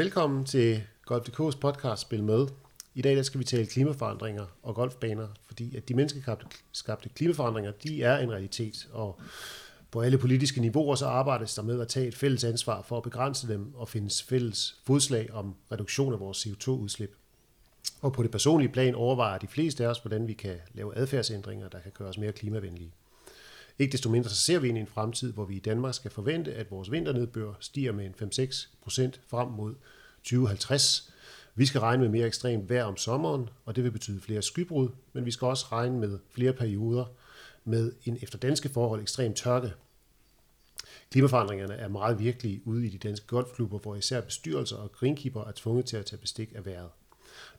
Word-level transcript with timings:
Velkommen 0.00 0.44
til 0.44 0.82
Golf.dk's 1.06 1.58
podcast 1.60 2.02
Spil 2.02 2.24
Med. 2.24 2.46
I 2.94 3.02
dag 3.02 3.16
der 3.16 3.22
skal 3.22 3.40
vi 3.40 3.44
tale 3.44 3.66
klimaforandringer 3.66 4.46
og 4.62 4.74
golfbaner, 4.74 5.28
fordi 5.46 5.76
at 5.76 5.88
de 5.88 5.94
menneskeskabte 5.94 7.08
klimaforandringer, 7.08 7.72
de 7.72 8.02
er 8.02 8.18
en 8.18 8.32
realitet, 8.32 8.88
og 8.92 9.20
på 9.90 10.00
alle 10.00 10.18
politiske 10.18 10.60
niveauer 10.60 10.94
så 10.94 11.06
arbejdes 11.06 11.54
der 11.54 11.62
med 11.62 11.80
at 11.80 11.88
tage 11.88 12.08
et 12.08 12.14
fælles 12.14 12.44
ansvar 12.44 12.82
for 12.82 12.96
at 12.96 13.02
begrænse 13.02 13.48
dem 13.48 13.74
og 13.74 13.88
finde 13.88 14.10
fælles 14.28 14.80
fodslag 14.86 15.32
om 15.32 15.54
reduktion 15.72 16.12
af 16.12 16.20
vores 16.20 16.46
CO2-udslip. 16.46 17.16
Og 18.00 18.12
på 18.12 18.22
det 18.22 18.30
personlige 18.30 18.72
plan 18.72 18.94
overvejer 18.94 19.38
de 19.38 19.46
fleste 19.46 19.84
af 19.84 19.88
os, 19.88 19.98
hvordan 19.98 20.28
vi 20.28 20.32
kan 20.32 20.56
lave 20.74 20.96
adfærdsændringer, 20.96 21.68
der 21.68 21.80
kan 21.80 21.92
gøre 21.94 22.08
os 22.08 22.18
mere 22.18 22.32
klimavenlige. 22.32 22.92
Ikke 23.80 23.92
desto 23.92 24.10
mindre 24.10 24.30
så 24.30 24.36
ser 24.36 24.58
vi 24.58 24.68
ind 24.68 24.78
i 24.78 24.80
en 24.80 24.86
fremtid, 24.86 25.32
hvor 25.32 25.44
vi 25.44 25.56
i 25.56 25.58
Danmark 25.58 25.94
skal 25.94 26.10
forvente, 26.10 26.54
at 26.54 26.70
vores 26.70 26.90
vinternedbør 26.90 27.52
stiger 27.60 27.92
med 27.92 28.06
en 28.06 28.30
5-6 28.48 28.68
procent 28.82 29.20
frem 29.28 29.48
mod 29.48 29.74
2050. 30.22 31.12
Vi 31.54 31.66
skal 31.66 31.80
regne 31.80 32.02
med 32.02 32.10
mere 32.10 32.26
ekstremt 32.26 32.70
vejr 32.70 32.84
om 32.84 32.96
sommeren, 32.96 33.48
og 33.64 33.76
det 33.76 33.84
vil 33.84 33.90
betyde 33.90 34.20
flere 34.20 34.42
skybrud, 34.42 34.88
men 35.12 35.26
vi 35.26 35.30
skal 35.30 35.46
også 35.46 35.66
regne 35.72 35.98
med 35.98 36.18
flere 36.30 36.52
perioder 36.52 37.04
med 37.64 37.92
en 38.04 38.18
efter 38.22 38.38
danske 38.38 38.68
forhold 38.68 39.00
ekstrem 39.00 39.34
tørke. 39.34 39.72
Klimaforandringerne 41.10 41.74
er 41.74 41.88
meget 41.88 42.18
virkelige 42.18 42.62
ude 42.64 42.86
i 42.86 42.88
de 42.88 42.98
danske 42.98 43.26
golfklubber, 43.26 43.78
hvor 43.78 43.96
især 43.96 44.20
bestyrelser 44.20 44.76
og 44.76 44.92
greenkeeper 44.92 45.44
er 45.44 45.52
tvunget 45.56 45.86
til 45.86 45.96
at 45.96 46.06
tage 46.06 46.20
bestik 46.20 46.52
af 46.54 46.66
vejret. 46.66 46.90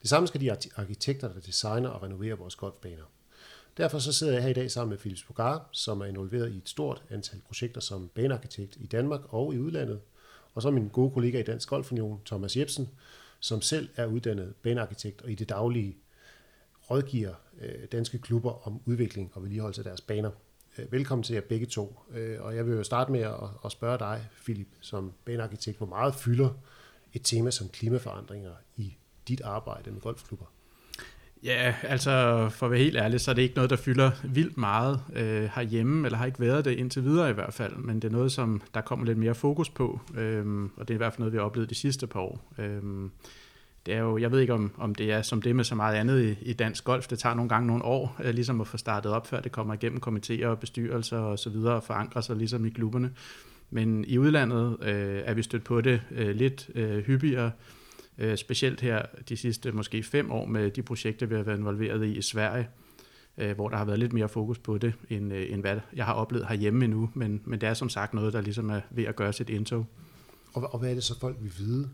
Det 0.02 0.10
samme 0.10 0.28
skal 0.28 0.42
de 0.42 0.52
arkitekter, 0.76 1.34
der 1.34 1.40
designer 1.40 1.90
og 1.90 2.04
renoverer 2.04 2.36
vores 2.36 2.56
golfbaner. 2.56 3.04
Derfor 3.78 4.00
så 4.00 4.14
sidder 4.14 4.34
jeg 4.34 4.44
her 4.44 4.50
i 4.50 4.54
dag 4.54 4.72
sammen 4.72 4.90
med 4.90 4.98
Philips 4.98 5.24
Bogar, 5.24 5.70
som 5.72 6.02
er 6.02 6.06
involveret 6.06 6.52
i 6.52 6.58
et 6.58 6.70
stort 6.70 7.04
antal 7.10 7.42
projekter 7.46 7.82
som 7.82 8.10
banearkitekt 8.16 8.78
i 8.80 8.86
Danmark 8.86 9.22
og 9.34 9.54
i 9.54 9.60
udlandet, 9.60 10.00
og 10.54 10.62
så 10.62 10.72
min 10.72 10.88
gode 10.88 11.12
kollega 11.12 11.40
i 11.40 11.44
Dansk 11.44 11.70
Golfunion, 11.70 12.22
Thomas 12.26 12.58
Jebsen, 12.58 12.90
som 13.40 13.62
selv 13.62 13.90
er 13.96 14.06
uddannet 14.06 14.54
banearkitekt 14.64 15.22
og 15.22 15.32
i 15.32 15.36
det 15.36 15.50
daglige 15.50 15.98
rådgiver 16.90 17.34
øh, 17.62 17.88
danske 17.92 18.18
klubber 18.18 18.68
om 18.68 18.82
udvikling 18.86 19.32
og 19.34 19.42
vedligeholdelse 19.44 19.82
af 19.82 19.86
deres 19.86 20.02
baner. 20.02 20.32
Øh, 20.78 20.92
velkommen 20.92 21.24
til 21.24 21.34
jer 21.34 21.42
begge 21.42 21.66
to. 21.66 22.00
Øh, 22.12 22.42
og 22.42 22.56
jeg 22.56 22.66
vil 22.66 22.76
jo 22.76 22.84
starte 22.84 23.12
med 23.12 23.20
at 23.66 23.72
spørge 23.72 24.00
dig, 24.00 24.28
Philip, 24.44 24.68
som 24.82 25.14
banearkitekt, 25.26 25.78
hvor 25.78 25.88
meget 25.88 26.16
fylder 26.16 26.50
et 27.14 27.22
tema 27.24 27.52
som 27.52 27.70
klimaforandringer 27.70 28.52
i 28.76 28.98
dit 29.28 29.42
arbejde 29.42 29.92
med 29.92 30.02
golfklubber? 30.02 30.46
Ja, 31.44 31.76
altså 31.84 32.48
for 32.50 32.66
at 32.66 32.72
være 32.72 32.80
helt 32.80 32.98
ærlig, 32.98 33.22
så 33.22 33.32
er 33.32 33.36
det 33.36 33.42
ikke 33.42 33.56
noget, 33.56 33.70
der 33.70 33.76
fylder 33.76 34.12
vildt 34.24 34.58
meget 34.58 35.00
øh, 35.16 35.50
herhjemme, 35.56 36.08
eller 36.08 36.18
har 36.18 36.26
ikke 36.26 36.40
været 36.40 36.66
det 36.66 36.72
indtil 36.72 37.04
videre 37.04 37.30
i 37.30 37.34
hvert 37.34 37.54
fald, 37.54 37.76
men 37.76 37.96
det 37.96 38.08
er 38.08 38.12
noget, 38.12 38.32
som 38.32 38.62
der 38.74 38.82
kommer 38.82 39.06
lidt 39.06 39.18
mere 39.18 39.36
fokus 39.36 39.70
på, 39.70 40.00
øh, 40.18 40.64
og 40.78 40.88
det 40.88 40.90
er 40.90 40.96
i 40.96 40.98
hvert 40.98 41.14
fald 41.14 41.20
noget, 41.20 41.34
vi 41.34 41.38
har 41.38 41.46
oplevet 41.46 41.70
de 41.70 41.76
sidste 41.76 42.08
par 42.08 42.20
år. 42.20 42.54
Øh, 42.58 42.82
det 43.86 43.94
er 43.94 44.00
jo, 44.00 44.18
jeg 44.18 44.32
ved 44.32 44.40
ikke, 44.40 44.54
om, 44.54 44.72
om 44.78 44.96
det 44.96 45.12
er 45.12 45.22
som 45.22 45.42
det 45.42 45.56
med 45.56 45.64
så 45.64 45.76
meget 45.76 45.96
andet 45.96 46.24
i, 46.24 46.50
i 46.50 46.54
dansk 46.54 46.84
golf. 46.84 47.08
Det 47.08 47.20
tager 47.20 47.36
nogle 47.36 47.50
gange 47.50 47.68
nogle 47.68 47.86
år, 47.86 48.16
øh, 48.24 48.34
ligesom 48.34 48.62
at 48.62 48.68
få 48.68 48.78
startet 48.78 49.12
op, 49.12 49.28
før 49.28 49.40
det 49.40 49.52
kommer 49.52 49.74
igennem 49.74 50.02
komitéer 50.08 50.46
og 50.46 50.60
bestyrelser 50.60 51.18
og 51.18 51.40
så 51.40 51.50
videre, 51.50 51.74
og 51.74 51.84
forankrer 51.84 52.22
sig 52.22 52.36
ligesom 52.36 52.66
i 52.66 52.70
klubberne. 52.70 53.12
Men 53.70 54.06
i 54.08 54.18
udlandet 54.18 54.78
øh, 54.82 55.22
er 55.26 55.34
vi 55.34 55.44
stødt 55.44 55.64
på 55.64 55.82
det 55.82 56.02
øh, 56.12 56.36
lidt 56.36 56.70
øh, 56.76 57.04
hyppigere, 57.04 57.52
øh, 58.18 58.38
specielt 58.38 58.82
her 58.82 59.06
de 59.30 59.38
sidste 59.38 59.72
måske 59.72 60.04
fem 60.04 60.32
år 60.32 60.46
med 60.46 60.72
de 60.72 60.82
projekter, 60.82 61.26
vi 61.26 61.36
har 61.36 61.44
været 61.44 61.58
involveret 61.58 62.06
i 62.06 62.18
i 62.18 62.22
Sverige, 62.22 62.70
øh, 63.38 63.56
hvor 63.56 63.70
der 63.70 63.78
har 63.78 63.86
været 63.86 64.00
lidt 64.00 64.14
mere 64.14 64.30
fokus 64.30 64.60
på 64.60 64.78
det, 64.78 64.94
end, 65.10 65.34
øh, 65.34 65.52
end 65.52 65.62
hvad 65.62 65.80
jeg 65.94 66.06
har 66.06 66.14
oplevet 66.14 66.48
herhjemme 66.48 66.86
endnu, 66.86 67.10
men, 67.14 67.42
men 67.46 67.62
det 67.62 67.70
er 67.70 67.74
som 67.74 67.90
sagt 67.90 68.14
noget, 68.14 68.34
der 68.34 68.42
ligesom 68.42 68.70
er 68.70 68.82
ved 68.90 69.04
at 69.04 69.16
gøre 69.16 69.34
sit 69.34 69.50
indtog. 69.50 69.86
Og, 70.54 70.74
og 70.74 70.80
hvad 70.80 70.90
er 70.90 70.94
det 70.94 71.04
så 71.04 71.20
folk 71.20 71.38
vil 71.42 71.54
vide 71.58 71.90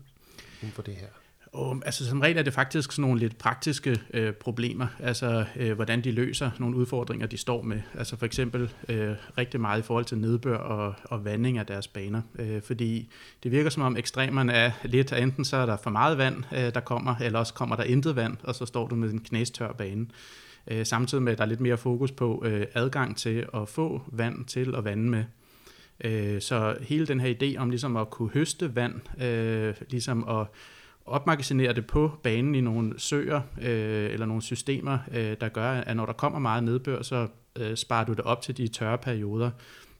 inden 0.62 0.72
for 0.72 0.82
det 0.82 0.94
her? 0.94 1.08
Og, 1.52 1.82
altså 1.84 2.08
som 2.08 2.20
regel 2.20 2.38
er 2.38 2.42
det 2.42 2.52
faktisk 2.52 2.92
sådan 2.92 3.02
nogle 3.02 3.20
lidt 3.20 3.38
praktiske 3.38 4.00
øh, 4.14 4.32
problemer, 4.32 4.86
altså 4.98 5.44
øh, 5.56 5.72
hvordan 5.72 6.04
de 6.04 6.12
løser 6.12 6.50
nogle 6.58 6.76
udfordringer, 6.76 7.26
de 7.26 7.36
står 7.36 7.62
med. 7.62 7.80
Altså 7.98 8.16
for 8.16 8.26
eksempel 8.26 8.70
øh, 8.88 9.14
rigtig 9.38 9.60
meget 9.60 9.78
i 9.78 9.82
forhold 9.82 10.04
til 10.04 10.18
nedbør 10.18 10.56
og, 10.56 10.94
og 11.04 11.24
vanding 11.24 11.58
af 11.58 11.66
deres 11.66 11.88
baner, 11.88 12.22
øh, 12.38 12.62
fordi 12.62 13.10
det 13.42 13.52
virker 13.52 13.70
som 13.70 13.82
om 13.82 13.96
ekstremerne 13.96 14.52
er 14.52 14.70
lidt, 14.84 15.12
enten 15.12 15.44
så 15.44 15.56
er 15.56 15.66
der 15.66 15.76
for 15.76 15.90
meget 15.90 16.18
vand, 16.18 16.44
øh, 16.52 16.74
der 16.74 16.80
kommer, 16.80 17.14
eller 17.20 17.38
også 17.38 17.54
kommer 17.54 17.76
der 17.76 17.84
intet 17.84 18.16
vand, 18.16 18.36
og 18.42 18.54
så 18.54 18.66
står 18.66 18.88
du 18.88 18.94
med 18.94 19.10
en 19.10 19.20
knæstør 19.20 19.72
bane. 19.72 20.06
Øh, 20.70 20.86
samtidig 20.86 21.22
med, 21.22 21.32
at 21.32 21.38
der 21.38 21.44
er 21.44 21.48
lidt 21.48 21.60
mere 21.60 21.76
fokus 21.76 22.12
på 22.12 22.42
øh, 22.46 22.66
adgang 22.74 23.16
til 23.16 23.46
at 23.54 23.68
få 23.68 24.02
vand 24.06 24.44
til 24.44 24.74
at 24.74 24.84
vande 24.84 25.10
med. 25.10 25.24
Øh, 26.04 26.40
så 26.40 26.76
hele 26.80 27.06
den 27.06 27.20
her 27.20 27.34
idé 27.34 27.58
om 27.58 27.70
ligesom 27.70 27.96
at 27.96 28.10
kunne 28.10 28.30
høste 28.34 28.76
vand, 28.76 29.22
øh, 29.22 29.74
ligesom 29.90 30.28
at 30.28 30.46
opmagasinere 31.10 31.72
det 31.72 31.86
på 31.86 32.10
banen 32.22 32.54
i 32.54 32.60
nogle 32.60 32.94
søer 32.96 33.40
øh, 33.62 34.12
eller 34.12 34.26
nogle 34.26 34.42
systemer, 34.42 34.98
øh, 35.14 35.36
der 35.40 35.48
gør, 35.48 35.70
at 35.70 35.96
når 35.96 36.06
der 36.06 36.12
kommer 36.12 36.38
meget 36.38 36.64
nedbør, 36.64 37.02
så 37.02 37.26
øh, 37.58 37.76
sparer 37.76 38.04
du 38.04 38.12
det 38.12 38.20
op 38.20 38.42
til 38.42 38.56
de 38.56 38.68
tørre 38.68 38.98
perioder. 38.98 39.50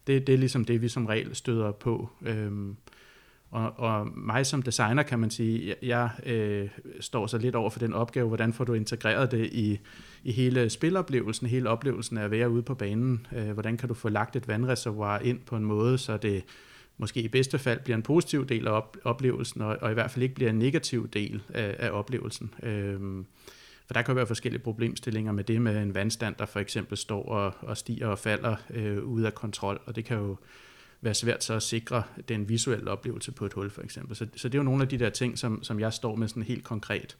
Det, 0.06 0.26
det 0.26 0.32
er 0.32 0.38
ligesom 0.38 0.64
det, 0.64 0.82
vi 0.82 0.88
som 0.88 1.06
regel 1.06 1.34
støder 1.34 1.72
på. 1.72 2.10
Øhm, 2.26 2.76
og, 3.50 3.78
og 3.78 4.08
mig 4.16 4.46
som 4.46 4.62
designer, 4.62 5.02
kan 5.02 5.18
man 5.18 5.30
sige, 5.30 5.66
jeg, 5.68 5.76
jeg 5.82 6.34
øh, 6.34 6.68
står 7.00 7.26
så 7.26 7.38
lidt 7.38 7.54
over 7.54 7.70
for 7.70 7.78
den 7.78 7.92
opgave, 7.92 8.28
hvordan 8.28 8.52
får 8.52 8.64
du 8.64 8.72
integreret 8.72 9.30
det 9.30 9.46
i, 9.46 9.78
i 10.24 10.32
hele 10.32 10.70
spiloplevelsen, 10.70 11.46
hele 11.46 11.68
oplevelsen 11.68 12.18
af 12.18 12.24
at 12.24 12.30
være 12.30 12.50
ude 12.50 12.62
på 12.62 12.74
banen. 12.74 13.26
Øh, 13.36 13.50
hvordan 13.50 13.76
kan 13.76 13.88
du 13.88 13.94
få 13.94 14.08
lagt 14.08 14.36
et 14.36 14.48
vandreservoir 14.48 15.18
ind 15.18 15.38
på 15.46 15.56
en 15.56 15.64
måde, 15.64 15.98
så 15.98 16.16
det 16.16 16.44
måske 16.98 17.20
i 17.22 17.28
bedste 17.28 17.58
fald 17.58 17.80
bliver 17.80 17.96
en 17.96 18.02
positiv 18.02 18.46
del 18.46 18.68
af 18.68 18.82
oplevelsen, 19.04 19.62
og, 19.62 19.78
og 19.80 19.90
i 19.90 19.94
hvert 19.94 20.10
fald 20.10 20.22
ikke 20.22 20.34
bliver 20.34 20.50
en 20.50 20.58
negativ 20.58 21.08
del 21.08 21.42
af, 21.48 21.76
af 21.78 21.90
oplevelsen. 21.90 22.54
Øhm, 22.62 23.26
for 23.86 23.94
der 23.94 24.02
kan 24.02 24.16
være 24.16 24.26
forskellige 24.26 24.62
problemstillinger 24.62 25.32
med 25.32 25.44
det 25.44 25.62
med 25.62 25.82
en 25.82 25.94
vandstand, 25.94 26.34
der 26.38 26.46
for 26.46 26.60
eksempel 26.60 26.96
står 26.96 27.24
og, 27.24 27.54
og 27.60 27.76
stiger 27.76 28.06
og 28.06 28.18
falder 28.18 28.56
øh, 28.70 29.04
ude 29.04 29.26
af 29.26 29.34
kontrol, 29.34 29.80
og 29.86 29.96
det 29.96 30.04
kan 30.04 30.16
jo 30.16 30.36
være 31.00 31.14
svært 31.14 31.44
så 31.44 31.54
at 31.54 31.62
sikre 31.62 32.02
den 32.28 32.48
visuelle 32.48 32.90
oplevelse 32.90 33.32
på 33.32 33.46
et 33.46 33.52
hul 33.52 33.70
for 33.70 33.82
eksempel. 33.82 34.16
Så, 34.16 34.26
så 34.36 34.48
det 34.48 34.54
er 34.54 34.58
jo 34.58 34.64
nogle 34.64 34.82
af 34.82 34.88
de 34.88 34.98
der 34.98 35.10
ting, 35.10 35.38
som, 35.38 35.62
som 35.62 35.80
jeg 35.80 35.92
står 35.92 36.16
med 36.16 36.28
sådan 36.28 36.42
helt 36.42 36.64
konkret. 36.64 37.16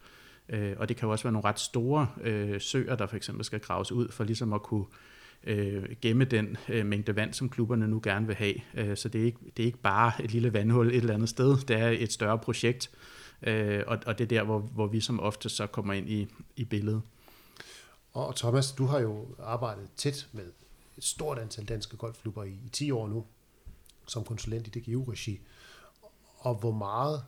Øh, 0.49 0.73
og 0.77 0.89
det 0.89 0.97
kan 0.97 1.07
jo 1.07 1.11
også 1.11 1.23
være 1.23 1.33
nogle 1.33 1.47
ret 1.47 1.59
store 1.59 2.07
øh, 2.23 2.61
søer, 2.61 2.95
der 2.95 3.07
for 3.07 3.15
eksempel 3.15 3.45
skal 3.45 3.59
graves 3.59 3.91
ud, 3.91 4.11
for 4.11 4.23
ligesom 4.23 4.53
at 4.53 4.61
kunne 4.61 4.85
øh, 4.85 5.18
Øh, 5.43 5.95
gemme 6.01 6.25
den 6.25 6.57
øh, 6.69 6.85
mængde 6.85 7.15
vand, 7.15 7.33
som 7.33 7.49
klubberne 7.49 7.87
nu 7.87 7.99
gerne 8.03 8.27
vil 8.27 8.35
have. 8.35 8.55
Øh, 8.73 8.97
så 8.97 9.09
det 9.09 9.21
er, 9.21 9.25
ikke, 9.25 9.39
det 9.57 9.63
er 9.63 9.67
ikke 9.67 9.77
bare 9.77 10.23
et 10.23 10.31
lille 10.31 10.53
vandhul 10.53 10.87
et 10.87 10.95
eller 10.95 11.13
andet 11.13 11.29
sted, 11.29 11.57
det 11.57 11.77
er 11.77 11.89
et 11.89 12.13
større 12.13 12.39
projekt, 12.39 12.91
øh, 13.41 13.83
og, 13.87 13.99
og 14.05 14.17
det 14.17 14.23
er 14.23 14.27
der, 14.27 14.43
hvor, 14.43 14.59
hvor 14.59 14.87
vi 14.87 15.01
som 15.01 15.19
ofte 15.19 15.49
så 15.49 15.67
kommer 15.67 15.93
ind 15.93 16.09
i, 16.09 16.27
i 16.55 16.65
billedet. 16.65 17.01
Og 18.13 18.35
Thomas, 18.35 18.71
du 18.71 18.85
har 18.85 18.99
jo 18.99 19.27
arbejdet 19.39 19.89
tæt 19.97 20.27
med 20.31 20.45
et 20.97 21.03
stort 21.03 21.39
antal 21.39 21.65
danske 21.65 21.97
golfklubber 21.97 22.43
i, 22.43 22.59
i 22.65 22.69
10 22.69 22.91
år 22.91 23.07
nu, 23.07 23.25
som 24.07 24.23
konsulent 24.23 24.67
i 24.67 24.79
DGU-regi. 24.79 25.39
Og 26.37 26.55
hvor 26.55 26.71
meget 26.71 27.23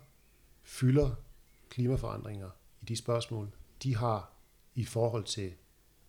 fylder 0.63 1.09
klimaforandringer 1.69 2.49
i 2.81 2.85
de 2.85 2.95
spørgsmål, 2.95 3.51
de 3.83 3.95
har 3.95 4.31
i 4.75 4.85
forhold 4.85 5.23
til, 5.23 5.53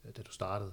øh, 0.04 0.16
da 0.16 0.22
du 0.22 0.32
startede? 0.32 0.72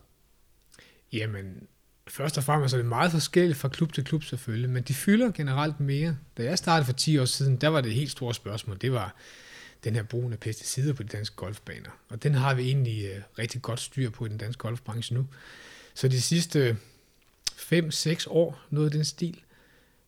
Jamen, 1.14 1.68
først 2.08 2.38
og 2.38 2.44
fremmest 2.44 2.74
er 2.74 2.78
det 2.78 2.86
meget 2.86 3.12
forskelligt 3.12 3.59
fra 3.59 3.68
klub 3.68 3.94
til 3.94 4.03
klub 4.03 4.24
selvfølgelig, 4.24 4.70
men 4.70 4.84
de 4.84 4.94
fylder 4.94 5.31
generelt 5.31 5.80
mere. 5.80 6.18
Da 6.38 6.44
jeg 6.44 6.58
startede 6.58 6.86
for 6.86 6.94
10 6.94 7.18
år 7.18 7.25
siden, 7.25 7.56
der 7.56 7.68
var 7.68 7.81
det 7.81 7.90
et 7.90 7.96
helt 7.96 8.12
stort 8.12 8.36
spørgsmål. 8.36 8.78
Det 8.81 8.92
var 8.92 9.16
den 9.84 9.96
her 9.96 10.03
brugen 10.03 10.34
af 10.34 10.40
pesticider 10.40 10.94
på 10.94 11.03
de 11.03 11.08
danske 11.08 11.36
golfbaner. 11.36 11.90
Og 12.09 12.24
den 12.24 12.34
har 12.34 12.53
vi 12.53 12.64
egentlig 12.64 13.06
øh, 13.06 13.22
rigtig 13.40 13.62
godt 13.62 13.80
styr 13.80 14.09
på 14.09 14.25
i 14.25 14.30
den 14.30 14.38
danske 14.38 14.59
golfbranche 14.59 15.16
nu. 15.16 15.28
Så 15.94 16.07
de 16.07 16.22
sidste 16.22 16.60
øh, 16.60 16.75
5-6 17.51 18.25
år, 18.30 18.60
noget 18.69 18.86
af 18.86 18.92
den 18.92 19.06
stil, 19.06 19.39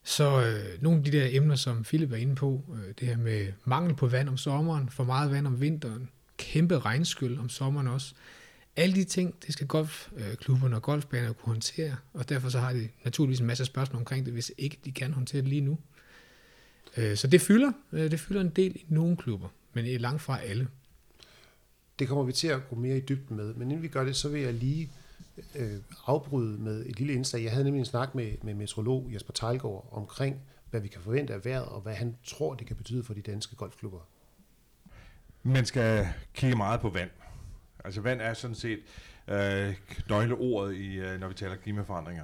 så 0.04 0.42
øh, 0.42 0.84
nogle 0.84 0.98
af 0.98 1.04
de 1.06 1.12
der 1.12 1.28
emner, 1.32 1.56
som 1.56 1.84
Philip 1.84 2.12
er 2.12 2.16
inde 2.16 2.36
på, 2.36 2.64
øh, 2.74 2.94
det 3.00 3.08
her 3.08 3.18
med 3.18 3.48
mangel 3.66 3.96
på 3.96 4.08
vand 4.08 4.30
om 4.30 4.38
sommeren, 4.38 4.90
for 4.90 5.04
meget 5.04 5.32
vand 5.32 5.48
om 5.48 5.62
vinteren, 5.62 6.10
kæmpe 6.38 6.80
regnskyld 6.80 7.40
om 7.40 7.50
sommeren 7.50 7.88
også, 7.88 8.14
alle 8.76 8.96
de 8.96 9.04
ting, 9.04 9.36
det 9.46 9.54
skal 9.54 9.68
golfklubberne 9.68 10.76
og 10.76 10.82
golfbaner 10.82 11.34
kunne 11.34 11.54
håndtere, 11.54 11.96
og 12.14 12.30
derfor 12.30 12.50
så 12.50 12.60
har 12.60 12.74
de 12.74 12.90
naturligvis 13.04 13.40
en 13.40 13.48
masse 13.48 13.66
spørgsmål 13.66 14.00
omkring 14.00 14.26
det, 14.26 14.34
hvis 14.34 14.52
ikke 14.58 14.78
de 14.86 14.92
kan 14.92 15.14
håndtere 15.14 15.42
det 15.42 15.50
lige 15.50 15.62
nu. 15.62 15.78
Øh, 16.98 17.18
så 17.18 17.28
det 17.28 17.42
fylder, 17.42 17.72
øh, 17.92 18.12
det 18.12 18.20
fylder 18.20 18.42
en 18.42 18.50
del 18.50 18.76
i 18.76 18.86
nogle 18.90 19.18
klubber, 19.18 19.48
men 19.74 19.86
i 19.86 19.98
langt 19.98 20.22
fra 20.22 20.42
alle. 20.42 20.68
Det 22.00 22.08
kommer 22.08 22.24
vi 22.24 22.32
til 22.32 22.48
at 22.48 22.70
gå 22.70 22.76
mere 22.76 22.98
i 22.98 23.02
dybden 23.02 23.38
med, 23.38 23.54
men 23.54 23.72
inden 23.72 23.84
vi 23.84 23.88
gør 23.88 24.04
det, 24.04 24.16
så 24.16 24.30
vil 24.30 24.42
jeg 24.42 24.54
lige 24.54 24.90
øh, 25.56 25.78
afbryde 26.06 26.58
med 26.58 26.86
et 26.86 27.00
lille 27.00 27.14
indslag. 27.14 27.44
Jeg 27.44 27.52
havde 27.52 27.64
nemlig 27.64 27.80
en 27.80 27.86
snak 27.86 28.16
med, 28.16 28.32
med 28.42 28.54
meteorolog 28.54 29.10
Jesper 29.14 29.34
Tejlgaard 29.34 29.90
omkring, 29.92 30.42
hvad 30.70 30.82
vi 30.82 30.88
kan 30.88 31.02
forvente 31.02 31.34
af 31.34 31.46
vejret, 31.46 31.66
og 31.66 31.82
hvad 31.82 31.94
han 31.94 32.18
tror, 32.24 32.54
det 32.54 32.68
kan 32.68 32.76
betyde 32.76 33.04
for 33.04 33.14
de 33.14 33.22
danske 33.22 33.56
golfklubber. 33.56 34.00
Man 35.44 35.66
skal 35.66 36.08
kigge 36.34 36.56
meget 36.56 36.82
på 36.82 36.90
vand. 36.90 37.10
Altså 37.86 38.02
vand 38.02 38.22
er 38.22 38.34
sådan 38.34 38.56
set 38.56 38.80
øh, 39.28 39.76
nøgleordet, 40.10 40.76
i, 40.76 40.96
øh, 40.96 41.20
når 41.20 41.28
vi 41.28 41.34
taler 41.34 41.56
klimaforandringer. 41.56 42.24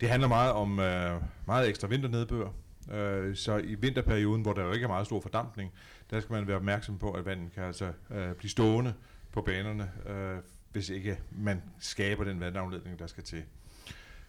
Det 0.00 0.08
handler 0.08 0.28
meget 0.28 0.52
om 0.52 0.78
øh, 0.78 1.20
meget 1.46 1.68
ekstra 1.68 1.88
vinternedbør. 1.88 2.48
Øh, 2.92 3.36
så 3.36 3.56
i 3.56 3.74
vinterperioden, 3.74 4.42
hvor 4.42 4.52
der 4.52 4.64
jo 4.64 4.72
ikke 4.72 4.84
er 4.84 4.88
meget 4.88 5.06
stor 5.06 5.20
fordampning, 5.20 5.72
der 6.10 6.20
skal 6.20 6.32
man 6.32 6.46
være 6.46 6.56
opmærksom 6.56 6.98
på, 6.98 7.12
at 7.12 7.26
vandet 7.26 7.52
kan 7.52 7.62
altså 7.62 7.92
øh, 8.10 8.34
blive 8.34 8.50
stående 8.50 8.94
på 9.32 9.42
banerne, 9.42 9.90
øh, 10.06 10.38
hvis 10.72 10.88
ikke 10.88 11.18
man 11.30 11.62
skaber 11.78 12.24
den 12.24 12.40
vandafledning, 12.40 12.98
der 12.98 13.06
skal 13.06 13.24
til. 13.24 13.42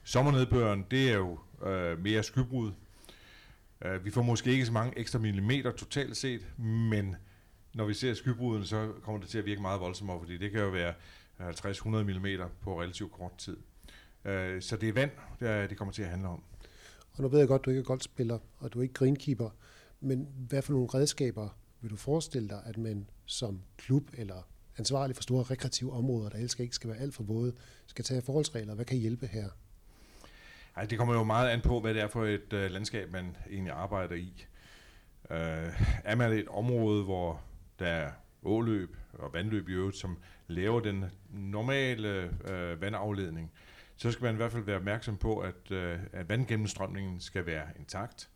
Sommernedbøren, 0.04 0.86
det 0.92 1.12
er 1.12 1.18
jo 1.18 1.40
øh, 1.66 2.00
mere 2.00 2.24
skybrud. 2.24 2.72
Øh, 3.86 4.06
vi 4.06 4.12
får 4.12 4.22
måske 4.22 4.52
ikke 4.52 4.66
så 4.66 4.72
mange 4.72 5.00
ekstra 5.00 5.20
millimeter 5.20 5.72
totalt 5.72 6.18
set, 6.18 6.48
men 6.58 7.16
når 7.74 7.86
vi 7.86 7.94
ser 7.94 8.14
skybruden, 8.14 8.66
så 8.66 8.92
kommer 9.02 9.22
det 9.22 9.30
til 9.30 9.38
at 9.38 9.46
virke 9.46 9.62
meget 9.62 9.82
voldsommere, 9.82 10.20
fordi 10.20 10.38
det 10.38 10.52
kan 10.52 10.62
jo 10.62 10.70
være 10.70 10.94
50-100 11.40 11.88
mm 11.88 12.50
på 12.62 12.82
relativt 12.82 13.12
kort 13.12 13.38
tid. 13.38 13.58
Øh, 14.26 14.62
så 14.62 14.78
det 14.78 14.90
er 14.90 14.94
vand, 14.94 15.12
det 15.70 15.78
kommer 15.78 15.92
til 15.92 16.04
at 16.04 16.10
handle 16.10 16.28
om. 16.28 16.44
Og 17.14 17.22
nu 17.24 17.28
ved 17.28 17.40
jeg 17.40 17.48
godt, 17.48 17.62
at 17.62 17.66
du 17.66 17.70
ikke 17.70 17.80
er 17.80 17.84
golfspiller, 17.84 18.40
og 18.60 18.74
du 18.74 18.80
er 18.80 18.84
ikke 18.84 18.94
greenkeeper, 18.94 19.50
men 20.00 20.28
hvad 20.50 20.62
for 20.62 20.74
nogle 20.74 20.88
redskaber 20.94 21.50
vil 21.82 21.92
du 21.92 21.96
forestille 21.96 22.50
dig, 22.50 22.62
at 22.66 22.78
man 22.78 23.10
som 23.26 23.62
klub 23.78 24.04
eller 24.18 24.48
ansvarlig 24.78 25.16
for 25.16 25.24
store 25.24 25.44
rekreative 25.44 25.94
områder, 25.94 26.30
der 26.30 26.38
helst 26.38 26.60
ikke 26.60 26.76
skal 26.76 26.90
være 26.90 27.00
alt 27.00 27.14
for 27.14 27.24
våde, 27.24 27.54
skal 27.88 28.06
tage 28.06 28.22
forholdsregler? 28.22 28.76
Hvad 28.76 28.86
kan 28.86 28.98
hjælpe 28.98 29.28
her? 29.28 29.50
Ej, 30.76 30.86
det 30.86 30.98
kommer 30.98 31.14
jo 31.14 31.24
meget 31.24 31.50
an 31.50 31.62
på, 31.62 31.80
hvad 31.80 31.94
det 31.94 32.02
er 32.02 32.08
for 32.08 32.26
et 32.26 32.54
øh, 32.54 32.72
landskab, 32.72 33.12
man 33.12 33.38
egentlig 33.50 33.74
arbejder 33.74 34.16
i. 34.16 34.46
Øh, 35.30 35.38
er 36.04 36.16
man 36.16 36.32
et 36.32 36.48
område, 36.48 37.04
hvor 37.04 37.42
der 37.80 37.88
er 37.88 38.12
åløb 38.44 38.98
og 39.14 39.34
vandløb 39.34 39.70
i 39.70 39.72
øvrigt, 39.72 39.98
som 39.98 40.18
laver 40.48 40.80
den 40.80 41.06
normale 41.30 42.32
øh, 42.52 42.82
vandafledning, 42.82 43.52
så 43.96 44.12
skal 44.12 44.24
man 44.24 44.36
i 44.36 44.38
hvert 44.38 44.52
fald 44.52 44.64
være 44.64 44.76
opmærksom 44.76 45.18
på, 45.18 45.40
at, 45.40 45.72
øh, 45.72 46.00
at 46.12 46.30
vandgennemstrømningen 46.30 47.20
skal 47.20 47.46
være 47.46 47.68
intakt. 47.80 48.30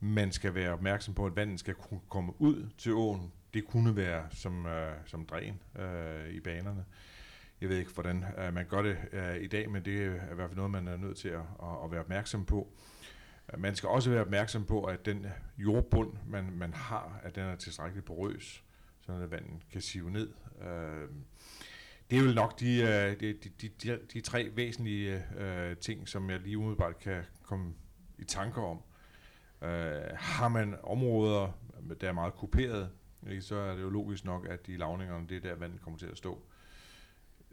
Man 0.00 0.32
skal 0.32 0.54
være 0.54 0.72
opmærksom 0.72 1.14
på, 1.14 1.26
at 1.26 1.36
vandet 1.36 1.60
skal 1.60 1.74
kunne 1.74 2.00
komme 2.08 2.32
ud 2.38 2.68
til 2.78 2.92
åen. 2.92 3.32
Det 3.54 3.66
kunne 3.66 3.96
være 3.96 4.26
som, 4.30 4.66
øh, 4.66 4.92
som 5.06 5.26
dræn 5.26 5.60
øh, 5.78 6.30
i 6.30 6.40
banerne. 6.40 6.84
Jeg 7.60 7.68
ved 7.68 7.78
ikke, 7.78 7.90
hvordan 7.94 8.24
øh, 8.38 8.54
man 8.54 8.66
gør 8.66 8.82
det 8.82 8.96
øh, 9.12 9.36
i 9.36 9.46
dag, 9.46 9.70
men 9.70 9.84
det 9.84 10.04
er 10.04 10.14
i 10.32 10.34
hvert 10.34 10.48
fald 10.48 10.56
noget, 10.56 10.70
man 10.70 10.88
er 10.88 10.96
nødt 10.96 11.16
til 11.16 11.28
at, 11.28 11.40
at, 11.62 11.84
at 11.84 11.90
være 11.90 12.00
opmærksom 12.00 12.44
på. 12.44 12.72
Man 13.58 13.76
skal 13.76 13.88
også 13.88 14.10
være 14.10 14.20
opmærksom 14.20 14.64
på, 14.64 14.84
at 14.84 15.06
den 15.06 15.26
jordbund, 15.58 16.12
man, 16.26 16.52
man 16.52 16.74
har, 16.74 17.20
at 17.22 17.34
den 17.34 17.42
er 17.44 17.56
tilstrækkeligt 17.56 18.06
porøs, 18.06 18.63
så 19.06 19.12
at 19.12 19.30
vandet 19.30 19.68
kan 19.72 19.80
sive 19.80 20.10
ned. 20.10 20.28
Øh, 20.60 21.08
det 22.10 22.18
er 22.18 22.22
vel 22.22 22.34
nok 22.34 22.60
de, 22.60 22.80
øh, 22.80 23.20
de, 23.20 23.32
de, 23.32 23.68
de, 23.68 23.98
de 24.12 24.20
tre 24.20 24.50
væsentlige 24.54 25.24
øh, 25.38 25.76
ting, 25.76 26.08
som 26.08 26.30
jeg 26.30 26.40
lige 26.40 26.58
umiddelbart 26.58 26.98
kan 26.98 27.22
komme 27.42 27.74
i 28.18 28.24
tanker 28.24 28.62
om. 28.62 28.82
Uh, 29.60 29.68
har 30.14 30.48
man 30.48 30.74
områder, 30.82 31.58
der 32.00 32.08
er 32.08 32.12
meget 32.12 32.34
kuperet, 32.34 32.90
så 33.40 33.56
er 33.56 33.74
det 33.74 33.82
jo 33.82 33.90
logisk 33.90 34.24
nok, 34.24 34.46
at 34.48 34.66
de 34.66 34.76
lavningerne, 34.76 35.26
det 35.28 35.36
er 35.36 35.40
der, 35.40 35.54
vandet 35.54 35.80
kommer 35.80 35.98
til 35.98 36.06
at 36.06 36.18
stå. 36.18 36.42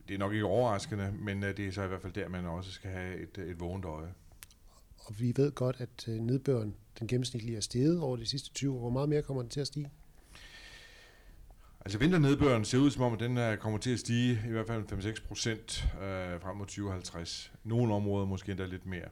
Det 0.08 0.14
er 0.14 0.18
nok 0.18 0.34
ikke 0.34 0.46
overraskende, 0.46 1.12
men 1.12 1.44
øh, 1.44 1.58
det 1.58 1.68
er 1.68 1.72
så 1.72 1.84
i 1.84 1.88
hvert 1.88 2.02
fald 2.02 2.14
der, 2.14 2.30
man 2.30 2.46
også 2.46 2.72
skal 2.72 2.92
have 2.92 3.18
et, 3.18 3.38
et 3.38 3.60
vågent 3.60 3.86
øje. 3.86 4.14
Og 4.98 5.20
vi 5.20 5.34
ved 5.36 5.52
godt, 5.52 5.82
at 5.82 6.04
nedbøren, 6.08 6.76
den 7.00 7.08
gennemsnitlige, 7.08 7.58
er 7.58 7.62
steget 7.62 8.00
over 8.00 8.18
de 8.18 8.26
sidste 8.26 8.54
20 8.54 8.74
år. 8.74 8.80
Hvor 8.80 8.90
meget 8.90 9.10
mere 9.10 9.22
kommer 9.22 9.42
den 9.44 9.50
til 9.50 9.60
at 9.62 9.68
stige? 9.68 9.92
Altså 11.86 11.98
vinternedbøren 11.98 12.66
ser 12.66 12.78
ud 12.78 12.92
som 12.92 13.04
om, 13.04 13.14
at 13.14 13.20
den 13.20 13.38
øh, 13.38 13.58
kommer 13.58 13.80
til 13.80 13.94
at 13.94 14.00
stige 14.00 14.42
i 14.48 14.52
hvert 14.52 14.68
fald 14.68 14.84
5-6 14.92 15.28
procent 15.28 15.86
øh, 15.94 16.42
frem 16.42 16.58
mod 16.58 16.66
2050. 16.66 17.52
Nogle 17.64 17.94
områder 17.94 18.26
måske 18.26 18.52
endda 18.52 18.66
lidt 18.66 18.86
mere. 18.86 19.08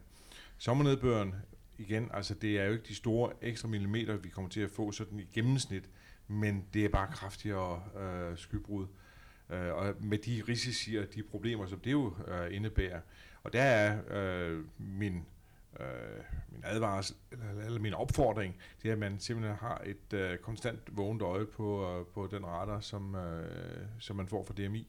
Sommernedbøren, 0.58 1.34
igen, 1.78 2.10
altså 2.14 2.34
det 2.34 2.58
er 2.58 2.64
jo 2.64 2.72
ikke 2.72 2.84
de 2.88 2.94
store 2.94 3.32
ekstra 3.42 3.68
millimeter, 3.68 4.16
vi 4.16 4.28
kommer 4.28 4.48
til 4.50 4.60
at 4.60 4.70
få 4.70 4.92
sådan 4.92 5.20
i 5.20 5.28
gennemsnit, 5.32 5.84
men 6.28 6.64
det 6.74 6.84
er 6.84 6.88
bare 6.88 7.08
kraftigere 7.12 7.82
øh, 8.00 8.38
skybrud. 8.38 8.86
Øh, 9.50 9.74
og 9.74 9.94
med 10.00 10.18
de 10.18 10.42
risici 10.48 10.96
og 10.96 11.14
de 11.14 11.22
problemer, 11.22 11.66
som 11.66 11.80
det 11.80 11.92
jo 11.92 12.14
øh, 12.28 12.56
indebærer. 12.56 13.00
Og 13.42 13.52
der 13.52 13.62
er 13.62 13.98
øh, 14.10 14.64
min 14.78 15.24
øh, 15.80 15.86
min 16.52 16.62
advarsel, 16.64 17.16
eller, 17.32 17.64
eller 17.64 17.80
min 17.80 17.94
opfordring, 17.94 18.56
det 18.82 18.88
er, 18.88 18.92
at 18.92 18.98
man 18.98 19.18
simpelthen 19.18 19.56
har 19.56 19.82
et 19.86 20.12
øh, 20.12 20.38
konstant 20.38 20.80
vågent 20.96 21.22
øje 21.22 21.46
på, 21.46 21.98
øh, 21.98 22.06
på 22.06 22.28
den 22.30 22.46
radar, 22.46 22.80
som, 22.80 23.14
øh, 23.14 23.86
som 23.98 24.16
man 24.16 24.28
får 24.28 24.44
fra 24.44 24.54
DMI. 24.54 24.86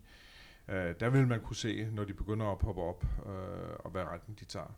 Øh, 0.68 0.96
der 1.00 1.10
vil 1.10 1.28
man 1.28 1.42
kunne 1.42 1.56
se, 1.56 1.88
når 1.92 2.04
de 2.04 2.14
begynder 2.14 2.46
at 2.46 2.60
poppe 2.60 2.82
op, 2.82 3.06
øh, 3.26 3.32
og 3.80 3.92
hvad 3.92 4.02
retning 4.02 4.40
de 4.40 4.46
tager. 4.46 4.76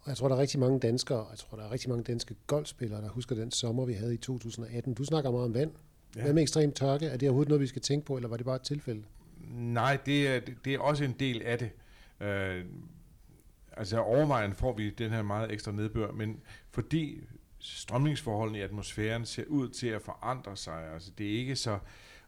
Og 0.00 0.08
jeg 0.08 0.16
tror, 0.16 0.28
der 0.28 0.36
er 0.36 0.40
rigtig 0.40 0.60
mange 0.60 0.80
danskere, 0.80 1.26
jeg 1.30 1.38
tror, 1.38 1.56
der 1.56 1.64
er 1.64 1.70
rigtig 1.70 1.90
mange 1.90 2.04
danske 2.04 2.34
golfspillere, 2.46 3.02
der 3.02 3.08
husker 3.08 3.34
den 3.34 3.50
sommer, 3.50 3.86
vi 3.86 3.92
havde 3.92 4.14
i 4.14 4.16
2018. 4.16 4.94
Du 4.94 5.04
snakker 5.04 5.30
meget 5.30 5.44
om 5.44 5.54
vand. 5.54 5.72
Ja. 6.16 6.22
Hvad 6.22 6.32
med 6.32 6.42
ekstrem 6.42 6.72
tørke? 6.72 7.06
Er 7.06 7.16
det 7.16 7.28
overhovedet 7.28 7.48
noget, 7.48 7.60
vi 7.60 7.66
skal 7.66 7.82
tænke 7.82 8.06
på, 8.06 8.16
eller 8.16 8.28
var 8.28 8.36
det 8.36 8.46
bare 8.46 8.56
et 8.56 8.62
tilfælde? 8.62 9.02
Nej, 9.50 9.98
det 10.06 10.28
er, 10.28 10.40
det 10.64 10.74
er 10.74 10.78
også 10.78 11.04
en 11.04 11.14
del 11.20 11.42
af 11.42 11.58
det. 11.58 11.70
Øh, 12.20 12.64
altså 13.76 13.98
overvejende 13.98 14.56
får 14.56 14.76
vi 14.76 14.90
den 14.90 15.10
her 15.10 15.22
meget 15.22 15.52
ekstra 15.52 15.72
nedbør, 15.72 16.12
men 16.12 16.40
fordi 16.70 17.20
strømningsforholdene 17.58 18.58
i 18.58 18.62
atmosfæren 18.62 19.26
ser 19.26 19.44
ud 19.46 19.68
til 19.68 19.86
at 19.86 20.02
forandre 20.02 20.56
sig, 20.56 20.92
altså 20.92 21.10
det 21.18 21.26
er 21.26 21.38
ikke 21.38 21.56
så 21.56 21.78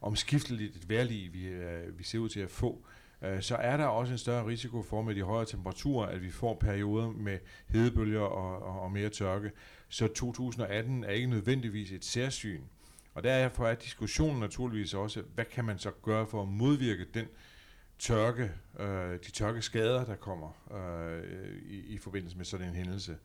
omskifteligt 0.01 0.77
et 0.77 0.89
vejrlig, 0.89 1.35
vi, 1.35 1.47
øh, 1.47 1.99
vi 1.99 2.05
ser 2.05 2.19
ud 2.19 2.29
til 2.29 2.41
at 2.41 2.51
få, 2.51 2.85
øh, 3.23 3.43
så 3.43 3.57
er 3.57 3.77
der 3.77 3.85
også 3.85 4.13
en 4.13 4.19
større 4.19 4.47
risiko 4.47 4.83
for 4.83 5.03
med 5.03 5.15
de 5.15 5.23
højere 5.23 5.47
temperaturer, 5.47 6.07
at 6.07 6.23
vi 6.23 6.31
får 6.31 6.55
perioder 6.55 7.11
med 7.11 7.39
hedebølger 7.69 8.21
og, 8.21 8.63
og, 8.63 8.81
og 8.81 8.93
mere 8.93 9.09
tørke. 9.09 9.51
Så 9.89 10.09
2018 10.09 11.05
er 11.05 11.11
ikke 11.11 11.27
nødvendigvis 11.27 11.93
et 11.93 12.05
særsyn. 12.05 12.61
Og 13.15 13.23
derfor 13.23 13.67
er 13.67 13.75
diskussionen 13.75 14.41
naturligvis 14.41 14.95
også, 14.95 15.23
hvad 15.35 15.45
kan 15.45 15.65
man 15.65 15.79
så 15.79 15.91
gøre 16.03 16.27
for 16.27 16.43
at 16.43 16.49
modvirke 16.49 17.05
den 17.15 17.27
tørke, 18.03 18.51
øh, 18.79 19.13
de 19.13 19.31
tørke 19.31 19.63
skader, 19.63 20.05
der 20.05 20.17
kommer 20.17 20.53
øh, 20.75 21.23
i, 21.63 21.79
i 21.79 21.99
forbindelse 21.99 22.37
med 22.37 22.45
sådan 22.45 22.69
en 22.69 22.75
hændelse. 22.75 23.17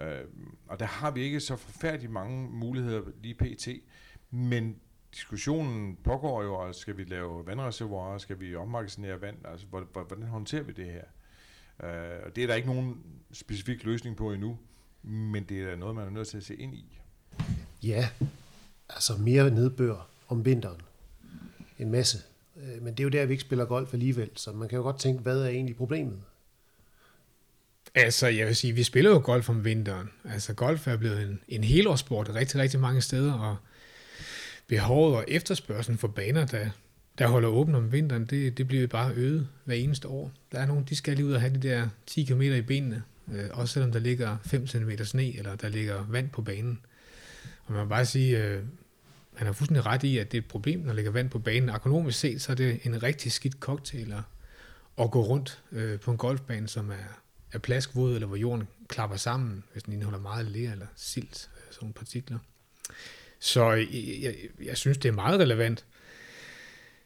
Øh, 0.00 0.20
og 0.68 0.80
der 0.80 0.86
har 0.86 1.10
vi 1.10 1.22
ikke 1.22 1.40
så 1.40 1.56
forfærdeligt 1.56 2.12
mange 2.12 2.50
muligheder 2.50 3.02
lige 3.22 3.34
pt. 3.34 3.68
Men 4.30 4.76
diskussionen 5.14 5.96
pågår 6.04 6.42
jo, 6.42 6.54
og 6.54 6.74
skal 6.74 6.96
vi 6.96 7.04
lave 7.04 7.46
vandreservoirer, 7.46 8.18
skal 8.18 8.40
vi 8.40 8.54
ommagasinere 8.54 9.20
vand, 9.20 9.36
altså 9.44 9.66
hvordan 9.66 10.22
håndterer 10.22 10.62
vi 10.62 10.72
det 10.72 10.86
her? 10.86 11.04
Øh, 11.82 12.20
og 12.26 12.36
det 12.36 12.42
er 12.42 12.46
der 12.46 12.54
ikke 12.54 12.68
nogen 12.68 13.02
specifik 13.32 13.84
løsning 13.84 14.16
på 14.16 14.32
endnu, 14.32 14.58
men 15.02 15.44
det 15.44 15.62
er 15.62 15.76
noget, 15.76 15.94
man 15.94 16.06
er 16.06 16.10
nødt 16.10 16.28
til 16.28 16.36
at 16.36 16.44
se 16.44 16.56
ind 16.56 16.74
i. 16.74 17.00
Ja, 17.82 18.08
altså 18.88 19.16
mere 19.16 19.50
nedbør 19.50 20.08
om 20.28 20.44
vinteren. 20.44 20.80
En 21.78 21.90
masse 21.90 22.18
Øh, 22.62 22.82
men 22.82 22.94
det 22.94 23.00
er 23.00 23.04
jo 23.04 23.10
der, 23.10 23.26
vi 23.26 23.32
ikke 23.32 23.40
spiller 23.40 23.64
golf 23.64 23.94
alligevel, 23.94 24.30
så 24.34 24.52
man 24.52 24.68
kan 24.68 24.76
jo 24.76 24.82
godt 24.82 24.98
tænke, 24.98 25.22
hvad 25.22 25.40
er 25.40 25.48
egentlig 25.48 25.76
problemet? 25.76 26.18
Altså, 27.94 28.26
jeg 28.26 28.46
vil 28.46 28.56
sige, 28.56 28.72
vi 28.72 28.82
spiller 28.82 29.10
jo 29.10 29.20
golf 29.24 29.48
om 29.48 29.64
vinteren. 29.64 30.10
Altså, 30.24 30.54
golf 30.54 30.86
er 30.86 30.96
blevet 30.96 31.22
en, 31.22 31.40
en 31.48 31.64
helårssport 31.64 32.34
rigtig, 32.34 32.60
rigtig 32.60 32.80
mange 32.80 33.00
steder, 33.00 33.32
og 33.32 33.56
behovet 34.66 35.16
og 35.16 35.24
efterspørgselen 35.28 35.98
for 35.98 36.08
baner, 36.08 36.46
der, 36.46 36.70
der 37.18 37.26
holder 37.26 37.48
åbent 37.48 37.76
om 37.76 37.92
vinteren, 37.92 38.24
det, 38.24 38.58
det 38.58 38.68
bliver 38.68 38.86
bare 38.86 39.12
øget 39.14 39.48
hver 39.64 39.74
eneste 39.74 40.08
år. 40.08 40.32
Der 40.52 40.58
er 40.58 40.66
nogen, 40.66 40.84
de 40.88 40.96
skal 40.96 41.16
lige 41.16 41.26
ud 41.26 41.32
og 41.32 41.40
have 41.40 41.54
de 41.54 41.68
der 41.68 41.88
10 42.06 42.24
km 42.24 42.42
i 42.42 42.60
benene, 42.60 43.02
øh, 43.32 43.44
også 43.52 43.72
selvom 43.72 43.92
der 43.92 43.98
ligger 43.98 44.36
5 44.44 44.66
cm 44.66 44.90
sne, 45.04 45.38
eller 45.38 45.56
der 45.56 45.68
ligger 45.68 46.06
vand 46.08 46.30
på 46.30 46.42
banen. 46.42 46.80
Og 47.64 47.72
man 47.72 47.82
må 47.82 47.88
bare 47.88 48.06
sige, 48.06 48.44
øh, 48.44 48.62
han 49.34 49.46
har 49.46 49.52
fuldstændig 49.52 49.86
ret 49.86 50.02
i, 50.02 50.18
at 50.18 50.32
det 50.32 50.38
er 50.38 50.42
et 50.42 50.48
problem, 50.48 50.80
når 50.80 50.86
der 50.86 50.94
ligger 50.94 51.10
vand 51.10 51.30
på 51.30 51.38
banen. 51.38 51.68
Økonomisk 51.68 52.18
set, 52.18 52.42
så 52.42 52.52
er 52.52 52.56
det 52.56 52.86
en 52.86 53.02
rigtig 53.02 53.32
skidt 53.32 53.54
cocktail 53.54 54.12
at, 54.12 54.22
at 54.98 55.10
gå 55.10 55.22
rundt 55.22 55.62
øh, 55.72 56.00
på 56.00 56.10
en 56.10 56.16
golfbane, 56.16 56.68
som 56.68 56.90
er, 56.90 57.22
er 57.52 57.58
plaskvåd, 57.58 58.14
eller 58.14 58.26
hvor 58.26 58.36
jorden 58.36 58.68
klapper 58.88 59.16
sammen, 59.16 59.64
hvis 59.72 59.82
den 59.82 59.92
indeholder 59.92 60.20
meget 60.20 60.46
ler 60.46 60.72
eller 60.72 60.86
silt, 60.96 61.50
øh, 61.56 61.72
sådan 61.72 61.84
nogle 61.84 61.94
partikler. 61.94 62.38
Så 63.38 63.74
øh, 63.74 63.96
jeg, 63.96 64.22
jeg, 64.22 64.66
jeg 64.66 64.76
synes, 64.76 64.98
det 64.98 65.08
er 65.08 65.12
meget 65.12 65.40
relevant. 65.40 65.84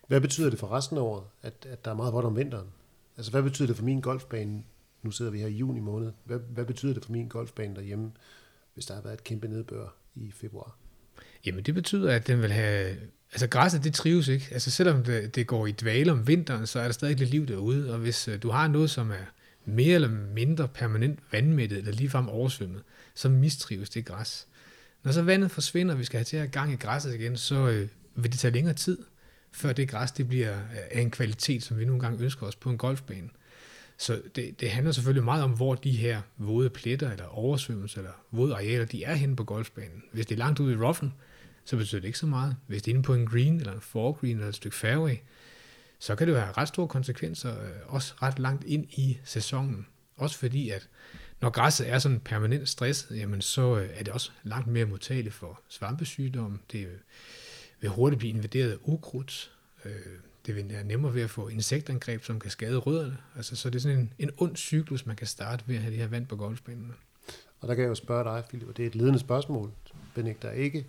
Hvad 0.06 0.20
betyder 0.20 0.50
det 0.50 0.58
for 0.58 0.72
resten 0.72 0.96
af 0.96 1.02
året, 1.02 1.24
at, 1.42 1.66
at 1.70 1.84
der 1.84 1.90
er 1.90 1.94
meget 1.94 2.12
vådt 2.12 2.24
om 2.24 2.36
vinteren? 2.36 2.68
Altså, 3.16 3.30
hvad 3.30 3.42
betyder 3.42 3.66
det 3.66 3.76
for 3.76 3.84
min 3.84 4.00
golfbane? 4.00 4.62
Nu 5.02 5.10
sidder 5.10 5.30
vi 5.30 5.38
her 5.38 5.46
i 5.46 5.52
juni 5.52 5.80
måned. 5.80 6.12
Hvad, 6.24 6.38
hvad 6.38 6.64
betyder 6.64 6.94
det 6.94 7.04
for 7.04 7.12
min 7.12 7.28
golfbane 7.28 7.74
derhjemme, 7.74 8.12
hvis 8.74 8.86
der 8.86 8.94
har 8.94 9.02
været 9.02 9.14
et 9.14 9.24
kæmpe 9.24 9.48
nedbør 9.48 9.88
i 10.14 10.30
februar? 10.30 10.76
Jamen 11.46 11.64
det 11.64 11.74
betyder, 11.74 12.12
at 12.12 12.26
den 12.26 12.42
vil 12.42 12.52
have... 12.52 12.96
Altså 13.32 13.46
græsset, 13.46 13.84
det 13.84 13.94
trives 13.94 14.28
ikke. 14.28 14.48
Altså 14.52 14.70
selvom 14.70 15.04
det, 15.04 15.34
det 15.34 15.46
går 15.46 15.66
i 15.66 15.72
dvale 15.72 16.12
om 16.12 16.26
vinteren, 16.26 16.66
så 16.66 16.80
er 16.80 16.84
der 16.84 16.92
stadig 16.92 17.18
lidt 17.18 17.30
liv 17.30 17.46
derude. 17.46 17.92
Og 17.92 17.98
hvis 17.98 18.28
øh, 18.28 18.42
du 18.42 18.50
har 18.50 18.68
noget, 18.68 18.90
som 18.90 19.10
er 19.10 19.24
mere 19.64 19.94
eller 19.94 20.10
mindre 20.34 20.68
permanent 20.68 21.18
vandmættet, 21.32 21.78
eller 21.78 21.92
ligefrem 21.92 22.28
oversvømmet, 22.28 22.82
så 23.14 23.28
mistrives 23.28 23.90
det 23.90 24.04
græs. 24.04 24.46
Når 25.02 25.12
så 25.12 25.22
vandet 25.22 25.50
forsvinder, 25.50 25.94
og 25.94 25.98
vi 25.98 26.04
skal 26.04 26.18
have 26.18 26.24
til 26.24 26.36
at 26.36 26.50
gang 26.50 26.72
i 26.72 26.76
græsset 26.76 27.14
igen, 27.14 27.36
så 27.36 27.68
øh, 27.68 27.88
vil 28.14 28.32
det 28.32 28.40
tage 28.40 28.54
længere 28.54 28.74
tid, 28.74 28.98
før 29.52 29.72
det 29.72 29.88
græs 29.88 30.12
det 30.12 30.28
bliver 30.28 30.52
øh, 30.52 30.76
af 30.90 31.00
en 31.00 31.10
kvalitet, 31.10 31.62
som 31.62 31.78
vi 31.78 31.84
nogle 31.84 32.00
gange 32.00 32.24
ønsker 32.24 32.46
os 32.46 32.56
på 32.56 32.70
en 32.70 32.78
golfbane. 32.78 33.28
Så 33.98 34.20
det, 34.34 34.60
det 34.60 34.70
handler 34.70 34.92
selvfølgelig 34.92 35.24
meget 35.24 35.44
om, 35.44 35.50
hvor 35.50 35.74
de 35.74 35.90
her 35.90 36.20
våde 36.36 36.70
pletter, 36.70 37.10
eller 37.10 37.24
oversvømmelser, 37.24 37.98
eller 37.98 38.12
våde 38.30 38.54
arealer, 38.54 38.84
de 38.84 39.04
er 39.04 39.14
henne 39.14 39.36
på 39.36 39.44
golfbanen. 39.44 40.02
Hvis 40.12 40.26
det 40.26 40.34
er 40.34 40.38
langt 40.38 40.60
ude 40.60 40.72
i 40.72 40.76
roughen, 40.76 41.12
så 41.66 41.76
betyder 41.76 42.00
det 42.00 42.06
ikke 42.06 42.18
så 42.18 42.26
meget. 42.26 42.56
Hvis 42.66 42.82
det 42.82 42.90
er 42.90 42.94
inde 42.94 43.06
på 43.06 43.14
en 43.14 43.26
green, 43.26 43.60
eller 43.60 43.72
en 43.72 43.80
foregreen, 43.80 44.36
eller 44.36 44.48
et 44.48 44.54
stykke 44.54 44.76
fairway, 44.76 45.14
så 45.98 46.14
kan 46.14 46.26
det 46.26 46.32
jo 46.32 46.38
have 46.38 46.52
ret 46.52 46.68
store 46.68 46.88
konsekvenser, 46.88 47.62
øh, 47.62 47.70
også 47.86 48.14
ret 48.22 48.38
langt 48.38 48.64
ind 48.64 48.86
i 48.90 49.18
sæsonen. 49.24 49.86
Også 50.16 50.38
fordi, 50.38 50.70
at 50.70 50.88
når 51.40 51.50
græsset 51.50 51.88
er 51.88 51.98
sådan 51.98 52.20
permanent 52.20 52.68
stresset, 52.68 53.18
jamen 53.18 53.40
så 53.40 53.78
øh, 53.78 53.88
er 53.94 54.02
det 54.04 54.12
også 54.12 54.30
langt 54.42 54.66
mere 54.66 54.84
modtageligt 54.84 55.34
for 55.34 55.60
svampesygdom. 55.68 56.60
Det 56.72 56.86
øh, 56.86 56.92
vil 57.80 57.90
hurtigt 57.90 58.18
blive 58.18 58.32
invaderet 58.34 58.72
af 58.72 58.76
ukrudt. 58.82 59.52
Det 60.46 60.56
vil 60.56 60.68
være 60.68 60.84
nemmere 60.84 61.14
ved 61.14 61.22
at 61.22 61.30
få 61.30 61.48
insektangreb, 61.48 62.24
som 62.24 62.40
kan 62.40 62.50
skade 62.50 62.76
rødderne. 62.76 63.16
Altså, 63.36 63.56
så 63.56 63.70
det 63.70 63.76
er 63.76 63.80
sådan 63.80 63.98
en, 63.98 64.12
en 64.18 64.30
ond 64.38 64.56
cyklus, 64.56 65.06
man 65.06 65.16
kan 65.16 65.26
starte 65.26 65.64
ved 65.66 65.76
at 65.76 65.82
have 65.82 65.90
det 65.90 66.00
her 66.00 66.06
vand 66.06 66.26
på 66.26 66.36
golfbanen. 66.36 66.92
Og 67.60 67.68
der 67.68 67.74
kan 67.74 67.82
jeg 67.82 67.88
jo 67.88 67.94
spørge 67.94 68.24
dig, 68.24 68.44
Philip, 68.48 68.68
og 68.68 68.76
det 68.76 68.82
er 68.82 68.86
et 68.86 68.94
ledende 68.94 69.18
spørgsmål, 69.18 69.72
benægter 70.16 70.50
ikke. 70.50 70.86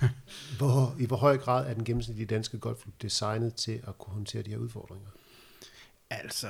Hvor, 0.58 0.96
I 0.98 1.06
hvor 1.06 1.16
høj 1.16 1.38
grad 1.38 1.70
er 1.70 1.74
den 1.74 1.84
gennemsnitlige 1.84 2.26
danske 2.26 2.58
golfklub 2.58 2.94
designet 3.02 3.54
til 3.54 3.80
at 3.88 3.98
kunne 3.98 4.14
håndtere 4.14 4.42
de 4.42 4.50
her 4.50 4.58
udfordringer? 4.58 5.08
Altså, 6.10 6.48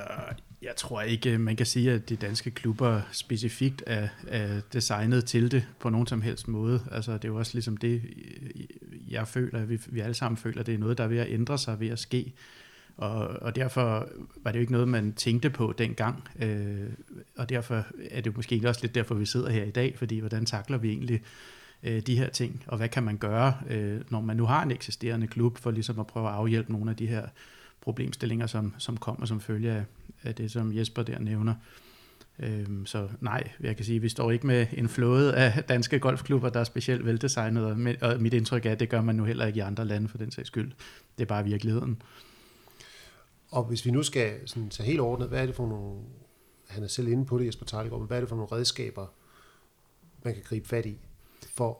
jeg 0.61 0.75
tror 0.75 1.01
ikke, 1.01 1.37
man 1.37 1.55
kan 1.55 1.65
sige, 1.65 1.91
at 1.91 2.09
de 2.09 2.15
danske 2.15 2.51
klubber 2.51 3.01
specifikt 3.11 3.83
er, 3.87 4.07
er 4.27 4.61
designet 4.73 5.25
til 5.25 5.51
det 5.51 5.67
på 5.79 5.89
nogen 5.89 6.07
som 6.07 6.21
helst 6.21 6.47
måde. 6.47 6.83
Altså, 6.91 7.13
det 7.13 7.25
er 7.25 7.29
jo 7.29 7.35
også 7.35 7.53
ligesom 7.53 7.77
det, 7.77 8.01
jeg 9.09 9.27
føler, 9.27 9.65
vi, 9.65 9.79
vi 9.87 9.99
alle 9.99 10.13
sammen 10.13 10.37
føler, 10.37 10.63
det 10.63 10.73
er 10.73 10.77
noget, 10.77 10.97
der 10.97 11.03
er 11.03 11.07
ved 11.07 11.17
at 11.17 11.27
ændre 11.29 11.57
sig, 11.57 11.79
ved 11.79 11.89
at 11.89 11.99
ske. 11.99 12.33
Og, 12.97 13.27
og 13.27 13.55
derfor 13.55 14.09
var 14.43 14.51
det 14.51 14.59
jo 14.59 14.61
ikke 14.61 14.71
noget, 14.71 14.87
man 14.87 15.13
tænkte 15.13 15.49
på 15.49 15.73
dengang. 15.77 16.27
Øh, 16.39 16.89
og 17.37 17.49
derfor 17.49 17.85
er 18.11 18.21
det 18.21 18.35
måske 18.35 18.61
også 18.65 18.81
lidt 18.81 18.95
derfor, 18.95 19.15
vi 19.15 19.25
sidder 19.25 19.49
her 19.49 19.63
i 19.63 19.71
dag, 19.71 19.97
fordi 19.97 20.19
hvordan 20.19 20.45
takler 20.45 20.77
vi 20.77 20.89
egentlig 20.89 21.21
øh, 21.21 21.58
Øh, 21.83 22.01
de 22.01 22.17
her 22.17 22.29
ting, 22.29 22.63
og 22.67 22.77
hvad 22.77 22.89
kan 22.89 23.03
man 23.03 23.17
gøre, 23.17 23.53
øh, 23.69 24.01
når 24.09 24.21
man 24.21 24.37
nu 24.37 24.45
har 24.45 24.63
en 24.63 24.71
eksisterende 24.71 25.27
klub, 25.27 25.57
for 25.57 25.71
ligesom 25.71 25.99
at 25.99 26.07
prøve 26.07 26.27
at 26.27 26.33
afhjælpe 26.33 26.71
nogle 26.71 26.91
af 26.91 26.97
de 26.97 27.07
her 27.07 27.27
problemstillinger, 27.81 28.47
som, 28.47 28.73
som 28.77 28.97
kommer 28.97 29.25
som 29.25 29.41
følge 29.41 29.71
af, 29.71 29.83
af 30.23 30.35
det, 30.35 30.51
som 30.51 30.75
Jesper 30.75 31.03
der 31.03 31.19
nævner. 31.19 31.55
Øh, 32.39 32.67
så 32.85 33.09
nej, 33.21 33.51
jeg 33.59 33.75
kan 33.75 33.85
sige, 33.85 33.95
at 33.95 34.01
vi 34.01 34.09
står 34.09 34.31
ikke 34.31 34.47
med 34.47 34.67
en 34.73 34.89
flåde 34.89 35.35
af 35.35 35.63
danske 35.63 35.99
golfklubber, 35.99 36.49
der 36.49 36.59
er 36.59 36.63
specielt 36.63 37.05
veldesignet, 37.05 37.65
og, 37.65 37.77
med, 37.77 38.01
og 38.01 38.21
mit 38.21 38.33
indtryk 38.33 38.65
er, 38.65 38.71
at 38.71 38.79
det 38.79 38.89
gør 38.89 39.01
man 39.01 39.15
nu 39.15 39.23
heller 39.23 39.45
ikke 39.45 39.57
i 39.57 39.61
andre 39.61 39.85
lande 39.85 40.07
for 40.07 40.17
den 40.17 40.31
sags 40.31 40.47
skyld. 40.47 40.71
Det 41.17 41.23
er 41.23 41.27
bare 41.27 41.43
virkeligheden. 41.43 42.01
Og 43.51 43.63
hvis 43.63 43.85
vi 43.85 43.91
nu 43.91 44.03
skal 44.03 44.33
sådan, 44.45 44.69
tage 44.69 44.87
helt 44.87 44.99
ordnet, 44.99 45.27
hvad 45.27 45.41
er 45.41 45.45
det 45.45 45.55
for 45.55 45.67
nogle, 45.67 46.01
han 46.67 46.83
er 46.83 46.87
selv 46.87 47.07
inde 47.07 47.25
på 47.25 47.37
det, 47.37 47.45
Jesper 47.45 47.65
Tarlegaard, 47.65 47.99
men 47.99 48.07
hvad 48.07 48.17
er 48.17 48.21
det 48.21 48.29
for 48.29 48.35
nogle 48.35 48.51
redskaber, 48.51 49.05
man 50.23 50.33
kan 50.33 50.43
gribe 50.43 50.67
fat 50.67 50.85
i, 50.85 50.97
for 51.59 51.79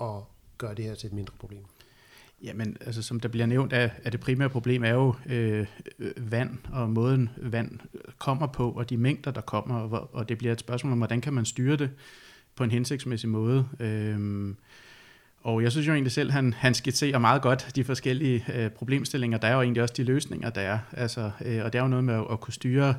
at 0.00 0.22
gøre 0.58 0.74
det 0.74 0.84
her 0.84 0.94
til 0.94 1.06
et 1.06 1.12
mindre 1.12 1.34
problem? 1.40 1.64
Jamen, 2.42 2.76
altså 2.80 3.02
som 3.02 3.20
der 3.20 3.28
bliver 3.28 3.46
nævnt, 3.46 3.72
er, 3.72 3.88
er 4.04 4.10
det 4.10 4.20
primære 4.20 4.48
problem 4.48 4.84
er 4.84 4.90
jo 4.90 5.14
øh, 5.26 5.66
øh 5.98 6.12
vand, 6.32 6.58
og 6.72 6.90
måden 6.90 7.30
vand 7.36 7.78
kommer 8.18 8.46
på, 8.46 8.70
og 8.70 8.90
de 8.90 8.96
mængder, 8.96 9.30
der 9.30 9.40
kommer, 9.40 9.80
og, 9.80 10.14
og 10.14 10.28
det 10.28 10.38
bliver 10.38 10.52
et 10.52 10.60
spørgsmål 10.60 10.92
om, 10.92 10.98
hvordan 10.98 11.20
kan 11.20 11.32
man 11.32 11.44
styre 11.44 11.76
det 11.76 11.90
på 12.54 12.64
en 12.64 12.70
hensigtsmæssig 12.70 13.28
måde. 13.28 13.68
Øh, 13.80 14.54
og 15.40 15.62
jeg 15.62 15.72
synes 15.72 15.86
jo 15.86 15.92
egentlig 15.92 16.12
selv, 16.12 16.30
han, 16.30 16.52
han 16.52 16.74
skitserer 16.74 17.18
meget 17.18 17.42
godt 17.42 17.70
de 17.76 17.84
forskellige 17.84 18.44
øh, 18.54 18.70
problemstillinger, 18.70 19.38
der 19.38 19.48
er, 19.48 19.54
og 19.54 19.62
egentlig 19.62 19.82
også 19.82 19.94
de 19.96 20.04
løsninger, 20.04 20.50
der 20.50 20.60
er. 20.60 20.78
Altså, 20.92 21.30
øh, 21.44 21.64
og 21.64 21.72
det 21.72 21.78
er 21.78 21.82
jo 21.82 21.88
noget 21.88 22.04
med 22.04 22.14
at, 22.14 22.26
at 22.30 22.40
kunne 22.40 22.54
styre 22.54 22.94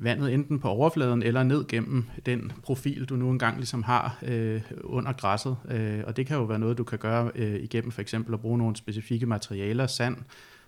vandet 0.00 0.34
enten 0.34 0.58
på 0.58 0.68
overfladen 0.68 1.22
eller 1.22 1.42
ned 1.42 1.66
gennem 1.68 2.04
den 2.26 2.52
profil, 2.62 3.04
du 3.04 3.16
nu 3.16 3.30
engang 3.30 3.56
ligesom 3.56 3.82
har 3.82 4.18
øh, 4.22 4.60
under 4.84 5.12
græsset. 5.12 5.56
Øh, 5.70 6.00
og 6.06 6.16
det 6.16 6.26
kan 6.26 6.36
jo 6.36 6.42
være 6.42 6.58
noget, 6.58 6.78
du 6.78 6.84
kan 6.84 6.98
gøre 6.98 7.30
øh, 7.34 7.54
igennem 7.54 7.90
for 7.90 8.00
eksempel 8.00 8.34
at 8.34 8.40
bruge 8.40 8.58
nogle 8.58 8.76
specifikke 8.76 9.26
materialer, 9.26 9.86
sand, 9.86 10.16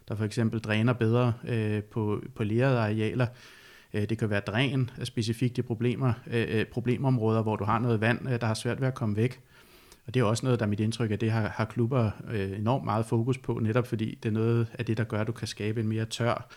der 0.09 0.15
for 0.15 0.25
eksempel 0.25 0.61
dræner 0.61 0.93
bedre 0.93 1.33
øh, 1.49 1.83
på, 1.83 2.23
på 2.35 2.45
lerede 2.45 2.79
arealer. 2.79 3.27
Øh, 3.95 4.09
det 4.09 4.19
kan 4.19 4.31
være 4.31 4.41
dræn 4.41 4.91
af 5.01 5.07
specifikke 5.07 5.63
problemer, 5.63 6.13
øh, 6.27 6.47
øh 6.49 6.65
problemområder, 6.67 7.43
hvor 7.43 7.57
du 7.57 7.65
har 7.65 7.79
noget 7.79 8.01
vand, 8.01 8.29
øh, 8.29 8.41
der 8.41 8.47
har 8.47 8.55
svært 8.55 8.81
ved 8.81 8.89
at 8.89 8.95
komme 8.95 9.17
væk. 9.17 9.41
Og 10.07 10.15
det 10.15 10.21
er 10.21 10.25
også 10.25 10.47
noget, 10.47 10.59
der 10.61 10.67
er 10.67 10.71
mit 10.71 10.81
indtryk, 10.81 11.11
at 11.11 11.21
det 11.21 11.31
har, 11.31 11.49
har 11.49 11.65
klubber 11.65 12.11
øh, 12.31 12.59
enormt 12.59 12.85
meget 12.85 13.07
fokus 13.07 13.39
på, 13.39 13.59
netop 13.63 13.87
fordi 13.87 14.19
det 14.23 14.29
er 14.29 14.33
noget 14.33 14.67
af 14.79 14.85
det, 14.85 14.97
der 14.97 15.05
gør, 15.05 15.21
at 15.21 15.27
du 15.27 15.33
kan 15.33 15.49
skabe 15.49 15.81
en 15.81 15.89
mere 15.89 16.05
tør 16.05 16.49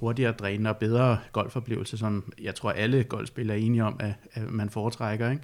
hurtigere 0.00 0.32
dræner 0.32 0.70
og 0.70 0.76
bedre 0.76 1.18
golfoplevelse, 1.32 1.98
som 1.98 2.32
jeg 2.42 2.54
tror 2.54 2.70
alle 2.70 3.04
golfspillere 3.04 3.58
er 3.58 3.62
enige 3.62 3.84
om, 3.84 3.96
at, 4.00 4.12
at 4.32 4.50
man 4.50 4.70
foretrækker, 4.70 5.30
ikke? 5.30 5.42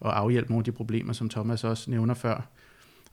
og 0.00 0.18
afhjælpe 0.18 0.50
nogle 0.50 0.60
af 0.60 0.64
de 0.64 0.72
problemer, 0.72 1.12
som 1.12 1.28
Thomas 1.28 1.64
også 1.64 1.90
nævner 1.90 2.14
før. 2.14 2.48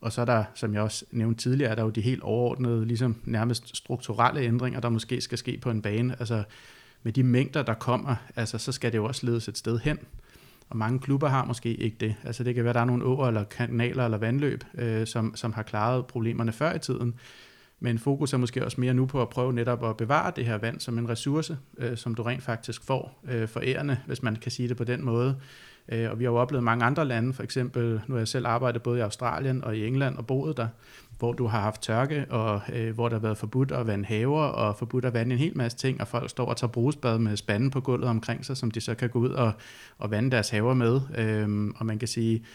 Og 0.02 0.12
så 0.12 0.22
er 0.22 0.26
der, 0.26 0.44
som 0.54 0.74
jeg 0.74 0.82
også 0.82 1.06
nævnte 1.12 1.42
tidligere, 1.42 1.72
er 1.72 1.76
der 1.76 1.84
jo 1.84 1.90
de 1.90 2.02
helt 2.02 2.24
overordnede, 2.24 2.86
ligesom 2.86 3.16
nærmest 3.24 3.78
strukturelle 3.78 4.42
ændringer, 4.42 4.80
der 4.80 4.90
måske 4.90 5.22
skal 5.22 5.38
ske 5.38 5.58
på 5.62 5.70
en 5.70 5.82
bane. 5.82 6.16
Altså 6.20 6.44
med 7.04 7.14
de 7.14 7.24
mængder, 7.24 7.64
der 7.64 7.74
kommer, 7.74 8.16
altså, 8.36 8.58
så 8.58 8.72
skal 8.72 8.92
det 8.92 8.98
jo 8.98 9.06
også 9.06 9.26
ledes 9.26 9.48
et 9.48 9.58
sted 9.58 9.80
hen. 9.80 10.00
Og 10.70 10.78
mange 10.78 11.00
klubber 11.00 11.28
har 11.28 11.46
måske 11.46 11.74
ikke 11.74 11.98
det. 12.00 12.16
Altså 12.24 12.44
det 12.44 12.56
kan 12.56 12.64
være, 12.64 12.70
at 12.70 12.76
der 12.76 12.82
er 12.82 12.86
nogle 12.86 13.06
åer 13.06 13.28
eller 13.28 13.44
kanaler 13.44 14.06
eller 14.06 14.18
vandløb, 14.18 14.64
øh, 14.74 15.08
som, 15.08 15.36
som 15.36 15.54
har 15.54 15.64
klaret 15.64 16.06
problemerne 16.06 16.52
før 16.52 16.74
i 16.74 16.80
tiden. 16.80 17.14
Men 17.84 18.00
fokus 18.00 18.34
er 18.34 18.38
måske 18.38 18.66
også 18.66 18.82
mere 18.82 18.94
nu 18.94 19.06
på 19.06 19.22
at 19.22 19.30
prøve 19.30 19.54
netop 19.54 19.86
at 19.86 19.98
bevare 19.98 20.32
det 20.36 20.46
her 20.46 20.58
vand 20.58 20.80
som 20.80 20.98
en 20.98 21.10
ressource, 21.10 21.58
øh, 21.78 21.98
som 21.98 22.16
du 22.16 22.24
rent 22.24 22.44
faktisk 22.44 22.84
får 22.84 23.24
øh, 23.32 23.48
ærende, 23.64 23.98
hvis 24.08 24.24
man 24.24 24.36
kan 24.36 24.52
sige 24.52 24.70
det 24.70 24.78
på 24.78 24.84
den 24.84 25.06
måde. 25.06 25.36
Øh, 25.90 26.12
og 26.12 26.20
vi 26.20 26.24
har 26.24 26.32
jo 26.32 26.38
oplevet 26.38 26.64
mange 26.64 26.86
andre 26.86 27.06
lande, 27.06 27.34
for 27.34 27.44
eksempel, 27.44 28.02
nu 28.08 28.14
har 28.14 28.18
jeg 28.20 28.28
selv 28.28 28.48
arbejdet 28.48 28.82
både 28.82 29.00
i 29.00 29.02
Australien 29.02 29.64
og 29.64 29.78
i 29.78 29.88
England 29.88 30.18
og 30.18 30.28
boet 30.28 30.58
der, 30.58 30.68
hvor 31.20 31.34
du 31.34 31.48
har 31.48 31.62
haft 31.62 31.82
tørke, 31.82 32.26
og 32.30 32.62
øh, 32.74 32.94
hvor 32.94 33.10
der 33.10 33.16
har 33.16 33.22
været 33.22 33.38
forbudt 33.38 33.72
at 33.72 33.88
vande 33.88 34.06
haver, 34.06 34.44
og 34.44 34.76
forbudt 34.76 35.06
at 35.06 35.14
vande 35.14 35.34
en 35.34 35.40
hel 35.40 35.58
masse 35.58 35.78
ting, 35.78 36.02
og 36.02 36.08
folk 36.08 36.30
står 36.30 36.46
og 36.46 36.58
tager 36.58 36.72
brugsbad 36.72 37.20
med 37.20 37.38
spanden 37.38 37.70
på 37.70 37.82
gulvet 37.82 38.10
omkring 38.10 38.46
sig, 38.46 38.58
som 38.58 38.72
de 38.72 38.82
så 38.82 38.96
kan 38.96 39.10
gå 39.10 39.20
ud 39.20 39.30
og, 39.30 39.52
og 39.98 40.12
vande 40.12 40.32
deres 40.32 40.50
haver 40.50 40.74
med. 40.74 41.02
Øh, 41.18 41.72
og 41.76 41.86
man 41.86 42.00
kan 42.00 42.08
sige, 42.08 42.46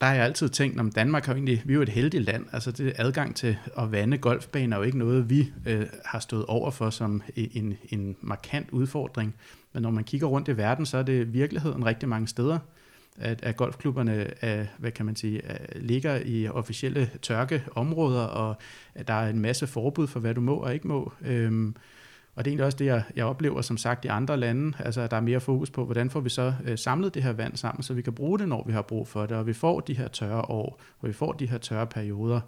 der 0.00 0.06
har 0.06 0.14
jeg 0.14 0.24
altid 0.24 0.48
tænkt, 0.48 0.80
om 0.80 0.92
Danmark 0.92 1.26
har 1.26 1.34
egentlig, 1.34 1.62
vi 1.64 1.72
er 1.72 1.74
jo 1.74 1.82
et 1.82 1.88
heldigt 1.88 2.24
land, 2.24 2.46
altså 2.52 2.70
det 2.70 2.92
adgang 2.96 3.36
til 3.36 3.56
at 3.78 3.92
vande 3.92 4.18
golfbaner 4.18 4.76
er 4.76 4.80
jo 4.80 4.84
ikke 4.84 4.98
noget, 4.98 5.30
vi 5.30 5.52
øh, 5.66 5.86
har 6.04 6.18
stået 6.18 6.46
over 6.46 6.70
for 6.70 6.90
som 6.90 7.22
en, 7.36 7.78
en 7.88 8.16
markant 8.20 8.70
udfordring. 8.70 9.34
Men 9.72 9.82
når 9.82 9.90
man 9.90 10.04
kigger 10.04 10.26
rundt 10.26 10.48
i 10.48 10.56
verden, 10.56 10.86
så 10.86 10.98
er 10.98 11.02
det 11.02 11.32
virkeligheden 11.32 11.86
rigtig 11.86 12.08
mange 12.08 12.28
steder, 12.28 12.58
at, 13.16 13.42
at 13.42 13.56
golfklubberne 13.56 14.30
er, 14.40 14.66
hvad 14.78 14.90
kan 14.90 15.06
man 15.06 15.16
sige, 15.16 15.44
er, 15.44 15.78
ligger 15.78 16.20
i 16.24 16.48
officielle 16.48 17.10
tørkeområder, 17.22 18.22
og 18.22 18.56
at 18.94 19.08
der 19.08 19.14
er 19.14 19.30
en 19.30 19.40
masse 19.40 19.66
forbud 19.66 20.06
for, 20.06 20.20
hvad 20.20 20.34
du 20.34 20.40
må 20.40 20.54
og 20.54 20.74
ikke 20.74 20.88
må. 20.88 21.12
Øhm, 21.22 21.76
og 22.38 22.44
det 22.44 22.50
er 22.50 22.52
egentlig 22.52 22.66
også 22.66 22.78
det, 22.78 22.84
jeg, 22.84 23.02
jeg 23.16 23.24
oplever 23.24 23.62
som 23.62 23.76
sagt 23.76 24.04
i 24.04 24.08
andre 24.08 24.36
lande, 24.36 24.76
altså 24.78 25.06
der 25.06 25.16
er 25.16 25.20
mere 25.20 25.40
fokus 25.40 25.70
på, 25.70 25.84
hvordan 25.84 26.10
får 26.10 26.20
vi 26.20 26.28
så 26.28 26.54
øh, 26.64 26.78
samlet 26.78 27.14
det 27.14 27.22
her 27.22 27.32
vand 27.32 27.56
sammen, 27.56 27.82
så 27.82 27.94
vi 27.94 28.02
kan 28.02 28.12
bruge 28.12 28.38
det, 28.38 28.48
når 28.48 28.64
vi 28.66 28.72
har 28.72 28.82
brug 28.82 29.08
for 29.08 29.26
det, 29.26 29.36
og 29.36 29.46
vi 29.46 29.52
får 29.52 29.80
de 29.80 29.94
her 29.94 30.08
tørre 30.08 30.40
år, 30.40 30.80
og 30.98 31.08
vi 31.08 31.12
får 31.12 31.32
de 31.32 31.46
her 31.46 31.58
tørre 31.58 31.86
perioder. 31.86 32.40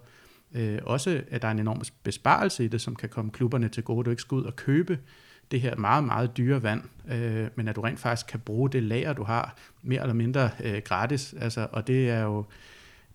Øh, 0.55 0.79
også 0.85 1.21
at 1.31 1.41
der 1.41 1.47
er 1.47 1.51
en 1.51 1.59
enorm 1.59 1.81
besparelse 2.03 2.65
i 2.65 2.67
det, 2.67 2.81
som 2.81 2.95
kan 2.95 3.09
komme 3.09 3.31
klubberne 3.31 3.69
til 3.69 3.83
gode. 3.83 4.05
Du 4.05 4.09
ikke 4.09 4.21
skal 4.21 4.35
ud 4.35 4.43
og 4.43 4.55
købe 4.55 4.99
det 5.51 5.61
her 5.61 5.75
meget, 5.75 6.03
meget 6.03 6.37
dyre 6.37 6.63
vand, 6.63 6.81
øh, 7.11 7.47
men 7.55 7.67
at 7.67 7.75
du 7.75 7.81
rent 7.81 7.99
faktisk 7.99 8.27
kan 8.27 8.39
bruge 8.39 8.69
det 8.69 8.83
lager, 8.83 9.13
du 9.13 9.23
har, 9.23 9.55
mere 9.81 10.01
eller 10.01 10.13
mindre 10.13 10.49
øh, 10.63 10.81
gratis. 10.85 11.35
Altså, 11.39 11.67
og 11.71 11.87
det 11.87 12.09
er 12.09 12.23
jo 12.23 12.45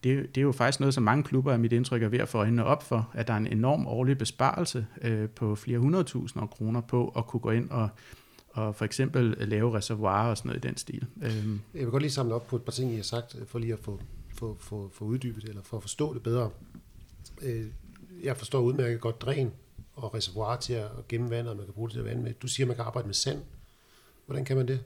det, 0.05 0.35
det 0.35 0.41
er 0.41 0.43
jo 0.43 0.53
faktisk 0.53 0.81
noget, 0.81 0.95
som 0.95 1.03
mange 1.03 1.25
klubber 1.25 1.53
af 1.53 1.59
mit 1.59 1.73
indtryk 1.73 2.03
er 2.03 2.09
ved 2.09 2.19
at 2.19 2.29
få 2.29 2.39
øjnene 2.39 2.65
op 2.65 2.83
for, 2.83 3.11
at 3.15 3.29
der 3.29 3.33
er 3.33 3.39
en 3.39 3.47
enorm 3.47 3.87
årlig 3.87 4.19
besparelse 4.19 4.87
øh, 5.03 5.29
på 5.29 5.55
flere 5.55 5.79
hundredtusinder 5.79 6.47
kroner 6.47 6.81
på 6.81 7.09
at 7.17 7.27
kunne 7.27 7.41
gå 7.41 7.51
ind 7.51 7.71
og, 7.71 7.89
og 8.49 8.75
for 8.75 8.85
eksempel 8.85 9.37
lave 9.39 9.75
reservoirer 9.75 10.31
og 10.31 10.37
sådan 10.37 10.49
noget 10.49 10.65
i 10.65 10.69
den 10.69 10.77
stil. 10.77 11.07
Øhm. 11.23 11.61
Jeg 11.75 11.83
vil 11.83 11.91
godt 11.91 12.03
lige 12.03 12.13
samle 12.13 12.35
op 12.35 12.47
på 12.47 12.57
et 12.57 12.63
par 12.63 12.73
ting, 12.73 12.93
I 12.93 12.97
har 12.97 13.03
sagt, 13.03 13.37
øh, 13.41 13.47
for 13.47 13.59
lige 13.59 13.73
at 13.73 13.79
få, 13.79 14.01
få, 14.35 14.57
få, 14.61 14.91
få 14.95 15.05
uddybet 15.05 15.43
det, 15.43 15.49
eller 15.49 15.63
for 15.63 15.77
at 15.77 15.83
forstå 15.83 16.15
det 16.15 16.23
bedre. 16.23 16.51
Øh, 17.43 17.67
jeg 18.23 18.37
forstår 18.37 18.61
udmærket 18.61 19.01
godt 19.01 19.21
dræn 19.21 19.51
og 19.95 20.15
reservoir 20.15 20.57
til 20.57 20.73
at 20.73 21.09
gemme 21.09 21.31
vandet, 21.31 21.51
og 21.51 21.57
man 21.57 21.67
kan 21.67 21.75
bruge 21.75 21.89
det 21.89 21.93
til 21.93 22.01
at 22.01 22.07
vande 22.07 22.23
med. 22.23 22.33
Du 22.35 22.49
siger, 22.49 22.65
at 22.65 22.69
man 22.69 22.77
kan 22.77 22.85
arbejde 22.85 23.09
med 23.09 23.15
sand. 23.15 23.39
Hvordan 24.27 24.45
kan 24.45 24.57
man 24.57 24.69
det? 24.69 24.81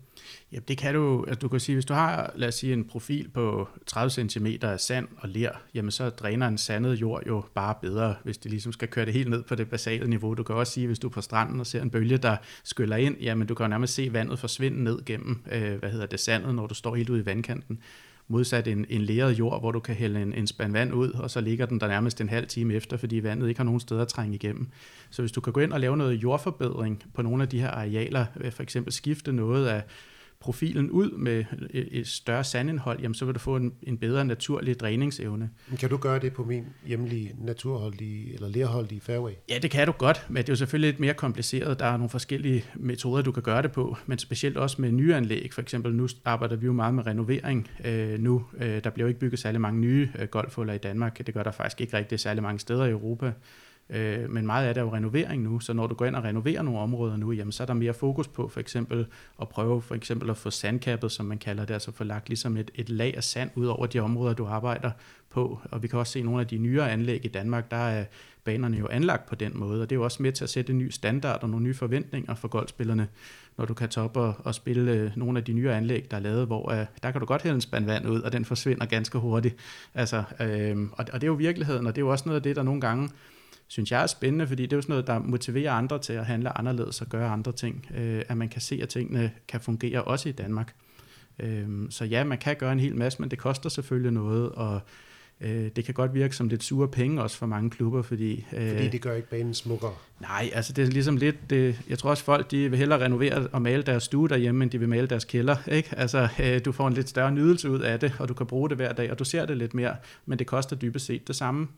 Ja, 0.53 0.59
det 0.69 0.79
kan 0.79 0.95
du, 0.95 1.25
altså 1.29 1.39
du 1.39 1.49
kan 1.49 1.61
sige, 1.61 1.77
hvis 1.77 1.85
du 1.85 1.95
har, 1.95 2.33
lad 2.35 2.49
os 2.49 2.55
sige, 2.55 2.73
en 2.73 2.85
profil 2.85 3.29
på 3.29 3.69
30 3.87 4.29
cm 4.29 4.47
af 4.63 4.81
sand 4.81 5.09
og 5.17 5.29
ler, 5.29 5.51
jamen 5.75 5.91
så 5.91 6.11
dræner 6.11 6.49
en 6.49 6.59
sandet 6.59 7.01
jord 7.01 7.27
jo 7.27 7.43
bare 7.55 7.75
bedre, 7.83 8.15
hvis 8.25 8.39
det 8.39 8.51
ligesom 8.51 8.73
skal 8.73 8.89
køre 8.89 9.07
det 9.07 9.15
helt 9.15 9.31
ned 9.31 9.43
på 9.43 9.55
det 9.55 9.71
basale 9.71 10.11
niveau. 10.11 10.35
Du 10.35 10.43
kan 10.43 10.55
også 10.55 10.73
sige, 10.73 10.87
hvis 10.87 10.99
du 10.99 11.09
er 11.09 11.13
på 11.13 11.21
stranden 11.21 11.61
og 11.61 11.67
ser 11.67 11.83
en 11.83 11.91
bølge, 11.91 12.17
der 12.17 12.37
skyller 12.65 12.97
ind, 12.97 13.17
jamen 13.21 13.47
du 13.47 13.55
kan 13.55 13.65
jo 13.65 13.69
nærmest 13.69 13.95
se 13.95 14.13
vandet 14.13 14.39
forsvinde 14.39 14.85
ned 14.85 15.05
gennem, 15.05 15.43
øh, 15.53 15.79
hvad 15.79 15.91
hedder 15.91 16.07
det, 16.07 16.21
sandet, 16.21 16.55
når 16.55 16.67
du 16.67 16.75
står 16.75 16.95
helt 16.95 17.11
ude 17.11 17.21
i 17.21 17.27
vandkanten 17.27 17.79
modsat 18.31 18.69
en, 18.69 18.87
en 18.89 19.01
leret 19.01 19.39
jord, 19.39 19.61
hvor 19.61 19.73
du 19.73 19.81
kan 19.81 19.95
hælde 19.95 20.23
en, 20.23 20.33
en 20.33 20.47
spand 20.47 20.73
vand 20.73 20.95
ud, 20.95 21.11
og 21.11 21.31
så 21.31 21.41
ligger 21.41 21.67
den 21.67 21.81
der 21.81 21.89
nærmest 21.89 22.21
en 22.21 22.29
halv 22.29 22.47
time 22.47 22.75
efter, 22.75 22.97
fordi 22.97 23.23
vandet 23.23 23.49
ikke 23.49 23.59
har 23.59 23.65
nogen 23.65 23.81
steder 23.81 24.03
at 24.03 24.09
trænge 24.09 24.35
igennem. 24.35 24.69
Så 25.11 25.23
hvis 25.23 25.33
du 25.33 25.41
kan 25.41 25.53
gå 25.53 25.61
ind 25.61 25.73
og 25.73 25.81
lave 25.81 25.97
noget 25.97 26.23
jordforbedring 26.23 27.03
på 27.15 27.23
nogle 27.23 27.43
af 27.43 27.49
de 27.49 27.61
her 27.61 27.71
arealer, 27.71 28.25
øh, 28.41 28.53
for 28.53 28.63
eksempel 28.63 28.93
skifte 28.93 29.33
noget 29.33 29.67
af 29.67 29.83
profilen 30.41 30.91
ud 30.91 31.11
med 31.11 31.45
et 31.71 32.07
større 32.07 32.45
sandindhold, 32.45 33.01
jamen 33.01 33.15
så 33.15 33.25
vil 33.25 33.35
du 33.35 33.39
få 33.39 33.57
en, 33.57 33.73
en 33.83 33.99
bedre 33.99 34.25
naturlig 34.25 34.81
dræningsevne. 34.81 35.51
Kan 35.79 35.91
du 35.91 35.97
gøre 35.97 36.19
det 36.19 36.33
på 36.33 36.45
min 36.45 36.65
hjemlige 36.87 37.35
naturholdige 37.39 38.35
eller 38.35 38.49
lerholdige 38.49 39.01
fairway? 39.01 39.33
Ja, 39.49 39.59
det 39.59 39.71
kan 39.71 39.87
du 39.87 39.93
godt, 39.93 40.27
men 40.29 40.37
det 40.37 40.49
er 40.49 40.53
jo 40.53 40.57
selvfølgelig 40.57 40.91
lidt 40.91 41.01
mere 41.01 41.15
kompliceret. 41.15 41.79
Der 41.79 41.87
er 41.87 41.97
nogle 41.97 42.09
forskellige 42.09 42.65
metoder, 42.75 43.23
du 43.23 43.33
kan 43.33 43.43
gøre 43.43 43.63
det 43.63 43.73
på, 43.73 43.97
men 44.07 44.19
specielt 44.19 44.57
også 44.57 44.83
med 44.83 44.93
nye 44.93 45.15
anlæg. 45.15 45.51
For 45.53 45.63
eksempel 45.63 45.95
nu 45.95 46.09
arbejder 46.25 46.57
vi 46.57 46.67
jo 46.67 46.73
meget 46.73 46.95
med 46.95 47.07
renovering. 47.07 47.69
Øh, 47.85 48.19
nu, 48.19 48.45
øh, 48.59 48.85
der 48.85 48.91
bliver 48.91 49.05
jo 49.05 49.09
ikke 49.09 49.21
bygget 49.21 49.39
særlig 49.39 49.61
mange 49.61 49.81
nye 49.81 50.09
øh, 50.19 50.29
golfhuller 50.29 50.75
i 50.75 50.79
Danmark. 50.79 51.27
Det 51.27 51.35
gør 51.35 51.43
der 51.43 51.51
faktisk 51.51 51.81
ikke 51.81 51.97
rigtig 51.97 52.21
særlig 52.21 52.43
mange 52.43 52.59
steder 52.59 52.85
i 52.85 52.91
Europa. 52.91 53.33
Øh, 53.93 54.31
men 54.31 54.47
meget 54.47 54.67
af 54.67 54.75
det 54.75 54.81
er 54.81 54.85
jo 54.85 54.95
renovering 54.95 55.43
nu, 55.43 55.61
så 55.61 55.73
når 55.73 55.87
du 55.87 55.95
går 55.95 56.07
ind 56.07 56.17
og 56.17 56.25
renoverer 56.25 56.63
nogle 56.63 56.81
områder 56.81 57.17
nu, 57.17 57.33
jamen, 57.33 57.53
så 57.53 57.63
er 57.63 57.67
der 57.67 57.75
mere 57.75 57.95
fokus 57.95 58.29
på 58.29 58.49
for 58.49 58.61
eksempel 58.61 59.07
at 59.41 59.49
prøve 59.49 59.83
for 59.83 59.95
eksempel 59.95 60.31
at 60.31 60.37
få 60.37 60.51
sandkappet, 60.51 61.13
som 61.13 61.27
man 61.27 61.39
kalder 61.39 61.65
det, 61.65 61.75
altså 61.75 61.93
få 61.93 62.05
lagt 62.05 62.29
ligesom 62.29 62.57
et, 62.57 62.71
et 62.75 62.89
lag 62.89 63.17
af 63.17 63.25
sand 63.25 63.51
ud 63.55 63.67
over 63.67 63.87
de 63.87 63.99
områder, 63.99 64.35
du 64.35 64.47
arbejder 64.47 64.91
på. 65.31 65.61
Og 65.71 65.83
vi 65.83 65.89
kan 65.89 65.99
også 65.99 66.13
se 66.13 66.23
nogle 66.23 66.41
af 66.41 66.47
de 66.47 66.59
nyere 66.59 66.91
anlæg 66.91 67.25
i 67.25 67.29
Danmark, 67.29 67.71
der 67.71 67.77
er 67.77 68.05
banerne 68.45 68.77
jo 68.77 68.89
anlagt 68.91 69.27
på 69.27 69.35
den 69.35 69.53
måde, 69.55 69.83
og 69.83 69.91
det 69.91 69.97
er 69.97 69.99
jo 69.99 70.05
også 70.05 70.23
med 70.23 70.33
til 70.33 70.45
at 70.45 70.51
sætte 70.51 70.73
en 70.73 70.79
ny 70.79 70.91
standard 70.91 71.43
og 71.43 71.51
nogle 71.51 71.65
nye 71.65 71.75
forventninger 71.75 72.35
for 72.35 72.49
golfspillerne, 72.49 73.09
når 73.57 73.65
du 73.65 73.75
kan 73.75 73.89
tage 73.89 74.05
op 74.05 74.17
og, 74.17 74.35
og 74.45 74.55
spille 74.55 74.93
øh, 74.93 75.11
nogle 75.17 75.39
af 75.39 75.45
de 75.45 75.53
nye 75.53 75.71
anlæg, 75.71 76.07
der 76.11 76.17
er 76.17 76.21
lavet, 76.21 76.47
hvor 76.47 76.73
øh, 76.73 76.87
der 77.03 77.11
kan 77.11 77.21
du 77.21 77.27
godt 77.27 77.43
hælde 77.43 77.55
en 77.55 77.61
spand 77.61 77.87
vand 77.87 78.09
ud, 78.09 78.21
og 78.21 78.33
den 78.33 78.45
forsvinder 78.45 78.87
ganske 78.87 79.19
hurtigt. 79.19 79.57
Altså, 79.95 80.23
øh, 80.41 80.77
og, 80.93 81.05
og 81.13 81.21
det 81.21 81.23
er 81.23 81.27
jo 81.27 81.35
virkeligheden, 81.35 81.87
og 81.87 81.97
det 81.97 82.03
er 82.03 82.05
jo 82.05 82.11
også 82.11 82.25
noget 82.27 82.37
af 82.37 82.43
det, 82.43 82.57
der 82.57 82.63
nogle 82.63 82.81
gange 82.81 83.09
synes 83.71 83.93
jeg 83.93 84.03
er 84.03 84.07
spændende, 84.07 84.47
fordi 84.47 84.63
det 84.63 84.73
er 84.73 84.77
jo 84.77 84.83
sådan 84.83 84.93
noget, 84.93 85.07
der 85.07 85.19
motiverer 85.19 85.73
andre 85.73 85.99
til 85.99 86.13
at 86.13 86.27
handle 86.27 86.59
anderledes 86.59 87.01
og 87.01 87.07
gøre 87.09 87.31
andre 87.31 87.53
ting. 87.53 87.87
Øh, 87.95 88.23
at 88.29 88.37
man 88.37 88.49
kan 88.49 88.61
se, 88.61 88.79
at 88.83 88.89
tingene 88.89 89.33
kan 89.49 89.61
fungere 89.61 90.03
også 90.03 90.29
i 90.29 90.33
Danmark. 90.33 90.75
Øh, 91.39 91.67
så 91.91 92.05
ja, 92.05 92.25
man 92.25 92.39
kan 92.39 92.57
gøre 92.57 92.73
en 92.73 92.81
hel 92.81 92.97
masse, 92.97 93.23
men 93.23 93.31
det 93.31 93.39
koster 93.39 93.69
selvfølgelig 93.69 94.13
noget, 94.13 94.53
og 94.53 94.81
øh, 95.41 95.71
det 95.77 95.85
kan 95.85 95.95
godt 95.95 96.15
virke 96.15 96.37
som 96.37 96.49
lidt 96.49 96.63
sure 96.63 96.89
penge 96.89 97.23
også 97.23 97.37
for 97.37 97.47
mange 97.47 97.71
klubber, 97.71 98.03
fordi... 98.03 98.47
Øh, 98.53 98.71
fordi 98.71 98.89
det 98.89 99.01
gør 99.01 99.15
ikke 99.15 99.31
banen 99.31 99.55
smukkere? 99.55 99.95
Nej, 100.21 100.51
altså 100.53 100.73
det 100.73 100.85
er 100.85 100.89
ligesom 100.89 101.17
lidt... 101.17 101.51
Det, 101.51 101.81
jeg 101.89 101.99
tror 101.99 102.11
også 102.11 102.25
folk, 102.25 102.51
de 102.51 102.69
vil 102.69 102.79
hellere 102.79 103.05
renovere 103.05 103.49
og 103.53 103.63
male 103.63 103.83
deres 103.83 104.03
stue 104.03 104.29
derhjemme, 104.29 104.63
end 104.63 104.71
de 104.71 104.79
vil 104.79 104.89
male 104.89 105.07
deres 105.07 105.25
kælder, 105.25 105.57
ikke? 105.69 105.89
Altså, 105.97 106.29
øh, 106.43 106.65
du 106.65 106.73
får 106.73 106.89
en 106.89 106.95
lidt 106.95 107.09
større 107.09 107.33
nydelse 107.33 107.71
ud 107.71 107.81
af 107.81 108.01
det, 108.01 108.13
og 108.19 108.29
du 108.29 108.35
kan 108.35 108.47
bruge 108.47 108.69
det 108.69 108.77
hver 108.77 108.93
dag, 108.93 109.11
og 109.11 109.19
du 109.19 109.25
ser 109.25 109.47
det 109.47 109.57
lidt 109.57 109.75
mere, 109.75 109.97
men 110.27 110.39
det 110.39 110.47
koster 110.47 110.77
dybest 110.77 111.07
set 111.07 111.29
det 111.29 111.37
samme. 111.37 111.69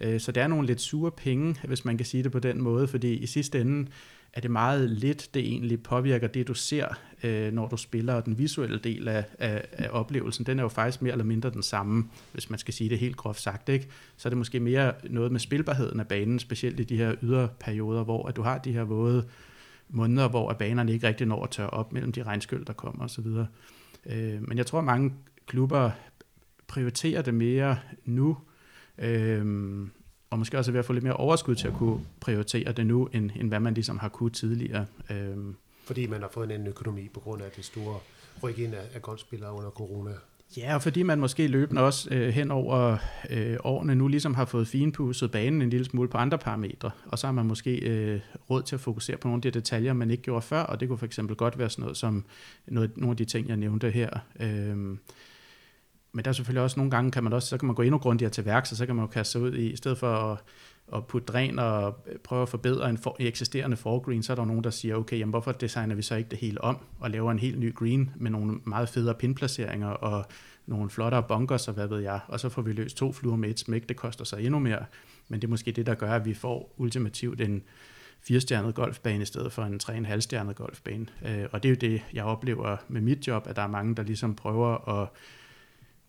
Øh, 0.00 0.20
så 0.20 0.32
det 0.32 0.42
er 0.42 0.46
nogle 0.46 0.66
lidt 0.66 0.80
sure 0.80 1.10
penge, 1.10 1.56
hvis 1.64 1.84
man 1.84 1.96
kan 1.96 2.06
sige 2.06 2.22
det 2.22 2.32
på 2.32 2.38
den 2.38 2.62
måde, 2.62 2.88
fordi 2.88 3.12
i 3.12 3.26
sidste 3.26 3.60
ende 3.60 3.88
er 4.32 4.40
det 4.40 4.50
meget 4.50 4.90
lidt, 4.90 5.28
det 5.34 5.42
egentlig 5.42 5.82
påvirker 5.82 6.26
det, 6.26 6.48
du 6.48 6.54
ser, 6.54 6.86
øh, 7.22 7.52
når 7.52 7.68
du 7.68 7.76
spiller, 7.76 8.14
og 8.14 8.26
den 8.26 8.38
visuelle 8.38 8.78
del 8.78 9.08
af, 9.08 9.24
af, 9.38 9.64
af 9.72 9.88
oplevelsen, 9.92 10.46
den 10.46 10.58
er 10.58 10.62
jo 10.62 10.68
faktisk 10.68 11.02
mere 11.02 11.12
eller 11.12 11.24
mindre 11.24 11.50
den 11.50 11.62
samme, 11.62 12.08
hvis 12.32 12.50
man 12.50 12.58
skal 12.58 12.74
sige 12.74 12.90
det 12.90 12.98
helt 12.98 13.16
groft 13.16 13.40
sagt. 13.40 13.68
Ikke? 13.68 13.88
Så 14.16 14.28
er 14.28 14.30
det 14.30 14.38
måske 14.38 14.60
mere 14.60 14.92
noget 15.04 15.32
med 15.32 15.40
spilbarheden 15.40 16.00
af 16.00 16.08
banen, 16.08 16.38
specielt 16.38 16.80
i 16.80 16.84
de 16.84 16.96
her 16.96 17.14
ydre 17.22 17.48
perioder, 17.60 18.04
hvor 18.04 18.28
at 18.28 18.36
du 18.36 18.42
har 18.42 18.58
de 18.58 18.72
her 18.72 18.84
våde 18.84 19.24
måneder, 19.88 20.28
hvor 20.28 20.52
banerne 20.52 20.92
ikke 20.92 21.08
rigtig 21.08 21.26
når 21.26 21.44
at 21.44 21.50
tørre 21.50 21.70
op 21.70 21.92
mellem 21.92 22.12
de 22.12 22.22
regnskyld, 22.22 22.64
der 22.64 22.72
kommer 22.72 23.04
osv. 23.04 23.26
Øh, 24.06 24.48
men 24.48 24.58
jeg 24.58 24.66
tror, 24.66 24.78
at 24.78 24.84
mange 24.84 25.12
klubber 25.46 25.90
prioriterer 26.66 27.22
det 27.22 27.34
mere 27.34 27.78
nu, 28.04 28.36
Øhm, 28.98 29.90
og 30.30 30.38
måske 30.38 30.58
også 30.58 30.72
ved 30.72 30.78
at 30.78 30.84
få 30.84 30.92
lidt 30.92 31.04
mere 31.04 31.16
overskud 31.16 31.54
til 31.54 31.68
at 31.68 31.74
kunne 31.74 32.00
prioritere 32.20 32.72
det 32.72 32.86
nu, 32.86 33.08
end, 33.12 33.30
end 33.36 33.48
hvad 33.48 33.60
man 33.60 33.74
ligesom 33.74 33.98
har 33.98 34.08
kunnet 34.08 34.32
tidligere. 34.32 34.86
Øhm. 35.10 35.56
Fordi 35.84 36.06
man 36.06 36.20
har 36.20 36.28
fået 36.32 36.44
en 36.44 36.50
anden 36.50 36.68
økonomi 36.68 37.08
på 37.08 37.20
grund 37.20 37.42
af 37.42 37.50
det 37.56 37.64
store 37.64 37.98
ryk 38.42 38.58
ind 38.58 38.74
af, 38.74 38.84
af 38.94 39.02
golfspillere 39.02 39.52
under 39.52 39.70
corona. 39.70 40.10
Ja, 40.56 40.74
og 40.74 40.82
fordi 40.82 41.02
man 41.02 41.18
måske 41.18 41.46
løbende 41.46 41.82
også 41.82 42.08
øh, 42.14 42.28
hen 42.28 42.50
over 42.50 42.96
øh, 43.30 43.56
årene 43.64 43.94
nu 43.94 44.08
ligesom 44.08 44.34
har 44.34 44.44
fået 44.44 44.68
finpudset 44.68 45.30
banen 45.30 45.62
en 45.62 45.70
lille 45.70 45.84
smule 45.84 46.08
på 46.08 46.18
andre 46.18 46.38
parametre, 46.38 46.90
og 47.06 47.18
så 47.18 47.26
har 47.26 47.32
man 47.32 47.46
måske 47.46 47.76
øh, 47.76 48.20
råd 48.50 48.62
til 48.62 48.76
at 48.76 48.80
fokusere 48.80 49.16
på 49.16 49.28
nogle 49.28 49.38
af 49.38 49.42
de 49.42 49.50
detaljer, 49.50 49.92
man 49.92 50.10
ikke 50.10 50.22
gjorde 50.22 50.42
før, 50.42 50.62
og 50.62 50.80
det 50.80 50.88
kunne 50.88 50.98
for 50.98 51.06
eksempel 51.06 51.36
godt 51.36 51.58
være 51.58 51.70
sådan 51.70 51.82
noget 51.82 51.96
som 51.96 52.24
noget, 52.66 52.96
nogle 52.96 53.10
af 53.10 53.16
de 53.16 53.24
ting, 53.24 53.48
jeg 53.48 53.56
nævnte 53.56 53.90
her. 53.90 54.10
Øh, 54.40 54.96
men 56.12 56.24
der 56.24 56.28
er 56.28 56.32
selvfølgelig 56.32 56.62
også 56.62 56.80
nogle 56.80 56.90
gange, 56.90 57.10
kan 57.10 57.24
man 57.24 57.32
også, 57.32 57.48
så 57.48 57.58
kan 57.58 57.66
man 57.66 57.74
gå 57.74 57.82
endnu 57.82 57.98
grundigere 57.98 58.30
til 58.30 58.44
værks, 58.44 58.70
og 58.70 58.76
så 58.76 58.86
kan 58.86 58.96
man 58.96 59.02
jo 59.02 59.06
kaste 59.06 59.32
sig 59.32 59.40
ud 59.40 59.52
i, 59.52 59.70
i 59.70 59.76
stedet 59.76 59.98
for 59.98 60.14
at, 60.14 60.38
at 60.94 61.06
putte 61.06 61.26
dræn 61.26 61.58
og 61.58 62.04
prøve 62.24 62.42
at 62.42 62.48
forbedre 62.48 62.90
en 62.90 62.98
for, 62.98 63.16
eksisterende 63.20 63.76
forgreen, 63.76 64.22
så 64.22 64.32
er 64.32 64.34
der 64.34 64.44
nogen, 64.44 64.64
der 64.64 64.70
siger, 64.70 64.96
okay, 64.96 65.18
jamen 65.18 65.30
hvorfor 65.30 65.52
designer 65.52 65.94
vi 65.94 66.02
så 66.02 66.14
ikke 66.14 66.30
det 66.30 66.38
hele 66.38 66.60
om, 66.60 66.78
og 67.00 67.10
laver 67.10 67.30
en 67.30 67.38
helt 67.38 67.58
ny 67.58 67.74
green 67.74 68.10
med 68.16 68.30
nogle 68.30 68.60
meget 68.64 68.88
federe 68.88 69.14
pinplaceringer 69.14 69.88
og 69.88 70.24
nogle 70.66 70.90
flottere 70.90 71.22
bunkers 71.22 71.68
og 71.68 71.74
hvad 71.74 71.86
ved 71.86 72.00
jeg, 72.00 72.20
og 72.28 72.40
så 72.40 72.48
får 72.48 72.62
vi 72.62 72.72
løst 72.72 72.96
to 72.96 73.12
fluer 73.12 73.36
med 73.36 73.50
et 73.50 73.60
smæk, 73.60 73.88
det 73.88 73.96
koster 73.96 74.24
sig 74.24 74.44
endnu 74.44 74.58
mere, 74.58 74.84
men 75.28 75.40
det 75.40 75.46
er 75.46 75.50
måske 75.50 75.72
det, 75.72 75.86
der 75.86 75.94
gør, 75.94 76.12
at 76.12 76.24
vi 76.24 76.34
får 76.34 76.74
ultimativt 76.76 77.40
en 77.40 77.62
firestjernet 78.20 78.74
golfbane 78.74 79.22
i 79.22 79.26
stedet 79.26 79.52
for 79.52 79.62
en 79.62 79.80
3,5-stjernet 79.82 80.56
golfbane. 80.56 81.06
Øh, 81.26 81.44
og 81.52 81.62
det 81.62 81.68
er 81.68 81.70
jo 81.70 81.92
det, 81.92 82.02
jeg 82.12 82.24
oplever 82.24 82.76
med 82.88 83.00
mit 83.00 83.26
job, 83.26 83.46
at 83.46 83.56
der 83.56 83.62
er 83.62 83.66
mange, 83.66 83.94
der 83.94 84.02
ligesom 84.02 84.34
prøver 84.34 85.00
at 85.00 85.08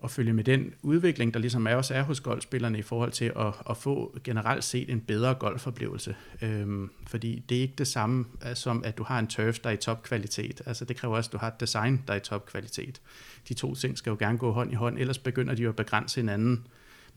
at 0.03 0.11
følge 0.11 0.33
med 0.33 0.43
den 0.43 0.73
udvikling, 0.81 1.33
der 1.33 1.39
ligesom 1.39 1.67
er 1.67 1.75
også 1.75 1.93
er 1.93 2.01
hos 2.01 2.19
golfspillerne 2.19 2.79
i 2.79 2.81
forhold 2.81 3.11
til 3.11 3.31
at, 3.35 3.53
at 3.69 3.77
få 3.77 4.17
generelt 4.23 4.63
set 4.63 4.89
en 4.89 5.01
bedre 5.01 5.33
golfoplevelse. 5.33 6.15
Øhm, 6.41 6.89
fordi 7.07 7.43
det 7.49 7.57
er 7.57 7.61
ikke 7.61 7.75
det 7.77 7.87
samme 7.87 8.25
øh, 8.49 8.55
som, 8.55 8.83
at 8.85 8.97
du 8.97 9.03
har 9.03 9.19
en 9.19 9.27
turf, 9.27 9.59
der 9.59 9.69
er 9.69 9.73
i 9.73 9.77
topkvalitet. 9.77 10.61
Altså 10.65 10.85
det 10.85 10.95
kræver 10.95 11.15
også, 11.15 11.27
at 11.27 11.33
du 11.33 11.37
har 11.37 11.47
et 11.47 11.59
design, 11.59 12.03
der 12.07 12.13
er 12.13 12.17
i 12.17 12.19
topkvalitet. 12.19 13.01
De 13.49 13.53
to 13.53 13.75
ting 13.75 13.97
skal 13.97 14.09
jo 14.09 14.15
gerne 14.19 14.37
gå 14.37 14.51
hånd 14.51 14.71
i 14.71 14.75
hånd, 14.75 14.97
ellers 14.99 15.17
begynder 15.17 15.55
de 15.55 15.63
jo 15.63 15.69
at 15.69 15.75
begrænse 15.75 16.15
hinanden 16.15 16.67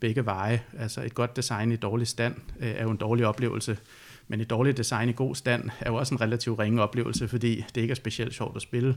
begge 0.00 0.24
veje. 0.24 0.62
Altså 0.78 1.02
et 1.02 1.14
godt 1.14 1.36
design 1.36 1.72
i 1.72 1.76
dårlig 1.76 2.06
stand 2.06 2.34
øh, 2.60 2.68
er 2.68 2.82
jo 2.82 2.90
en 2.90 2.96
dårlig 2.96 3.26
oplevelse, 3.26 3.78
men 4.28 4.40
et 4.40 4.50
dårligt 4.50 4.76
design 4.76 5.08
i 5.08 5.12
god 5.12 5.34
stand 5.34 5.70
er 5.80 5.90
jo 5.90 5.96
også 5.96 6.14
en 6.14 6.20
relativt 6.20 6.58
ringe 6.58 6.82
oplevelse, 6.82 7.28
fordi 7.28 7.64
det 7.74 7.80
ikke 7.80 7.92
er 7.92 7.96
specielt 7.96 8.34
sjovt 8.34 8.56
at 8.56 8.62
spille. 8.62 8.96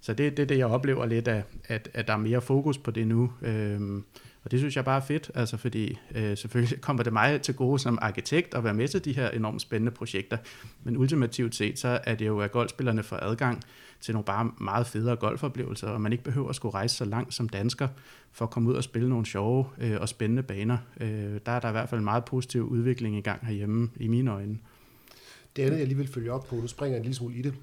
Så 0.00 0.14
det 0.14 0.26
er 0.26 0.30
det, 0.30 0.48
det, 0.48 0.58
jeg 0.58 0.66
oplever 0.66 1.06
lidt, 1.06 1.28
af, 1.28 1.42
at, 1.64 1.88
at 1.94 2.06
der 2.06 2.12
er 2.12 2.16
mere 2.18 2.40
fokus 2.40 2.78
på 2.78 2.90
det 2.90 3.06
nu. 3.06 3.32
Øhm, 3.42 4.04
og 4.44 4.50
det 4.50 4.58
synes 4.60 4.76
jeg 4.76 4.84
bare 4.84 4.96
er 4.96 5.04
fedt, 5.04 5.30
altså 5.34 5.56
fordi 5.56 5.98
øh, 6.14 6.36
selvfølgelig 6.36 6.80
kommer 6.86 7.02
det 7.02 7.12
mig 7.12 7.42
til 7.42 7.54
gode 7.54 7.78
som 7.78 7.98
arkitekt 8.02 8.54
at 8.54 8.64
være 8.64 8.74
med 8.74 8.88
til 8.88 9.04
de 9.04 9.12
her 9.12 9.30
enormt 9.30 9.62
spændende 9.62 9.92
projekter, 9.92 10.36
men 10.84 10.96
ultimativt 10.96 11.54
set, 11.54 11.78
så 11.78 12.00
er 12.04 12.14
det 12.14 12.26
jo, 12.26 12.40
at 12.40 12.52
golfspillerne 12.52 13.02
får 13.02 13.16
adgang 13.16 13.62
til 14.00 14.14
nogle 14.14 14.24
bare 14.24 14.50
meget 14.60 14.86
federe 14.86 15.16
golfoplevelser, 15.16 15.88
og 15.88 16.00
man 16.00 16.12
ikke 16.12 16.24
behøver 16.24 16.48
at 16.48 16.56
skulle 16.56 16.74
rejse 16.74 16.96
så 16.96 17.04
langt 17.04 17.34
som 17.34 17.48
dansker 17.48 17.88
for 18.32 18.44
at 18.44 18.50
komme 18.50 18.70
ud 18.70 18.74
og 18.74 18.84
spille 18.84 19.08
nogle 19.08 19.26
sjove 19.26 19.66
øh, 19.78 20.00
og 20.00 20.08
spændende 20.08 20.42
baner. 20.42 20.78
Øh, 21.00 21.40
der 21.46 21.52
er 21.52 21.60
der 21.60 21.68
i 21.68 21.72
hvert 21.72 21.88
fald 21.88 21.98
en 21.98 22.04
meget 22.04 22.24
positiv 22.24 22.62
udvikling 22.62 23.16
i 23.16 23.20
gang 23.20 23.46
herhjemme, 23.46 23.90
i 23.96 24.08
mine 24.08 24.30
øjne. 24.30 24.58
Det 25.56 25.62
andet, 25.62 25.78
jeg 25.78 25.86
lige 25.86 25.96
vil 25.96 26.08
følge 26.08 26.32
op 26.32 26.46
på, 26.46 26.56
nu 26.56 26.66
springer 26.66 26.94
jeg 26.94 26.98
en 26.98 27.02
lille 27.02 27.16
smule 27.16 27.34
i 27.34 27.42
det, 27.42 27.54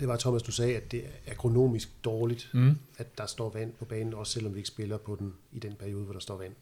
det 0.00 0.08
var, 0.08 0.16
Thomas, 0.16 0.42
du 0.42 0.52
sagde, 0.52 0.76
at 0.76 0.92
det 0.92 1.04
er 1.04 1.30
agronomisk 1.30 2.04
dårligt, 2.04 2.50
mm. 2.54 2.78
at 2.98 3.18
der 3.18 3.26
står 3.26 3.50
vand 3.50 3.72
på 3.72 3.84
banen, 3.84 4.14
også 4.14 4.32
selvom 4.32 4.54
vi 4.54 4.58
ikke 4.58 4.68
spiller 4.68 4.98
på 4.98 5.16
den 5.16 5.34
i 5.52 5.58
den 5.58 5.74
periode, 5.74 6.04
hvor 6.04 6.12
der 6.12 6.20
står 6.20 6.38
vand. 6.38 6.54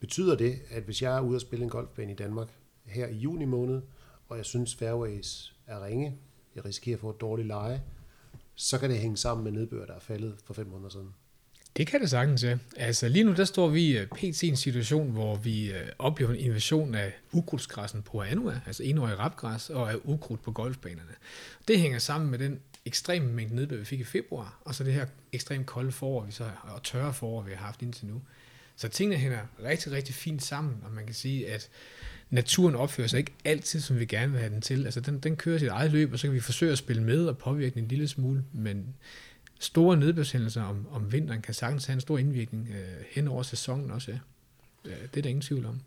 Betyder 0.00 0.36
det, 0.36 0.58
at 0.70 0.82
hvis 0.82 1.02
jeg 1.02 1.16
er 1.16 1.20
ude 1.20 1.36
og 1.36 1.40
spille 1.40 1.64
en 1.64 1.70
golfbane 1.70 2.12
i 2.12 2.14
Danmark 2.14 2.48
her 2.84 3.06
i 3.06 3.16
juni 3.16 3.44
måned, 3.44 3.82
og 4.28 4.36
jeg 4.36 4.44
synes 4.44 4.74
fairways 4.74 5.54
er 5.66 5.84
ringe, 5.84 6.16
jeg 6.54 6.64
risikerer 6.64 6.96
at 6.96 7.00
få 7.00 7.10
et 7.10 7.20
dårligt 7.20 7.48
leje, 7.48 7.82
så 8.54 8.78
kan 8.78 8.90
det 8.90 8.98
hænge 8.98 9.16
sammen 9.16 9.44
med 9.44 9.52
nedbør, 9.52 9.86
der 9.86 9.94
er 9.94 10.00
faldet 10.00 10.36
for 10.44 10.54
fem 10.54 10.66
måneder 10.66 10.88
siden. 10.88 11.14
Det 11.76 11.86
kan 11.86 12.00
det 12.00 12.10
sagtens, 12.10 12.44
ja. 12.44 12.58
Altså 12.76 13.08
lige 13.08 13.24
nu, 13.24 13.32
der 13.32 13.44
står 13.44 13.68
vi 13.68 13.98
øh, 13.98 14.06
pt. 14.06 14.42
i 14.42 14.48
en 14.48 14.56
situation, 14.56 15.10
hvor 15.10 15.36
vi 15.36 15.72
øh, 15.72 15.88
oplever 15.98 16.30
en 16.30 16.38
invasion 16.38 16.94
af 16.94 17.12
ukrudtsgræssen 17.32 18.02
på 18.02 18.22
Anua, 18.22 18.60
altså 18.66 18.82
enårig 18.82 19.18
rapgræs, 19.18 19.70
og 19.70 19.90
af 19.92 19.96
ukrudt 20.04 20.42
på 20.42 20.52
golfbanerne. 20.52 21.12
Det 21.68 21.80
hænger 21.80 21.98
sammen 21.98 22.30
med 22.30 22.38
den 22.38 22.60
ekstreme 22.84 23.32
mængde 23.32 23.54
nedbør, 23.54 23.76
vi 23.76 23.84
fik 23.84 24.00
i 24.00 24.04
februar, 24.04 24.58
og 24.64 24.74
så 24.74 24.84
det 24.84 24.94
her 24.94 25.06
ekstremt 25.32 25.66
kolde 25.66 25.92
forår, 25.92 26.24
vi 26.24 26.32
så, 26.32 26.50
og 26.62 26.82
tørre 26.82 27.14
forår, 27.14 27.42
vi 27.42 27.50
har 27.50 27.64
haft 27.66 27.82
indtil 27.82 28.06
nu. 28.06 28.22
Så 28.76 28.88
tingene 28.88 29.16
hænger 29.16 29.38
rigtig, 29.64 29.92
rigtig 29.92 30.14
fint 30.14 30.42
sammen, 30.42 30.76
og 30.84 30.92
man 30.92 31.06
kan 31.06 31.14
sige, 31.14 31.48
at 31.48 31.68
naturen 32.30 32.74
opfører 32.74 33.08
sig 33.08 33.18
ikke 33.18 33.32
altid, 33.44 33.80
som 33.80 33.98
vi 33.98 34.04
gerne 34.04 34.32
vil 34.32 34.40
have 34.40 34.52
den 34.52 34.60
til. 34.60 34.84
Altså 34.84 35.00
den, 35.00 35.18
den 35.18 35.36
kører 35.36 35.58
sit 35.58 35.68
eget 35.68 35.92
løb, 35.92 36.12
og 36.12 36.18
så 36.18 36.26
kan 36.26 36.34
vi 36.34 36.40
forsøge 36.40 36.72
at 36.72 36.78
spille 36.78 37.02
med 37.02 37.26
og 37.26 37.38
påvirke 37.38 37.74
den 37.74 37.82
en 37.82 37.88
lille 37.88 38.08
smule, 38.08 38.44
men 38.52 38.94
store 39.60 39.96
nedbørshændelser 39.96 40.62
om, 40.62 40.86
om 40.90 41.12
vinteren 41.12 41.42
kan 41.42 41.54
sagtens 41.54 41.86
have 41.86 41.94
en 41.94 42.00
stor 42.00 42.18
indvirkning 42.18 42.68
øh, 42.68 43.04
hen 43.10 43.28
over 43.28 43.42
sæsonen 43.42 43.90
også. 43.90 44.10
Ja. 44.10 44.18
Det 44.90 45.18
er 45.18 45.22
der 45.22 45.28
ingen 45.28 45.42
tvivl 45.42 45.66
om. 45.66 45.80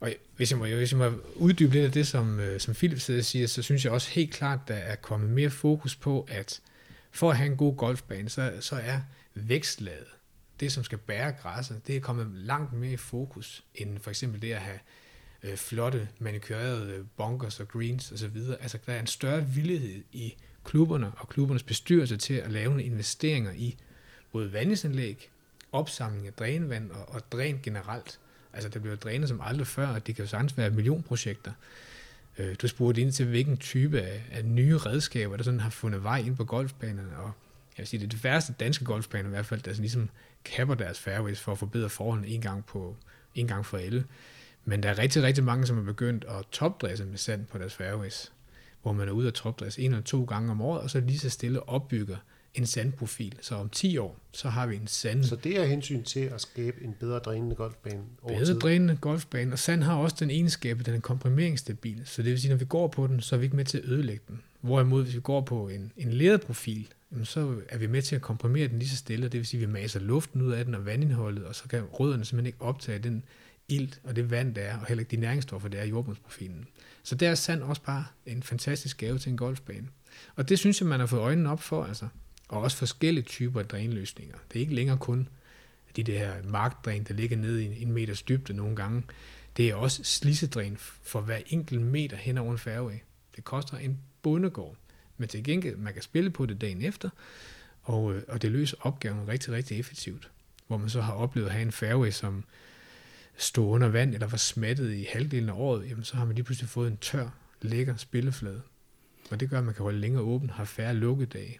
Og 0.00 0.12
hvis 0.36 0.50
jeg 0.50 0.58
må, 0.58 0.66
hvis 0.66 0.92
jeg 0.92 0.98
må 0.98 1.12
uddybe 1.36 1.72
lidt 1.72 1.84
af 1.84 1.92
det, 1.92 2.06
som, 2.06 2.40
øh, 2.40 2.60
som 2.60 2.74
Philip 2.74 3.00
siger, 3.00 3.46
så 3.46 3.62
synes 3.62 3.84
jeg 3.84 3.92
også 3.92 4.10
helt 4.10 4.32
klart, 4.32 4.58
der 4.68 4.74
er 4.74 4.96
kommet 4.96 5.30
mere 5.30 5.50
fokus 5.50 5.96
på, 5.96 6.26
at 6.30 6.60
for 7.10 7.30
at 7.30 7.36
have 7.36 7.50
en 7.50 7.56
god 7.56 7.76
golfbane, 7.76 8.28
så, 8.28 8.52
så 8.60 8.76
er 8.76 9.00
vækstlaget 9.34 10.06
det, 10.60 10.72
som 10.72 10.84
skal 10.84 10.98
bære 10.98 11.32
græsset, 11.32 11.86
det 11.86 11.96
er 11.96 12.00
kommet 12.00 12.26
langt 12.34 12.72
mere 12.72 12.92
i 12.92 12.96
fokus, 12.96 13.64
end 13.74 13.98
for 13.98 14.10
eksempel 14.10 14.42
det 14.42 14.52
at 14.52 14.60
have 14.60 14.78
øh, 15.42 15.56
flotte, 15.56 16.08
manikørede 16.18 16.92
øh, 16.92 17.04
bunkers 17.16 17.60
og 17.60 17.68
greens 17.68 18.12
osv. 18.12 18.36
Altså, 18.60 18.78
der 18.86 18.92
er 18.92 19.00
en 19.00 19.06
større 19.06 19.46
villighed 19.46 20.02
i 20.12 20.34
klubberne 20.64 21.12
og 21.16 21.28
klubbernes 21.28 21.62
bestyrelse 21.62 22.16
til 22.16 22.34
at 22.34 22.52
lave 22.52 22.68
nogle 22.68 22.84
investeringer 22.84 23.52
i 23.52 23.76
både 24.32 24.52
vandingsanlæg, 24.52 25.30
opsamling 25.72 26.26
af 26.26 26.32
drænvand 26.32 26.90
og, 26.90 27.08
og 27.08 27.32
dræn 27.32 27.60
generelt. 27.62 28.18
Altså, 28.52 28.68
der 28.68 28.80
bliver 28.80 28.96
drænet 28.96 29.28
som 29.28 29.40
aldrig 29.44 29.66
før, 29.66 29.88
og 29.88 30.06
det 30.06 30.16
kan 30.16 30.24
jo 30.24 30.28
sagtens 30.28 30.58
være 30.58 30.70
millionprojekter. 30.70 31.52
Øh, 32.38 32.56
du 32.62 32.68
spurgte 32.68 33.00
ind 33.00 33.12
til, 33.12 33.26
hvilken 33.26 33.56
type 33.56 34.00
af, 34.00 34.24
af 34.30 34.44
nye 34.44 34.78
redskaber, 34.78 35.36
der 35.36 35.44
sådan 35.44 35.60
har 35.60 35.70
fundet 35.70 36.02
vej 36.02 36.18
ind 36.18 36.36
på 36.36 36.44
golfbanerne, 36.44 37.16
og 37.16 37.32
jeg 37.76 37.82
vil 37.82 37.86
sige, 37.86 38.00
det 38.00 38.06
er 38.06 38.10
det 38.10 38.24
værste 38.24 38.54
danske 38.60 38.84
golfbaner 38.84 39.28
i 39.28 39.30
hvert 39.30 39.46
fald, 39.46 39.62
der 39.62 39.70
sådan 39.70 39.82
ligesom 39.82 40.10
kapper 40.44 40.74
deres 40.74 41.00
fairways 41.00 41.40
for 41.40 41.52
at 41.52 41.58
forbedre 41.58 41.88
forholdene 41.88 42.28
en 42.28 42.40
gang, 42.40 42.66
på, 42.66 42.96
en 43.34 43.46
gang 43.46 43.66
for 43.66 43.78
alle. 43.78 44.04
Men 44.64 44.82
der 44.82 44.88
er 44.88 44.98
rigtig, 44.98 45.22
rigtig 45.22 45.44
mange, 45.44 45.66
som 45.66 45.78
er 45.78 45.82
begyndt 45.82 46.24
at 46.24 46.46
topdresse 46.52 47.04
med 47.04 47.18
sand 47.18 47.46
på 47.46 47.58
deres 47.58 47.74
fairways, 47.74 48.32
hvor 48.82 48.92
man 48.92 49.08
er 49.08 49.12
ude 49.12 49.28
at 49.28 49.34
topdresse 49.34 49.82
en 49.82 49.90
eller 49.90 50.04
to 50.04 50.24
gange 50.24 50.50
om 50.50 50.60
året, 50.60 50.80
og 50.80 50.90
så 50.90 51.00
lige 51.00 51.18
så 51.18 51.30
stille 51.30 51.68
opbygger 51.68 52.16
en 52.54 52.66
sandprofil. 52.66 53.34
Så 53.40 53.54
om 53.54 53.68
10 53.68 53.98
år, 53.98 54.18
så 54.32 54.48
har 54.48 54.66
vi 54.66 54.76
en 54.76 54.86
sand... 54.86 55.24
Så 55.24 55.36
det 55.36 55.60
er 55.60 55.64
hensyn 55.64 56.02
til 56.02 56.20
at 56.20 56.40
skabe 56.40 56.84
en 56.84 56.94
bedre 57.00 57.18
drænende 57.18 57.54
golfbane 57.54 58.02
over 58.22 58.34
Bedre 58.34 58.46
tid. 58.46 58.60
drænende 58.60 58.98
golfbane, 59.00 59.52
og 59.52 59.58
sand 59.58 59.82
har 59.82 59.96
også 59.96 60.16
den 60.20 60.30
egenskab, 60.30 60.80
at 60.80 60.86
den 60.86 60.94
er 60.94 61.00
komprimeringsstabil. 61.00 62.02
Så 62.04 62.22
det 62.22 62.30
vil 62.30 62.40
sige, 62.40 62.50
når 62.50 62.56
vi 62.56 62.64
går 62.64 62.88
på 62.88 63.06
den, 63.06 63.20
så 63.20 63.34
er 63.34 63.38
vi 63.38 63.44
ikke 63.44 63.56
med 63.56 63.64
til 63.64 63.78
at 63.78 63.84
ødelægge 63.84 64.22
den. 64.28 64.42
Hvorimod, 64.60 65.02
hvis 65.02 65.14
vi 65.14 65.20
går 65.20 65.40
på 65.40 65.68
en, 65.68 65.92
en 65.96 66.12
leret 66.12 66.40
profil, 66.40 66.88
jamen, 67.12 67.24
så 67.24 67.56
er 67.68 67.78
vi 67.78 67.86
med 67.86 68.02
til 68.02 68.16
at 68.16 68.22
komprimere 68.22 68.68
den 68.68 68.78
lige 68.78 68.88
så 68.88 68.96
stille, 68.96 69.26
og 69.26 69.32
det 69.32 69.38
vil 69.38 69.46
sige, 69.46 69.62
at 69.62 69.68
vi 69.68 69.72
maser 69.72 70.00
luften 70.00 70.42
ud 70.42 70.52
af 70.52 70.64
den 70.64 70.74
og 70.74 70.86
vandindholdet, 70.86 71.44
og 71.44 71.54
så 71.54 71.68
kan 71.68 71.82
rødderne 71.82 72.24
simpelthen 72.24 72.46
ikke 72.46 72.62
optage 72.62 72.98
den 72.98 73.22
ilt 73.70 74.00
og 74.04 74.16
det 74.16 74.30
vand, 74.30 74.54
der 74.54 74.62
er, 74.62 74.78
og 74.78 74.86
heller 74.86 75.00
ikke 75.00 75.10
de 75.10 75.16
næringsstoffer, 75.16 75.68
der 75.68 75.78
er 75.78 75.84
i 75.84 75.88
jordbundsprofilen. 75.88 76.66
Så 77.02 77.14
der 77.14 77.30
er 77.30 77.34
sand 77.34 77.62
også 77.62 77.82
bare 77.82 78.04
en 78.26 78.42
fantastisk 78.42 78.98
gave 78.98 79.18
til 79.18 79.30
en 79.30 79.36
golfbane. 79.36 79.88
Og 80.36 80.48
det 80.48 80.58
synes 80.58 80.80
jeg, 80.80 80.88
man 80.88 81.00
har 81.00 81.06
fået 81.06 81.20
øjnene 81.20 81.50
op 81.50 81.62
for, 81.62 81.84
altså. 81.84 82.08
Og 82.48 82.60
også 82.60 82.76
forskellige 82.76 83.24
typer 83.24 83.60
af 83.60 83.66
drænløsninger. 83.66 84.36
Det 84.52 84.56
er 84.56 84.60
ikke 84.60 84.74
længere 84.74 84.98
kun 84.98 85.28
de 85.96 86.02
der 86.02 86.32
markdræn, 86.44 87.04
der 87.04 87.14
ligger 87.14 87.36
ned 87.36 87.58
i 87.58 87.82
en 87.82 87.92
meters 87.92 88.22
dybde 88.22 88.52
nogle 88.52 88.76
gange. 88.76 89.02
Det 89.56 89.68
er 89.68 89.74
også 89.74 90.04
slissedræn 90.04 90.76
for 91.02 91.20
hver 91.20 91.38
enkelt 91.46 91.80
meter 91.80 92.16
hen 92.16 92.38
over 92.38 92.52
en 92.52 92.58
fairway. 92.58 92.94
Det 93.36 93.44
koster 93.44 93.76
en 93.76 93.98
bundegård. 94.22 94.76
Men 95.16 95.28
til 95.28 95.44
gengæld, 95.44 95.76
man 95.76 95.92
kan 95.92 96.02
spille 96.02 96.30
på 96.30 96.46
det 96.46 96.60
dagen 96.60 96.82
efter, 96.82 97.10
og, 97.82 98.14
øh, 98.14 98.22
og 98.28 98.42
det 98.42 98.50
løser 98.50 98.76
opgaven 98.80 99.28
rigtig, 99.28 99.52
rigtig 99.52 99.78
effektivt. 99.78 100.30
Hvor 100.66 100.76
man 100.76 100.90
så 100.90 101.00
har 101.00 101.12
oplevet 101.12 101.46
at 101.46 101.52
have 101.52 101.62
en 101.62 101.72
fairway, 101.72 102.10
som 102.10 102.44
stod 103.40 103.68
under 103.68 103.88
vand, 103.88 104.14
eller 104.14 104.26
var 104.26 104.36
smattet 104.36 104.92
i 104.92 105.06
halvdelen 105.12 105.48
af 105.48 105.54
året, 105.56 105.88
jamen 105.88 106.04
så 106.04 106.16
har 106.16 106.24
man 106.24 106.34
lige 106.34 106.44
pludselig 106.44 106.68
fået 106.68 106.90
en 106.90 106.96
tør, 106.96 107.28
lækker 107.62 107.96
spilleflade. 107.96 108.60
Og 109.30 109.40
det 109.40 109.50
gør, 109.50 109.58
at 109.58 109.64
man 109.64 109.74
kan 109.74 109.82
holde 109.82 109.98
længere 109.98 110.22
åben, 110.22 110.50
har 110.50 110.64
færre 110.64 110.94
lukkedage, 110.94 111.58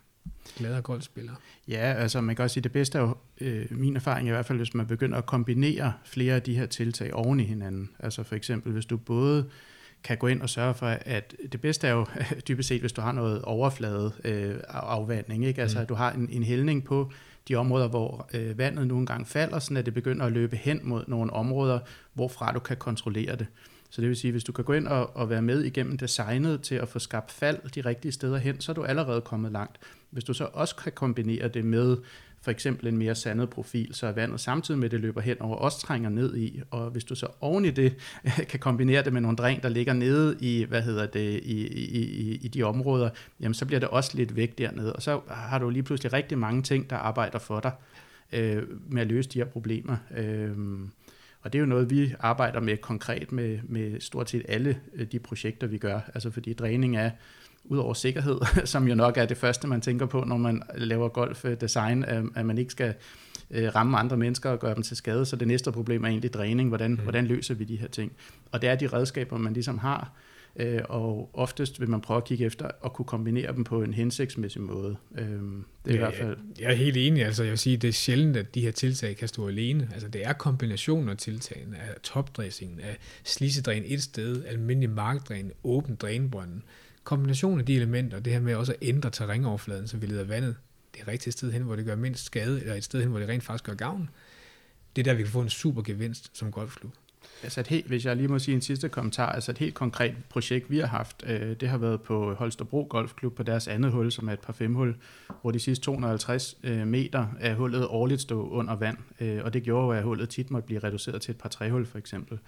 gladere 0.56 0.82
golfspillere. 0.82 1.36
Ja, 1.68 1.94
altså 1.98 2.20
man 2.20 2.36
kan 2.36 2.42
også 2.42 2.54
sige, 2.54 2.62
det 2.62 2.72
bedste 2.72 2.98
er 2.98 3.02
jo, 3.02 3.16
øh, 3.40 3.66
min 3.70 3.96
erfaring 3.96 4.28
i 4.28 4.30
hvert 4.30 4.46
fald, 4.46 4.58
hvis 4.58 4.74
man 4.74 4.86
begynder 4.86 5.18
at 5.18 5.26
kombinere 5.26 5.92
flere 6.04 6.34
af 6.34 6.42
de 6.42 6.54
her 6.54 6.66
tiltag 6.66 7.14
oven 7.14 7.40
i 7.40 7.44
hinanden. 7.44 7.90
Altså 7.98 8.22
for 8.22 8.34
eksempel, 8.34 8.72
hvis 8.72 8.86
du 8.86 8.96
både 8.96 9.50
kan 10.04 10.18
gå 10.18 10.26
ind 10.26 10.42
og 10.42 10.50
sørge 10.50 10.74
for, 10.74 10.86
at 10.86 11.34
det 11.52 11.60
bedste 11.60 11.86
er 11.86 11.92
jo 11.92 12.06
dybest 12.48 12.68
set, 12.68 12.80
hvis 12.80 12.92
du 12.92 13.00
har 13.00 13.12
noget 13.12 13.42
overflade 13.42 14.12
øh, 14.24 14.56
afvanding, 14.68 15.46
ikke? 15.46 15.62
altså 15.62 15.78
mm. 15.78 15.82
at 15.82 15.88
du 15.88 15.94
har 15.94 16.12
en, 16.12 16.28
en 16.30 16.42
hældning 16.42 16.84
på 16.84 17.12
de 17.50 17.54
områder, 17.54 17.88
hvor 17.88 18.28
øh, 18.34 18.58
vandet 18.58 18.86
nu 18.86 18.98
engang 18.98 19.28
falder, 19.28 19.58
sådan 19.58 19.76
at 19.76 19.86
det 19.86 19.94
begynder 19.94 20.26
at 20.26 20.32
løbe 20.32 20.56
hen 20.56 20.80
mod 20.82 21.04
nogle 21.06 21.32
områder, 21.32 21.78
hvorfra 22.14 22.52
du 22.52 22.58
kan 22.58 22.76
kontrollere 22.76 23.36
det. 23.36 23.46
Så 23.90 24.00
det 24.00 24.08
vil 24.08 24.16
sige, 24.16 24.30
hvis 24.32 24.44
du 24.44 24.52
kan 24.52 24.64
gå 24.64 24.72
ind 24.72 24.88
og, 24.88 25.16
og 25.16 25.30
være 25.30 25.42
med 25.42 25.62
igennem 25.62 25.98
designet 25.98 26.62
til 26.62 26.74
at 26.74 26.88
få 26.88 26.98
skabt 26.98 27.30
fald 27.30 27.70
de 27.74 27.80
rigtige 27.80 28.12
steder 28.12 28.38
hen, 28.38 28.60
så 28.60 28.72
er 28.72 28.74
du 28.74 28.84
allerede 28.84 29.20
kommet 29.20 29.52
langt. 29.52 29.78
Hvis 30.10 30.24
du 30.24 30.34
så 30.34 30.48
også 30.52 30.76
kan 30.76 30.92
kombinere 30.92 31.48
det 31.48 31.64
med 31.64 31.96
for 32.42 32.50
eksempel 32.50 32.87
en 32.87 32.98
mere 32.98 33.14
sandet 33.14 33.50
profil, 33.50 33.94
så 33.94 34.12
vandet 34.12 34.40
samtidig 34.40 34.81
med 34.81 34.90
det 34.90 35.00
løber 35.00 35.20
hen 35.20 35.40
over 35.40 35.57
også 35.57 35.81
trænger 35.81 36.11
ned 36.11 36.37
i, 36.37 36.61
og 36.70 36.90
hvis 36.90 37.05
du 37.05 37.14
så 37.14 37.26
oven 37.40 37.64
i 37.64 37.70
det 37.70 37.96
kan 38.50 38.61
kombinere 38.61 39.05
det 39.05 39.12
med 39.12 39.20
nogle 39.20 39.37
dræn, 39.37 39.61
der 39.62 39.68
ligger 39.68 39.92
nede 39.92 40.37
i, 40.40 40.64
hvad 40.68 40.83
hedder 40.83 41.07
det, 41.07 41.40
i, 41.42 41.66
i, 41.66 42.00
i, 42.00 42.35
i 42.42 42.48
de 42.48 42.62
områder, 42.62 43.11
jamen 43.40 43.55
så 43.55 43.66
bliver 43.66 43.81
det 43.81 43.88
også 43.88 44.16
lidt 44.16 44.37
væk 44.37 44.59
dernede, 44.59 44.92
og 44.92 45.03
så 45.03 45.20
har 45.29 45.59
du 45.59 45.70
lige 45.70 45.83
pludselig 45.83 46.12
rigtig 46.12 46.38
mange 46.38 46.62
ting, 46.62 46.90
der 46.90 46.96
arbejder 46.96 47.38
for 47.38 47.61
dig 47.61 47.72
øh, 48.33 48.62
med 48.88 49.03
at 49.03 49.09
løse 49.09 49.29
de 49.29 49.38
her 49.38 49.46
problemer. 49.46 49.96
Øh, 50.16 50.57
og 51.42 51.53
det 51.53 51.59
er 51.59 51.61
jo 51.61 51.66
noget, 51.66 51.90
vi 51.90 52.14
arbejder 52.20 52.61
med 52.61 52.76
konkret 52.76 53.33
med, 53.33 53.59
med 53.62 54.00
stort 54.00 54.31
set 54.31 54.42
alle 54.48 54.81
øh, 54.94 55.07
de 55.12 55.18
projekter, 55.18 55.66
vi 55.66 55.79
gør. 55.79 56.00
Altså 56.14 56.31
fordi 56.31 56.53
dræning 56.53 56.96
er, 56.96 57.11
udover 57.70 57.94
sikkerhed, 57.94 58.40
som 58.64 58.88
jo 58.88 58.94
nok 58.94 59.16
er 59.16 59.24
det 59.24 59.37
første, 59.37 59.68
man 59.68 59.80
tænker 59.80 60.06
på, 60.06 60.24
når 60.26 60.37
man 60.37 60.62
laver 60.74 61.09
golfdesign, 61.09 62.04
at 62.35 62.46
man 62.46 62.59
ikke 62.59 62.70
skal 62.70 62.94
øh, 63.50 63.74
ramme 63.74 63.98
andre 63.98 64.16
mennesker 64.16 64.50
og 64.50 64.59
gøre 64.59 64.74
dem 64.74 64.83
til 64.83 64.96
skade. 64.96 65.26
Så 65.26 65.37
det 65.37 65.48
næste 65.48 65.72
problem 65.72 66.04
er 66.04 66.09
egentlig 66.09 66.33
dræning. 66.33 66.68
Hvordan, 66.68 66.90
mm. 66.90 66.96
hvordan 66.96 67.26
løser 67.26 67.54
vi 67.54 67.64
de 67.64 67.76
her 67.76 67.88
ting? 67.88 68.12
Og 68.52 68.62
det 68.62 68.70
er 68.70 68.74
de 68.74 68.87
redskaber, 68.87 69.38
man 69.38 69.52
ligesom 69.52 69.78
har, 69.78 70.12
øh, 70.56 70.80
og 70.88 71.30
oftest 71.33 71.80
vil 71.80 71.90
man 71.90 72.00
prøve 72.00 72.16
at 72.16 72.24
kigge 72.24 72.44
efter 72.44 72.70
og 72.80 72.92
kunne 72.92 73.06
kombinere 73.06 73.52
dem 73.52 73.64
på 73.64 73.83
en 73.83 73.94
hensigtsmæssig 73.94 74.62
måde. 74.62 74.96
det 75.16 75.24
er 75.24 75.24
ja, 75.87 75.94
i 75.94 75.96
hvert 75.96 76.14
fald... 76.14 76.37
Jeg, 76.59 76.70
er 76.70 76.74
helt 76.74 76.96
enig. 76.96 77.24
Altså, 77.24 77.42
jeg 77.42 77.50
vil 77.50 77.59
sige, 77.59 77.76
det 77.76 77.88
er 77.88 77.92
sjældent, 77.92 78.37
at 78.37 78.54
de 78.54 78.61
her 78.61 78.70
tiltag 78.70 79.16
kan 79.16 79.28
stå 79.28 79.48
alene. 79.48 79.88
Altså, 79.92 80.09
det 80.09 80.26
er 80.26 80.33
kombinationen 80.33 81.09
af 81.09 81.16
tiltagene, 81.16 81.76
af 81.76 81.94
topdressingen, 82.02 82.80
af 82.80 82.98
slisedræn 83.24 83.83
et 83.87 84.02
sted, 84.02 84.44
almindelig 84.44 84.90
markdræn, 84.90 85.52
åben 85.64 85.94
drænbrønden, 85.94 86.62
kombinationen 87.10 87.60
af 87.60 87.66
de 87.66 87.76
elementer, 87.76 88.20
det 88.20 88.32
her 88.32 88.40
med 88.40 88.54
også 88.54 88.72
at 88.72 88.78
ændre 88.82 89.10
terrænoverfladen, 89.10 89.88
så 89.88 89.96
vi 89.96 90.06
leder 90.06 90.24
vandet 90.24 90.56
det 90.94 91.08
rigtige 91.08 91.32
sted 91.32 91.52
hen, 91.52 91.62
hvor 91.62 91.76
det 91.76 91.84
gør 91.84 91.96
mindst 91.96 92.24
skade, 92.24 92.60
eller 92.60 92.74
et 92.74 92.84
sted 92.84 93.00
hen, 93.00 93.10
hvor 93.10 93.18
det 93.18 93.28
rent 93.28 93.44
faktisk 93.44 93.64
gør 93.64 93.74
gavn, 93.74 94.10
det 94.96 95.02
er 95.02 95.04
der, 95.04 95.14
vi 95.14 95.22
kan 95.22 95.32
få 95.32 95.40
en 95.40 95.48
super 95.48 95.82
gevinst 95.82 96.30
som 96.32 96.52
golfklub. 96.52 96.92
Altså 97.42 97.60
et 97.60 97.66
helt, 97.66 97.86
hvis 97.86 98.04
jeg 98.04 98.16
lige 98.16 98.28
må 98.28 98.38
sige 98.38 98.54
en 98.54 98.60
sidste 98.60 98.88
kommentar, 98.88 99.32
altså 99.32 99.50
et 99.50 99.58
helt 99.58 99.74
konkret 99.74 100.14
projekt, 100.28 100.70
vi 100.70 100.78
har 100.78 100.86
haft, 100.86 101.24
øh, 101.26 101.56
det 101.60 101.68
har 101.68 101.78
været 101.78 102.02
på 102.02 102.34
Holstebro 102.34 102.86
Golfklub 102.90 103.34
på 103.34 103.42
deres 103.42 103.68
andet 103.68 103.92
hul, 103.92 104.12
som 104.12 104.28
er 104.28 104.32
et 104.32 104.40
par 104.40 104.52
femhul, 104.52 104.96
hvor 105.42 105.50
de 105.50 105.58
sidste 105.58 105.84
250 105.84 106.56
øh, 106.62 106.86
meter 106.86 107.26
af 107.40 107.54
hullet 107.54 107.86
årligt 107.86 108.20
stod 108.20 108.48
under 108.50 108.76
vand, 108.76 108.96
øh, 109.20 109.44
og 109.44 109.52
det 109.52 109.62
gjorde 109.62 109.98
at 109.98 110.04
hullet 110.04 110.28
tit 110.28 110.50
måtte 110.50 110.66
blive 110.66 110.80
reduceret 110.80 111.22
til 111.22 111.32
et 111.32 111.38
par 111.38 111.48
trehul 111.48 111.86
for 111.86 111.98
eksempel. 111.98 112.38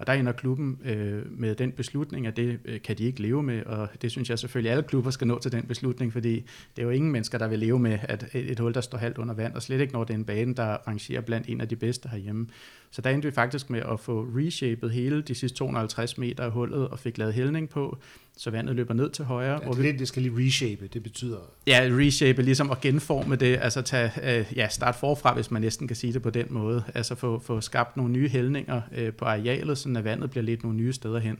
Og 0.00 0.06
der 0.06 0.12
ender 0.12 0.32
klubben 0.32 0.78
øh, 0.84 1.38
med 1.40 1.54
den 1.54 1.72
beslutning, 1.72 2.26
at 2.26 2.36
det 2.36 2.58
øh, 2.64 2.82
kan 2.82 2.98
de 2.98 3.04
ikke 3.04 3.22
leve 3.22 3.42
med, 3.42 3.62
og 3.66 3.88
det 4.02 4.10
synes 4.10 4.30
jeg 4.30 4.38
selvfølgelig, 4.38 4.70
at 4.70 4.76
alle 4.76 4.88
klubber 4.88 5.10
skal 5.10 5.26
nå 5.26 5.38
til 5.38 5.52
den 5.52 5.62
beslutning, 5.62 6.12
fordi 6.12 6.34
det 6.76 6.82
er 6.82 6.82
jo 6.82 6.90
ingen 6.90 7.12
mennesker, 7.12 7.38
der 7.38 7.48
vil 7.48 7.58
leve 7.58 7.78
med, 7.78 7.98
at 8.02 8.26
et, 8.32 8.50
et 8.50 8.60
hul, 8.60 8.74
der 8.74 8.80
står 8.80 8.98
halvt 8.98 9.18
under 9.18 9.34
vand, 9.34 9.54
og 9.54 9.62
slet 9.62 9.80
ikke 9.80 9.92
når 9.92 10.04
det 10.04 10.14
er 10.14 10.18
en 10.18 10.24
bane, 10.24 10.54
der 10.54 10.76
rangerer 10.88 11.20
blandt 11.20 11.48
en 11.48 11.60
af 11.60 11.68
de 11.68 11.76
bedste 11.76 12.08
herhjemme. 12.08 12.46
Så 12.90 13.02
der 13.02 13.10
endte 13.10 13.28
vi 13.28 13.34
faktisk 13.34 13.70
med 13.70 13.82
at 13.92 14.00
få 14.00 14.26
reshapet 14.36 14.90
hele 14.90 15.22
de 15.22 15.34
sidste 15.34 15.58
250 15.58 16.18
meter 16.18 16.44
af 16.44 16.50
hullet, 16.50 16.88
og 16.88 16.98
fik 16.98 17.18
lavet 17.18 17.34
hældning 17.34 17.68
på, 17.68 17.98
så 18.36 18.50
vandet 18.50 18.76
løber 18.76 18.94
ned 18.94 19.10
til 19.10 19.24
højre. 19.24 19.60
Ja, 19.64 19.70
det, 19.70 19.82
vi, 19.82 19.92
det 19.92 20.08
skal 20.08 20.22
lige 20.22 20.46
reshape, 20.46 20.86
det 20.86 21.02
betyder... 21.02 21.38
Ja, 21.66 21.88
reshape, 21.90 22.42
ligesom 22.42 22.70
at 22.70 22.80
genforme 22.80 23.36
det, 23.36 23.58
altså 23.62 23.82
tage, 23.82 24.38
øh, 24.38 24.52
ja, 24.56 24.68
start 24.68 24.94
forfra, 24.94 25.34
hvis 25.34 25.50
man 25.50 25.62
næsten 25.62 25.86
kan 25.86 25.96
sige 25.96 26.12
det 26.12 26.22
på 26.22 26.30
den 26.30 26.46
måde. 26.50 26.84
Altså 26.94 27.14
få, 27.14 27.38
få 27.38 27.60
skabt 27.60 27.96
nogle 27.96 28.12
nye 28.12 28.28
hældninger 28.28 28.80
øh, 28.96 29.12
på 29.12 29.24
arealet, 29.24 29.78
så 29.78 29.94
at 29.96 30.04
vandet 30.04 30.30
bliver 30.30 30.44
lidt 30.44 30.62
nogle 30.62 30.78
nye 30.78 30.92
steder 30.92 31.18
hen. 31.18 31.38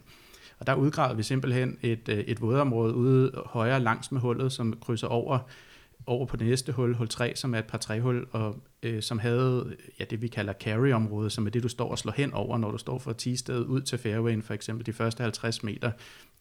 Og 0.59 0.67
der 0.67 0.75
udgravede 0.75 1.17
vi 1.17 1.23
simpelthen 1.23 1.79
et, 1.83 2.09
øh, 2.09 2.19
et 2.19 2.41
vådområde 2.41 2.95
ude 2.95 3.33
højre 3.47 3.81
langs 3.81 4.13
med 4.13 4.21
hullet, 4.21 4.53
som 4.53 4.79
krydser 4.81 5.07
over 5.07 5.39
over 6.07 6.27
på 6.27 6.37
det 6.37 6.47
næste 6.47 6.73
hul, 6.73 6.95
hul 6.95 7.09
3, 7.09 7.37
som 7.37 7.55
er 7.55 7.59
et 7.59 7.65
par 7.65 7.79
træhul, 7.79 8.27
og 8.33 8.57
øh, 8.83 9.03
som 9.03 9.19
havde 9.19 9.77
ja, 10.01 10.05
det, 10.05 10.23
vi 10.23 10.29
kalder 10.29 10.53
carry-område, 10.53 11.31
som 11.31 11.47
er 11.47 11.51
det, 11.51 11.63
du 11.63 11.69
står 11.69 11.91
og 11.91 11.99
slår 11.99 12.13
hen 12.17 12.33
over, 12.33 12.59
når 12.59 12.71
du 12.71 12.79
står 12.79 12.99
fra 12.99 13.13
10 13.13 13.37
stedet 13.37 13.65
ud 13.65 13.81
til 13.81 13.99
fairwayen, 13.99 14.43
for 14.43 14.55
eksempel 14.55 14.87
de 14.87 14.93
første 14.93 15.23
50 15.23 15.63
meter. 15.63 15.91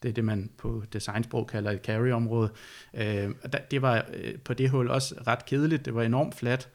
Det 0.03 0.09
er 0.09 0.13
det, 0.13 0.23
man 0.23 0.49
på 0.57 0.83
designsprog 0.93 1.47
kalder 1.47 1.71
et 1.71 1.81
carry-område. 1.81 2.49
Øh, 2.93 3.29
det 3.71 3.81
var 3.81 4.05
øh, 4.13 4.33
på 4.39 4.53
det 4.53 4.69
hul 4.69 4.89
også 4.89 5.15
ret 5.27 5.45
kedeligt. 5.45 5.85
Det 5.85 5.95
var 5.95 6.03
enormt 6.03 6.35
fladt, 6.35 6.69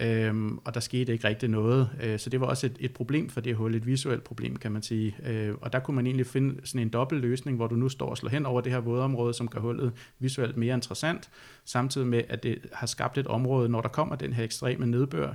Øhm, 0.00 0.58
og 0.64 0.74
der 0.74 0.80
skete 0.80 1.12
ikke 1.12 1.28
rigtig 1.28 1.48
noget. 1.48 1.90
Øh, 2.02 2.18
så 2.18 2.30
det 2.30 2.40
var 2.40 2.46
også 2.46 2.66
et, 2.66 2.76
et 2.80 2.94
problem 2.94 3.28
for 3.28 3.40
det 3.40 3.56
hul, 3.56 3.74
et 3.74 3.86
visuelt 3.86 4.24
problem, 4.24 4.56
kan 4.56 4.72
man 4.72 4.82
sige. 4.82 5.16
Øh, 5.26 5.54
og 5.60 5.72
der 5.72 5.78
kunne 5.78 5.94
man 5.94 6.06
egentlig 6.06 6.26
finde 6.26 6.66
sådan 6.66 6.80
en 6.80 6.88
dobbelt 6.88 7.20
løsning, 7.20 7.56
hvor 7.56 7.66
du 7.66 7.74
nu 7.74 7.88
står 7.88 8.10
og 8.10 8.18
slår 8.18 8.30
hen 8.30 8.46
over 8.46 8.60
det 8.60 8.72
her 8.72 8.80
vådområde, 8.80 9.34
som 9.34 9.48
gør 9.48 9.60
hullet 9.60 9.92
visuelt 10.18 10.56
mere 10.56 10.74
interessant, 10.74 11.30
samtidig 11.64 12.06
med, 12.06 12.22
at 12.28 12.42
det 12.42 12.58
har 12.72 12.86
skabt 12.86 13.18
et 13.18 13.26
område, 13.26 13.68
når 13.68 13.80
der 13.80 13.88
kommer 13.88 14.16
den 14.16 14.32
her 14.32 14.44
ekstreme 14.44 14.86
nedbør, 14.86 15.28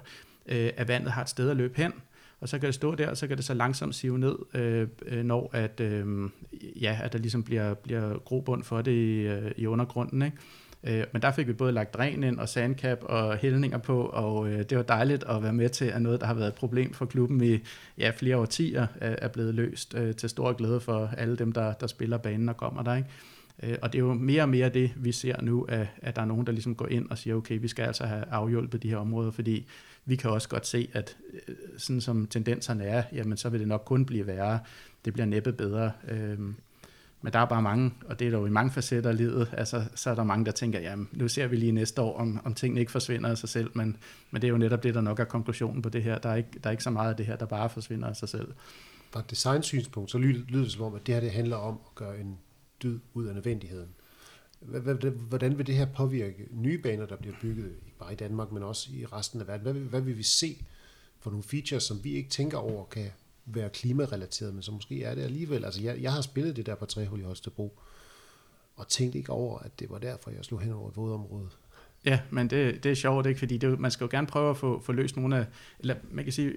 øh, 0.46 0.70
at 0.78 0.88
vandet 0.88 1.12
har 1.12 1.22
et 1.22 1.30
sted 1.30 1.50
at 1.50 1.58
løbe 1.58 1.78
hen, 1.78 1.94
og 2.40 2.50
så 2.50 2.60
kan 2.60 2.68
det 2.68 2.76
stå 2.76 2.96
der, 2.96 3.10
og 3.10 3.18
så 3.18 3.28
kan 3.28 3.38
det 3.38 3.46
så 3.46 3.54
langsomt 3.54 3.96
sive 3.96 4.20
ned, 4.20 4.36
øh, 4.54 4.88
øh 5.06 5.24
når 5.24 5.50
at, 5.54 5.80
øh, 5.80 6.30
ja, 6.82 7.00
at 7.04 7.14
der 7.14 7.20
ligesom 7.20 7.44
bliver, 7.44 7.74
bliver 7.74 8.18
grobund 8.18 8.64
for 8.64 8.82
det 8.82 8.92
i, 8.92 9.20
øh, 9.20 9.52
i 9.58 9.66
undergrunden. 9.66 10.22
Ikke? 10.22 10.38
Øh, 10.88 11.04
men 11.14 11.22
der 11.22 11.32
fik 11.32 11.48
vi 11.48 11.54
både 11.54 11.72
lagt 11.72 11.94
dræn 11.94 12.24
ind 12.24 12.40
og 12.40 12.50
sandkap 12.50 12.98
og 13.02 13.38
hældninger 13.38 13.78
på, 13.78 14.02
og 14.02 14.50
øh, 14.50 14.60
det 14.70 14.78
var 14.78 14.84
dejligt 14.84 15.24
at 15.24 15.44
være 15.44 15.54
med 15.54 15.70
til, 15.70 15.86
at 15.86 16.02
noget, 16.02 16.22
der 16.22 16.28
har 16.28 16.34
været 16.34 16.48
et 16.48 16.54
problem 16.54 16.94
for 16.94 17.06
klubben 17.06 17.44
i 17.44 17.60
ja, 17.98 18.12
flere 18.16 18.38
årtier, 18.38 18.88
er 19.02 19.28
blevet 19.28 19.56
løst 19.56 19.96
øh, 19.98 20.16
til 20.16 20.30
stor 20.30 20.54
glæde 20.54 20.80
for 20.80 21.10
alle 21.18 21.38
dem, 21.38 21.52
der, 21.52 21.74
der 21.74 21.88
spiller 21.88 22.18
banen 22.18 22.50
og 22.50 22.58
kommer 22.58 22.84
der. 22.84 22.96
Ikke? 22.96 23.10
Øh, 23.64 23.78
og 23.82 23.94
det 23.94 24.00
er 24.00 24.04
jo 24.04 24.14
mere 24.14 24.42
og 24.42 24.50
mere 24.50 24.70
det, 24.70 24.92
vi 24.96 25.12
ser 25.12 25.42
nu, 25.42 25.64
at, 25.64 25.88
at 26.02 26.16
der 26.16 26.22
er 26.22 26.26
nogen, 26.26 26.46
der 26.46 26.52
ligesom 26.52 26.76
går 26.76 26.88
ind 26.88 27.10
og 27.10 27.18
siger, 27.18 27.36
okay, 27.36 27.60
vi 27.62 27.68
skal 27.68 27.84
altså 27.84 28.06
have 28.06 28.24
afhjulpet 28.32 28.84
de 28.84 28.90
her 28.90 28.98
områder, 28.98 29.32
fordi 29.32 29.68
vi 30.06 30.16
kan 30.16 30.30
også 30.30 30.50
godt 30.50 30.68
se, 30.68 30.90
at 30.94 31.18
øh, 31.48 31.56
sådan 31.78 32.02
som 32.02 32.28
tendenserne 32.28 32.84
er, 32.84 33.04
jamen 33.14 33.38
så 33.38 33.50
vil 33.50 33.60
det 33.60 33.68
nok 33.68 33.84
kun 33.86 34.06
blive 34.06 34.28
værre. 34.28 34.60
Det 35.06 35.14
bliver 35.14 35.26
næppe 35.26 35.54
bedre. 35.54 35.92
Øhm, 36.08 36.56
men 37.22 37.34
der 37.34 37.40
er 37.40 37.46
bare 37.46 37.62
mange, 37.62 37.94
og 38.06 38.20
det 38.20 38.28
er 38.28 38.32
der 38.32 38.38
jo 38.38 38.46
i 38.46 38.50
mange 38.50 38.72
facetter 38.72 39.10
af 39.10 39.18
livet, 39.18 39.54
altså, 39.58 39.86
så 39.96 40.10
er 40.10 40.16
der 40.16 40.24
mange, 40.24 40.46
der 40.46 40.52
tænker, 40.52 40.80
jamen 40.80 41.10
nu 41.12 41.28
ser 41.28 41.48
vi 41.48 41.56
lige 41.56 41.72
næste 41.72 42.02
år, 42.02 42.18
om, 42.18 42.42
om 42.46 42.54
tingene 42.54 42.80
ikke 42.80 42.92
forsvinder 42.92 43.30
af 43.30 43.38
sig 43.38 43.50
selv, 43.50 43.72
men, 43.76 43.98
men 44.32 44.42
det 44.42 44.48
er 44.48 44.52
jo 44.52 44.58
netop 44.58 44.84
det, 44.84 44.96
der 44.96 45.02
nok 45.02 45.20
er 45.20 45.24
konklusionen 45.24 45.82
på 45.82 45.90
det 45.90 46.04
her. 46.04 46.18
Der 46.18 46.30
er 46.30 46.36
ikke, 46.36 46.50
der 46.64 46.70
er 46.70 46.72
ikke 46.72 46.84
så 46.84 46.90
meget 46.90 47.10
af 47.10 47.16
det 47.16 47.26
her, 47.26 47.36
der 47.36 47.46
bare 47.46 47.70
forsvinder 47.70 48.08
af 48.08 48.16
sig 48.16 48.30
selv. 48.30 48.54
Fra 49.12 49.20
et 49.20 49.32
design-synspunkt, 49.32 50.12
så 50.12 50.18
lyder 50.18 50.62
det 50.64 50.72
som 50.72 50.84
om, 50.84 50.96
at 50.96 51.08
det 51.08 51.14
her 51.14 51.22
det 51.22 51.32
handler 51.32 51.56
om 51.56 51.80
at 51.88 51.96
gøre 51.96 52.20
en 52.20 52.38
dyd 52.84 53.00
ud 53.14 53.26
af 53.26 53.34
nødvendigheden. 53.34 53.90
Hvordan 55.30 55.58
vil 55.58 55.68
det 55.68 55.76
her 55.76 55.86
påvirke 55.86 56.48
nye 56.52 56.78
baner, 56.78 57.06
der 57.06 57.16
bliver 57.16 57.36
bygget, 57.42 57.66
ikke 57.66 57.98
bare 58.00 58.14
i 58.14 58.16
Danmark, 58.16 58.52
men 58.52 58.64
også 58.64 58.90
i 58.94 59.06
resten 59.06 59.42
af 59.42 59.48
verden? 59.48 59.62
Hvad 59.64 59.74
vil, 59.74 59.84
hvad 59.84 60.02
vil 60.02 60.18
vi 60.18 60.24
se 60.24 60.66
for 61.20 61.30
nogle 61.30 61.44
features, 61.44 61.84
som 61.84 62.04
vi 62.04 62.14
ikke 62.14 62.30
tænker 62.30 62.58
over 62.58 62.86
kan 62.86 63.12
være 63.48 63.70
klimarelateret, 63.70 64.54
men 64.54 64.64
så 64.64 64.72
måske 64.72 65.04
er 65.04 65.16
det 65.16 65.22
alligevel. 65.22 65.66
Altså, 65.66 65.82
jeg, 65.82 66.02
jeg 66.02 66.14
har 66.14 66.22
spillet 66.22 66.56
det 66.56 66.66
der 66.66 66.76
på 66.76 66.86
træhul 66.86 67.20
i 67.20 67.24
Holstebro, 67.24 67.80
og 68.76 68.88
tænkte 68.88 69.18
ikke 69.18 69.32
over, 69.32 69.60
at 69.60 69.80
det 69.80 69.90
var 69.90 69.98
derfor, 69.98 70.32
jeg 70.32 70.46
slog 70.46 70.62
hen 70.62 70.74
over 70.74 70.90
et 70.90 70.98
vådområde. 70.98 71.50
Ja, 72.06 72.20
men 72.30 72.50
det, 72.50 72.84
det 72.84 72.92
er 72.92 72.96
sjovt, 72.96 73.26
ikke? 73.26 73.40
fordi 73.40 73.58
det, 73.58 73.80
man 73.80 73.92
skal 73.92 74.06
jo 74.06 74.10
gerne 74.12 74.28
prøve 74.28 74.50
at 74.50 74.58
få, 74.58 74.82
få 74.82 74.92
løst 74.92 75.18
nogle 75.18 75.38
af, 75.38 75.46
eller 75.80 75.96
man 76.12 76.24
kan 76.24 76.34
sige, 76.34 76.54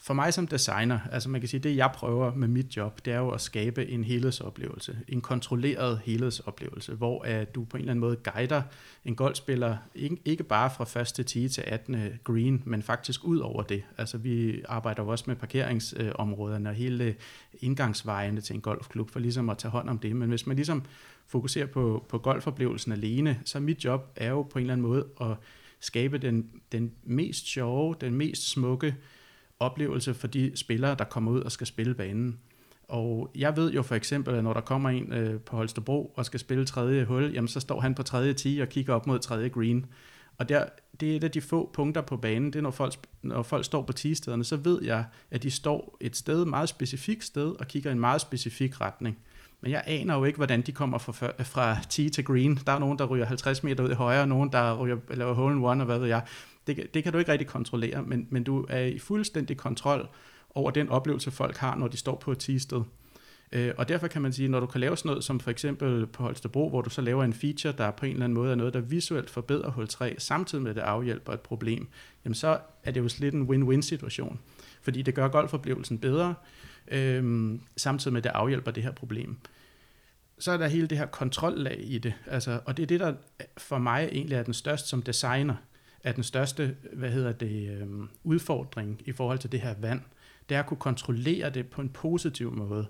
for 0.00 0.14
mig 0.14 0.34
som 0.34 0.46
designer, 0.46 0.98
altså 1.12 1.28
man 1.28 1.40
kan 1.40 1.48
sige, 1.48 1.60
det 1.60 1.76
jeg 1.76 1.90
prøver 1.94 2.34
med 2.34 2.48
mit 2.48 2.76
job, 2.76 3.04
det 3.04 3.12
er 3.12 3.18
jo 3.18 3.30
at 3.30 3.40
skabe 3.40 3.88
en 3.88 4.04
helhedsoplevelse, 4.04 4.98
en 5.08 5.20
kontrolleret 5.20 6.00
helhedsoplevelse, 6.04 6.94
hvor 6.94 7.22
at 7.22 7.54
du 7.54 7.64
på 7.64 7.76
en 7.76 7.80
eller 7.80 7.90
anden 7.90 8.00
måde 8.00 8.16
guider 8.16 8.62
en 9.04 9.16
golfspiller, 9.16 9.76
ikke, 9.94 10.16
ikke 10.24 10.44
bare 10.44 10.70
fra 10.70 10.84
første 10.84 11.22
tee 11.22 11.48
til 11.48 11.64
18. 11.66 11.96
green, 12.24 12.62
men 12.66 12.82
faktisk 12.82 13.24
ud 13.24 13.38
over 13.38 13.62
det. 13.62 13.82
Altså 13.98 14.18
vi 14.18 14.62
arbejder 14.68 15.02
jo 15.02 15.08
også 15.08 15.24
med 15.26 15.36
parkeringsområderne 15.36 16.68
og 16.68 16.74
hele 16.74 17.14
indgangsvejene 17.60 18.40
til 18.40 18.54
en 18.54 18.60
golfklub, 18.60 19.10
for 19.10 19.20
ligesom 19.20 19.50
at 19.50 19.58
tage 19.58 19.72
hånd 19.72 19.88
om 19.88 19.98
det. 19.98 20.16
Men 20.16 20.28
hvis 20.28 20.46
man 20.46 20.56
ligesom 20.56 20.82
fokuserer 21.26 21.66
på, 21.66 22.06
på 22.08 22.18
golfoplevelsen 22.18 22.92
alene, 22.92 23.40
så 23.44 23.60
mit 23.60 23.84
job 23.84 24.12
er 24.16 24.30
jo 24.30 24.42
på 24.42 24.58
en 24.58 24.62
eller 24.62 24.72
anden 24.72 24.86
måde 24.86 25.06
at 25.20 25.36
skabe 25.80 26.18
den, 26.18 26.50
den 26.72 26.92
mest 27.04 27.46
sjove, 27.46 27.94
den 28.00 28.14
mest 28.14 28.50
smukke, 28.50 28.94
oplevelse 29.60 30.14
for 30.14 30.26
de 30.26 30.52
spillere, 30.54 30.94
der 30.94 31.04
kommer 31.04 31.30
ud 31.30 31.40
og 31.40 31.52
skal 31.52 31.66
spille 31.66 31.94
banen. 31.94 32.38
Og 32.88 33.30
jeg 33.34 33.56
ved 33.56 33.72
jo 33.72 33.82
for 33.82 33.94
eksempel, 33.94 34.34
at 34.34 34.44
når 34.44 34.52
der 34.52 34.60
kommer 34.60 34.90
en 34.90 35.12
øh, 35.12 35.40
på 35.40 35.56
Holstebro 35.56 36.12
og 36.16 36.26
skal 36.26 36.40
spille 36.40 36.66
tredje 36.66 37.04
hul, 37.04 37.32
jamen 37.34 37.48
så 37.48 37.60
står 37.60 37.80
han 37.80 37.94
på 37.94 38.02
tredje 38.02 38.32
tee 38.32 38.62
og 38.62 38.68
kigger 38.68 38.94
op 38.94 39.06
mod 39.06 39.18
tredje 39.18 39.48
green. 39.48 39.86
Og 40.38 40.48
der, 40.48 40.64
det 41.00 41.12
er 41.12 41.16
et 41.16 41.24
af 41.24 41.30
de 41.30 41.40
få 41.40 41.70
punkter 41.72 42.00
på 42.00 42.16
banen, 42.16 42.52
det 42.52 42.58
er 42.58 42.62
når 42.62 42.70
folk, 42.70 42.94
når 43.22 43.42
folk 43.42 43.64
står 43.64 43.82
på 43.82 43.92
tee 43.92 44.14
så 44.14 44.58
ved 44.64 44.82
jeg, 44.82 45.04
at 45.30 45.42
de 45.42 45.50
står 45.50 45.96
et 46.00 46.16
sted, 46.16 46.42
et 46.42 46.48
meget 46.48 46.68
specifikt 46.68 47.24
sted, 47.24 47.60
og 47.60 47.68
kigger 47.68 47.90
i 47.90 47.92
en 47.92 48.00
meget 48.00 48.20
specifik 48.20 48.80
retning. 48.80 49.18
Men 49.60 49.70
jeg 49.70 49.82
aner 49.86 50.14
jo 50.14 50.24
ikke, 50.24 50.36
hvordan 50.36 50.62
de 50.62 50.72
kommer 50.72 50.98
fra, 50.98 51.42
fra 51.42 51.76
tee 51.88 52.08
til 52.08 52.24
green. 52.24 52.58
Der 52.66 52.72
er 52.72 52.78
nogen, 52.78 52.98
der 52.98 53.04
ryger 53.04 53.26
50 53.26 53.62
meter 53.62 53.84
ud 53.84 53.90
i 53.90 53.94
højre, 53.94 54.20
og 54.20 54.28
nogen, 54.28 54.52
der 54.52 54.76
ryger, 54.76 54.96
laver 55.10 55.32
hole 55.32 55.54
in 55.54 55.64
one, 55.64 55.82
og 55.82 55.86
hvad 55.86 55.98
ved 55.98 56.08
jeg. 56.08 56.22
Det, 56.68 56.94
det 56.94 57.02
kan 57.02 57.12
du 57.12 57.18
ikke 57.18 57.32
rigtig 57.32 57.48
kontrollere, 57.48 58.02
men, 58.02 58.26
men 58.30 58.44
du 58.44 58.66
er 58.68 58.80
i 58.80 58.98
fuldstændig 58.98 59.56
kontrol 59.56 60.08
over 60.54 60.70
den 60.70 60.88
oplevelse, 60.88 61.30
folk 61.30 61.56
har, 61.56 61.76
når 61.76 61.88
de 61.88 61.96
står 61.96 62.16
på 62.16 62.32
et 62.32 62.38
tigested. 62.38 62.82
Øh, 63.52 63.74
og 63.76 63.88
derfor 63.88 64.06
kan 64.06 64.22
man 64.22 64.32
sige, 64.32 64.48
når 64.48 64.60
du 64.60 64.66
kan 64.66 64.80
lave 64.80 64.96
sådan 64.96 65.08
noget 65.08 65.24
som 65.24 65.40
for 65.40 65.50
eksempel 65.50 66.06
på 66.06 66.22
Holstebro, 66.22 66.68
hvor 66.68 66.82
du 66.82 66.90
så 66.90 67.00
laver 67.00 67.24
en 67.24 67.32
feature, 67.32 67.74
der 67.78 67.90
på 67.90 68.06
en 68.06 68.12
eller 68.12 68.24
anden 68.24 68.34
måde 68.34 68.50
er 68.50 68.54
noget, 68.54 68.74
der 68.74 68.80
visuelt 68.80 69.30
forbedrer 69.30 69.70
hul 69.70 69.88
3, 69.88 70.14
samtidig 70.18 70.62
med 70.62 70.70
at 70.70 70.76
det 70.76 70.82
afhjælper 70.82 71.32
et 71.32 71.40
problem, 71.40 71.88
jamen 72.24 72.34
så 72.34 72.58
er 72.84 72.90
det 72.90 73.00
jo 73.00 73.08
lidt 73.18 73.34
en 73.34 73.48
win-win 73.48 73.82
situation. 73.82 74.40
Fordi 74.82 75.02
det 75.02 75.14
gør 75.14 75.28
golfoplevelsen 75.28 75.98
bedre, 75.98 76.34
øhm, 76.88 77.60
samtidig 77.76 78.12
med 78.12 78.20
at 78.20 78.24
det 78.24 78.30
afhjælper 78.30 78.70
det 78.70 78.82
her 78.82 78.92
problem. 78.92 79.36
Så 80.38 80.52
er 80.52 80.56
der 80.56 80.68
hele 80.68 80.86
det 80.86 80.98
her 80.98 81.06
kontrollag 81.06 81.80
i 81.80 81.98
det, 81.98 82.14
altså, 82.26 82.60
og 82.64 82.76
det 82.76 82.82
er 82.82 82.86
det, 82.86 83.00
der 83.00 83.14
for 83.58 83.78
mig 83.78 84.08
egentlig 84.12 84.36
er 84.36 84.42
den 84.42 84.54
største 84.54 84.88
som 84.88 85.02
designer 85.02 85.54
at 86.04 86.16
den 86.16 86.24
største 86.24 86.76
hvad 86.92 87.10
hedder 87.10 87.32
det, 87.32 87.70
øh, 87.70 87.88
udfordring 88.24 89.02
i 89.06 89.12
forhold 89.12 89.38
til 89.38 89.52
det 89.52 89.60
her 89.60 89.74
vand, 89.80 90.00
det 90.48 90.54
er 90.54 90.60
at 90.60 90.66
kunne 90.66 90.78
kontrollere 90.78 91.50
det 91.50 91.66
på 91.66 91.80
en 91.80 91.88
positiv 91.88 92.52
måde. 92.52 92.86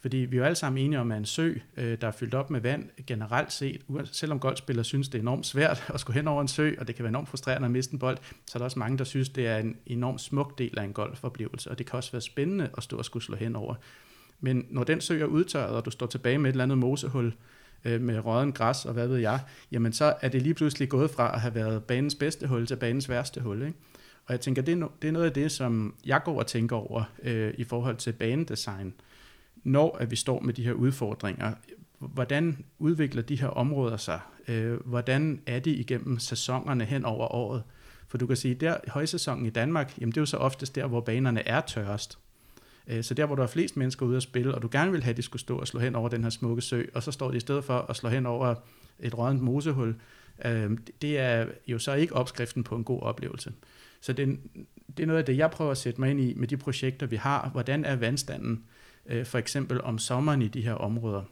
Fordi 0.00 0.16
vi 0.16 0.36
er 0.36 0.40
jo 0.40 0.44
alle 0.44 0.56
sammen 0.56 0.84
enige 0.84 1.00
om, 1.00 1.12
at 1.12 1.18
en 1.18 1.24
sø, 1.24 1.54
øh, 1.76 2.00
der 2.00 2.06
er 2.06 2.10
fyldt 2.10 2.34
op 2.34 2.50
med 2.50 2.60
vand 2.60 2.88
generelt 3.06 3.52
set, 3.52 3.80
selvom 4.04 4.40
golfspillere 4.40 4.84
synes, 4.84 5.08
det 5.08 5.18
er 5.18 5.22
enormt 5.22 5.46
svært 5.46 5.84
at 5.94 6.00
skulle 6.00 6.14
hen 6.14 6.28
over 6.28 6.40
en 6.40 6.48
sø, 6.48 6.72
og 6.78 6.86
det 6.86 6.94
kan 6.94 7.02
være 7.02 7.08
enormt 7.08 7.28
frustrerende 7.28 7.66
at 7.66 7.72
miste 7.72 7.92
en 7.92 7.98
bold, 7.98 8.18
så 8.46 8.52
er 8.54 8.58
der 8.58 8.64
også 8.64 8.78
mange, 8.78 8.98
der 8.98 9.04
synes, 9.04 9.28
det 9.28 9.46
er 9.46 9.58
en 9.58 9.76
enormt 9.86 10.20
smuk 10.20 10.58
del 10.58 10.78
af 10.78 10.84
en 10.84 10.92
golfoplevelse, 10.92 11.70
og 11.70 11.78
det 11.78 11.86
kan 11.86 11.96
også 11.96 12.12
være 12.12 12.22
spændende 12.22 12.70
at 12.76 12.82
stå 12.82 12.96
og 12.96 13.04
skulle 13.04 13.24
slå 13.24 13.36
hen 13.36 13.56
over. 13.56 13.74
Men 14.40 14.66
når 14.70 14.84
den 14.84 15.00
sø 15.00 15.20
er 15.20 15.26
udtørret, 15.26 15.76
og 15.76 15.84
du 15.84 15.90
står 15.90 16.06
tilbage 16.06 16.38
med 16.38 16.50
et 16.50 16.52
eller 16.52 16.64
andet 16.64 16.78
mosehul, 16.78 17.32
øh, 17.84 18.00
med 18.00 18.24
råden 18.24 18.52
græs 18.52 18.84
og 18.84 18.92
hvad 18.92 19.08
ved 19.08 19.18
jeg, 19.18 19.40
jamen 19.72 19.92
så 19.92 20.14
er 20.20 20.28
det 20.28 20.42
lige 20.42 20.54
pludselig 20.54 20.88
gået 20.88 21.10
fra 21.10 21.34
at 21.34 21.40
have 21.40 21.54
været 21.54 21.84
banens 21.84 22.14
bedste 22.14 22.46
hul 22.46 22.66
til 22.66 22.76
banens 22.76 23.08
værste 23.08 23.40
hul. 23.40 23.62
Ikke? 23.62 23.78
Og 24.26 24.32
jeg 24.32 24.40
tænker, 24.40 24.62
det 24.62 24.72
er, 24.72 24.76
no, 24.76 24.88
det 25.02 25.08
er 25.08 25.12
noget 25.12 25.26
af 25.26 25.32
det, 25.32 25.52
som 25.52 25.94
jeg 26.04 26.20
går 26.24 26.38
og 26.38 26.46
tænker 26.46 26.76
over 26.76 27.04
øh, 27.22 27.54
i 27.58 27.64
forhold 27.64 27.96
til 27.96 28.12
banedesign, 28.12 28.94
når 29.64 29.96
at 30.00 30.10
vi 30.10 30.16
står 30.16 30.40
med 30.40 30.54
de 30.54 30.64
her 30.64 30.72
udfordringer. 30.72 31.52
Hvordan 31.98 32.64
udvikler 32.78 33.22
de 33.22 33.40
her 33.40 33.48
områder 33.48 33.96
sig? 33.96 34.20
Øh, 34.48 34.86
hvordan 34.86 35.40
er 35.46 35.58
de 35.60 35.70
igennem 35.70 36.18
sæsonerne 36.18 36.84
hen 36.84 37.04
over 37.04 37.34
året? 37.34 37.62
For 38.08 38.18
du 38.18 38.26
kan 38.26 38.36
sige, 38.36 38.54
der 38.54 38.76
højsæsonen 38.88 39.46
i 39.46 39.50
Danmark, 39.50 39.98
jamen 40.00 40.10
det 40.10 40.16
er 40.16 40.22
jo 40.22 40.26
så 40.26 40.36
oftest 40.36 40.74
der, 40.74 40.86
hvor 40.86 41.00
banerne 41.00 41.48
er 41.48 41.60
tørrest. 41.60 42.18
Øh, 42.86 43.04
så 43.04 43.14
der, 43.14 43.26
hvor 43.26 43.36
der 43.36 43.42
er 43.42 43.46
flest 43.46 43.76
mennesker 43.76 44.06
ude 44.06 44.16
at 44.16 44.22
spille, 44.22 44.54
og 44.54 44.62
du 44.62 44.68
gerne 44.72 44.92
vil 44.92 45.02
have, 45.02 45.10
at 45.10 45.16
de 45.16 45.22
skulle 45.22 45.40
stå 45.40 45.58
og 45.58 45.68
slå 45.68 45.80
hen 45.80 45.94
over 45.94 46.08
den 46.08 46.22
her 46.22 46.30
smukke 46.30 46.62
sø, 46.62 46.82
og 46.94 47.02
så 47.02 47.12
står 47.12 47.30
de 47.30 47.36
i 47.36 47.40
stedet 47.40 47.64
for 47.64 47.78
at 47.78 47.96
slå 47.96 48.08
hen 48.08 48.26
over 48.26 48.54
et 49.00 49.18
rådent 49.18 49.42
mosehul, 49.42 49.94
øh, 50.44 50.70
det 51.02 51.18
er 51.18 51.46
jo 51.66 51.78
så 51.78 51.94
ikke 51.94 52.14
opskriften 52.14 52.64
på 52.64 52.76
en 52.76 52.84
god 52.84 53.02
oplevelse. 53.02 53.52
Så 54.00 54.12
det, 54.12 54.38
det 54.96 55.02
er 55.02 55.06
noget 55.06 55.18
af 55.18 55.24
det, 55.24 55.36
jeg 55.36 55.50
prøver 55.50 55.70
at 55.70 55.78
sætte 55.78 56.00
mig 56.00 56.10
ind 56.10 56.20
i 56.20 56.34
med 56.36 56.48
de 56.48 56.56
projekter, 56.56 57.06
vi 57.06 57.16
har. 57.16 57.48
Hvordan 57.48 57.84
er 57.84 57.96
vandstanden 57.96 58.64
øh, 59.06 59.26
for 59.26 59.38
eksempel 59.38 59.80
om 59.80 59.98
sommeren 59.98 60.42
i 60.42 60.48
de 60.48 60.62
her 60.62 60.74
områder? 60.74 61.22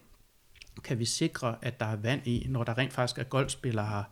Kan 0.85 0.99
vi 0.99 1.05
sikre, 1.05 1.57
at 1.63 1.81
der 1.81 1.87
er 1.87 1.97
vand 1.97 2.27
i, 2.27 2.47
når 2.49 2.65
der 2.65 2.79
rent 2.79 2.93
faktisk 2.93 3.19
er 3.19 3.25
golfspillere 3.25 3.87
her? 3.87 4.03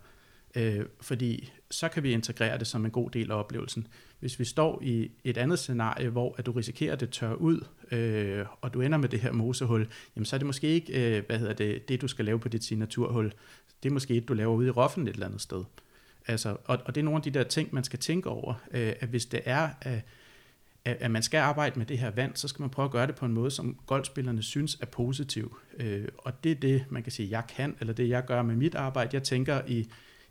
Øh, 0.58 0.84
fordi 1.00 1.52
så 1.70 1.88
kan 1.88 2.02
vi 2.02 2.12
integrere 2.12 2.58
det 2.58 2.66
som 2.66 2.84
en 2.84 2.90
god 2.90 3.10
del 3.10 3.30
af 3.30 3.34
oplevelsen. 3.34 3.86
Hvis 4.20 4.38
vi 4.38 4.44
står 4.44 4.82
i 4.82 5.10
et 5.24 5.36
andet 5.36 5.58
scenarie, 5.58 6.08
hvor 6.08 6.34
at 6.38 6.46
du 6.46 6.52
risikerer, 6.52 6.92
at 6.92 7.00
det 7.00 7.10
tør 7.10 7.32
ud, 7.32 7.60
øh, 7.92 8.46
og 8.60 8.74
du 8.74 8.80
ender 8.80 8.98
med 8.98 9.08
det 9.08 9.20
her 9.20 9.32
mosehul, 9.32 9.88
jamen 10.16 10.24
så 10.24 10.36
er 10.36 10.38
det 10.38 10.46
måske 10.46 10.66
ikke 10.66 11.16
øh, 11.16 11.26
hvad 11.26 11.38
hedder 11.38 11.52
det, 11.52 11.88
det, 11.88 12.00
du 12.00 12.08
skal 12.08 12.24
lave 12.24 12.38
på 12.38 12.48
dit 12.48 12.64
signaturhul. 12.64 13.32
Det 13.82 13.88
er 13.88 13.92
måske 13.92 14.14
et, 14.14 14.28
du 14.28 14.34
laver 14.34 14.54
ude 14.54 14.66
i 14.66 14.70
roffen 14.70 15.08
et 15.08 15.12
eller 15.12 15.26
andet 15.26 15.40
sted. 15.40 15.64
Altså, 16.26 16.56
og, 16.64 16.78
og 16.84 16.94
det 16.94 17.00
er 17.00 17.04
nogle 17.04 17.16
af 17.16 17.22
de 17.22 17.30
der 17.30 17.42
ting, 17.44 17.74
man 17.74 17.84
skal 17.84 17.98
tænke 17.98 18.28
over, 18.28 18.54
øh, 18.70 18.92
at 19.00 19.08
hvis 19.08 19.26
det 19.26 19.40
er, 19.44 19.68
at, 19.80 20.02
at 20.84 21.10
man 21.10 21.22
skal 21.22 21.38
arbejde 21.38 21.78
med 21.78 21.86
det 21.86 21.98
her 21.98 22.10
vand, 22.10 22.36
så 22.36 22.48
skal 22.48 22.62
man 22.62 22.70
prøve 22.70 22.84
at 22.84 22.92
gøre 22.92 23.06
det 23.06 23.14
på 23.14 23.26
en 23.26 23.32
måde, 23.32 23.50
som 23.50 23.78
golfspillerne 23.86 24.42
synes 24.42 24.78
er 24.80 24.86
positiv. 24.86 25.58
Øh, 25.78 26.08
og 26.18 26.44
det 26.44 26.52
er 26.52 26.56
det, 26.56 26.84
man 26.90 27.02
kan 27.02 27.12
sige, 27.12 27.30
jeg 27.30 27.42
kan, 27.56 27.76
eller 27.80 27.94
det 27.94 28.08
jeg 28.08 28.24
gør 28.24 28.42
med 28.42 28.56
mit 28.56 28.74
arbejde. 28.74 29.10
Jeg 29.12 29.22
tænker 29.22 29.60
i 29.66 29.88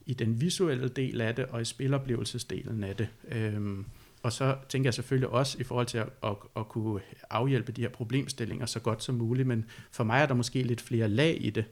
i 0.07 0.13
den 0.13 0.41
visuelle 0.41 0.87
del 0.87 1.21
af 1.21 1.35
det, 1.35 1.45
og 1.45 1.61
i 1.61 1.65
spiloplevelsesdelen 1.65 2.83
af 2.83 2.95
det. 2.95 3.07
Øhm, 3.27 3.85
og 4.23 4.33
så 4.33 4.57
tænker 4.69 4.87
jeg 4.87 4.93
selvfølgelig 4.93 5.29
også 5.29 5.57
i 5.59 5.63
forhold 5.63 5.87
til 5.87 5.97
at, 5.97 6.09
at, 6.23 6.35
at 6.55 6.67
kunne 6.67 7.01
afhjælpe 7.29 7.71
de 7.71 7.81
her 7.81 7.89
problemstillinger 7.89 8.65
så 8.65 8.79
godt 8.79 9.03
som 9.03 9.15
muligt, 9.15 9.47
men 9.47 9.65
for 9.91 10.03
mig 10.03 10.21
er 10.21 10.25
der 10.25 10.33
måske 10.33 10.63
lidt 10.63 10.81
flere 10.81 11.07
lag 11.07 11.37
i 11.45 11.49
det, 11.49 11.65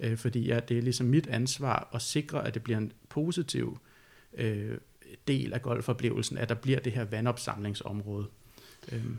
øh, 0.00 0.16
fordi 0.16 0.40
ja, 0.40 0.60
det 0.60 0.78
er 0.78 0.82
ligesom 0.82 1.06
mit 1.06 1.26
ansvar 1.26 1.88
at 1.94 2.02
sikre, 2.02 2.46
at 2.46 2.54
det 2.54 2.62
bliver 2.62 2.78
en 2.78 2.92
positiv 3.08 3.78
øh, 4.34 4.78
del 5.28 5.52
af 5.52 5.62
golfoplevelsen, 5.62 6.38
at 6.38 6.48
der 6.48 6.54
bliver 6.54 6.80
det 6.80 6.92
her 6.92 7.04
vandopsamlingsområde. 7.04 8.26
Øhm. 8.92 9.18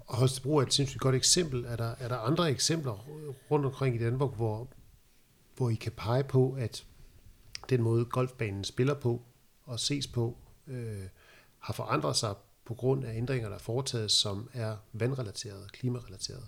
Og 0.00 0.16
Holstebro 0.16 0.56
er 0.56 0.62
et 0.62 0.74
sindssygt 0.74 1.00
godt 1.00 1.14
eksempel. 1.14 1.64
Er 1.64 1.76
der, 1.76 1.94
er 1.98 2.08
der 2.08 2.16
andre 2.16 2.50
eksempler 2.50 3.06
rundt 3.50 3.66
omkring 3.66 3.96
i 3.96 3.98
Danmark, 3.98 4.34
hvor, 4.36 4.68
hvor 5.56 5.70
I 5.70 5.74
kan 5.74 5.92
pege 5.96 6.24
på, 6.24 6.56
at 6.58 6.84
den 7.68 7.82
måde 7.82 8.04
golfbanen 8.04 8.64
spiller 8.64 8.94
på 8.94 9.22
og 9.64 9.80
ses 9.80 10.06
på, 10.06 10.38
øh, 10.66 11.02
har 11.58 11.72
forandret 11.72 12.16
sig 12.16 12.34
på 12.64 12.74
grund 12.74 13.04
af 13.04 13.16
ændringer, 13.16 13.48
der 13.48 13.56
er 13.56 13.60
foretaget, 13.60 14.10
som 14.10 14.50
er 14.52 14.76
vandrelaterede, 14.92 15.68
klimarelaterede. 15.72 16.46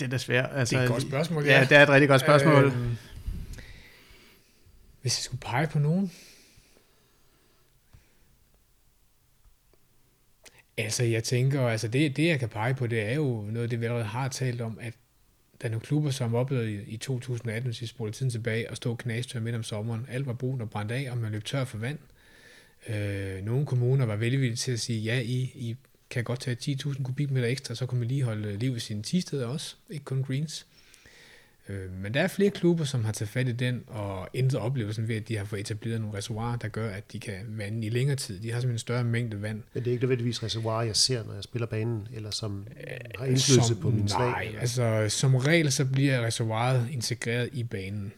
Det 0.00 0.06
er 0.06 0.10
da 0.10 0.18
svært. 0.18 0.50
Altså, 0.52 0.74
Det 0.74 0.80
er 0.80 0.84
et 0.84 0.90
godt 0.90 1.02
spørgsmål, 1.02 1.44
ja. 1.44 1.58
ja. 1.58 1.64
det 1.64 1.72
er 1.72 1.82
et 1.82 1.88
rigtig 1.88 2.08
godt 2.08 2.20
spørgsmål. 2.20 2.64
Øhm, 2.64 2.96
hvis 5.00 5.18
jeg 5.18 5.24
skulle 5.24 5.40
pege 5.40 5.66
på 5.66 5.78
nogen? 5.78 6.12
Altså, 10.76 11.04
jeg 11.04 11.24
tænker, 11.24 11.60
altså 11.60 11.88
det, 11.88 12.16
det 12.16 12.26
jeg 12.26 12.40
kan 12.40 12.48
pege 12.48 12.74
på, 12.74 12.86
det 12.86 13.00
er 13.00 13.14
jo 13.14 13.42
noget 13.50 13.70
det, 13.70 13.80
vi 13.80 13.84
allerede 13.84 14.04
har 14.04 14.28
talt 14.28 14.60
om, 14.60 14.78
at 14.80 14.94
der 15.60 15.68
er 15.68 15.70
nogle 15.70 15.86
klubber, 15.86 16.10
som 16.10 16.34
oplevede 16.34 16.72
i, 16.72 16.80
i 16.86 16.96
2018, 16.96 17.68
hvis 17.68 17.80
vi 17.80 17.86
spoler 17.86 18.12
tiden 18.12 18.30
tilbage, 18.30 18.70
at 18.70 18.76
stå 18.76 18.94
knastør 18.94 19.40
midt 19.40 19.54
om 19.54 19.62
sommeren. 19.62 20.06
Alt 20.10 20.26
var 20.26 20.32
brugt 20.32 20.62
og 20.62 20.70
brændt 20.70 20.92
af, 20.92 21.10
og 21.10 21.18
man 21.18 21.32
løb 21.32 21.44
tør 21.44 21.64
for 21.64 21.78
vand. 21.78 21.98
Øh, 22.88 23.44
nogle 23.44 23.66
kommuner 23.66 24.06
var 24.06 24.16
velvillige 24.16 24.56
til 24.56 24.72
at 24.72 24.80
sige, 24.80 25.00
ja, 25.00 25.20
I, 25.20 25.52
I 25.54 25.76
kan 26.10 26.24
godt 26.24 26.40
tage 26.40 26.76
10.000 26.76 27.02
kubikmeter 27.02 27.46
ekstra, 27.46 27.74
så 27.74 27.86
kunne 27.86 27.98
man 27.98 28.08
lige 28.08 28.22
holde 28.22 28.56
liv 28.56 28.76
i 28.76 28.80
sine 28.80 29.02
tisteder 29.02 29.46
også, 29.46 29.76
ikke 29.90 30.04
kun 30.04 30.22
greens. 30.22 30.66
Øh, 30.70 30.83
men 32.02 32.14
der 32.14 32.20
er 32.20 32.28
flere 32.28 32.50
klubber, 32.50 32.84
som 32.84 33.04
har 33.04 33.12
taget 33.12 33.28
fat 33.28 33.48
i 33.48 33.52
den 33.52 33.84
og 33.86 34.28
ændret 34.34 34.60
oplevelsen 34.60 35.08
ved, 35.08 35.16
at 35.16 35.28
de 35.28 35.36
har 35.36 35.44
fået 35.44 35.60
etableret 35.60 36.00
nogle 36.00 36.16
reservoirer, 36.18 36.56
der 36.56 36.68
gør, 36.68 36.90
at 36.90 37.12
de 37.12 37.20
kan 37.20 37.34
vande 37.48 37.86
i 37.86 37.90
længere 37.90 38.16
tid. 38.16 38.40
De 38.40 38.50
har 38.50 38.60
simpelthen 38.60 38.74
en 38.74 38.78
større 38.78 39.04
mængde 39.04 39.42
vand. 39.42 39.62
Men 39.74 39.84
det 39.84 39.90
er 39.90 39.92
ikke 39.92 40.02
nødvendigvis 40.02 40.42
reservoir, 40.42 40.82
jeg 40.82 40.96
ser, 40.96 41.24
når 41.24 41.34
jeg 41.34 41.42
spiller 41.42 41.66
banen, 41.66 42.08
eller 42.14 42.30
som 42.30 42.66
har 43.18 43.24
indflydelse 43.26 43.68
som, 43.68 43.76
på 43.80 43.90
min 43.90 44.08
slag. 44.08 44.30
Nej, 44.30 44.42
eller- 44.42 44.60
altså 44.60 45.06
som 45.08 45.34
regel 45.34 45.72
så 45.72 45.84
bliver 45.84 46.26
reservoiret 46.26 46.88
integreret 46.90 47.48
i 47.52 47.64
banen. 47.64 48.12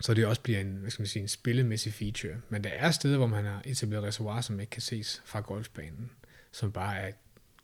Så 0.00 0.14
det 0.14 0.26
også 0.26 0.40
bliver 0.40 0.60
en, 0.60 0.76
hvad 0.76 0.90
skal 0.90 1.02
man 1.02 1.06
sige, 1.08 1.22
en 1.22 1.28
spillemæssig 1.28 1.94
feature. 1.94 2.34
Men 2.48 2.64
der 2.64 2.70
er 2.70 2.90
steder, 2.90 3.16
hvor 3.16 3.26
man 3.26 3.44
har 3.44 3.62
etableret 3.64 4.04
reservoirer, 4.04 4.40
som 4.40 4.60
ikke 4.60 4.70
kan 4.70 4.82
ses 4.82 5.22
fra 5.24 5.40
golfbanen. 5.40 6.10
Som 6.52 6.72
bare 6.72 6.96
er 6.98 7.08
et 7.08 7.14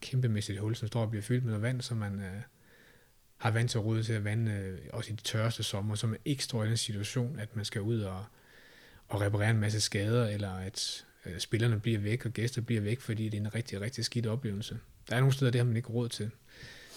kæmpemæssigt 0.00 0.58
hul, 0.58 0.76
som 0.76 0.88
står 0.88 1.00
og 1.00 1.10
bliver 1.10 1.22
fyldt 1.22 1.44
med 1.44 1.58
vand, 1.58 1.80
så 1.80 1.94
man 1.94 2.14
øh, 2.20 2.40
har 3.40 3.50
vand 3.50 3.68
til 3.68 3.80
råd 3.80 4.02
til 4.02 4.12
at 4.12 4.24
vande 4.24 4.52
øh, 4.52 4.78
også 4.92 5.12
i 5.12 5.16
de 5.16 5.22
tørreste 5.22 5.62
sommer, 5.62 5.94
så 5.94 6.06
man 6.06 6.18
ikke 6.24 6.44
står 6.44 6.64
i 6.64 6.68
den 6.68 6.76
situation, 6.76 7.38
at 7.38 7.56
man 7.56 7.64
skal 7.64 7.80
ud 7.80 8.00
og, 8.00 8.24
og 9.08 9.20
reparere 9.20 9.50
en 9.50 9.60
masse 9.60 9.80
skader, 9.80 10.28
eller 10.28 10.50
at 10.50 11.04
øh, 11.26 11.38
spillerne 11.38 11.80
bliver 11.80 11.98
væk, 11.98 12.26
og 12.26 12.32
gæster 12.32 12.60
bliver 12.60 12.80
væk, 12.80 13.00
fordi 13.00 13.28
det 13.28 13.36
er 13.36 13.40
en 13.40 13.54
rigtig, 13.54 13.80
rigtig 13.80 14.04
skidt 14.04 14.26
oplevelse. 14.26 14.78
Der 15.08 15.16
er 15.16 15.20
nogle 15.20 15.32
steder, 15.32 15.50
det 15.50 15.58
har 15.58 15.66
man 15.66 15.76
ikke 15.76 15.88
råd 15.88 16.08
til. 16.08 16.30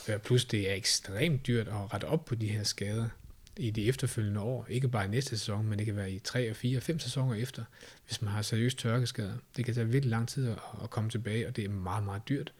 Øh, 0.09 0.19
plus 0.19 0.45
det 0.45 0.71
er 0.71 0.73
ekstremt 0.73 1.47
dyrt 1.47 1.67
at 1.67 1.93
rette 1.93 2.05
op 2.05 2.25
på 2.25 2.35
de 2.35 2.47
her 2.47 2.63
skader 2.63 3.09
i 3.57 3.69
de 3.69 3.87
efterfølgende 3.87 4.41
år. 4.41 4.65
Ikke 4.69 4.87
bare 4.87 5.05
i 5.05 5.09
næste 5.09 5.29
sæson, 5.29 5.67
men 5.67 5.79
det 5.79 5.85
kan 5.85 5.95
være 5.95 6.11
i 6.11 6.19
3, 6.19 6.49
og 6.49 6.55
4 6.55 6.77
og 6.77 6.83
5 6.83 6.99
sæsoner 6.99 7.35
efter, 7.35 7.63
hvis 8.05 8.21
man 8.21 8.31
har 8.31 8.41
seriøst 8.41 8.77
tørkeskader. 8.77 9.33
Det 9.57 9.65
kan 9.65 9.73
tage 9.73 9.87
virkelig 9.87 10.11
lang 10.11 10.27
tid 10.27 10.55
at 10.83 10.89
komme 10.89 11.09
tilbage, 11.09 11.47
og 11.47 11.55
det 11.55 11.65
er 11.65 11.69
meget, 11.69 12.03
meget 12.03 12.21
dyrt. 12.29 12.53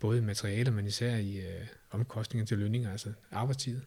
Både 0.00 0.18
i 0.18 0.20
materialer, 0.20 0.70
men 0.70 0.86
især 0.86 1.16
i 1.16 1.36
øh, 1.36 1.66
omkostninger 1.90 2.46
til 2.46 2.58
lønninger, 2.58 2.90
altså 2.90 3.12
arbejdstid. 3.30 3.80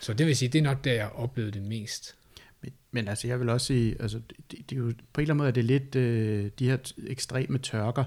Så 0.00 0.14
det 0.14 0.26
vil 0.26 0.36
sige, 0.36 0.48
det 0.48 0.58
er 0.58 0.62
nok 0.62 0.84
der, 0.84 0.92
jeg 0.92 1.08
oplevede 1.08 1.52
det 1.52 1.62
mest. 1.62 2.14
Men, 2.62 2.72
men 2.90 3.08
altså, 3.08 3.28
jeg 3.28 3.40
vil 3.40 3.48
også 3.48 3.66
sige, 3.66 3.96
altså, 4.00 4.20
det, 4.50 4.70
det 4.70 4.76
er 4.76 4.80
jo, 4.80 4.92
på 5.12 5.20
en 5.20 5.22
eller 5.22 5.34
anden 5.34 5.36
måde 5.36 5.48
er 5.48 5.52
det 5.52 5.64
lidt 5.64 5.94
øh, 5.94 6.50
de 6.58 6.68
her 6.68 6.76
ekstreme 7.06 7.58
tørker, 7.58 8.04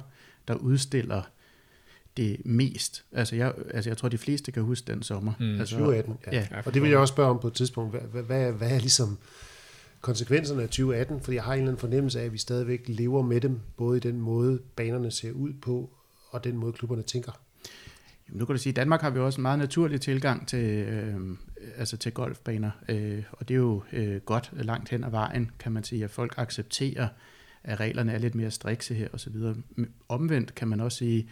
der 0.47 0.55
udstiller 0.55 1.21
det 2.17 2.45
mest. 2.45 3.05
Altså 3.11 3.35
jeg, 3.35 3.53
altså, 3.73 3.89
jeg 3.89 3.97
tror, 3.97 4.09
de 4.09 4.17
fleste 4.17 4.51
kan 4.51 4.63
huske 4.63 4.91
den 4.91 5.03
sommer. 5.03 5.33
Mm. 5.39 5.59
altså, 5.59 5.75
2018, 5.75 6.17
ja. 6.31 6.47
ja. 6.51 6.61
Og 6.65 6.73
det 6.73 6.81
vil 6.81 6.89
jeg 6.89 6.99
også 6.99 7.11
spørge 7.11 7.29
om 7.29 7.39
på 7.39 7.47
et 7.47 7.53
tidspunkt. 7.53 7.91
Hvad, 7.91 8.01
hvad, 8.01 8.23
hvad, 8.23 8.51
hvad 8.51 8.71
er 8.71 8.79
ligesom 8.79 9.17
konsekvenserne 10.01 10.61
af 10.61 10.67
2018? 10.67 11.21
Fordi 11.21 11.35
jeg 11.35 11.43
har 11.43 11.53
en 11.53 11.59
eller 11.59 11.71
anden 11.71 11.79
fornemmelse 11.79 12.19
af, 12.19 12.25
at 12.25 12.33
vi 12.33 12.37
stadigvæk 12.37 12.83
lever 12.87 13.21
med 13.21 13.41
dem, 13.41 13.59
både 13.77 13.97
i 13.97 13.99
den 13.99 14.21
måde, 14.21 14.59
banerne 14.75 15.11
ser 15.11 15.31
ud 15.31 15.53
på, 15.53 15.96
og 16.29 16.43
den 16.43 16.57
måde, 16.57 16.73
klubberne 16.73 17.03
tænker. 17.03 17.31
Jamen, 18.27 18.39
nu 18.39 18.45
kan 18.45 18.55
du 18.55 18.61
sige, 18.61 18.71
at 18.71 18.77
i 18.77 18.79
Danmark 18.79 19.01
har 19.01 19.09
vi 19.09 19.19
også 19.19 19.37
en 19.37 19.41
meget 19.41 19.59
naturlig 19.59 20.01
tilgang 20.01 20.47
til, 20.47 20.65
øh, 20.65 21.37
altså 21.77 21.97
til 21.97 22.11
golfbaner, 22.11 22.71
øh, 22.89 23.23
og 23.31 23.47
det 23.47 23.53
er 23.53 23.57
jo 23.57 23.83
øh, 23.93 24.21
godt 24.21 24.51
langt 24.53 24.89
hen 24.89 25.03
ad 25.03 25.09
vejen, 25.09 25.51
kan 25.59 25.71
man 25.71 25.83
sige, 25.83 26.03
at 26.03 26.09
folk 26.09 26.33
accepterer, 26.37 27.07
at 27.63 27.79
reglerne 27.79 28.11
er 28.11 28.17
lidt 28.17 28.35
mere 28.35 28.51
strikse 28.51 28.93
her 28.93 29.07
osv. 29.13 29.35
Omvendt 30.09 30.55
kan 30.55 30.67
man 30.67 30.79
også 30.79 30.97
sige, 30.97 31.29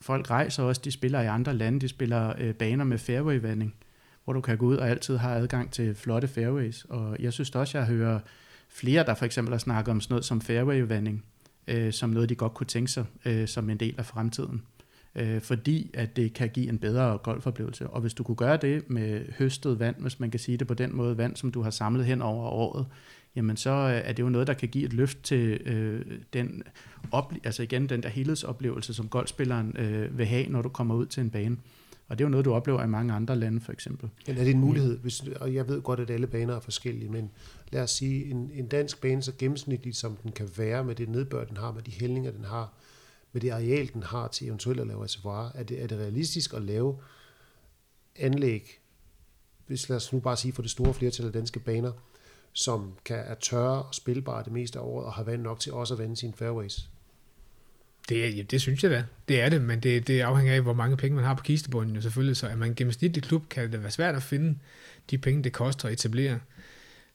folk 0.00 0.30
rejser 0.30 0.62
også, 0.62 0.80
de 0.84 0.90
spiller 0.90 1.20
i 1.20 1.26
andre 1.26 1.54
lande, 1.54 1.80
de 1.80 1.88
spiller 1.88 2.34
øh, 2.38 2.54
baner 2.54 2.84
med 2.84 2.98
fairway-vanding, 2.98 3.74
hvor 4.24 4.32
du 4.32 4.40
kan 4.40 4.58
gå 4.58 4.66
ud 4.66 4.76
og 4.76 4.88
altid 4.88 5.16
har 5.16 5.34
adgang 5.34 5.72
til 5.72 5.94
flotte 5.94 6.28
fairways, 6.28 6.84
og 6.84 7.16
jeg 7.20 7.32
synes 7.32 7.50
også, 7.50 7.78
jeg 7.78 7.86
hører 7.86 8.20
flere, 8.68 9.04
der 9.04 9.14
for 9.14 9.24
eksempel 9.24 9.52
har 9.52 9.58
snakket 9.58 9.90
om 9.90 10.00
sådan 10.00 10.12
noget 10.12 10.24
som 10.24 10.40
fairway-vanding, 10.40 11.24
øh, 11.68 11.92
som 11.92 12.10
noget, 12.10 12.28
de 12.28 12.34
godt 12.34 12.54
kunne 12.54 12.66
tænke 12.66 12.90
sig 12.90 13.04
øh, 13.24 13.48
som 13.48 13.70
en 13.70 13.76
del 13.76 13.94
af 13.98 14.06
fremtiden 14.06 14.62
øh, 15.18 15.40
fordi 15.40 15.90
at 15.94 16.16
det 16.16 16.32
kan 16.32 16.48
give 16.48 16.68
en 16.68 16.78
bedre 16.78 17.18
golfoplevelse. 17.18 17.86
Og 17.86 18.00
hvis 18.00 18.14
du 18.14 18.22
kunne 18.22 18.36
gøre 18.36 18.56
det 18.56 18.90
med 18.90 19.24
høstet 19.38 19.78
vand, 19.78 19.96
hvis 19.98 20.20
man 20.20 20.30
kan 20.30 20.40
sige 20.40 20.56
det 20.56 20.66
på 20.66 20.74
den 20.74 20.96
måde, 20.96 21.18
vand, 21.18 21.36
som 21.36 21.52
du 21.52 21.62
har 21.62 21.70
samlet 21.70 22.06
hen 22.06 22.22
over 22.22 22.48
året, 22.48 22.86
jamen 23.36 23.56
så 23.56 23.70
øh, 23.70 24.00
er 24.04 24.12
det 24.12 24.22
jo 24.22 24.28
noget, 24.28 24.46
der 24.46 24.54
kan 24.54 24.68
give 24.68 24.84
et 24.84 24.92
løft 24.92 25.22
til 25.22 25.60
øh, 25.66 26.04
den, 26.32 26.62
ople- 27.14 27.40
altså 27.44 27.62
igen, 27.62 27.88
den 27.88 28.02
der 28.02 28.08
helhedsoplevelse, 28.08 28.94
som 28.94 29.08
golfspilleren 29.08 29.76
øh, 29.78 30.18
vil 30.18 30.26
have, 30.26 30.48
når 30.48 30.62
du 30.62 30.68
kommer 30.68 30.94
ud 30.94 31.06
til 31.06 31.20
en 31.20 31.30
bane. 31.30 31.56
Og 32.08 32.18
det 32.18 32.24
er 32.24 32.26
jo 32.26 32.30
noget, 32.30 32.44
du 32.44 32.52
oplever 32.52 32.84
i 32.84 32.86
mange 32.86 33.12
andre 33.12 33.36
lande, 33.36 33.60
for 33.60 33.72
eksempel. 33.72 34.10
Eller 34.26 34.40
er 34.40 34.44
det 34.44 34.54
en 34.54 34.60
mulighed? 34.60 34.98
Hvis, 34.98 35.20
og 35.20 35.54
jeg 35.54 35.68
ved 35.68 35.82
godt, 35.82 36.00
at 36.00 36.10
alle 36.10 36.26
baner 36.26 36.56
er 36.56 36.60
forskellige, 36.60 37.10
men 37.10 37.30
lad 37.72 37.82
os 37.82 37.90
sige, 37.90 38.24
en, 38.24 38.50
en 38.54 38.66
dansk 38.66 39.00
bane 39.00 39.22
så 39.22 39.32
gennemsnitligt, 39.38 39.96
som 39.96 40.16
den 40.16 40.32
kan 40.32 40.48
være 40.56 40.84
med 40.84 40.94
det 40.94 41.08
nedbør, 41.08 41.44
den 41.44 41.56
har, 41.56 41.72
med 41.72 41.82
de 41.82 41.90
hældninger, 41.90 42.30
den 42.30 42.44
har, 42.44 42.72
med 43.32 43.40
det 43.40 43.50
areal, 43.50 43.92
den 43.92 44.02
har 44.02 44.28
til 44.28 44.46
eventuelt 44.46 44.80
at 44.80 44.86
lave 44.86 45.04
reservoir, 45.04 45.52
er 45.54 45.62
det, 45.62 45.82
er 45.82 45.86
det 45.86 45.98
realistisk 45.98 46.54
at 46.54 46.62
lave 46.62 46.98
anlæg, 48.16 48.80
hvis 49.66 49.88
lad 49.88 49.96
os 49.96 50.12
nu 50.12 50.20
bare 50.20 50.36
sige 50.36 50.52
for 50.52 50.62
det 50.62 50.70
store 50.70 50.94
flertal 50.94 51.26
af 51.26 51.32
danske 51.32 51.60
baner, 51.60 51.92
som 52.52 52.92
kan 53.04 53.18
er 53.18 53.34
tørre 53.34 53.82
og 53.82 53.94
spilbare 53.94 54.44
det 54.44 54.52
meste 54.52 54.78
af 54.78 54.82
året, 54.82 55.06
og 55.06 55.12
har 55.12 55.22
vand 55.22 55.42
nok 55.42 55.60
til 55.60 55.72
også 55.72 55.94
at 55.94 56.00
vande 56.00 56.16
sine 56.16 56.32
fairways. 56.32 56.88
Det, 58.08 58.36
ja, 58.36 58.42
det 58.42 58.60
synes 58.60 58.82
jeg 58.82 58.90
da. 58.90 59.04
Det 59.28 59.40
er 59.40 59.48
det, 59.48 59.62
men 59.62 59.80
det, 59.80 60.06
det 60.06 60.20
afhænger 60.20 60.54
af, 60.54 60.62
hvor 60.62 60.72
mange 60.72 60.96
penge 60.96 61.16
man 61.16 61.24
har 61.24 61.34
på 61.34 61.42
kistebunden 61.42 61.94
jo 61.94 62.00
selvfølgelig. 62.00 62.36
Så 62.36 62.46
er 62.46 62.56
man 62.56 62.68
en 62.68 62.74
gennemsnitlig 62.74 63.22
klub, 63.22 63.48
kan 63.48 63.72
det 63.72 63.82
være 63.82 63.90
svært 63.90 64.14
at 64.14 64.22
finde 64.22 64.58
de 65.10 65.18
penge, 65.18 65.44
det 65.44 65.52
koster 65.52 65.88
at 65.88 65.92
etablere. 65.92 66.38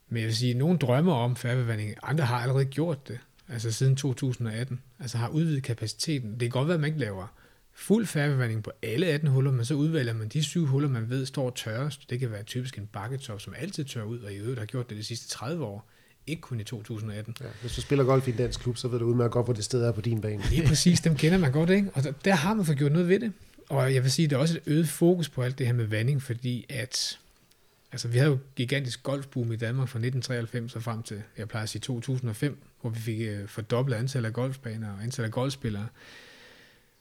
Men 0.09 0.17
jeg 0.17 0.27
vil 0.27 0.35
sige, 0.35 0.53
nogen 0.53 0.77
drømmer 0.77 1.13
om 1.13 1.35
færgevanding, 1.35 1.93
andre 2.03 2.23
har 2.23 2.37
allerede 2.37 2.65
gjort 2.65 3.07
det, 3.07 3.19
altså 3.49 3.71
siden 3.71 3.95
2018. 3.95 4.81
Altså 4.99 5.17
har 5.17 5.29
udvidet 5.29 5.63
kapaciteten. 5.63 6.31
Det 6.31 6.39
kan 6.39 6.49
godt 6.49 6.67
være, 6.67 6.75
at 6.75 6.81
man 6.81 6.87
ikke 6.87 6.99
laver 6.99 7.27
fuld 7.73 8.05
færgevanding 8.05 8.63
på 8.63 8.71
alle 8.81 9.07
18 9.07 9.29
huller, 9.29 9.51
men 9.51 9.65
så 9.65 9.73
udvælger 9.73 10.13
man 10.13 10.27
de 10.27 10.43
syv 10.43 10.65
huller, 10.65 10.89
man 10.89 11.09
ved 11.09 11.25
står 11.25 11.49
tørrest. 11.49 12.09
Det 12.09 12.19
kan 12.19 12.31
være 12.31 12.43
typisk 12.43 12.77
en 12.77 12.87
bakketop, 12.87 13.41
som 13.41 13.53
altid 13.57 13.85
tør 13.85 14.03
ud, 14.03 14.19
og 14.19 14.33
i 14.33 14.37
øvrigt 14.37 14.59
har 14.59 14.65
gjort 14.65 14.89
det 14.89 14.97
de 14.97 15.03
sidste 15.03 15.29
30 15.29 15.65
år. 15.65 15.89
Ikke 16.27 16.41
kun 16.41 16.59
i 16.59 16.63
2018. 16.63 17.35
Ja, 17.41 17.45
hvis 17.61 17.75
du 17.75 17.81
spiller 17.81 18.03
golf 18.03 18.27
i 18.27 18.31
en 18.31 18.37
dansk 18.37 18.59
klub, 18.59 18.77
så 18.77 18.87
ved 18.87 18.99
du 18.99 19.05
udmærket 19.05 19.31
godt, 19.31 19.45
hvor 19.45 19.53
det 19.53 19.63
sted 19.63 19.83
er 19.83 19.91
på 19.91 20.01
din 20.01 20.21
bane. 20.21 20.43
Lige 20.49 20.67
præcis, 20.67 21.01
dem 21.01 21.15
kender 21.15 21.37
man 21.37 21.51
godt, 21.51 21.69
ikke? 21.69 21.89
Og 21.93 22.03
der, 22.03 22.11
der 22.25 22.35
har 22.35 22.53
man 22.53 22.65
fået 22.65 22.77
gjort 22.77 22.91
noget 22.91 23.07
ved 23.07 23.19
det. 23.19 23.33
Og 23.69 23.93
jeg 23.93 24.03
vil 24.03 24.11
sige, 24.11 24.27
der 24.27 24.35
er 24.35 24.39
også 24.39 24.57
et 24.57 24.63
øget 24.65 24.89
fokus 24.89 25.29
på 25.29 25.41
alt 25.41 25.57
det 25.57 25.65
her 25.65 25.73
med 25.73 25.85
vanding, 25.85 26.21
fordi 26.21 26.65
at, 26.69 27.19
altså 27.91 28.07
vi 28.07 28.17
havde 28.17 28.31
jo 28.31 28.37
gigantisk 28.55 29.03
golfboom 29.03 29.51
i 29.51 29.55
Danmark 29.55 29.87
fra 29.87 29.99
1993 29.99 30.75
og 30.75 30.83
frem 30.83 31.03
til, 31.03 31.21
jeg 31.37 31.47
plejer 31.47 31.63
at 31.63 31.69
sige 31.69 31.81
2005, 31.81 32.63
hvor 32.81 32.89
vi 32.89 32.99
fik 32.99 33.19
øh, 33.21 33.47
fordoblet 33.47 33.95
antallet 33.95 34.27
af 34.27 34.33
golfbaner 34.33 34.93
og 34.93 35.03
antallet 35.03 35.25
af 35.27 35.31
golfspillere. 35.31 35.87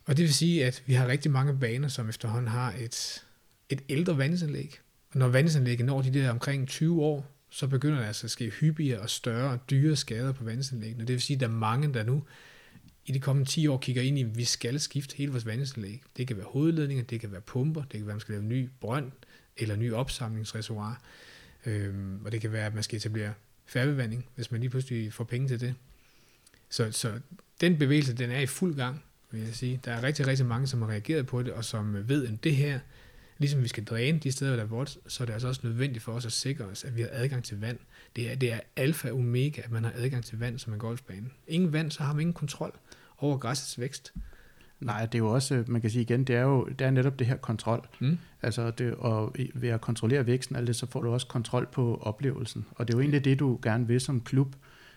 Og 0.06 0.16
det 0.16 0.22
vil 0.22 0.34
sige, 0.34 0.64
at 0.64 0.82
vi 0.86 0.94
har 0.94 1.06
rigtig 1.08 1.30
mange 1.30 1.58
baner, 1.58 1.88
som 1.88 2.08
efterhånden 2.08 2.48
har 2.48 2.74
et, 2.80 3.22
et 3.68 3.82
ældre 3.88 4.18
vandingsanlæg. 4.18 4.78
Og 5.12 5.18
når 5.18 5.28
vandingsanlægget 5.28 5.86
når 5.86 6.02
de 6.02 6.14
der 6.14 6.30
omkring 6.30 6.68
20 6.68 7.02
år, 7.02 7.31
så 7.52 7.66
begynder 7.66 7.98
der 7.98 8.06
altså 8.06 8.26
at 8.26 8.30
ske 8.30 8.50
hyppigere 8.50 9.00
og 9.00 9.10
større 9.10 9.50
og 9.50 9.70
dyre 9.70 9.96
skader 9.96 10.32
på 10.32 10.44
vandingsanlæggene. 10.44 11.00
Det 11.00 11.12
vil 11.12 11.22
sige, 11.22 11.34
at 11.34 11.40
der 11.40 11.46
er 11.46 11.50
mange, 11.50 11.94
der 11.94 12.04
nu 12.04 12.24
i 13.06 13.12
de 13.12 13.20
kommende 13.20 13.50
10 13.50 13.66
år 13.66 13.78
kigger 13.78 14.02
ind 14.02 14.18
i, 14.18 14.22
at 14.22 14.38
vi 14.38 14.44
skal 14.44 14.80
skifte 14.80 15.16
hele 15.16 15.30
vores 15.30 15.46
vandingsanlæg. 15.46 16.02
Det 16.16 16.26
kan 16.28 16.36
være 16.36 16.46
hovedledninger, 16.46 17.04
det 17.04 17.20
kan 17.20 17.32
være 17.32 17.40
pumper, 17.40 17.82
det 17.82 17.90
kan 17.90 18.06
være, 18.06 18.12
at 18.12 18.14
man 18.14 18.20
skal 18.20 18.32
lave 18.32 18.42
en 18.42 18.48
ny 18.48 18.68
brønd 18.80 19.12
eller 19.56 19.76
ny 19.76 19.92
opsamlingsreservoir. 19.92 21.02
Øhm, 21.66 22.24
og 22.24 22.32
det 22.32 22.40
kan 22.40 22.52
være, 22.52 22.66
at 22.66 22.74
man 22.74 22.82
skal 22.82 22.96
etablere 22.96 23.32
færgevanding, 23.66 24.26
hvis 24.34 24.50
man 24.50 24.60
lige 24.60 24.70
pludselig 24.70 25.12
får 25.12 25.24
penge 25.24 25.48
til 25.48 25.60
det. 25.60 25.74
Så, 26.68 26.92
så 26.92 27.20
den 27.60 27.78
bevægelse, 27.78 28.14
den 28.14 28.30
er 28.30 28.40
i 28.40 28.46
fuld 28.46 28.74
gang, 28.74 29.04
vil 29.30 29.40
jeg 29.40 29.54
sige. 29.54 29.80
Der 29.84 29.92
er 29.92 30.02
rigtig, 30.02 30.26
rigtig 30.26 30.46
mange, 30.46 30.66
som 30.66 30.82
har 30.82 30.88
reageret 30.88 31.26
på 31.26 31.42
det, 31.42 31.52
og 31.52 31.64
som 31.64 32.08
ved, 32.08 32.26
at 32.26 32.44
det 32.44 32.56
her, 32.56 32.80
ligesom 33.42 33.62
vi 33.62 33.68
skal 33.68 33.84
dræne 33.84 34.18
de 34.18 34.32
steder, 34.32 34.56
der 34.56 34.62
er 34.62 34.66
vort, 34.66 34.98
så 35.06 35.22
er 35.22 35.26
det 35.26 35.32
altså 35.32 35.48
også 35.48 35.60
nødvendigt 35.64 36.04
for 36.04 36.12
os 36.12 36.26
at 36.26 36.32
sikre 36.32 36.64
os, 36.64 36.84
at 36.84 36.96
vi 36.96 37.00
har 37.02 37.08
adgang 37.12 37.44
til 37.44 37.60
vand. 37.60 37.78
Det 38.16 38.30
er, 38.30 38.34
det 38.34 38.52
er 38.52 38.60
alfa 38.76 39.10
og 39.10 39.16
omega, 39.16 39.60
at 39.64 39.70
man 39.70 39.84
har 39.84 39.92
adgang 39.96 40.24
til 40.24 40.38
vand 40.38 40.58
som 40.58 40.72
en 40.72 40.78
golfbane. 40.78 41.26
Ingen 41.48 41.72
vand, 41.72 41.90
så 41.90 42.02
har 42.02 42.12
man 42.12 42.20
ingen 42.20 42.34
kontrol 42.34 42.72
over 43.18 43.38
græssets 43.38 43.80
vækst. 43.80 44.12
Nej, 44.80 45.06
det 45.06 45.14
er 45.14 45.18
jo 45.18 45.34
også, 45.34 45.64
man 45.66 45.80
kan 45.80 45.90
sige 45.90 46.02
igen, 46.02 46.24
det 46.24 46.36
er 46.36 46.42
jo 46.42 46.64
det 46.64 46.80
er 46.80 46.90
netop 46.90 47.18
det 47.18 47.26
her 47.26 47.36
kontrol. 47.36 47.88
Mm. 48.00 48.18
Altså 48.42 48.70
det, 48.70 48.94
og 48.94 49.34
ved 49.54 49.68
at 49.68 49.80
kontrollere 49.80 50.26
væksten, 50.26 50.56
alt 50.56 50.66
det, 50.66 50.76
så 50.76 50.86
får 50.86 51.02
du 51.02 51.12
også 51.12 51.26
kontrol 51.26 51.68
på 51.72 51.98
oplevelsen. 52.02 52.66
Og 52.74 52.88
det 52.88 52.94
er 52.94 52.98
jo 52.98 53.00
egentlig 53.00 53.24
det, 53.24 53.38
du 53.38 53.58
gerne 53.62 53.86
vil 53.86 54.00
som 54.00 54.20
klub, 54.20 54.56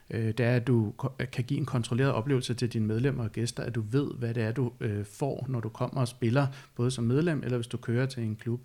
øh, 0.09 0.27
det 0.27 0.39
er, 0.39 0.55
at 0.55 0.67
du 0.67 0.93
kan 1.31 1.43
give 1.43 1.59
en 1.59 1.65
kontrolleret 1.65 2.11
oplevelse 2.11 2.53
til 2.53 2.73
dine 2.73 2.87
medlemmer 2.87 3.23
og 3.23 3.31
gæster, 3.31 3.63
at 3.63 3.75
du 3.75 3.83
ved, 3.91 4.11
hvad 4.17 4.33
det 4.33 4.43
er, 4.43 4.51
du 4.51 4.71
øh, 4.79 5.05
får, 5.05 5.45
når 5.49 5.59
du 5.59 5.69
kommer 5.69 6.01
og 6.01 6.07
spiller, 6.07 6.47
både 6.75 6.91
som 6.91 7.03
medlem 7.03 7.43
eller 7.43 7.57
hvis 7.57 7.67
du 7.67 7.77
kører 7.77 8.05
til 8.05 8.23
en 8.23 8.35
klub. 8.35 8.59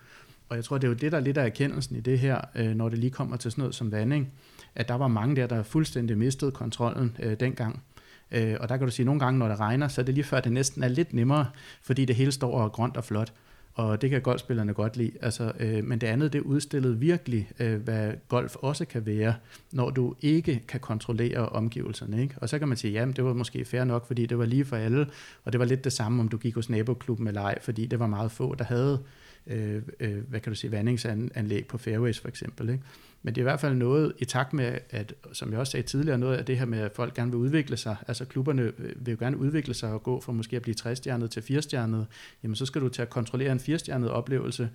Og 0.49 0.57
jeg 0.57 0.65
tror, 0.65 0.79
det 0.79 0.85
er 0.85 0.89
jo 0.89 0.95
det, 0.95 1.13
der 1.13 1.19
er 1.19 1.23
lidt 1.23 1.39
af 1.39 1.45
erkendelsen 1.45 1.97
i 1.97 2.01
det 2.01 2.19
her, 2.19 2.41
øh, 2.55 2.75
når 2.75 2.89
det 2.89 2.99
lige 2.99 3.11
kommer 3.11 3.37
til 3.37 3.51
sådan 3.51 3.63
noget 3.63 3.75
som 3.75 3.93
vanding, 3.93 4.33
at 4.75 4.89
der 4.89 4.95
var 4.95 5.09
mange 5.09 5.37
der, 5.37 5.47
der 5.47 5.63
fuldstændig 5.63 6.19
mistede 6.19 6.51
kontrollen 6.51 7.17
øh, 7.19 7.41
dengang. 7.41 7.83
Øh, 8.31 8.57
og 8.61 8.69
der 8.69 8.77
kan 8.77 8.87
du 8.87 8.93
sige, 8.93 9.05
at 9.05 9.07
nogle 9.07 9.21
gange, 9.21 9.39
når 9.39 9.49
det 9.49 9.61
regner, 9.61 9.89
så 9.89 10.01
er 10.01 10.05
det 10.05 10.15
lige 10.15 10.25
før, 10.25 10.41
det 10.41 10.53
næsten 10.53 10.83
er 10.83 10.89
lidt 10.89 11.13
nemmere, 11.13 11.47
fordi 11.83 12.05
det 12.05 12.17
hele 12.17 12.33
står 12.33 12.59
og 12.59 12.65
er 12.65 12.69
grønt 12.69 12.97
og 12.97 13.05
flot 13.05 13.33
og 13.81 14.03
det 14.03 14.11
kan 14.11 14.23
golfspillerne 14.23 14.75
godt 14.75 14.97
lide. 14.97 15.13
Altså, 15.23 15.53
øh, 15.61 15.85
men 15.85 15.99
det 15.99 16.07
andet, 16.07 16.33
det 16.33 16.41
udstillede 16.41 16.99
virkelig, 16.99 17.51
øh, 17.61 17.83
hvad 17.83 18.13
golf 18.29 18.57
også 18.57 18.85
kan 18.85 19.07
være, 19.07 19.35
når 19.73 19.91
du 19.91 20.15
ikke 20.21 20.63
kan 20.69 20.81
kontrollere 20.81 21.49
omgivelserne. 21.49 22.23
Ikke? 22.23 22.35
Og 22.37 22.49
så 22.49 22.59
kan 22.59 22.69
man 22.69 22.77
sige, 22.77 22.93
jamen 22.93 23.15
det 23.17 23.25
var 23.25 23.33
måske 23.33 23.65
fair 23.65 23.85
nok, 23.85 24.07
fordi 24.07 24.27
det 24.27 24.39
var 24.39 24.45
lige 24.45 24.65
for 24.65 24.77
alle, 24.77 25.07
og 25.45 25.53
det 25.53 25.59
var 25.59 25.65
lidt 25.65 25.85
det 25.85 25.93
samme, 25.93 26.23
om 26.23 26.29
du 26.29 26.37
gik 26.37 26.55
hos 26.55 26.71
naboklubben 26.71 27.27
eller 27.27 27.41
ej, 27.41 27.59
fordi 27.63 27.87
det 27.87 27.99
var 27.99 28.07
meget 28.07 28.33
få, 28.33 28.55
der 28.55 28.65
havde 28.65 29.03
øh, 29.47 29.83
øh, 30.01 30.19
hvad 30.29 30.41
kan 30.41 30.53
du 30.53 30.57
sige, 30.57 30.71
vandingsanlæg 30.71 31.67
på 31.67 31.79
fairways 31.79 32.21
for 32.21 32.29
eksempel. 32.29 32.69
Ikke? 32.69 32.85
Men 33.23 33.35
det 33.35 33.41
er 33.41 33.43
i 33.43 33.51
hvert 33.51 33.61
fald 33.61 33.75
noget 33.75 34.13
i 34.19 34.25
takt 34.25 34.53
med, 34.53 34.79
at, 34.91 35.15
som 35.33 35.51
jeg 35.51 35.61
også 35.61 35.71
sagde 35.71 35.87
tidligere, 35.87 36.19
noget 36.19 36.37
af 36.37 36.45
det 36.45 36.59
her 36.59 36.65
med, 36.65 36.79
at 36.79 36.93
folk 36.95 37.15
gerne 37.15 37.31
vil 37.31 37.41
udvikle 37.41 37.77
sig. 37.77 37.97
Altså 38.09 38.25
klubberne 38.25 38.73
vil 38.97 39.13
jo 39.13 39.17
gerne 39.19 39.37
udvikle 39.37 39.75
sig 39.75 39.93
og 39.93 40.03
gå 40.03 40.21
fra 40.21 40.33
måske 40.33 40.57
at 40.57 40.63
blive 40.63 40.75
3-stjernet 40.81 41.31
til 41.31 41.41
4-stjernet. 41.41 42.07
Jamen 42.43 42.57
så 42.57 42.67
skal 42.67 42.81
du 42.81 42.89
til 42.89 43.03
at 43.03 43.11
kontrollere 43.11 43.53
en 43.53 43.59
4-stjernet 43.59 44.11
oplevelse 44.11 44.71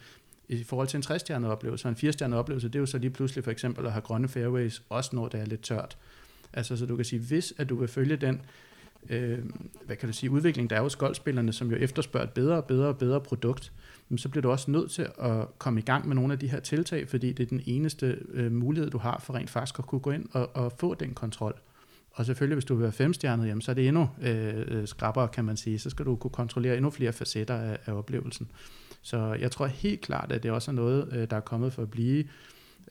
i 0.50 0.64
forhold 0.64 0.88
til 0.88 0.98
en 0.98 1.04
3-stjernet 1.04 1.50
oplevelse. 1.50 1.88
Og 1.88 1.90
en 1.90 2.10
4-stjernet 2.10 2.40
oplevelse, 2.40 2.68
det 2.68 2.76
er 2.76 2.80
jo 2.80 2.86
så 2.86 2.98
lige 2.98 3.12
pludselig 3.12 3.44
for 3.44 3.52
eksempel 3.52 3.86
at 3.86 3.92
have 3.92 4.02
grønne 4.02 4.28
fairways, 4.28 4.82
også 4.90 5.16
når 5.16 5.28
det 5.28 5.40
er 5.40 5.46
lidt 5.46 5.62
tørt. 5.62 5.98
Altså 6.54 6.78
så 6.78 6.86
du 6.86 6.96
kan 6.96 7.06
sige, 7.06 7.20
hvis 7.20 7.54
at 7.58 7.70
du 7.70 7.76
vil 7.76 7.88
følge 7.88 8.16
den 8.16 8.42
øh, 9.10 9.40
hvad 9.86 9.96
kan 9.96 10.10
du 10.10 10.14
sige, 10.14 10.32
udvikling, 10.32 10.70
der 10.70 10.76
er 10.76 10.82
hos 10.82 10.96
golfspillerne, 10.96 11.54
som 11.54 11.72
jo 11.72 11.78
efterspørger 11.78 12.28
et 12.28 12.34
bedre 12.34 12.56
og 12.56 12.66
bedre 12.66 12.88
og 12.88 12.98
bedre 12.98 13.22
produkt, 13.22 13.72
så 14.18 14.30
bliver 14.30 14.42
du 14.42 14.52
også 14.52 14.72
nødt 14.72 14.92
til 14.92 15.08
at 15.20 15.48
komme 15.58 15.80
i 15.80 15.84
gang 15.84 16.08
med 16.08 16.16
nogle 16.16 16.34
af 16.34 16.40
de 16.40 16.48
her 16.48 16.60
tiltag, 16.60 17.10
fordi 17.10 17.34
det 17.34 17.44
er 17.44 17.48
den 17.48 17.62
eneste 17.66 18.18
øh, 18.34 18.52
mulighed, 18.52 18.90
du 18.90 18.98
har 18.98 19.20
for 19.20 19.34
rent 19.34 19.50
faktisk 19.50 19.80
at 19.80 19.86
kunne 19.86 20.00
gå 20.00 20.12
ind 20.12 20.26
og, 20.32 20.56
og 20.56 20.72
få 20.72 20.94
den 20.94 21.14
kontrol. 21.14 21.56
Og 22.12 22.26
selvfølgelig, 22.26 22.56
hvis 22.56 22.66
du 22.66 22.76
vil 22.76 22.84
være 22.84 22.92
femstjernet, 22.92 23.48
jamen, 23.48 23.62
så 23.62 23.72
er 23.72 23.76
det 23.76 23.88
endnu 23.88 24.10
øh, 24.22 24.54
øh, 24.68 24.88
skrappere, 24.88 25.28
kan 25.28 25.46
man 25.46 25.58
sige. 25.58 25.80
Så 25.80 25.90
skal 25.90 26.06
du 26.06 26.16
kunne 26.16 26.32
kontrollere 26.32 26.76
endnu 26.76 26.90
flere 26.90 27.14
facetter 27.14 27.56
af, 27.56 27.78
af 27.86 27.94
oplevelsen. 27.94 28.52
Så 29.02 29.34
jeg 29.34 29.52
tror 29.52 29.66
helt 29.66 30.02
klart, 30.02 30.32
at 30.32 30.44
det 30.44 30.52
også 30.52 30.72
er 30.72 30.76
noget, 30.76 31.10
øh, 31.12 31.30
der 31.30 31.36
er 31.36 31.42
kommet 31.42 31.74
for 31.74 31.82
at 31.82 31.92
blive. 31.92 32.26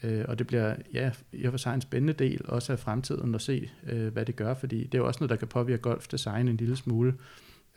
Øh, 0.02 0.24
og 0.28 0.38
det 0.38 0.46
bliver 0.46 0.76
ja, 0.92 1.10
i 1.32 1.44
og 1.44 1.52
for 1.52 1.58
sig 1.58 1.74
en 1.74 1.80
spændende 1.80 2.12
del 2.12 2.40
også 2.48 2.72
af 2.72 2.78
fremtiden 2.78 3.34
at 3.34 3.42
se, 3.42 3.70
øh, 3.86 4.12
hvad 4.12 4.26
det 4.26 4.36
gør, 4.36 4.54
fordi 4.54 4.84
det 4.84 4.94
er 4.94 4.98
jo 4.98 5.06
også 5.06 5.20
noget, 5.20 5.30
der 5.30 5.36
kan 5.36 5.48
påvirke 5.48 5.82
golfdesign 5.82 6.48
en 6.48 6.56
lille 6.56 6.76
smule 6.76 7.14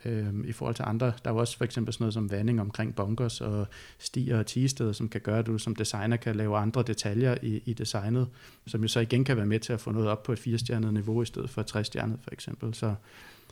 øh, 0.04 0.34
i 0.44 0.52
forhold 0.52 0.74
til 0.74 0.84
andre. 0.86 1.06
Der 1.06 1.30
er 1.30 1.34
jo 1.34 1.36
også 1.36 1.56
for 1.56 1.64
eksempel 1.64 1.94
sådan 1.94 2.02
noget 2.02 2.14
som 2.14 2.30
vanding 2.30 2.60
omkring 2.60 2.94
bunkers 2.94 3.40
og 3.40 3.66
stier 3.98 4.38
og 4.38 4.46
tigesteder, 4.46 4.92
som 4.92 5.08
kan 5.08 5.20
gøre, 5.20 5.38
at 5.38 5.46
du 5.46 5.58
som 5.58 5.76
designer 5.76 6.16
kan 6.16 6.36
lave 6.36 6.56
andre 6.56 6.82
detaljer 6.82 7.36
i, 7.42 7.62
i 7.64 7.72
designet, 7.72 8.28
som 8.66 8.82
jo 8.82 8.88
så 8.88 9.00
igen 9.00 9.24
kan 9.24 9.36
være 9.36 9.46
med 9.46 9.60
til 9.60 9.72
at 9.72 9.80
få 9.80 9.92
noget 9.92 10.08
op 10.08 10.22
på 10.22 10.32
et 10.32 10.38
firestjernet 10.38 10.94
niveau 10.94 11.22
i 11.22 11.26
stedet 11.26 11.50
for 11.50 11.60
et 11.60 11.66
trestjernet 11.66 12.18
for 12.22 12.30
eksempel. 12.32 12.74
Så 12.74 12.94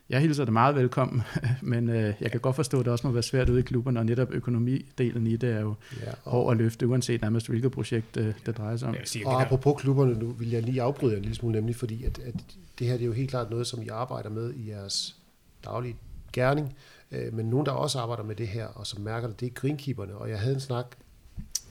jeg 0.08 0.20
hilser 0.20 0.44
det 0.44 0.52
meget 0.52 0.74
velkommen, 0.74 1.22
men 1.62 1.88
øh, 1.88 2.14
jeg 2.20 2.30
kan 2.30 2.40
godt 2.40 2.56
forstå, 2.56 2.78
at 2.78 2.84
det 2.84 2.92
også 2.92 3.06
må 3.06 3.12
være 3.12 3.22
svært 3.22 3.48
ude 3.48 3.58
i 3.58 3.62
klubberne, 3.62 4.00
og 4.00 4.06
netop 4.06 4.32
økonomidelen 4.32 5.26
i 5.26 5.36
det 5.36 5.50
er 5.50 5.60
jo 5.60 5.74
ja, 6.00 6.10
og, 6.24 6.32
hård 6.32 6.52
at 6.52 6.58
løfte, 6.58 6.86
uanset 6.86 7.22
nærmest 7.22 7.48
hvilket 7.48 7.72
projekt 7.72 8.16
øh, 8.16 8.34
det 8.46 8.56
drejer 8.56 8.76
sig 8.76 8.88
om. 8.88 8.94
Ja, 8.94 9.28
og 9.28 9.42
apropos 9.42 9.82
klubberne, 9.82 10.18
nu 10.18 10.26
vil 10.26 10.50
jeg 10.50 10.62
lige 10.62 10.82
afbryde 10.82 11.12
jer 11.12 11.16
en 11.16 11.22
lille 11.22 11.36
smule, 11.36 11.54
nemlig 11.54 11.76
fordi, 11.76 12.04
at, 12.04 12.18
at 12.18 12.34
det 12.78 12.86
her 12.86 12.94
det 12.94 13.02
er 13.02 13.06
jo 13.06 13.12
helt 13.12 13.30
klart 13.30 13.50
noget, 13.50 13.66
som 13.66 13.82
I 13.82 13.88
arbejder 13.88 14.30
med 14.30 14.54
i 14.54 14.70
jeres 14.70 15.16
daglige 15.64 15.96
gerning, 16.40 16.76
øh, 17.10 17.34
men 17.34 17.46
nogen, 17.46 17.66
der 17.66 17.72
også 17.72 17.98
arbejder 17.98 18.22
med 18.22 18.36
det 18.36 18.48
her, 18.48 18.66
og 18.66 18.86
som 18.86 19.00
mærker 19.00 19.28
det, 19.28 19.40
det 19.40 19.46
er 19.46 19.50
greenkeeperne, 19.50 20.14
og 20.14 20.30
jeg 20.30 20.40
havde 20.40 20.54
en 20.54 20.60
snak 20.60 20.96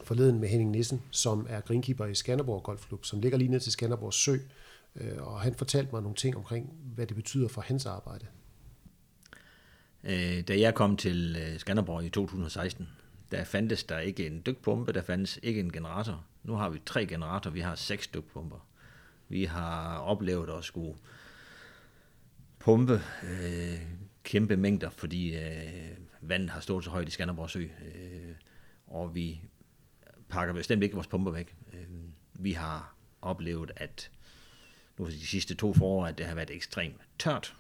forleden 0.04 0.40
med 0.40 0.50
Henning 0.50 0.72
Nissen, 0.72 1.02
som 1.12 1.48
er 1.50 1.62
greenkeeper 1.62 2.06
i 2.06 2.16
Skanderborg 2.16 2.64
Golfklub, 2.64 3.06
som 3.06 3.20
ligger 3.20 3.38
lige 3.38 3.52
ned 3.52 3.60
til 3.60 3.72
Skanderborg 3.72 4.14
Sø, 4.14 4.38
Øh, 4.96 5.28
og 5.28 5.42
han 5.42 5.56
fortalte 5.56 5.92
mig 5.92 6.02
nogle 6.02 6.16
ting 6.16 6.38
omkring, 6.38 6.74
hvad 6.96 7.08
det 7.08 7.16
betyder 7.16 7.48
for 7.48 7.62
hans 7.62 7.86
arbejde. 7.86 8.26
Øh, 10.04 10.42
da 10.48 10.60
jeg 10.60 10.76
kom 10.76 10.98
til 10.98 11.38
øh, 11.40 11.60
Skanderborg 11.60 12.04
i 12.04 12.10
2016, 12.10 12.90
der 13.32 13.44
fandtes 13.44 13.84
der 13.84 14.00
ikke 14.00 14.28
en 14.28 14.42
dykpumpe, 14.46 14.94
der 14.94 15.02
fandtes 15.02 15.40
ikke 15.44 15.60
en 15.60 15.72
generator. 15.72 16.26
Nu 16.44 16.56
har 16.56 16.70
vi 16.70 16.82
tre 16.86 17.06
generatorer, 17.06 17.54
vi 17.54 17.60
har 17.60 17.76
seks 17.76 18.08
dykpumper. 18.08 18.68
Vi 19.30 19.44
har 19.44 19.98
oplevet 19.98 20.50
at 20.58 20.64
skulle 20.64 20.98
pumpe 22.60 23.02
øh, 23.24 23.82
kæmpe 24.26 24.58
mængder, 24.58 24.90
fordi 24.90 25.36
øh, 25.36 25.98
vandet 26.22 26.50
har 26.50 26.60
stået 26.60 26.84
så 26.84 26.90
højt 26.90 27.08
i 27.08 27.12
Skanderborg 27.12 27.50
Sø, 27.50 27.60
øh, 27.62 28.36
og 28.88 29.16
vi 29.16 29.42
pakker 30.30 30.54
bestemt 30.54 30.84
ikke 30.84 30.96
vores 30.96 31.08
pumper 31.08 31.32
væk. 31.32 31.56
Øh, 31.74 31.86
vi 32.34 32.52
har 32.52 32.96
oplevet, 33.22 33.72
at 33.76 34.12
nu 34.98 35.06
de 35.06 35.28
sidste 35.28 35.56
to 35.56 35.74
forår, 35.74 36.06
at 36.06 36.18
det 36.18 36.26
har 36.26 36.36
været 36.36 36.52
ekstremt 36.52 37.02
tørt, 37.20 37.56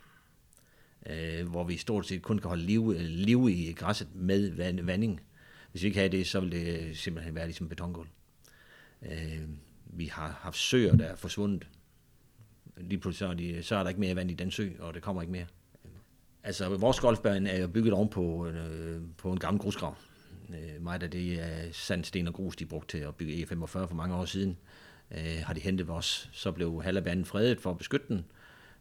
øh, 1.06 1.48
hvor 1.48 1.64
vi 1.64 1.78
stort 1.78 2.06
set 2.06 2.22
kun 2.22 2.40
kan 2.40 2.48
holde 2.48 2.64
liv, 2.64 2.94
øh, 2.96 3.02
liv 3.02 3.50
i 3.50 3.74
græsset 3.74 4.16
med 4.16 4.52
vand, 4.52 4.80
vanding. 4.80 5.22
Hvis 5.72 5.82
vi 5.82 5.88
ikke 5.88 6.00
havde 6.00 6.18
det, 6.18 6.28
så 6.28 6.40
ville 6.40 6.58
det 6.58 6.98
simpelthen 6.98 7.36
være 7.36 7.46
ligesom 7.46 7.70
betongulv. 7.70 8.10
Øh, 9.02 9.42
vi 9.86 10.06
har 10.06 10.40
haft 10.42 10.58
søer, 10.58 10.96
der 10.96 11.06
er 11.06 11.16
forsvundet. 11.16 11.68
Lige 12.78 13.00
pludselig 13.00 13.20
så 13.20 13.32
er, 13.32 13.34
de, 13.34 13.64
så 13.64 13.76
er 13.76 13.84
der 13.84 13.90
ikke 13.90 14.02
mere 14.02 14.16
vand 14.16 14.32
i 14.32 14.34
den 14.34 14.52
sø, 14.52 14.70
og 14.80 14.94
det 14.94 15.02
kommer 15.02 15.22
ikke 15.22 15.32
mere. 15.32 15.46
Altså, 16.46 16.78
vores 16.78 17.00
golfbane 17.00 17.50
er 17.50 17.62
jo 17.62 17.68
bygget 17.68 17.94
oven 17.94 18.10
på, 18.10 18.48
øh, 18.48 19.02
på 19.18 19.32
en 19.32 19.40
gammel 19.40 19.62
grusgrav. 19.62 19.96
Øh, 20.50 20.84
meget 20.84 21.04
af 21.04 21.12
det 21.12 21.34
er 21.34 21.72
sandsten 21.72 22.28
og 22.28 22.34
grus, 22.34 22.56
de 22.56 22.66
brugte 22.66 22.98
til 22.98 23.04
at 23.04 23.16
bygge 23.16 23.44
E45 23.44 23.66
for 23.66 23.94
mange 23.94 24.16
år 24.16 24.26
siden 24.26 24.58
øh, 25.12 25.42
har 25.44 25.54
de 25.54 25.60
hentet 25.60 25.90
os. 25.90 26.30
Så 26.34 26.52
blev 26.52 26.84
halvbanen 26.84 27.26
fredet 27.26 27.62
for 27.62 27.72
at 27.72 27.78
beskytte 27.78 28.08
den. 28.08 28.26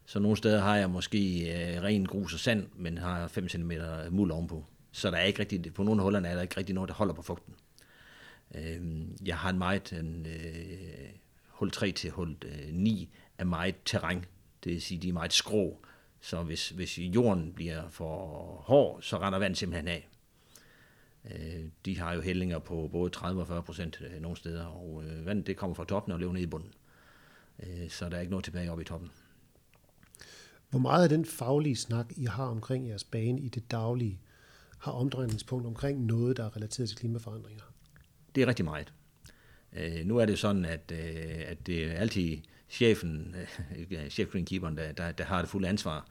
Så 0.06 0.18
nogle 0.18 0.36
steder 0.36 0.60
har 0.60 0.76
jeg 0.76 0.90
måske 0.90 1.40
øh, 1.52 1.82
ren 1.82 2.06
grus 2.06 2.34
og 2.34 2.40
sand, 2.40 2.66
men 2.76 2.98
har 2.98 3.28
5 3.28 3.48
cm 3.48 3.72
muld 4.10 4.30
ovenpå. 4.30 4.64
Så 4.92 5.10
der 5.10 5.16
er 5.16 5.24
ikke 5.24 5.40
rigtig, 5.40 5.74
på 5.74 5.82
nogle 5.82 6.00
af 6.00 6.04
hullerne 6.04 6.28
er 6.28 6.34
der 6.34 6.42
ikke 6.42 6.56
rigtig 6.56 6.74
noget, 6.74 6.88
der 6.88 6.94
holder 6.94 7.14
på 7.14 7.22
fugten. 7.22 7.54
Øh, 8.54 8.80
jeg 9.26 9.36
har 9.36 9.50
en 9.50 9.58
meget, 9.58 9.92
en, 9.92 10.26
øh, 10.26 11.08
hul 11.48 11.70
3 11.70 11.92
til 11.92 12.10
hul 12.10 12.36
øh, 12.44 12.72
9 12.72 13.08
er 13.38 13.44
meget 13.44 13.74
terræn. 13.84 14.24
Det 14.64 14.72
vil 14.72 14.82
sige, 14.82 14.98
de 14.98 15.08
er 15.08 15.12
meget 15.12 15.32
skrå. 15.32 15.84
Så 16.24 16.42
hvis, 16.42 16.68
hvis 16.68 16.98
jorden 16.98 17.52
bliver 17.52 17.88
for 17.88 18.26
hård, 18.64 19.02
så 19.02 19.18
render 19.18 19.38
vand 19.38 19.54
simpelthen 19.54 19.88
af. 19.88 20.08
Øh, 21.30 21.64
de 21.84 21.98
har 21.98 22.14
jo 22.14 22.20
hældinger 22.20 22.58
på 22.58 22.88
både 22.92 23.10
30 23.10 23.40
og 23.40 23.46
40 23.46 23.62
procent 23.62 24.00
øh, 24.00 24.22
nogle 24.22 24.36
steder, 24.36 24.64
og 24.64 25.04
øh, 25.04 25.26
vandet 25.26 25.46
det 25.46 25.56
kommer 25.56 25.74
fra 25.74 25.84
toppen 25.84 26.12
og 26.12 26.20
løber 26.20 26.32
ned 26.32 26.42
i 26.42 26.46
bunden. 26.46 26.72
Så 27.88 28.08
der 28.08 28.16
er 28.16 28.20
ikke 28.20 28.30
noget 28.30 28.44
tilbage 28.44 28.70
oppe 28.70 28.82
i 28.82 28.86
toppen. 28.86 29.10
Hvor 30.70 30.78
meget 30.78 31.02
af 31.02 31.08
den 31.08 31.24
faglige 31.24 31.76
snak, 31.76 32.06
I 32.16 32.24
har 32.24 32.46
omkring 32.46 32.88
jeres 32.88 33.04
bane 33.04 33.40
i 33.40 33.48
det 33.48 33.70
daglige, 33.70 34.20
har 34.78 34.92
omdrejningspunkt 34.92 35.66
omkring 35.66 36.04
noget, 36.04 36.36
der 36.36 36.44
er 36.44 36.56
relateret 36.56 36.88
til 36.88 36.98
klimaforandringer? 36.98 37.62
Det 38.34 38.42
er 38.42 38.46
rigtig 38.46 38.64
meget. 38.64 38.92
nu 40.04 40.16
er 40.16 40.26
det 40.26 40.38
sådan, 40.38 40.64
at, 40.64 40.92
at 40.92 41.66
det 41.66 41.90
altid 41.90 42.38
chefen, 42.74 43.36
øh, 43.38 43.86
øh, 43.90 44.08
chef 44.08 44.30
greenkeeperen, 44.30 44.76
der, 44.76 44.92
der, 44.92 45.12
der 45.12 45.24
har 45.24 45.40
det 45.40 45.48
fulde 45.48 45.68
ansvar, 45.68 46.06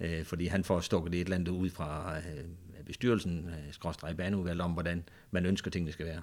øh, 0.00 0.24
fordi 0.24 0.46
han 0.46 0.64
får 0.64 0.80
stukket 0.80 1.14
et 1.14 1.20
eller 1.20 1.36
andet 1.36 1.48
ud 1.48 1.70
fra 1.70 2.16
bestyrelsen, 2.86 3.48
øh, 3.48 3.72
skråstrej 3.72 4.12
baneudvalg, 4.12 4.60
om 4.60 4.72
hvordan 4.72 5.04
man 5.30 5.46
ønsker 5.46 5.70
tingene 5.70 5.92
skal 5.92 6.06
være. 6.06 6.22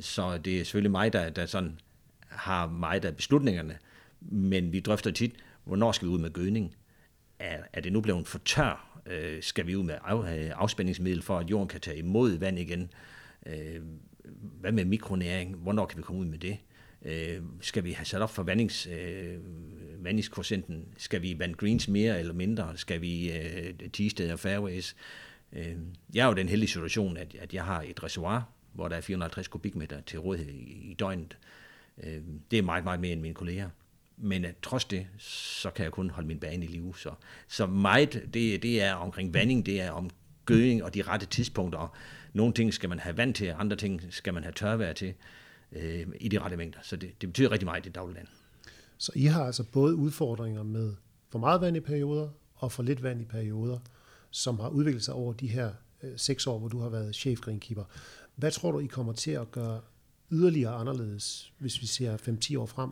Så 0.00 0.38
det 0.38 0.60
er 0.60 0.64
selvfølgelig 0.64 0.90
mig, 0.90 1.12
der, 1.12 1.30
der 1.30 1.46
sådan 1.46 1.80
har 2.28 2.66
meget 2.66 3.04
af 3.04 3.16
beslutningerne, 3.16 3.78
men 4.20 4.72
vi 4.72 4.80
drøfter 4.80 5.10
tit, 5.10 5.34
hvornår 5.64 5.92
skal 5.92 6.08
vi 6.08 6.12
ud 6.12 6.18
med 6.18 6.32
gødning? 6.32 6.74
Er, 7.38 7.62
er 7.72 7.80
det 7.80 7.92
nu 7.92 8.00
blevet 8.00 8.26
for 8.26 8.38
tør? 8.38 9.00
Øh, 9.06 9.42
skal 9.42 9.66
vi 9.66 9.76
ud 9.76 9.82
med 9.82 9.94
af, 10.04 10.52
afspændingsmiddel 10.56 11.22
for, 11.22 11.38
at 11.38 11.50
jorden 11.50 11.68
kan 11.68 11.80
tage 11.80 11.98
imod 11.98 12.38
vand 12.38 12.58
igen? 12.58 12.90
Øh, 13.46 13.80
hvad 14.60 14.72
med 14.72 14.84
mikronæring? 14.84 15.56
Hvornår 15.56 15.86
kan 15.86 15.98
vi 15.98 16.02
komme 16.02 16.20
ud 16.20 16.26
med 16.26 16.38
det? 16.38 16.58
Øh, 17.04 17.42
skal 17.60 17.84
vi 17.84 17.92
have 17.92 18.04
sat 18.04 18.22
op 18.22 18.30
for 18.30 18.42
vandings, 18.42 18.86
øh, 18.86 19.38
vandingskorsenten? 20.04 20.88
Skal 20.96 21.22
vi 21.22 21.38
vand 21.38 21.54
greens 21.54 21.88
mere 21.88 22.18
eller 22.18 22.34
mindre? 22.34 22.76
Skal 22.76 23.00
vi 23.00 23.32
øh, 23.32 23.74
t 23.90 24.20
og 24.32 24.38
fairways? 24.38 24.96
Øh, 25.52 25.76
jeg 26.14 26.22
er 26.22 26.26
jo 26.26 26.34
den 26.34 26.48
heldige 26.48 26.70
situation, 26.70 27.16
at, 27.16 27.34
at 27.40 27.54
jeg 27.54 27.64
har 27.64 27.82
et 27.82 28.02
reservoir, 28.02 28.42
hvor 28.72 28.88
der 28.88 28.96
er 28.96 29.00
450 29.00 29.48
kubikmeter 29.48 30.00
til 30.00 30.18
rådighed 30.18 30.52
i, 30.52 30.90
i 30.90 30.94
døgnet. 30.94 31.38
Øh, 32.02 32.20
det 32.50 32.58
er 32.58 32.62
meget, 32.62 32.84
meget 32.84 33.00
mere 33.00 33.12
end 33.12 33.20
mine 33.20 33.34
kolleger. 33.34 33.70
Men 34.16 34.44
at 34.44 34.54
trods 34.62 34.84
det, 34.84 35.06
så 35.18 35.70
kan 35.70 35.84
jeg 35.84 35.92
kun 35.92 36.10
holde 36.10 36.28
min 36.28 36.40
bane 36.40 36.64
i 36.64 36.68
live. 36.68 36.94
Så, 36.96 37.12
så 37.48 37.66
meget, 37.66 38.12
det, 38.34 38.62
det 38.62 38.82
er 38.82 38.94
omkring 38.94 39.34
vanding, 39.34 39.66
det 39.66 39.80
er 39.80 39.90
om 39.90 40.10
gødning 40.44 40.84
og 40.84 40.94
de 40.94 41.02
rette 41.02 41.26
tidspunkter. 41.26 41.96
Nogle 42.32 42.54
ting 42.54 42.74
skal 42.74 42.88
man 42.88 42.98
have 42.98 43.16
vand 43.16 43.34
til, 43.34 43.54
andre 43.58 43.76
ting 43.76 44.02
skal 44.10 44.34
man 44.34 44.42
have 44.42 44.52
tørvejr 44.52 44.92
til 44.92 45.08
øh, 45.08 45.14
i 46.20 46.28
de 46.28 46.38
rette 46.38 46.56
mængder. 46.56 46.78
Så 46.82 46.96
det, 46.96 47.20
det 47.20 47.28
betyder 47.28 47.50
rigtig 47.50 47.66
meget 47.66 47.86
i 47.86 47.88
dagligdagen. 47.88 48.28
Så 48.98 49.12
I 49.14 49.24
har 49.24 49.44
altså 49.44 49.64
både 49.64 49.94
udfordringer 49.94 50.62
med 50.62 50.94
for 51.28 51.38
meget 51.38 51.60
vand 51.60 51.76
i 51.76 51.80
perioder 51.80 52.28
og 52.54 52.72
for 52.72 52.82
lidt 52.82 53.02
vand 53.02 53.20
i 53.20 53.24
perioder, 53.24 53.78
som 54.30 54.60
har 54.60 54.68
udviklet 54.68 55.04
sig 55.04 55.14
over 55.14 55.32
de 55.32 55.46
her 55.46 55.72
øh, 56.02 56.12
seks 56.16 56.46
år, 56.46 56.58
hvor 56.58 56.68
du 56.68 56.78
har 56.78 56.88
været 56.88 57.14
chef 57.14 57.40
greenkeeper. 57.40 57.84
Hvad 58.34 58.50
tror 58.50 58.72
du, 58.72 58.78
I 58.78 58.86
kommer 58.86 59.12
til 59.12 59.30
at 59.30 59.50
gøre 59.50 59.80
yderligere 60.30 60.74
anderledes, 60.74 61.52
hvis 61.58 61.80
vi 61.80 61.86
ser 61.86 62.16
5-10 62.16 62.58
år 62.58 62.66
frem? 62.66 62.90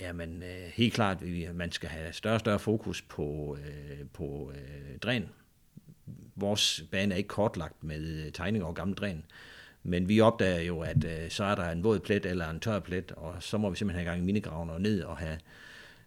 Jamen, 0.00 0.42
øh, 0.42 0.70
helt 0.74 0.94
klart, 0.94 1.22
at 1.22 1.56
man 1.56 1.72
skal 1.72 1.88
have 1.88 2.12
større 2.12 2.34
og 2.34 2.40
større 2.40 2.58
fokus 2.58 3.02
på, 3.02 3.56
øh, 3.60 4.06
på 4.12 4.52
øh, 4.54 4.98
dræn. 4.98 5.28
Vores 6.36 6.84
bane 6.90 7.14
er 7.14 7.18
ikke 7.18 7.28
kortlagt 7.28 7.84
med 7.84 8.32
tegninger 8.32 8.66
og 8.66 8.74
gamle 8.74 8.94
dræn. 8.94 9.24
Men 9.88 10.08
vi 10.08 10.20
opdager 10.20 10.60
jo, 10.60 10.80
at 10.80 11.04
øh, 11.04 11.30
så 11.30 11.44
er 11.44 11.54
der 11.54 11.70
en 11.70 11.84
våd 11.84 12.00
plet 12.00 12.26
eller 12.26 12.50
en 12.50 12.60
tør 12.60 12.78
plet, 12.78 13.12
og 13.16 13.42
så 13.42 13.58
må 13.58 13.70
vi 13.70 13.76
simpelthen 13.76 14.04
have 14.04 14.10
gang 14.10 14.22
i 14.22 14.26
minigraven 14.26 14.70
og 14.70 14.80
ned 14.80 15.02
og 15.02 15.16
have, 15.16 15.38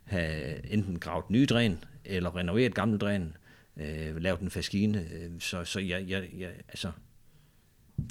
have 0.04 0.66
enten 0.74 1.00
gravet 1.00 1.30
nye 1.30 1.46
dræn, 1.46 1.84
eller 2.06 2.36
renoveret 2.36 2.76
gamle 2.76 2.98
dræn, 2.98 3.36
øh, 3.78 4.22
lavet 4.22 4.40
en 4.40 4.50
faskine. 4.50 5.08
Øh, 5.14 5.32
så, 5.40 5.64
så 5.64 5.80
jeg, 5.80 6.06
jeg, 6.08 6.30
jeg, 6.38 6.52
altså, 6.68 6.92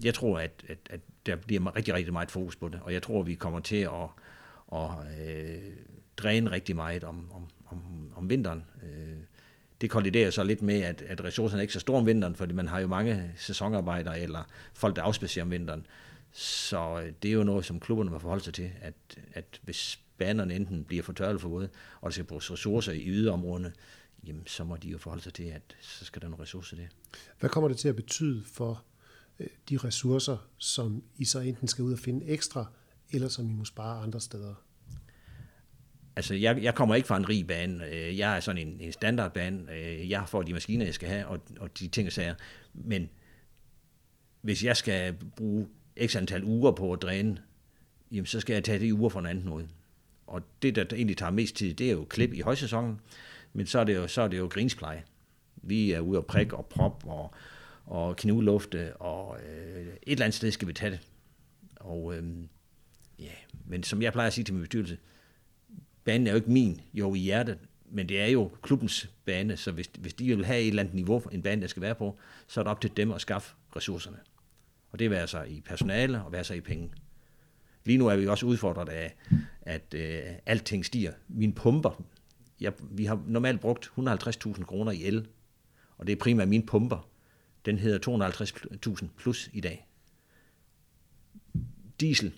jeg 0.05 0.15
tror, 0.15 0.39
at, 0.39 0.65
at, 0.69 0.79
at 0.91 1.01
der 1.27 1.37
bliver 1.37 1.77
rigtig, 1.77 1.95
rigtig 1.95 2.13
meget 2.13 2.31
fokus 2.31 2.57
på 2.57 2.69
det, 2.69 2.81
og 2.83 2.93
jeg 2.93 3.03
tror, 3.03 3.23
vi 3.23 3.35
kommer 3.35 3.61
til 3.61 3.77
at, 3.77 4.09
at 4.73 4.91
øh, 5.27 5.63
dræne 6.17 6.51
rigtig 6.51 6.77
meget 6.77 7.05
om, 7.05 7.31
om, 7.33 7.49
om, 7.67 8.13
om 8.17 8.31
vinteren. 8.31 8.65
Øh, 8.83 9.17
det 9.81 9.91
kolliderer 9.91 10.31
så 10.31 10.45
lidt 10.45 10.63
med, 10.63 10.81
at, 10.81 11.03
at 11.03 11.25
ressourcerne 11.25 11.61
er 11.61 11.63
ikke 11.63 11.73
så 11.73 11.81
store 11.81 11.99
om 11.99 12.07
vinteren, 12.07 12.35
fordi 12.35 12.53
man 12.53 12.69
har 12.69 12.81
jo 12.81 12.87
mange 12.87 13.33
sæsonarbejdere 13.37 14.21
eller 14.21 14.45
folk, 14.75 14.97
der 14.97 15.03
afspacerer 15.03 15.45
om 15.45 15.51
vinteren. 15.51 15.87
Så 16.33 17.03
øh, 17.05 17.13
det 17.23 17.29
er 17.29 17.33
jo 17.33 17.45
noget, 17.45 17.65
som 17.65 17.81
klubberne 17.81 18.11
må 18.11 18.19
forholde 18.19 18.45
sig 18.45 18.55
til, 18.55 18.71
at, 18.81 18.95
at 19.33 19.61
hvis 19.63 20.01
banerne 20.19 20.55
enten 20.55 20.85
bliver 20.85 21.03
for 21.03 21.13
tørre 21.13 21.29
eller 21.29 21.41
for 21.41 21.49
våde, 21.49 21.69
og 22.01 22.11
der 22.11 22.13
skal 22.13 22.25
bruges 22.25 22.51
ressourcer 22.51 22.93
i 22.93 23.07
yderområderne, 23.07 23.73
jamen 24.27 24.47
så 24.47 24.65
må 24.65 24.77
de 24.77 24.89
jo 24.89 24.99
forholde 24.99 25.23
sig 25.23 25.35
til, 25.35 25.45
at 25.45 25.77
så 25.81 26.05
skal 26.05 26.23
der 26.23 26.29
nogle 26.29 26.43
ressourcer 26.43 26.77
til. 26.77 26.89
Hvad 27.41 27.51
kommer 27.51 27.69
det 27.69 27.79
til 27.79 27.89
at 27.89 27.97
betyde 27.97 28.45
for 28.45 28.85
øh, 29.39 29.47
de 29.69 29.77
ressourcer, 29.77 30.37
som 30.59 31.03
I 31.17 31.25
så 31.25 31.41
enten 31.41 31.69
skal 31.69 31.85
ud 31.85 31.93
og 31.93 31.99
finde 31.99 32.27
ekstra, 32.27 32.67
eller 33.11 33.29
som 33.29 33.51
I 33.51 33.53
må 33.53 33.65
spare 33.65 34.03
andre 34.03 34.21
steder? 34.21 34.55
Altså, 36.21 36.35
jeg, 36.35 36.63
jeg 36.63 36.75
kommer 36.75 36.95
ikke 36.95 37.09
fra 37.09 37.17
en 37.17 37.29
rig 37.29 37.47
bane. 37.47 37.87
Øh, 37.87 38.19
jeg 38.19 38.37
er 38.37 38.41
sådan 38.41 38.69
en, 38.69 38.81
en 38.81 38.93
standardbane. 38.93 39.73
Øh, 39.73 40.11
jeg 40.11 40.29
får 40.29 40.43
de 40.43 40.53
maskiner, 40.53 40.85
jeg 40.85 40.95
skal 40.95 41.09
have, 41.09 41.27
og, 41.27 41.41
og 41.61 41.79
de 41.79 41.89
ting 41.89 42.07
og 42.07 42.13
sager. 42.13 42.35
Men 42.75 43.11
hvis 44.41 44.65
jeg 44.65 44.77
skal 44.77 45.15
bruge 45.37 45.67
x 46.07 46.17
antal 46.17 46.45
uger 46.45 46.73
på 46.73 46.93
at 46.93 47.03
dræne, 47.03 47.39
jamen, 48.13 48.27
så 48.27 48.41
skal 48.41 48.55
jeg 48.55 48.65
tage 48.65 48.79
de 48.79 48.95
uger 48.95 49.09
fra 49.09 49.21
en 49.21 49.27
anden 49.27 49.49
måde. 49.49 49.69
Og 50.27 50.43
det, 50.63 50.77
der 50.77 50.85
egentlig 50.93 51.17
tager 51.17 51.31
mest 51.31 51.57
tid, 51.57 51.75
det 51.75 51.87
er 51.87 51.93
jo 51.93 52.05
klip 52.05 52.33
i 52.33 52.41
højsæsonen, 52.41 53.01
men 53.53 53.67
så 53.67 53.79
er 53.79 53.85
det 53.85 53.95
jo, 53.95 54.09
så 54.09 54.23
er 54.23 54.29
det 54.29 54.39
jo 54.39 54.47
grinspleje. 54.47 55.03
Vi 55.57 55.93
er 55.93 56.01
ude 56.01 56.19
og 56.19 56.27
prikke 56.27 56.57
og 56.57 56.67
prop 56.67 57.05
og, 57.07 57.35
og 57.87 58.17
knivlufte, 58.17 58.97
og 58.97 59.39
øh, 59.41 59.87
et 59.87 59.99
eller 60.07 60.25
andet 60.25 60.35
sted 60.35 60.51
skal 60.51 60.69
vi 60.69 60.73
tage 60.73 60.91
det. 60.91 61.01
Og 61.77 62.17
øh, 62.17 62.25
ja, 63.19 63.33
men 63.67 63.83
som 63.83 64.03
jeg 64.03 64.13
plejer 64.13 64.27
at 64.27 64.33
sige 64.33 64.45
til 64.45 64.55
min 64.55 64.63
bestyrelse, 64.63 64.99
banen 66.11 66.27
er 66.27 66.31
jo 66.31 66.37
ikke 66.37 66.51
min, 66.51 66.81
jo 66.95 67.15
i 67.15 67.19
hjertet, 67.19 67.59
men 67.91 68.09
det 68.09 68.21
er 68.21 68.27
jo 68.27 68.51
klubbens 68.63 69.11
bane, 69.25 69.57
så 69.57 69.73
hvis, 69.73 69.91
hvis 69.99 70.15
de 70.15 70.37
vil 70.37 70.45
have 70.45 70.61
et 70.61 70.69
eller 70.69 70.83
andet 70.83 70.95
niveau, 70.95 71.23
en 71.33 71.43
bane, 71.43 71.63
der 71.63 71.69
skal 71.69 71.83
være 71.83 71.95
på, 71.95 72.19
så 72.47 72.61
er 72.61 72.65
det 72.65 72.71
op 72.71 72.81
til 72.81 72.97
dem 72.97 73.13
at 73.13 73.21
skaffe 73.21 73.55
ressourcerne. 73.77 74.17
Og 74.93 74.99
det 74.99 75.11
vil 75.11 75.17
altså 75.17 75.43
i 75.43 75.61
personale 75.61 76.23
og 76.23 76.33
være 76.33 76.45
så 76.45 76.55
i 76.55 76.61
penge. 76.61 76.91
Lige 77.85 77.99
nu 77.99 78.07
er 78.07 78.17
vi 78.17 78.27
også 78.27 78.47
udfordret 78.47 78.89
af, 78.89 79.15
at 79.63 79.95
øh, 79.95 80.23
alting 80.47 80.85
stiger. 80.85 81.13
Min 81.29 81.53
pumper, 81.53 82.03
jeg, 82.61 82.73
vi 82.91 83.05
har 83.05 83.23
normalt 83.27 83.61
brugt 83.61 83.93
150.000 83.99 84.65
kroner 84.65 84.93
i 84.93 85.05
el, 85.05 85.27
og 85.99 86.07
det 86.07 86.13
er 86.13 86.17
primært 86.17 86.49
min 86.49 86.67
pumper. 86.67 87.09
Den 87.65 87.79
hedder 87.79 88.31
250.000 88.99 89.07
plus 89.17 89.51
i 89.53 89.61
dag. 89.61 89.87
Diesel, 92.01 92.33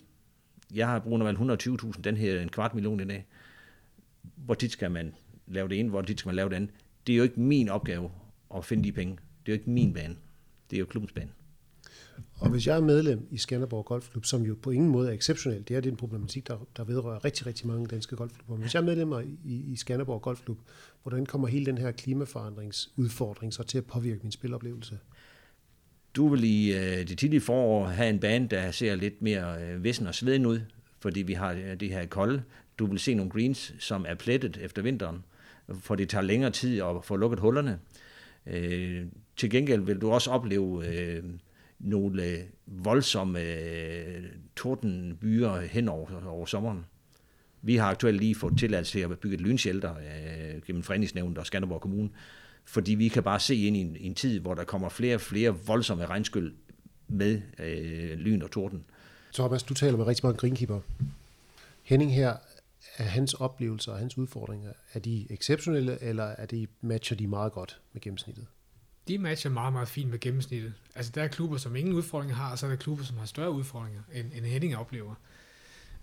jeg 0.73 0.87
har 0.87 0.99
brugt 0.99 1.19
normalt 1.19 1.63
120.000, 1.63 2.01
den 2.01 2.17
her 2.17 2.41
en 2.41 2.49
kvart 2.49 2.73
million 2.73 2.99
i 2.99 3.05
dag 3.05 3.25
hvor 4.35 4.53
tit 4.53 4.71
skal 4.71 4.91
man 4.91 5.13
lave 5.47 5.69
det 5.69 5.79
ene, 5.79 5.89
hvor 5.89 6.01
tit 6.01 6.19
skal 6.19 6.29
man 6.29 6.35
lave 6.35 6.49
det 6.49 6.55
andet. 6.55 6.69
Det 7.07 7.13
er 7.13 7.17
jo 7.17 7.23
ikke 7.23 7.39
min 7.39 7.69
opgave 7.69 8.11
at 8.55 8.65
finde 8.65 8.83
de 8.83 8.91
penge. 8.91 9.17
Det 9.45 9.51
er 9.51 9.55
jo 9.55 9.59
ikke 9.59 9.69
min 9.69 9.93
bane. 9.93 10.15
Det 10.69 10.77
er 10.77 10.79
jo 10.79 10.85
klubbens 10.85 11.11
bane. 11.13 11.29
Og 12.39 12.49
hvis 12.49 12.67
jeg 12.67 12.77
er 12.77 12.81
medlem 12.81 13.27
i 13.31 13.37
Skanderborg 13.37 13.85
Golfklub, 13.85 14.25
som 14.25 14.41
jo 14.41 14.55
på 14.61 14.71
ingen 14.71 14.89
måde 14.89 15.09
er 15.09 15.13
exceptionelt, 15.13 15.67
det 15.67 15.85
er 15.85 15.89
en 15.91 15.95
problematik, 15.95 16.47
der, 16.47 16.67
der 16.77 16.83
vedrører 16.83 17.25
rigtig, 17.25 17.45
rigtig 17.45 17.67
mange 17.67 17.87
danske 17.87 18.15
golfklubber. 18.15 18.53
Men 18.53 18.61
hvis 18.61 18.73
jeg 18.73 18.79
er 18.81 18.85
medlem 18.85 19.13
i, 19.43 19.71
i 19.71 19.75
Skanderborg 19.75 20.21
Golfklub, 20.21 20.59
hvordan 21.01 21.25
kommer 21.25 21.47
hele 21.47 21.65
den 21.65 21.77
her 21.77 21.91
klimaforandringsudfordring 21.91 23.53
så 23.53 23.63
til 23.63 23.77
at 23.77 23.85
påvirke 23.85 24.19
min 24.23 24.31
spiloplevelse? 24.31 24.99
Du 26.15 26.27
vil 26.27 26.43
i 26.43 26.73
øh, 26.73 27.07
det 27.07 27.17
tidlige 27.17 27.41
forår 27.41 27.85
have 27.85 28.09
en 28.09 28.19
bane, 28.19 28.47
der 28.47 28.71
ser 28.71 28.95
lidt 28.95 29.21
mere 29.21 29.63
øh, 29.63 29.83
vissen 29.83 30.07
og 30.07 30.15
sveden 30.15 30.45
ud, 30.45 30.59
fordi 31.03 31.21
vi 31.21 31.33
har 31.33 31.51
øh, 31.51 31.79
det 31.79 31.89
her 31.89 32.05
kolde. 32.05 32.43
Du 32.79 32.85
vil 32.85 32.99
se 32.99 33.13
nogle 33.13 33.31
greens, 33.31 33.73
som 33.79 34.05
er 34.07 34.15
plettet 34.15 34.57
efter 34.57 34.81
vinteren, 34.81 35.23
for 35.79 35.95
det 35.95 36.09
tager 36.09 36.21
længere 36.21 36.51
tid 36.51 36.81
at 36.81 37.03
få 37.03 37.15
lukket 37.15 37.39
hullerne. 37.39 37.79
Øh, 38.47 39.05
til 39.37 39.49
gengæld 39.49 39.81
vil 39.81 40.01
du 40.01 40.11
også 40.11 40.31
opleve 40.31 40.87
øh, 40.87 41.23
nogle 41.79 42.25
øh, 42.25 42.39
voldsomme 42.65 43.41
øh, 43.41 44.23
tordenbyer 44.55 45.61
hen 45.61 45.89
over, 45.89 46.27
over 46.27 46.45
sommeren. 46.45 46.85
Vi 47.61 47.75
har 47.75 47.89
aktuelt 47.89 48.17
lige 48.17 48.35
fået 48.35 48.57
tilladelse 48.57 48.91
til 48.91 48.99
at 48.99 49.19
bygge 49.19 49.35
et 49.35 49.41
lynshelter 49.41 49.95
øh, 49.95 50.61
gennem 50.67 50.83
Fredningsnævnet 50.83 51.37
og 51.37 51.45
Skanderborg 51.45 51.81
Kommune, 51.81 52.09
fordi 52.65 52.95
vi 52.95 53.07
kan 53.07 53.23
bare 53.23 53.39
se 53.39 53.55
ind 53.55 53.77
i 53.77 53.79
en, 53.79 53.97
en 53.99 54.15
tid, 54.15 54.39
hvor 54.39 54.53
der 54.53 54.63
kommer 54.63 54.89
flere 54.89 55.15
og 55.15 55.21
flere 55.21 55.57
voldsomme 55.67 56.05
regnskyld 56.05 56.53
med 57.07 57.41
øh, 57.59 58.17
lyn 58.17 58.41
og 58.41 58.51
torden. 58.51 58.83
Thomas, 59.33 59.63
du 59.63 59.73
taler 59.73 59.97
med 59.97 60.07
rigtig 60.07 60.25
mange 60.25 60.37
greenkeeper. 60.37 60.79
Henning 61.83 62.15
her, 62.15 62.37
er 62.97 63.03
hans 63.03 63.33
oplevelser 63.33 63.91
og 63.91 63.97
hans 63.97 64.17
udfordringer, 64.17 64.73
er 64.93 64.99
de 64.99 65.27
exceptionelle, 65.29 66.01
eller 66.01 66.23
er 66.23 66.45
de, 66.45 66.67
matcher 66.81 67.17
de 67.17 67.27
meget 67.27 67.53
godt 67.53 67.79
med 67.93 68.01
gennemsnittet? 68.01 68.45
De 69.07 69.17
matcher 69.17 69.51
meget, 69.51 69.73
meget 69.73 69.87
fint 69.87 70.09
med 70.09 70.19
gennemsnittet. 70.19 70.73
Altså 70.95 71.11
der 71.15 71.23
er 71.23 71.27
klubber, 71.27 71.57
som 71.57 71.75
ingen 71.75 71.93
udfordringer 71.93 72.35
har, 72.35 72.51
og 72.51 72.59
så 72.59 72.65
er 72.65 72.69
der 72.69 72.77
klubber, 72.77 73.03
som 73.03 73.17
har 73.17 73.25
større 73.25 73.51
udfordringer, 73.51 74.01
end, 74.13 74.31
end 74.33 74.45
Henning 74.45 74.77
oplever. 74.77 75.15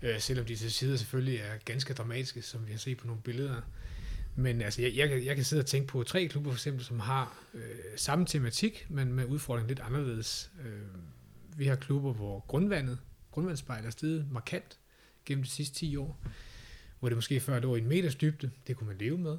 Øh, 0.01 0.19
selvom 0.19 0.45
de 0.45 0.55
til 0.55 0.71
sider 0.71 0.97
selvfølgelig 0.97 1.37
er 1.37 1.57
ganske 1.65 1.93
dramatiske, 1.93 2.41
som 2.41 2.67
vi 2.67 2.71
har 2.71 2.79
set 2.79 2.97
på 2.97 3.07
nogle 3.07 3.21
billeder. 3.21 3.61
Men 4.35 4.61
altså, 4.61 4.81
jeg, 4.81 4.95
jeg, 4.95 5.25
jeg 5.25 5.35
kan 5.35 5.45
sidde 5.45 5.61
og 5.61 5.65
tænke 5.65 5.87
på 5.87 6.03
tre 6.03 6.27
klubber 6.27 6.51
for 6.51 6.55
eksempel, 6.55 6.85
som 6.85 6.99
har 6.99 7.37
øh, 7.53 7.61
samme 7.95 8.25
tematik, 8.25 8.85
men 8.89 9.13
med 9.13 9.25
udfordringen 9.25 9.67
lidt 9.67 9.79
anderledes. 9.79 10.51
Øh, 10.65 10.81
vi 11.57 11.65
har 11.65 11.75
klubber, 11.75 12.13
hvor 12.13 12.45
grundvandet, 12.47 12.97
grundvandsspejl 13.31 13.85
er 13.85 13.89
steget 13.89 14.31
markant 14.31 14.79
gennem 15.25 15.43
de 15.43 15.49
sidste 15.49 15.75
10 15.75 15.95
år 15.95 16.19
hvor 17.01 17.09
det 17.09 17.17
måske 17.17 17.39
før 17.39 17.59
lå 17.59 17.75
i 17.75 17.79
en 17.79 17.87
meters 17.87 18.15
dybde, 18.15 18.51
det 18.67 18.77
kunne 18.77 18.87
man 18.87 18.97
leve 18.97 19.17
med, 19.17 19.37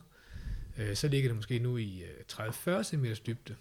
øh, 0.78 0.96
så 0.96 1.08
ligger 1.08 1.28
det 1.28 1.36
måske 1.36 1.58
nu 1.58 1.76
i 1.76 2.02
øh, 2.02 2.08
30-40 2.32 2.82
cm 2.82 3.04
dybde. 3.26 3.56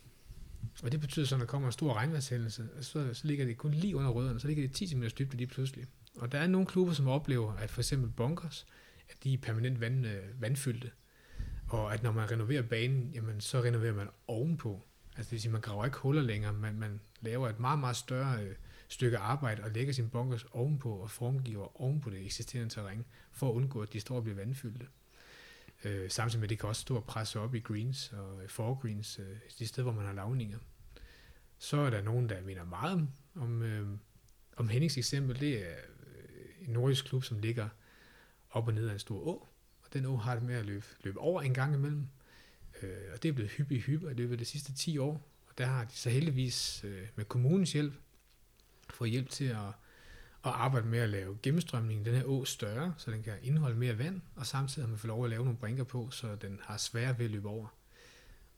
Og 0.83 0.91
det 0.91 0.99
betyder 0.99 1.25
så, 1.25 1.35
når 1.35 1.45
der 1.45 1.49
kommer 1.49 1.67
en 1.67 1.71
stor 1.71 1.93
regnvandshændelse, 1.93 2.69
så, 2.81 3.13
så 3.13 3.27
ligger 3.27 3.45
det 3.45 3.57
kun 3.57 3.71
lige 3.71 3.95
under 3.95 4.09
rødderne, 4.09 4.39
så 4.39 4.47
ligger 4.47 4.63
det 4.63 4.75
10 4.75 4.87
cm 4.87 5.03
dybde 5.03 5.37
lige 5.37 5.47
pludselig. 5.47 5.85
Og 6.17 6.31
der 6.31 6.39
er 6.39 6.47
nogle 6.47 6.67
klubber, 6.67 6.93
som 6.93 7.07
oplever, 7.07 7.53
at 7.53 7.69
for 7.69 7.81
eksempel 7.81 8.09
bunkers, 8.09 8.65
at 9.09 9.23
de 9.23 9.33
er 9.33 9.37
permanent 9.37 9.79
vand, 9.81 10.05
øh, 10.05 10.41
vandfyldte. 10.41 10.91
Og 11.67 11.93
at 11.93 12.03
når 12.03 12.11
man 12.11 12.31
renoverer 12.31 12.61
banen, 12.61 13.11
jamen 13.13 13.41
så 13.41 13.63
renoverer 13.63 13.93
man 13.93 14.07
ovenpå. 14.27 14.83
Altså 15.17 15.29
det 15.29 15.31
vil 15.31 15.41
sige, 15.41 15.51
man 15.51 15.61
graver 15.61 15.85
ikke 15.85 15.97
huller 15.97 16.21
længere, 16.21 16.53
men 16.53 16.79
man 16.79 16.99
laver 17.21 17.49
et 17.49 17.59
meget, 17.59 17.79
meget 17.79 17.95
større 17.95 18.43
øh, 18.43 18.55
stykke 18.91 19.17
arbejde 19.17 19.63
og 19.63 19.71
lægger 19.71 19.93
sin 19.93 20.09
bunkers 20.09 20.45
ovenpå 20.51 20.95
og 20.95 21.11
formgiver 21.11 21.81
ovenpå 21.81 22.09
det 22.09 22.25
eksisterende 22.25 22.73
terræn, 22.73 23.05
for 23.31 23.49
at 23.49 23.53
undgå, 23.53 23.81
at 23.81 23.93
de 23.93 23.99
står 23.99 24.15
og 24.15 24.23
bliver 24.23 24.35
vandfyldte. 24.35 24.87
Øh, 25.83 26.09
samtidig 26.09 26.39
med, 26.39 26.45
at 26.45 26.49
det 26.49 26.59
kan 26.59 26.69
også 26.69 26.81
stå 26.81 26.95
og 26.95 27.03
presse 27.03 27.39
op 27.39 27.55
i 27.55 27.59
greens 27.59 28.13
og 28.13 28.43
øh, 28.43 28.49
foregreens, 28.49 29.19
øh, 29.19 29.37
de 29.59 29.67
steder, 29.67 29.83
hvor 29.83 29.93
man 29.93 30.05
har 30.05 30.13
lavninger. 30.13 30.57
Så 31.57 31.77
er 31.77 31.89
der 31.89 32.01
nogen, 32.01 32.29
der 32.29 32.41
mener 32.41 32.65
meget 32.65 32.93
om, 32.93 33.09
om, 33.35 33.61
øh, 33.61 33.87
om 34.57 34.69
Hennings 34.69 34.97
eksempel. 34.97 35.39
Det 35.39 35.67
er 35.67 35.75
øh, 35.75 36.67
en 36.67 36.73
nordisk 36.73 37.05
klub, 37.05 37.23
som 37.23 37.39
ligger 37.39 37.69
op 38.51 38.67
og 38.67 38.73
ned 38.73 38.87
af 38.87 38.93
en 38.93 38.99
stor 38.99 39.19
å, 39.19 39.47
og 39.83 39.93
den 39.93 40.05
å 40.05 40.15
har 40.15 40.35
det 40.35 40.43
med 40.43 40.55
at 40.55 40.65
løbe, 40.65 40.85
løbe 41.03 41.19
over 41.19 41.41
en 41.41 41.53
gang 41.53 41.73
imellem. 41.73 42.07
Øh, 42.81 43.13
og 43.13 43.23
det 43.23 43.29
er 43.29 43.33
blevet 43.33 43.51
hyppigt 43.51 43.83
hyppigt 43.83 44.11
i 44.11 44.15
løbet 44.15 44.31
af 44.31 44.37
de 44.37 44.45
sidste 44.45 44.73
10 44.73 44.97
år, 44.97 45.27
og 45.47 45.57
der 45.57 45.65
har 45.65 45.83
de 45.85 45.93
så 45.93 46.09
heldigvis 46.09 46.83
øh, 46.83 47.07
med 47.15 47.25
kommunens 47.25 47.73
hjælp 47.73 47.93
fået 49.01 49.11
hjælp 49.11 49.29
til 49.29 49.45
at, 49.45 49.67
at 50.45 50.51
arbejde 50.51 50.87
med 50.87 50.99
at 50.99 51.09
lave 51.09 51.37
gennemstrømningen 51.43 52.05
den 52.05 52.15
her 52.15 52.23
å 52.23 52.45
større, 52.45 52.93
så 52.97 53.11
den 53.11 53.23
kan 53.23 53.33
indeholde 53.41 53.75
mere 53.75 53.97
vand, 53.97 54.21
og 54.35 54.45
samtidig 54.45 54.83
har 54.83 54.89
man 54.89 54.99
fået 54.99 55.07
lov 55.07 55.23
at 55.23 55.29
lave 55.29 55.43
nogle 55.43 55.57
brinker 55.57 55.83
på, 55.83 56.09
så 56.11 56.35
den 56.35 56.59
har 56.63 56.77
sværere 56.77 57.17
ved 57.19 57.25
at 57.25 57.31
løbe 57.31 57.49
over. 57.49 57.67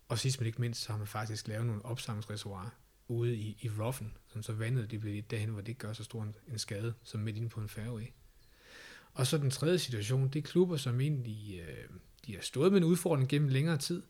Og 0.08 0.20
sidst 0.20 0.40
men 0.40 0.48
ikke 0.48 0.62
mindst, 0.62 0.82
så 0.82 0.92
har 0.92 0.98
man 0.98 1.08
faktisk 1.08 1.48
lavet 1.48 1.66
nogle 1.66 1.86
opsamlingsreservoirer 1.86 2.70
ude 3.08 3.36
i, 3.36 3.58
i 3.62 3.70
roughen, 3.70 4.14
som 4.28 4.44
så 4.44 4.54
vandet 4.54 4.92
det 4.92 5.00
bliver 5.00 5.22
derhen, 5.22 5.50
hvor 5.50 5.62
det 5.62 5.68
ikke 5.68 5.80
gør 5.80 5.94
så 5.94 6.04
stor 6.04 6.24
en, 6.24 6.36
en 6.52 6.60
skade, 6.60 6.94
som 7.04 7.20
midt 7.20 7.38
inde 7.38 7.50
på 7.50 7.62
en 7.62 7.70
færge. 7.70 8.12
Og 9.14 9.28
så 9.28 9.38
den 9.38 9.52
tredje 9.52 9.80
situation, 9.80 10.30
det 10.30 10.40
er 10.40 10.44
klubber, 10.44 10.78
som 10.78 11.02
egentlig 11.02 11.60
øh, 11.60 11.90
de 12.26 12.36
har 12.36 12.42
stået 12.42 12.72
med 12.72 12.82
en 12.82 12.88
udfordring 12.88 13.30
gennem 13.30 13.50
længere 13.50 13.78
tid, 13.78 14.04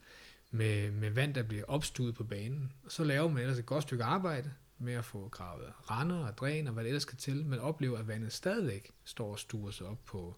med, 0.51 0.91
med 0.91 1.09
vand, 1.09 1.33
der 1.33 1.43
bliver 1.43 1.63
opstuet 1.67 2.15
på 2.15 2.23
banen. 2.23 2.73
Og 2.83 2.91
så 2.91 3.03
laver 3.03 3.27
man 3.29 3.41
ellers 3.41 3.59
et 3.59 3.65
godt 3.65 3.83
stykke 3.83 4.03
arbejde 4.03 4.51
med 4.83 4.93
at 4.93 5.05
få 5.05 5.29
gravet 5.29 5.73
render 5.91 6.27
og 6.27 6.37
dræn 6.37 6.67
og 6.67 6.73
hvad 6.73 6.83
det 6.83 6.89
ellers 6.89 7.01
skal 7.01 7.17
til, 7.17 7.45
men 7.45 7.59
oplever, 7.59 7.97
at 7.97 8.07
vandet 8.07 8.33
stadigvæk 8.33 8.91
står 9.05 9.31
og 9.31 9.39
stuer 9.39 9.71
sig 9.71 9.87
op 9.87 10.05
på, 10.05 10.35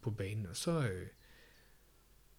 på 0.00 0.10
banen. 0.10 0.46
Og 0.46 0.56
så, 0.56 0.88
øh, 0.88 1.06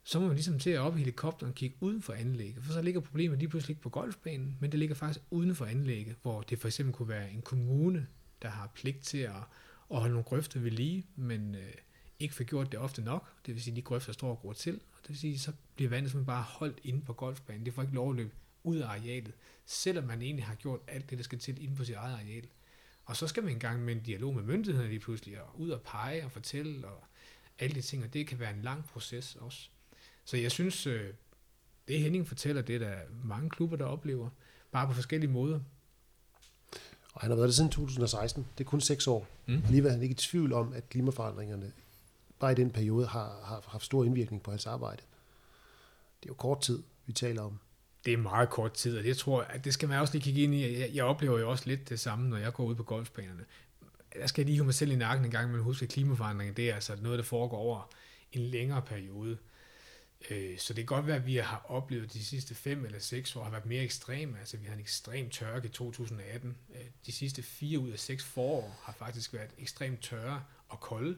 så 0.03 0.19
må 0.19 0.27
man 0.27 0.35
ligesom 0.35 0.59
til 0.59 0.69
at 0.69 0.79
op 0.79 0.95
i 0.95 0.99
helikopteren 0.99 1.49
og 1.51 1.55
kigge 1.55 1.77
uden 1.79 2.01
for 2.01 2.13
anlægget, 2.13 2.63
for 2.63 2.73
så 2.73 2.81
ligger 2.81 3.01
problemet 3.01 3.39
lige 3.39 3.49
pludselig 3.49 3.73
ikke 3.73 3.81
på 3.81 3.89
golfbanen, 3.89 4.57
men 4.59 4.71
det 4.71 4.79
ligger 4.79 4.95
faktisk 4.95 5.25
uden 5.29 5.55
for 5.55 5.65
anlægget, 5.65 6.15
hvor 6.21 6.41
det 6.41 6.59
for 6.59 6.67
eksempel 6.67 6.95
kunne 6.95 7.09
være 7.09 7.31
en 7.31 7.41
kommune, 7.41 8.07
der 8.41 8.49
har 8.49 8.71
pligt 8.75 9.03
til 9.03 9.17
at, 9.17 9.35
at 9.91 9.99
holde 9.99 10.13
nogle 10.13 10.23
grøfter 10.23 10.59
ved 10.59 10.71
lige, 10.71 11.05
men 11.15 11.55
øh, 11.55 11.73
ikke 12.19 12.35
får 12.35 12.43
gjort 12.43 12.71
det 12.71 12.79
ofte 12.79 13.01
nok. 13.01 13.27
Det 13.45 13.53
vil 13.53 13.63
sige, 13.63 13.71
at 13.71 13.75
de 13.75 13.81
grøfter 13.81 14.13
står 14.13 14.29
og 14.29 14.41
går 14.41 14.53
til, 14.53 14.73
og 14.73 14.99
det 15.01 15.09
vil 15.09 15.17
sige, 15.17 15.39
så 15.39 15.51
bliver 15.75 15.89
vandet 15.89 16.11
simpelthen 16.11 16.25
bare 16.25 16.43
holdt 16.43 16.79
inde 16.83 17.01
på 17.01 17.13
golfbanen. 17.13 17.65
Det 17.65 17.73
får 17.73 17.81
ikke 17.81 17.95
lov 17.95 18.09
at 18.09 18.15
løbe 18.15 18.31
ud 18.63 18.77
af 18.77 18.87
arealet, 18.87 19.33
selvom 19.65 20.03
man 20.03 20.21
egentlig 20.21 20.45
har 20.45 20.55
gjort 20.55 20.79
alt 20.87 21.09
det, 21.09 21.17
der 21.17 21.23
skal 21.23 21.39
til 21.39 21.63
inde 21.63 21.75
på 21.75 21.83
sit 21.83 21.95
eget 21.95 22.13
areal. 22.13 22.47
Og 23.05 23.15
så 23.15 23.27
skal 23.27 23.43
man 23.43 23.53
engang 23.53 23.81
med 23.81 23.95
en 23.95 24.01
dialog 24.01 24.35
med 24.35 24.43
myndighederne 24.43 24.89
lige 24.89 24.99
pludselig, 24.99 25.41
og 25.41 25.59
ud 25.59 25.69
og 25.69 25.81
pege 25.81 26.25
og 26.25 26.31
fortælle, 26.31 26.87
og 26.87 27.03
alle 27.59 27.75
de 27.75 27.81
ting, 27.81 28.03
og 28.03 28.13
det 28.13 28.27
kan 28.27 28.39
være 28.39 28.53
en 28.53 28.61
lang 28.61 28.85
proces 28.85 29.35
også. 29.35 29.69
Så 30.25 30.37
jeg 30.37 30.51
synes, 30.51 30.87
øh, 30.87 31.13
det 31.87 31.99
Henning 31.99 32.27
fortæller, 32.27 32.61
det 32.61 32.75
er 32.75 32.79
der 32.79 32.95
mange 33.23 33.49
klubber, 33.49 33.77
der 33.77 33.85
oplever, 33.85 34.29
bare 34.71 34.87
på 34.87 34.93
forskellige 34.93 35.31
måder. 35.31 35.59
Og 37.13 37.21
han 37.21 37.29
har 37.29 37.35
været 37.35 37.47
det 37.47 37.55
siden 37.55 37.69
2016. 37.69 38.47
Det 38.57 38.63
er 38.63 38.69
kun 38.69 38.81
seks 38.81 39.07
år. 39.07 39.27
Mm. 39.45 39.61
Alligevel 39.65 39.89
er 39.89 39.93
han 39.93 40.01
ikke 40.01 40.13
i 40.13 40.15
tvivl 40.15 40.53
om, 40.53 40.73
at 40.73 40.89
klimaforandringerne 40.89 41.71
bare 42.39 42.51
i 42.51 42.55
den 42.55 42.71
periode 42.71 43.07
har, 43.07 43.41
har 43.43 43.63
haft 43.67 43.85
stor 43.85 44.03
indvirkning 44.03 44.43
på 44.43 44.51
hans 44.51 44.65
arbejde. 44.65 45.01
Det 46.19 46.29
er 46.29 46.29
jo 46.29 46.33
kort 46.33 46.61
tid, 46.61 46.83
vi 47.05 47.13
taler 47.13 47.41
om. 47.41 47.59
Det 48.05 48.13
er 48.13 48.17
meget 48.17 48.49
kort 48.49 48.73
tid, 48.73 48.97
og 48.97 49.03
det 49.03 49.17
tror 49.17 49.41
jeg, 49.41 49.51
at 49.51 49.65
det 49.65 49.73
skal 49.73 49.89
man 49.89 49.99
også 49.99 50.13
lige 50.13 50.23
kigge 50.23 50.41
ind 50.43 50.53
i. 50.53 50.79
Jeg, 50.79 50.89
jeg 50.93 51.05
oplever 51.05 51.39
jo 51.39 51.49
også 51.49 51.63
lidt 51.67 51.89
det 51.89 51.99
samme, 51.99 52.29
når 52.29 52.37
jeg 52.37 52.53
går 52.53 52.63
ud 52.63 52.75
på 52.75 52.83
golfbanerne. 52.83 53.45
Jeg 54.19 54.29
skal 54.29 54.45
lige 54.45 54.57
have 54.57 54.65
mig 54.65 54.73
selv 54.73 54.91
i 54.91 54.95
nakken 54.95 55.25
en 55.25 55.31
gang, 55.31 55.51
men 55.51 55.61
huske, 55.61 55.83
at 55.83 55.89
klimaforandringer, 55.89 56.53
det 56.53 56.69
er 56.69 56.75
altså 56.75 56.95
noget, 57.01 57.19
der 57.19 57.25
foregår 57.25 57.57
over 57.57 57.89
en 58.31 58.41
længere 58.41 58.81
periode. 58.81 59.37
Øh, 60.29 60.57
så 60.57 60.73
det 60.73 60.87
kan 60.87 60.95
godt 60.95 61.07
være, 61.07 61.15
at 61.15 61.25
vi 61.25 61.35
har 61.35 61.65
oplevet 61.69 62.13
de 62.13 62.25
sidste 62.25 62.55
fem 62.55 62.85
eller 62.85 62.99
seks 62.99 63.35
år 63.35 63.43
har 63.43 63.51
været 63.51 63.65
mere 63.65 63.83
ekstreme. 63.83 64.39
Altså 64.39 64.57
vi 64.57 64.65
har 64.65 64.73
en 64.73 64.79
ekstrem 64.79 65.29
tørke 65.29 65.65
i 65.65 65.71
2018. 65.71 66.57
Øh, 66.75 66.81
de 67.05 67.11
sidste 67.11 67.43
fire 67.43 67.79
ud 67.79 67.89
af 67.89 67.99
seks 67.99 68.23
forår 68.23 68.81
har 68.83 68.93
faktisk 68.93 69.33
været 69.33 69.49
ekstremt 69.57 70.01
tørre 70.01 70.43
og 70.69 70.79
kolde, 70.79 71.17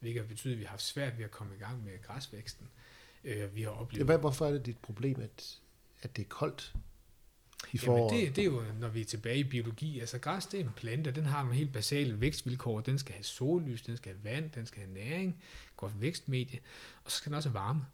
hvilket 0.00 0.28
betyder, 0.28 0.54
at 0.54 0.58
vi 0.58 0.64
har 0.64 0.70
haft 0.70 0.82
svært 0.82 1.18
ved 1.18 1.24
at 1.24 1.30
komme 1.30 1.54
i 1.54 1.58
gang 1.58 1.84
med 1.84 2.02
græsvæksten. 2.02 2.68
Øh, 3.24 3.54
vi 3.56 3.62
har 3.62 3.70
oplevet... 3.70 4.10
Ja, 4.10 4.16
hvorfor 4.16 4.46
er 4.46 4.50
det 4.50 4.66
dit 4.66 4.78
problem, 4.78 5.20
at, 5.20 5.58
at 6.02 6.16
det 6.16 6.22
er 6.22 6.28
koldt 6.28 6.74
i 7.72 7.78
foråret? 7.78 8.12
Jamen 8.12 8.26
det, 8.26 8.36
det 8.36 8.42
er 8.42 8.46
jo, 8.46 8.62
når 8.80 8.88
vi 8.88 9.00
er 9.00 9.04
tilbage 9.04 9.38
i 9.38 9.44
biologi. 9.44 10.00
Altså 10.00 10.18
græs, 10.18 10.46
det 10.46 10.60
er 10.60 10.64
en 10.64 10.70
plante, 10.76 11.10
den 11.10 11.24
har 11.24 11.42
nogle 11.42 11.56
helt 11.56 11.72
basale 11.72 12.20
vækstvilkår. 12.20 12.80
Den 12.80 12.98
skal 12.98 13.14
have 13.14 13.24
sollys, 13.24 13.82
den 13.82 13.96
skal 13.96 14.12
have 14.12 14.24
vand, 14.24 14.50
den 14.50 14.66
skal 14.66 14.82
have 14.82 14.94
næring, 14.94 15.42
godt 15.76 16.00
vækstmedie, 16.00 16.60
og 17.04 17.10
så 17.10 17.16
skal 17.16 17.30
den 17.30 17.36
også 17.36 17.48
have 17.48 17.54
varme. 17.54 17.86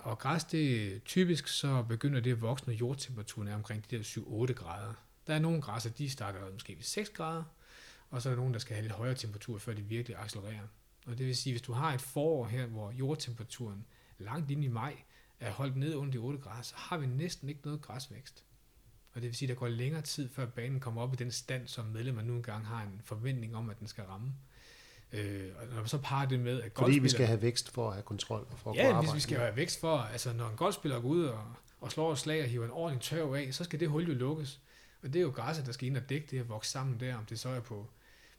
Og 0.00 0.18
græs, 0.18 0.44
det 0.44 1.04
typisk 1.04 1.48
så 1.48 1.82
begynder 1.82 2.20
det 2.20 2.32
at 2.32 2.40
vokse, 2.40 2.66
når 2.66 2.72
jordtemperaturen 2.72 3.48
er 3.48 3.54
omkring 3.54 3.90
de 3.90 3.96
der 3.96 4.02
7-8 4.02 4.52
grader. 4.52 4.94
Der 5.26 5.34
er 5.34 5.38
nogle 5.38 5.62
græsser, 5.62 5.90
de 5.90 6.10
starter 6.10 6.52
måske 6.52 6.76
ved 6.76 6.82
6 6.82 7.10
grader, 7.10 7.44
og 8.10 8.22
så 8.22 8.28
er 8.28 8.32
der 8.32 8.40
nogle, 8.40 8.52
der 8.52 8.58
skal 8.58 8.74
have 8.74 8.82
lidt 8.82 8.92
højere 8.92 9.14
temperatur, 9.14 9.58
før 9.58 9.74
de 9.74 9.82
virkelig 9.82 10.18
accelererer. 10.18 10.66
Og 11.06 11.18
det 11.18 11.26
vil 11.26 11.36
sige, 11.36 11.52
hvis 11.52 11.62
du 11.62 11.72
har 11.72 11.94
et 11.94 12.00
forår 12.00 12.46
her, 12.46 12.66
hvor 12.66 12.90
jordtemperaturen 12.90 13.84
langt 14.18 14.50
ind 14.50 14.64
i 14.64 14.68
maj 14.68 15.02
er 15.42 15.50
holdt 15.50 15.76
ned 15.76 15.94
under 15.94 16.12
de 16.12 16.18
8 16.18 16.38
grader, 16.38 16.62
så 16.62 16.74
har 16.76 16.98
vi 16.98 17.06
næsten 17.06 17.48
ikke 17.48 17.60
noget 17.64 17.80
græsvækst. 17.80 18.44
Og 19.14 19.20
det 19.20 19.28
vil 19.28 19.36
sige, 19.36 19.46
at 19.46 19.54
der 19.54 19.60
går 19.60 19.68
længere 19.68 20.02
tid, 20.02 20.28
før 20.28 20.46
banen 20.46 20.80
kommer 20.80 21.02
op 21.02 21.12
i 21.12 21.16
den 21.16 21.30
stand, 21.30 21.68
som 21.68 21.84
medlemmer 21.84 22.22
nu 22.22 22.32
engang 22.32 22.66
har 22.66 22.82
en 22.82 23.00
forventning 23.04 23.56
om, 23.56 23.70
at 23.70 23.78
den 23.78 23.86
skal 23.86 24.04
ramme. 24.04 24.32
Øh, 25.12 25.50
og 25.60 25.76
når 25.76 25.84
så 25.84 25.98
parer 25.98 26.28
det 26.28 26.40
med, 26.40 26.62
at 26.62 26.72
Fordi 26.76 26.98
vi 26.98 27.08
skal 27.08 27.26
have 27.26 27.42
vækst 27.42 27.70
for 27.70 27.88
at 27.88 27.94
have 27.94 28.02
kontrol 28.02 28.46
og 28.50 28.58
for 28.58 28.70
at 28.70 28.76
Ja, 28.76 29.00
hvis 29.00 29.14
vi 29.14 29.20
skal 29.20 29.38
have 29.38 29.56
vækst 29.56 29.80
for, 29.80 29.98
altså 29.98 30.32
når 30.32 30.48
en 30.48 30.56
golfspiller 30.56 31.00
går 31.00 31.08
ud 31.08 31.24
og, 31.24 31.44
og 31.80 31.92
slår 31.92 32.10
og 32.10 32.18
slag 32.18 32.42
og 32.42 32.48
hiver 32.48 32.64
en 32.64 32.70
ordentlig 32.70 33.02
tørv 33.02 33.34
af, 33.34 33.54
så 33.54 33.64
skal 33.64 33.80
det 33.80 33.88
hul 33.88 34.08
jo 34.08 34.14
lukkes. 34.14 34.60
Og 35.02 35.12
det 35.12 35.16
er 35.16 35.22
jo 35.22 35.30
græsset, 35.30 35.66
der 35.66 35.72
skal 35.72 35.88
ind 35.88 35.96
og 35.96 36.08
dække 36.08 36.26
det 36.30 36.40
og 36.40 36.48
vokse 36.48 36.70
sammen 36.70 37.00
der, 37.00 37.16
om 37.16 37.24
det 37.24 37.38
så 37.38 37.48
er 37.48 37.60
på, 37.60 37.90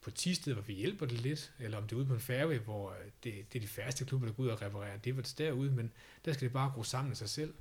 på 0.04 0.12
Tisted, 0.12 0.54
hvor 0.54 0.62
vi 0.62 0.74
hjælper 0.74 1.06
det 1.06 1.22
lidt, 1.22 1.51
eller 1.60 1.78
om 1.78 1.84
det 1.84 1.91
er 1.91 1.97
ude 1.97 2.06
på 2.06 2.14
en 2.14 2.20
fairway, 2.20 2.60
hvor 2.60 2.91
øh, 2.91 2.97
det, 3.24 3.54
det 3.54 3.60
er 3.60 3.62
de 3.62 3.68
færreste 3.68 4.06
klubber, 4.06 4.28
der 4.28 4.34
går 4.34 4.43
ud 4.43 4.47
og 4.49 4.62
reparerer 4.62 4.97
det 4.97 5.18
var 5.18 5.34
derude, 5.38 5.72
men 5.72 5.91
der 6.26 6.34
skal 6.34 6.45
det 6.45 6.54
bare 6.54 6.72
gro 6.76 6.84
sammen 6.84 7.12
af 7.12 7.18
sig 7.18 7.30
selv. 7.30 7.54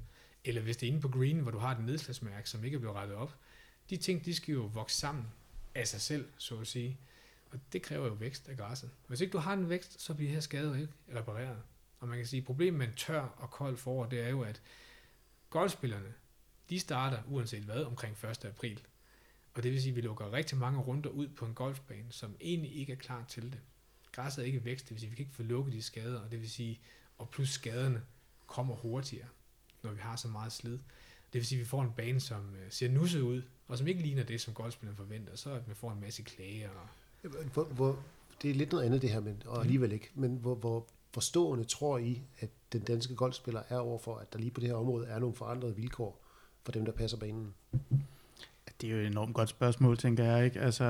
Eller 0.44 0.62
hvis 0.62 0.76
det 0.76 0.86
er 0.86 0.90
inde 0.90 1.00
på 1.00 1.08
green, 1.08 1.38
hvor 1.38 1.50
du 1.50 1.58
har 1.58 1.74
et 1.76 1.84
nedslagsmærke, 1.84 2.50
som 2.50 2.64
ikke 2.64 2.74
er 2.74 2.78
blevet 2.78 2.96
rettet 2.96 3.16
op, 3.16 3.36
de 3.90 3.96
ting, 3.96 4.24
de 4.24 4.34
skal 4.34 4.52
jo 4.52 4.60
vokse 4.60 4.96
sammen 4.96 5.26
af 5.74 5.88
sig 5.88 6.00
selv, 6.00 6.28
så 6.38 6.58
at 6.58 6.66
sige. 6.66 6.98
Og 7.50 7.58
det 7.72 7.82
kræver 7.82 8.06
jo 8.06 8.12
vækst 8.12 8.48
af 8.48 8.56
græsset. 8.56 8.90
Hvis 9.06 9.20
ikke 9.20 9.32
du 9.32 9.38
har 9.38 9.52
en 9.52 9.68
vækst, 9.68 10.00
så 10.00 10.14
bliver 10.14 10.28
de 10.28 10.34
her 10.34 10.40
skader 10.40 10.74
ikke 10.74 10.92
repareret. 11.14 11.62
Og 12.00 12.08
man 12.08 12.16
kan 12.18 12.26
sige, 12.26 12.40
at 12.40 12.46
problemet 12.46 12.78
med 12.78 12.86
en 12.86 12.94
tør 12.94 13.20
og 13.20 13.50
kold 13.50 13.76
forår, 13.76 14.06
det 14.06 14.20
er 14.20 14.28
jo, 14.28 14.42
at 14.42 14.62
golfspillerne, 15.50 16.14
de 16.70 16.80
starter 16.80 17.18
uanset 17.28 17.62
hvad 17.62 17.84
omkring 17.84 18.16
1. 18.24 18.44
april. 18.44 18.80
Og 19.54 19.62
det 19.62 19.72
vil 19.72 19.82
sige, 19.82 19.90
at 19.90 19.96
vi 19.96 20.00
lukker 20.00 20.32
rigtig 20.32 20.58
mange 20.58 20.80
runder 20.80 21.10
ud 21.10 21.28
på 21.28 21.46
en 21.46 21.54
golfbane, 21.54 22.06
som 22.12 22.36
egentlig 22.40 22.76
ikke 22.76 22.92
er 22.92 22.96
klar 22.96 23.24
til 23.28 23.42
det. 23.42 23.60
Græsset 24.12 24.42
er 24.42 24.46
ikke 24.46 24.64
vækst, 24.64 24.84
det 24.84 24.90
vil 24.90 25.00
sige, 25.00 25.08
at 25.08 25.10
vi 25.10 25.16
kan 25.16 25.22
ikke 25.22 25.36
få 25.36 25.42
lukket 25.42 25.72
de 25.72 25.82
skader, 25.82 26.20
og 26.20 26.30
det 26.30 26.40
vil 26.40 26.50
sige, 26.50 26.80
og 27.18 27.28
plus 27.28 27.50
skaderne 27.50 28.02
kommer 28.46 28.74
hurtigere, 28.74 29.28
når 29.82 29.92
vi 29.92 30.00
har 30.00 30.16
så 30.16 30.28
meget 30.28 30.52
slid. 30.52 30.78
Det 31.32 31.38
vil 31.38 31.46
sige, 31.46 31.58
at 31.58 31.64
vi 31.64 31.68
får 31.68 31.82
en 31.82 31.92
bane, 31.96 32.20
som 32.20 32.54
øh, 32.54 32.70
ser 32.70 32.88
nusset 32.88 33.20
ud, 33.20 33.42
og 33.68 33.78
som 33.78 33.86
ikke 33.86 34.02
ligner 34.02 34.22
det, 34.22 34.40
som 34.40 34.54
golfspillerne 34.54 34.96
forventer, 34.96 35.36
så 35.36 35.52
at 35.52 35.68
vi 35.68 35.74
får 35.74 35.92
en 35.92 36.00
masse 36.00 36.22
klager 36.22 36.70
og 36.70 36.88
hvor, 37.52 37.64
hvor, 37.64 38.02
det 38.42 38.50
er 38.50 38.54
lidt 38.54 38.72
noget 38.72 38.84
andet 38.84 39.02
det 39.02 39.10
her, 39.10 39.20
men, 39.20 39.42
og 39.46 39.60
alligevel 39.60 39.92
ikke. 39.92 40.10
Men 40.14 40.36
hvor, 40.36 40.54
hvor 40.54 40.86
forstående 41.10 41.64
tror 41.64 41.98
I, 41.98 42.22
at 42.40 42.50
den 42.72 42.80
danske 42.80 43.14
golfspiller 43.14 43.62
er 43.68 43.78
overfor, 43.78 44.16
at 44.16 44.32
der 44.32 44.38
lige 44.38 44.50
på 44.50 44.60
det 44.60 44.68
her 44.68 44.76
område 44.76 45.06
er 45.06 45.18
nogle 45.18 45.34
forandrede 45.34 45.76
vilkår 45.76 46.24
for 46.62 46.72
dem, 46.72 46.84
der 46.84 46.92
passer 46.92 47.16
banen? 47.18 47.54
Det 48.82 48.90
er 48.90 48.94
jo 48.94 49.00
et 49.00 49.06
enormt 49.06 49.34
godt 49.34 49.48
spørgsmål, 49.48 49.96
tænker 49.96 50.24
jeg. 50.24 50.44
Ikke? 50.44 50.60
Altså, 50.60 50.84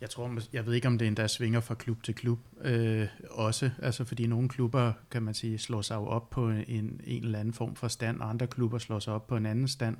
jeg, 0.00 0.10
tror, 0.10 0.38
jeg 0.52 0.66
ved 0.66 0.74
ikke, 0.74 0.88
om 0.88 0.98
det 0.98 1.08
endda 1.08 1.26
svinger 1.26 1.60
fra 1.60 1.74
klub 1.74 2.02
til 2.02 2.14
klub 2.14 2.38
øh, 2.60 3.06
også. 3.30 3.70
Altså, 3.82 4.04
fordi 4.04 4.26
nogle 4.26 4.48
klubber, 4.48 4.92
kan 5.10 5.22
man 5.22 5.34
sige, 5.34 5.58
slår 5.58 5.82
sig 5.82 5.94
jo 5.94 6.06
op 6.06 6.30
på 6.30 6.48
en, 6.48 7.00
en 7.04 7.24
eller 7.24 7.38
anden 7.38 7.54
form 7.54 7.74
for 7.74 7.88
stand, 7.88 8.20
og 8.20 8.28
andre 8.28 8.46
klubber 8.46 8.78
slår 8.78 8.98
sig 8.98 9.12
op 9.12 9.26
på 9.26 9.36
en 9.36 9.46
anden 9.46 9.68
stand. 9.68 9.96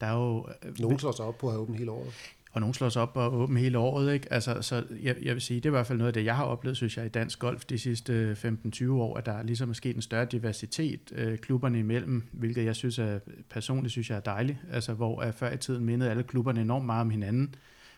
Der 0.00 0.06
er 0.06 0.14
jo, 0.14 0.48
øh, 0.64 0.80
Nogle 0.80 0.98
slår 0.98 1.12
sig 1.12 1.24
op 1.24 1.38
på 1.38 1.46
at 1.46 1.52
have 1.52 1.62
åbent 1.62 1.78
hele 1.78 1.90
året 1.90 2.12
og 2.54 2.60
nogen 2.60 2.74
slår 2.74 2.88
sig 2.88 3.02
op 3.02 3.16
og 3.16 3.34
åben 3.34 3.56
hele 3.56 3.78
året. 3.78 4.14
Ikke? 4.14 4.32
Altså, 4.32 4.62
så 4.62 4.84
jeg, 5.02 5.16
jeg 5.22 5.34
vil 5.34 5.42
sige, 5.42 5.56
det 5.60 5.66
er 5.66 5.70
i 5.70 5.76
hvert 5.76 5.86
fald 5.86 5.98
noget 5.98 6.08
af 6.08 6.14
det, 6.14 6.24
jeg 6.24 6.36
har 6.36 6.44
oplevet, 6.44 6.76
synes 6.76 6.96
jeg, 6.96 7.06
i 7.06 7.08
dansk 7.08 7.38
golf 7.38 7.64
de 7.64 7.78
sidste 7.78 8.12
øh, 8.12 8.52
15-20 8.74 8.90
år, 8.90 9.16
at 9.16 9.26
der 9.26 9.42
ligesom 9.42 9.70
er 9.70 9.74
sket 9.74 9.96
en 9.96 10.02
større 10.02 10.24
diversitet 10.24 11.12
øh, 11.14 11.38
klubberne 11.38 11.78
imellem, 11.78 12.22
hvilket 12.32 12.64
jeg 12.64 12.76
synes 12.76 12.98
er, 12.98 13.18
personligt 13.50 13.92
synes 13.92 14.10
jeg 14.10 14.16
er 14.16 14.20
dejligt. 14.20 14.58
Altså, 14.72 14.94
hvor 14.94 15.22
jeg 15.22 15.34
før 15.34 15.52
i 15.52 15.56
tiden 15.56 15.84
mindede 15.84 16.10
alle 16.10 16.22
klubberne 16.22 16.60
enormt 16.60 16.86
meget 16.86 17.00
om 17.00 17.10
hinanden, 17.10 17.54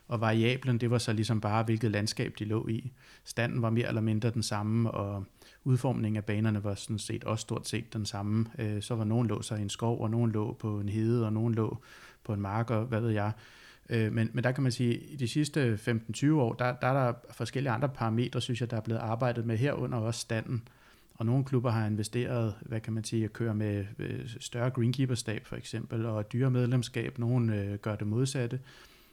og 0.08 0.20
variablen, 0.20 0.78
det 0.78 0.90
var 0.90 0.98
så 0.98 1.12
ligesom 1.12 1.40
bare, 1.40 1.62
hvilket 1.62 1.90
landskab 1.90 2.32
de 2.38 2.44
lå 2.44 2.68
i. 2.68 2.92
Standen 3.24 3.62
var 3.62 3.70
mere 3.70 3.88
eller 3.88 4.00
mindre 4.00 4.30
den 4.30 4.42
samme, 4.42 4.90
og 4.90 5.24
udformningen 5.64 6.16
af 6.16 6.24
banerne 6.24 6.64
var 6.64 6.74
sådan 6.74 6.98
set 6.98 7.24
også 7.24 7.42
stort 7.42 7.68
set 7.68 7.92
den 7.92 8.06
samme. 8.06 8.46
Øh, 8.58 8.82
så 8.82 8.94
var 8.94 9.04
nogen 9.04 9.28
lå 9.28 9.42
sig 9.42 9.58
i 9.58 9.62
en 9.62 9.70
skov, 9.70 10.00
og 10.00 10.10
nogen 10.10 10.32
lå 10.32 10.52
på 10.52 10.80
en 10.80 10.88
hede, 10.88 11.26
og 11.26 11.32
nogen 11.32 11.54
lå 11.54 11.78
på 12.24 12.32
en 12.32 12.40
mark, 12.40 12.70
og 12.70 12.84
hvad 12.84 13.00
ved 13.00 13.10
jeg. 13.10 13.32
Øh, 13.88 14.12
men, 14.12 14.30
men 14.32 14.44
der 14.44 14.52
kan 14.52 14.62
man 14.62 14.72
sige, 14.72 14.94
at 14.94 15.00
i 15.08 15.16
de 15.16 15.28
sidste 15.28 15.78
15-20 16.14 16.32
år, 16.32 16.52
der, 16.52 16.72
der 16.72 16.86
er 16.86 17.06
der 17.06 17.12
forskellige 17.30 17.72
andre 17.72 17.88
parametre, 17.88 18.40
synes 18.40 18.60
jeg, 18.60 18.70
der 18.70 18.76
er 18.76 18.80
blevet 18.80 19.00
arbejdet 19.00 19.46
med 19.46 19.56
herunder 19.56 19.98
også 19.98 20.20
standen. 20.20 20.68
Og 21.14 21.26
nogle 21.26 21.44
klubber 21.44 21.70
har 21.70 21.86
investeret, 21.86 22.54
hvad 22.60 22.80
kan 22.80 22.92
man 22.92 23.04
sige, 23.04 23.24
at 23.24 23.32
køre 23.32 23.54
med 23.54 23.84
øh, 23.98 24.28
større 24.40 24.70
greenkeeper-stab 24.70 25.46
for 25.46 25.56
eksempel, 25.56 26.06
og 26.06 26.32
dyre 26.32 26.50
medlemskab, 26.50 27.18
nogle 27.18 27.56
øh, 27.56 27.74
gør 27.78 27.96
det 27.96 28.06
modsatte. 28.06 28.60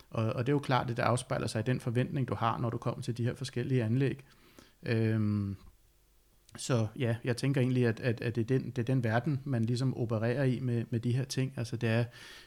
Og, 0.09 0.25
og 0.25 0.45
det 0.45 0.51
er 0.51 0.55
jo 0.55 0.59
klart, 0.59 0.89
at 0.89 0.97
det 0.97 1.03
afspejler 1.03 1.47
sig 1.47 1.59
i 1.59 1.63
den 1.63 1.79
forventning, 1.79 2.27
du 2.27 2.35
har, 2.35 2.57
når 2.57 2.69
du 2.69 2.77
kommer 2.77 3.01
til 3.01 3.17
de 3.17 3.23
her 3.23 3.35
forskellige 3.35 3.83
anlæg. 3.83 4.23
Øhm, 4.85 5.55
så 6.57 6.87
ja, 6.99 7.15
jeg 7.23 7.37
tænker 7.37 7.61
egentlig, 7.61 7.87
at, 7.87 7.99
at, 7.99 8.21
at 8.21 8.35
det, 8.35 8.41
er 8.41 8.45
den, 8.45 8.69
det 8.69 8.79
er 8.79 8.83
den 8.83 9.03
verden, 9.03 9.39
man 9.43 9.65
ligesom 9.65 9.97
opererer 9.97 10.43
i 10.43 10.59
med, 10.59 10.83
med 10.89 10.99
de 10.99 11.11
her 11.11 11.23
ting. 11.23 11.53
Altså 11.57 11.75
det 11.75 11.89
er, 11.89 12.03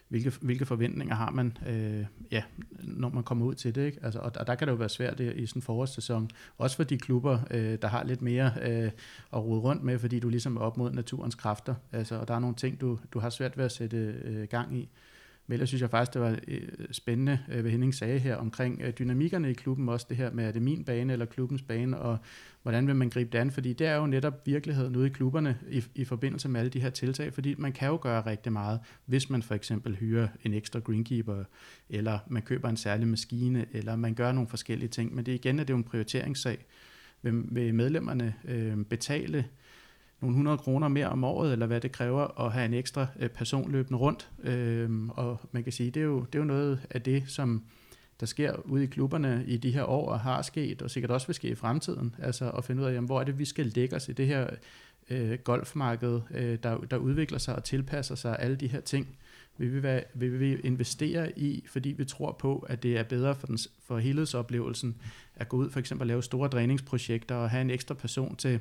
hvilke, 0.09 0.33
hvilke 0.41 0.67
forventninger 0.67 1.15
har 1.15 1.31
man, 1.31 1.59
øh, 1.67 2.05
ja, 2.31 2.43
når 2.83 3.09
man 3.09 3.25
kommer 3.25 3.47
ud 3.47 3.55
til 3.55 3.75
det. 3.75 3.87
Ikke? 3.87 3.99
Altså, 4.03 4.21
og, 4.21 4.33
og 4.41 4.47
der 4.47 4.55
kan 4.55 4.69
det 4.69 4.73
jo 4.73 4.77
være 4.77 4.89
svært 4.89 5.19
det, 5.19 5.37
i 5.37 5.47
sådan 5.47 5.59
en 5.59 5.63
forårssæson. 5.63 6.31
Også 6.59 6.77
for 6.77 6.85
de 6.85 6.99
klubber, 6.99 7.39
øh, 7.51 7.79
der 7.83 7.89
har 7.89 8.05
lidt 8.05 8.23
mere 8.23 8.53
øh, 8.63 8.91
at 9.33 9.45
rode 9.45 9.61
rundt 9.61 9.83
med, 9.83 9.99
fordi 9.99 10.21
du 10.21 10.29
ligesom 10.29 10.57
er 10.57 10.61
op 10.61 10.77
mod 10.77 10.91
naturens 10.91 11.35
kræfter. 11.35 11.75
Altså, 11.93 12.15
og 12.15 12.29
der 12.29 12.35
er 12.35 12.39
nogle 12.39 12.57
ting, 12.57 12.81
du, 12.81 12.99
du 13.13 13.19
har 13.19 13.31
svært 13.31 13.59
ved 13.59 13.65
at 13.65 13.73
sætte 13.73 13.97
øh, 13.97 14.49
gang 14.49 14.77
i. 14.77 14.89
Men 15.47 15.55
ellers 15.55 15.69
synes 15.69 15.83
jeg 15.83 15.91
faktisk, 15.91 16.15
det 16.15 16.23
var 16.23 16.39
øh, 16.49 16.69
spændende, 16.91 17.39
øh, 17.53 17.61
hvad 17.61 17.71
Henning 17.71 17.95
sagde 17.95 18.19
her, 18.19 18.37
omkring 18.37 18.81
øh, 18.83 18.93
dynamikkerne 18.99 19.51
i 19.51 19.55
klubben, 19.55 19.89
også 19.89 20.07
det 20.09 20.17
her 20.17 20.31
med, 20.33 20.45
er 20.45 20.53
det 20.53 20.63
min 20.63 20.85
bane 20.85 21.13
eller 21.13 21.27
klubbens 21.27 21.63
bane, 21.63 21.99
og 21.99 22.19
hvordan 22.63 22.87
vil 22.87 22.97
man 22.97 23.11
gribe 23.11 23.31
det 23.33 23.39
an, 23.39 23.51
fordi 23.51 23.73
det 23.73 23.87
er 23.87 23.97
jo 23.97 24.07
netop 24.07 24.47
virkeligheden 24.47 24.97
ude 24.97 25.07
i 25.07 25.11
klubberne 25.11 25.59
i, 25.71 25.85
i 25.95 26.05
forbindelse 26.05 26.49
med 26.49 26.61
alle 26.61 26.71
de 26.71 26.81
her 26.81 26.91
tiltag, 26.91 27.33
fordi 27.35 27.55
man 27.59 27.73
kan 27.73 27.89
jo 27.89 27.99
gøre 28.03 28.27
rigtig 28.27 28.53
meget, 28.53 28.81
hvis 29.05 29.31
man 29.31 29.43
for 29.43 29.55
eksempel 29.55 29.97
hyrer 29.97 30.29
en 30.45 30.55
ekstra 30.55 30.81
greenkeeper, 30.81 31.45
eller 31.91 32.19
man 32.27 32.43
køber 32.43 32.69
en 32.69 32.77
særlig 32.77 33.09
maskine, 33.09 33.67
eller 33.73 33.97
man 33.97 34.15
gør 34.15 34.33
nogle 34.33 34.49
forskellige 34.49 34.89
ting, 34.89 35.15
men 35.15 35.27
det 35.27 35.33
igen 35.33 35.59
er 35.59 35.65
det 35.65 35.71
jo 35.71 35.77
en 35.77 35.85
prioriteringssag. 35.85 36.67
Vil, 37.23 37.43
vil 37.51 37.75
medlemmerne 37.75 38.35
øh, 38.45 38.85
betale 38.85 39.47
nogle 40.21 40.35
100 40.35 40.59
kroner 40.59 40.89
mere 40.89 41.09
om 41.09 41.25
året, 41.25 41.53
eller 41.53 41.67
hvad 41.67 41.81
det 41.81 41.93
kræver 41.93 42.41
at 42.41 42.53
have 42.53 42.65
en 42.65 42.75
ekstra 42.75 43.07
øh, 43.19 43.31
person 43.31 43.73
løbende 43.73 43.99
rundt. 43.99 44.31
Øh, 44.43 45.09
og 45.09 45.41
man 45.53 45.63
kan 45.63 45.73
sige, 45.73 45.91
det 45.91 46.01
er, 46.01 46.05
jo, 46.05 46.21
det 46.21 46.35
er 46.35 46.39
jo 46.39 46.45
noget 46.45 46.81
af 46.91 47.03
det, 47.03 47.25
som 47.27 47.65
der 48.21 48.27
sker 48.27 48.57
ude 48.65 48.85
i 48.85 48.87
klubberne 48.87 49.45
i 49.47 49.57
de 49.57 49.71
her 49.71 49.85
år, 49.85 50.09
og 50.09 50.21
har 50.21 50.43
sket, 50.43 50.83
og 50.83 50.91
sikkert 50.91 51.11
også 51.11 51.27
vil 51.27 51.35
ske 51.35 51.49
i 51.49 51.55
fremtiden. 51.55 52.15
Altså 52.19 52.51
at 52.51 52.65
finde 52.65 52.83
ud 52.83 52.87
af, 52.87 52.95
jamen, 52.95 53.07
hvor 53.07 53.21
er 53.21 53.25
det, 53.25 53.39
vi 53.39 53.45
skal 53.45 53.67
lægge 53.67 53.97
os 53.97 54.09
i 54.09 54.13
det 54.13 54.27
her 54.27 54.51
øh, 55.11 55.39
golfmarked, 55.39 56.21
øh, 56.31 56.59
der, 56.63 56.79
der 56.79 56.97
udvikler 56.97 57.39
sig 57.39 57.57
og 57.57 57.65
tilpasser 57.65 58.15
sig 58.15 58.37
alle 58.39 58.57
de 58.57 58.69
her 58.69 58.81
ting. 58.81 59.17
Vi 59.59 59.69
vil, 59.69 60.05
vi 60.15 60.57
investere 60.57 61.39
i, 61.39 61.65
fordi 61.69 61.89
vi 61.89 62.05
tror 62.05 62.33
på, 62.33 62.67
at 62.69 62.83
det 62.83 62.99
er 62.99 63.03
bedre 63.03 63.35
for, 63.35 63.47
den, 63.47 63.59
for 63.87 63.99
helhedsoplevelsen 63.99 64.97
at 65.37 65.49
gå 65.49 65.57
ud 65.57 65.71
for 65.71 65.81
eksempel 65.81 66.03
og 66.03 66.07
lave 66.07 66.23
store 66.23 66.49
træningsprojekter 66.49 67.35
og 67.35 67.51
have 67.51 67.61
en 67.61 67.71
ekstra 67.71 67.95
person 67.95 68.37
til 68.37 68.61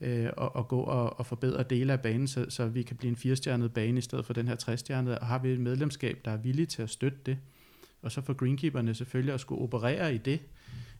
øh, 0.00 0.28
og, 0.36 0.56
og 0.56 0.68
gå 0.68 0.80
og, 0.80 1.18
og 1.18 1.26
forbedre 1.26 1.62
dele 1.62 1.92
af 1.92 2.00
banen, 2.00 2.28
så, 2.28 2.46
så 2.48 2.66
vi 2.66 2.82
kan 2.82 2.96
blive 2.96 3.10
en 3.10 3.16
firestjernet 3.16 3.72
bane 3.72 3.98
i 3.98 4.00
stedet 4.00 4.26
for 4.26 4.32
den 4.32 4.48
her 4.48 4.54
trestjernede, 4.54 5.18
og 5.18 5.26
har 5.26 5.38
vi 5.38 5.52
et 5.52 5.60
medlemskab, 5.60 6.18
der 6.24 6.30
er 6.30 6.36
villig 6.36 6.68
til 6.68 6.82
at 6.82 6.90
støtte 6.90 7.18
det, 7.26 7.38
og 8.02 8.12
så 8.12 8.20
for 8.20 8.32
greenkeeperne 8.32 8.94
selvfølgelig 8.94 9.34
at 9.34 9.40
skulle 9.40 9.62
operere 9.62 10.14
i 10.14 10.18
det. 10.18 10.40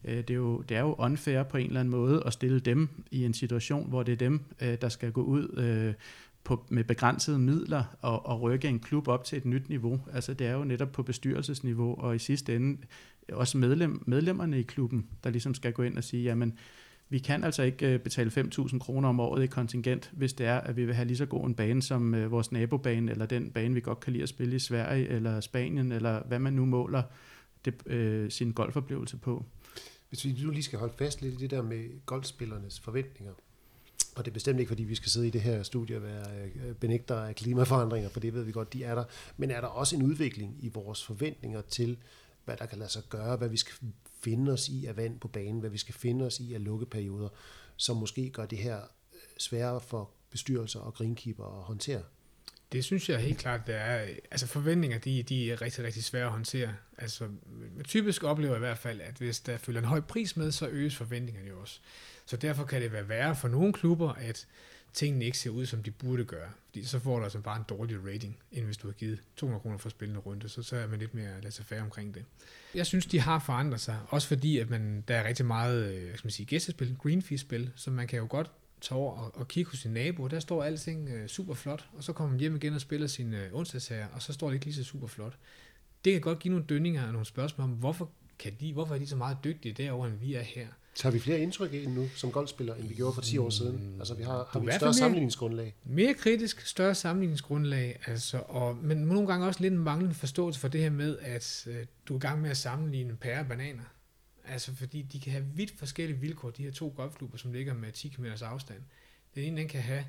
Øh, 0.04 0.16
det, 0.16 0.30
er 0.30 0.34
jo, 0.34 0.60
det 0.60 0.76
er 0.76 0.80
jo 0.80 0.94
unfair 0.98 1.42
på 1.42 1.56
en 1.56 1.66
eller 1.66 1.80
anden 1.80 1.90
måde 1.90 2.22
at 2.26 2.32
stille 2.32 2.60
dem 2.60 2.88
i 3.10 3.24
en 3.24 3.34
situation, 3.34 3.88
hvor 3.88 4.02
det 4.02 4.12
er 4.12 4.16
dem, 4.16 4.40
øh, 4.62 4.80
der 4.80 4.88
skal 4.88 5.12
gå 5.12 5.22
ud 5.22 5.58
øh, 5.58 5.94
på, 6.44 6.66
med 6.68 6.84
begrænsede 6.84 7.38
midler 7.38 7.84
og, 8.00 8.26
og 8.26 8.40
rykke 8.40 8.68
en 8.68 8.80
klub 8.80 9.08
op 9.08 9.24
til 9.24 9.38
et 9.38 9.44
nyt 9.44 9.68
niveau. 9.68 10.00
Altså 10.12 10.34
det 10.34 10.46
er 10.46 10.52
jo 10.52 10.64
netop 10.64 10.92
på 10.92 11.02
bestyrelsesniveau, 11.02 11.94
og 11.98 12.16
i 12.16 12.18
sidste 12.18 12.56
ende 12.56 12.78
også 13.32 13.58
medlem, 13.58 14.02
medlemmerne 14.06 14.60
i 14.60 14.62
klubben, 14.62 15.06
der 15.24 15.30
ligesom 15.30 15.54
skal 15.54 15.72
gå 15.72 15.82
ind 15.82 15.96
og 15.96 16.04
sige, 16.04 16.22
jamen 16.22 16.58
vi 17.08 17.18
kan 17.18 17.44
altså 17.44 17.62
ikke 17.62 17.86
øh, 17.86 18.00
betale 18.00 18.30
5.000 18.30 18.78
kroner 18.78 19.08
om 19.08 19.20
året 19.20 19.42
i 19.42 19.46
kontingent, 19.46 20.10
hvis 20.12 20.32
det 20.32 20.46
er, 20.46 20.60
at 20.60 20.76
vi 20.76 20.84
vil 20.84 20.94
have 20.94 21.06
lige 21.06 21.16
så 21.16 21.26
god 21.26 21.46
en 21.46 21.54
bane 21.54 21.82
som 21.82 22.14
øh, 22.14 22.30
vores 22.30 22.52
nabobane, 22.52 23.10
eller 23.10 23.26
den 23.26 23.50
bane, 23.50 23.74
vi 23.74 23.80
godt 23.80 24.00
kan 24.00 24.12
lide 24.12 24.22
at 24.22 24.28
spille 24.28 24.56
i 24.56 24.58
Sverige, 24.58 25.08
eller 25.08 25.40
Spanien, 25.40 25.92
eller 25.92 26.22
hvad 26.22 26.38
man 26.38 26.52
nu 26.52 26.64
måler 26.64 27.02
det, 27.64 27.86
øh, 27.86 28.30
sin 28.30 28.52
golfoplevelse 28.52 29.16
på. 29.16 29.44
Hvis 30.08 30.24
vi 30.24 30.36
nu 30.44 30.50
lige 30.50 30.62
skal 30.62 30.78
holde 30.78 30.94
fast 30.98 31.22
lidt 31.22 31.34
i 31.34 31.36
det 31.36 31.50
der 31.50 31.62
med 31.62 32.06
golfspillernes 32.06 32.80
forventninger, 32.80 33.32
og 34.16 34.24
det 34.24 34.30
er 34.30 34.34
bestemt 34.34 34.60
ikke, 34.60 34.68
fordi 34.68 34.84
vi 34.84 34.94
skal 34.94 35.10
sidde 35.10 35.26
i 35.26 35.30
det 35.30 35.40
her 35.40 35.62
studie 35.62 35.96
og 35.96 36.02
være 36.02 36.24
øh, 36.44 36.74
benægter 36.74 37.16
af 37.16 37.34
klimaforandringer, 37.34 38.08
for 38.08 38.20
det 38.20 38.34
ved 38.34 38.42
vi 38.42 38.52
godt, 38.52 38.72
de 38.72 38.84
er 38.84 38.94
der. 38.94 39.04
Men 39.36 39.50
er 39.50 39.60
der 39.60 39.68
også 39.68 39.96
en 39.96 40.02
udvikling 40.02 40.56
i 40.60 40.68
vores 40.68 41.04
forventninger 41.04 41.60
til, 41.60 41.96
hvad 42.44 42.56
der 42.56 42.66
kan 42.66 42.78
lade 42.78 42.90
sig 42.90 43.02
gøre, 43.08 43.36
hvad 43.36 43.48
vi 43.48 43.56
skal 43.56 43.88
finde 44.26 44.52
os 44.52 44.68
i 44.68 44.86
af 44.86 44.96
vand 44.96 45.20
på 45.20 45.28
banen, 45.28 45.60
hvad 45.60 45.70
vi 45.70 45.78
skal 45.78 45.94
finde 45.94 46.26
os 46.26 46.40
i 46.40 46.54
af 46.54 46.64
lukkeperioder, 46.64 47.28
som 47.76 47.96
måske 47.96 48.30
gør 48.30 48.46
det 48.46 48.58
her 48.58 48.76
øh, 48.78 49.20
sværere 49.38 49.80
for 49.80 50.10
bestyrelser 50.30 50.80
og 50.80 50.94
greenkeeper 50.94 51.58
at 51.58 51.64
håndtere? 51.64 52.02
Det 52.72 52.84
synes 52.84 53.08
jeg 53.08 53.20
helt 53.20 53.38
klart, 53.38 53.66
det 53.66 53.74
er. 53.74 54.02
Øh, 54.02 54.16
altså 54.30 54.46
forventninger, 54.46 54.98
de, 54.98 55.22
de 55.22 55.52
er 55.52 55.62
rigtig, 55.62 55.84
rigtig 55.84 56.04
svære 56.04 56.24
at 56.24 56.30
håndtere. 56.30 56.74
Altså 56.98 57.28
typisk 57.84 58.24
oplever 58.24 58.52
jeg 58.52 58.58
i 58.58 58.66
hvert 58.66 58.78
fald, 58.78 59.00
at 59.00 59.14
hvis 59.18 59.40
der 59.40 59.58
følger 59.58 59.80
en 59.80 59.86
høj 59.86 60.00
pris 60.00 60.36
med, 60.36 60.52
så 60.52 60.68
øges 60.68 60.96
forventningerne 60.96 61.48
jo 61.48 61.60
også. 61.60 61.80
Så 62.26 62.36
derfor 62.36 62.64
kan 62.64 62.82
det 62.82 62.92
være 62.92 63.08
værre 63.08 63.36
for 63.36 63.48
nogle 63.48 63.72
klubber, 63.72 64.12
at 64.12 64.46
tingene 64.96 65.24
ikke 65.24 65.38
ser 65.38 65.50
ud, 65.50 65.66
som 65.66 65.82
de 65.82 65.90
burde 65.90 66.24
gøre. 66.24 66.50
Fordi 66.66 66.84
så 66.84 66.98
får 66.98 67.18
du 67.18 67.24
altså 67.24 67.40
bare 67.40 67.56
en 67.56 67.64
dårlig 67.68 68.06
rating, 68.06 68.36
end 68.52 68.64
hvis 68.64 68.76
du 68.76 68.88
har 68.88 68.92
givet 68.92 69.22
200 69.36 69.62
kroner 69.62 69.78
for 69.78 69.88
spillende 69.88 70.20
runde, 70.20 70.48
så, 70.48 70.62
så 70.62 70.76
er 70.76 70.86
man 70.86 70.98
lidt 70.98 71.14
mere 71.14 71.40
lade 71.40 71.54
sig 71.54 71.64
færre 71.64 71.82
omkring 71.82 72.14
det. 72.14 72.24
Jeg 72.74 72.86
synes, 72.86 73.06
de 73.06 73.20
har 73.20 73.38
forandret 73.38 73.80
sig, 73.80 73.98
også 74.08 74.28
fordi 74.28 74.58
at 74.58 74.70
man, 74.70 75.04
der 75.08 75.16
er 75.16 75.28
rigtig 75.28 75.46
meget 75.46 75.94
øh, 75.94 76.04
hvad 76.04 76.16
skal 76.16 76.26
man 76.26 76.32
sige, 76.32 76.46
gæstespil, 76.46 76.96
greenfee-spil, 76.98 77.70
så 77.74 77.90
man 77.90 78.06
kan 78.06 78.18
jo 78.18 78.26
godt 78.30 78.50
tage 78.80 78.98
over 78.98 79.12
og, 79.12 79.36
og 79.36 79.48
kigge 79.48 79.70
hos 79.70 79.78
sin 79.78 79.90
nabo, 79.90 80.26
der 80.26 80.40
står 80.40 80.64
alting 80.64 81.08
øh, 81.08 81.28
super 81.28 81.54
flot, 81.54 81.88
og 81.92 82.04
så 82.04 82.12
kommer 82.12 82.30
man 82.30 82.40
hjem 82.40 82.56
igen 82.56 82.72
og 82.72 82.80
spiller 82.80 83.06
sin 83.06 83.34
øh, 83.34 83.48
onsdagsherre, 83.52 84.08
og 84.12 84.22
så 84.22 84.32
står 84.32 84.46
det 84.46 84.54
ikke 84.54 84.66
lige 84.66 84.74
så 84.74 84.84
super 84.84 85.06
flot. 85.06 85.38
Det 86.04 86.12
kan 86.12 86.20
godt 86.20 86.38
give 86.38 86.52
nogle 86.52 86.66
dønninger 86.66 87.06
og 87.06 87.12
nogle 87.12 87.26
spørgsmål 87.26 87.64
om, 87.64 87.70
hvorfor, 87.70 88.10
kan 88.38 88.52
de, 88.60 88.72
hvorfor 88.72 88.94
er 88.94 88.98
de 88.98 89.06
så 89.06 89.16
meget 89.16 89.38
dygtige 89.44 89.72
derovre, 89.72 90.08
end 90.08 90.18
vi 90.18 90.34
er 90.34 90.42
her? 90.42 90.66
Tager 90.96 91.12
vi 91.12 91.18
flere 91.18 91.40
indtryk 91.40 91.72
ind 91.72 91.94
nu 91.94 92.08
som 92.14 92.32
golfspillere, 92.32 92.78
end 92.78 92.88
vi 92.88 92.94
gjorde 92.94 93.14
for 93.14 93.20
10 93.20 93.38
år 93.38 93.50
siden? 93.50 93.96
Altså, 93.98 94.14
vi 94.14 94.22
har, 94.22 94.48
har 94.50 94.60
vi 94.60 94.66
et 94.66 94.74
større 94.74 94.88
mere, 94.88 94.94
sammenligningsgrundlag? 94.94 95.74
Mere 95.84 96.14
kritisk, 96.14 96.66
større 96.66 96.94
sammenligningsgrundlag, 96.94 98.00
altså, 98.06 98.38
og, 98.38 98.76
men 98.76 98.98
nogle 98.98 99.26
gange 99.26 99.46
også 99.46 99.60
lidt 99.60 99.72
en 99.72 99.78
manglende 99.78 100.14
forståelse 100.14 100.60
for 100.60 100.68
det 100.68 100.80
her 100.80 100.90
med, 100.90 101.18
at 101.18 101.66
øh, 101.70 101.86
du 102.08 102.14
er 102.14 102.18
i 102.18 102.20
gang 102.20 102.40
med 102.42 102.50
at 102.50 102.56
sammenligne 102.56 103.16
pære 103.16 103.40
og 103.40 103.46
bananer. 103.46 103.82
Altså, 104.44 104.74
fordi 104.74 105.02
de 105.02 105.20
kan 105.20 105.32
have 105.32 105.44
vidt 105.54 105.78
forskellige 105.78 106.20
vilkår, 106.20 106.50
de 106.50 106.62
her 106.62 106.72
to 106.72 106.92
golfklubber, 106.96 107.38
som 107.38 107.52
ligger 107.52 107.74
med 107.74 107.92
10 107.92 108.08
km 108.08 108.24
afstand. 108.42 108.80
Den 109.34 109.44
ene, 109.44 109.60
den 109.60 109.68
kan 109.68 109.80
have 109.80 110.04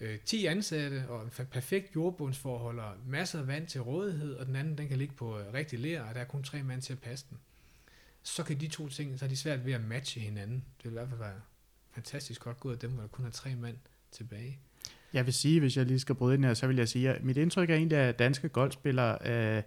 øh, 0.00 0.18
10 0.24 0.46
ansatte 0.46 1.04
og 1.08 1.24
en 1.24 1.30
perfekt 1.50 1.94
jordbundsforhold 1.94 2.78
og 2.78 2.92
masser 3.06 3.38
af 3.38 3.46
vand 3.46 3.66
til 3.66 3.80
rådighed, 3.80 4.34
og 4.34 4.46
den 4.46 4.56
anden, 4.56 4.78
den 4.78 4.88
kan 4.88 4.98
ligge 4.98 5.14
på 5.14 5.38
øh, 5.38 5.54
rigtig 5.54 5.78
lær, 5.78 6.02
og 6.02 6.14
der 6.14 6.20
er 6.20 6.24
kun 6.24 6.42
tre 6.42 6.62
mand 6.62 6.82
til 6.82 6.92
at 6.92 6.98
passe 6.98 7.26
den 7.30 7.38
så 8.22 8.42
kan 8.42 8.60
de 8.60 8.68
to 8.68 8.88
ting, 8.88 9.18
så 9.18 9.24
er 9.24 9.28
de 9.28 9.36
svært 9.36 9.66
ved 9.66 9.72
at 9.72 9.84
matche 9.84 10.20
hinanden. 10.20 10.64
Det 10.76 10.84
vil 10.84 10.90
i 10.90 10.92
hvert 10.92 11.08
fald 11.08 11.20
være 11.20 11.40
fantastisk 11.90 12.40
godt 12.40 12.60
gået 12.60 12.72
af 12.72 12.78
dem, 12.78 12.90
hvor 12.90 13.00
der 13.00 13.08
kun 13.08 13.26
er 13.26 13.30
tre 13.30 13.54
mand 13.54 13.76
tilbage. 14.12 14.58
Jeg 15.12 15.26
vil 15.26 15.34
sige, 15.34 15.60
hvis 15.60 15.76
jeg 15.76 15.86
lige 15.86 16.00
skal 16.00 16.14
bryde 16.14 16.34
ind 16.34 16.44
her, 16.44 16.54
så 16.54 16.66
vil 16.66 16.76
jeg 16.76 16.88
sige, 16.88 17.10
at 17.10 17.24
mit 17.24 17.36
indtryk 17.36 17.70
er 17.70 17.74
egentlig, 17.74 17.98
at 17.98 18.18
danske 18.18 18.48
golfspillere 18.48 19.26
er, 19.26 19.62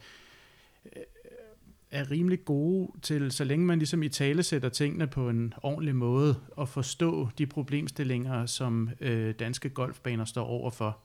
er 1.91 2.11
rimelig 2.11 2.45
gode 2.45 2.91
til, 3.01 3.31
så 3.31 3.43
længe 3.43 3.65
man 3.65 3.77
ligesom 3.77 4.03
i 4.03 4.09
tale 4.09 4.43
sætter 4.43 4.69
tingene 4.69 5.07
på 5.07 5.29
en 5.29 5.53
ordentlig 5.63 5.95
måde, 5.95 6.39
og 6.51 6.69
forstå 6.69 7.29
de 7.37 7.45
problemstillinger, 7.45 8.45
som 8.45 8.89
øh, 8.99 9.35
danske 9.39 9.69
golfbaner 9.69 10.25
står 10.25 10.45
overfor 10.45 10.99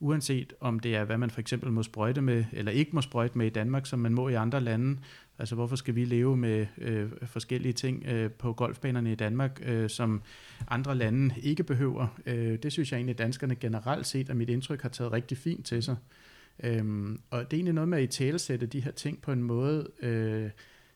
uanset 0.00 0.52
om 0.60 0.80
det 0.80 0.96
er, 0.96 1.04
hvad 1.04 1.18
man 1.18 1.30
for 1.30 1.40
eksempel 1.40 1.72
må 1.72 1.82
sprøjte 1.82 2.20
med, 2.20 2.44
eller 2.52 2.72
ikke 2.72 2.90
må 2.94 3.00
sprøjte 3.00 3.38
med 3.38 3.46
i 3.46 3.50
Danmark, 3.50 3.86
som 3.86 3.98
man 3.98 4.14
må 4.14 4.28
i 4.28 4.34
andre 4.34 4.60
lande. 4.60 4.98
Altså 5.38 5.54
hvorfor 5.54 5.76
skal 5.76 5.94
vi 5.94 6.04
leve 6.04 6.36
med 6.36 6.66
øh, 6.78 7.10
forskellige 7.22 7.72
ting 7.72 8.06
øh, 8.06 8.30
på 8.30 8.52
golfbanerne 8.52 9.12
i 9.12 9.14
Danmark, 9.14 9.62
øh, 9.64 9.90
som 9.90 10.22
andre 10.68 10.94
lande 10.94 11.34
ikke 11.42 11.64
behøver. 11.64 12.18
Øh, 12.26 12.58
det 12.62 12.72
synes 12.72 12.92
jeg 12.92 12.98
egentlig, 12.98 13.14
at 13.14 13.18
danskerne 13.18 13.54
generelt 13.54 14.06
set, 14.06 14.30
at 14.30 14.36
mit 14.36 14.48
indtryk, 14.48 14.82
har 14.82 14.88
taget 14.88 15.12
rigtig 15.12 15.38
fint 15.38 15.66
til 15.66 15.82
sig. 15.82 15.96
Øhm, 16.62 17.20
og 17.30 17.38
det 17.38 17.52
er 17.52 17.56
egentlig 17.56 17.74
noget 17.74 17.88
med 17.88 17.98
at 17.98 18.04
i 18.04 18.06
talesætte 18.06 18.66
de 18.66 18.80
her 18.80 18.90
ting 18.90 19.22
på 19.22 19.32
en 19.32 19.42
måde, 19.42 19.88
øh, 20.02 20.50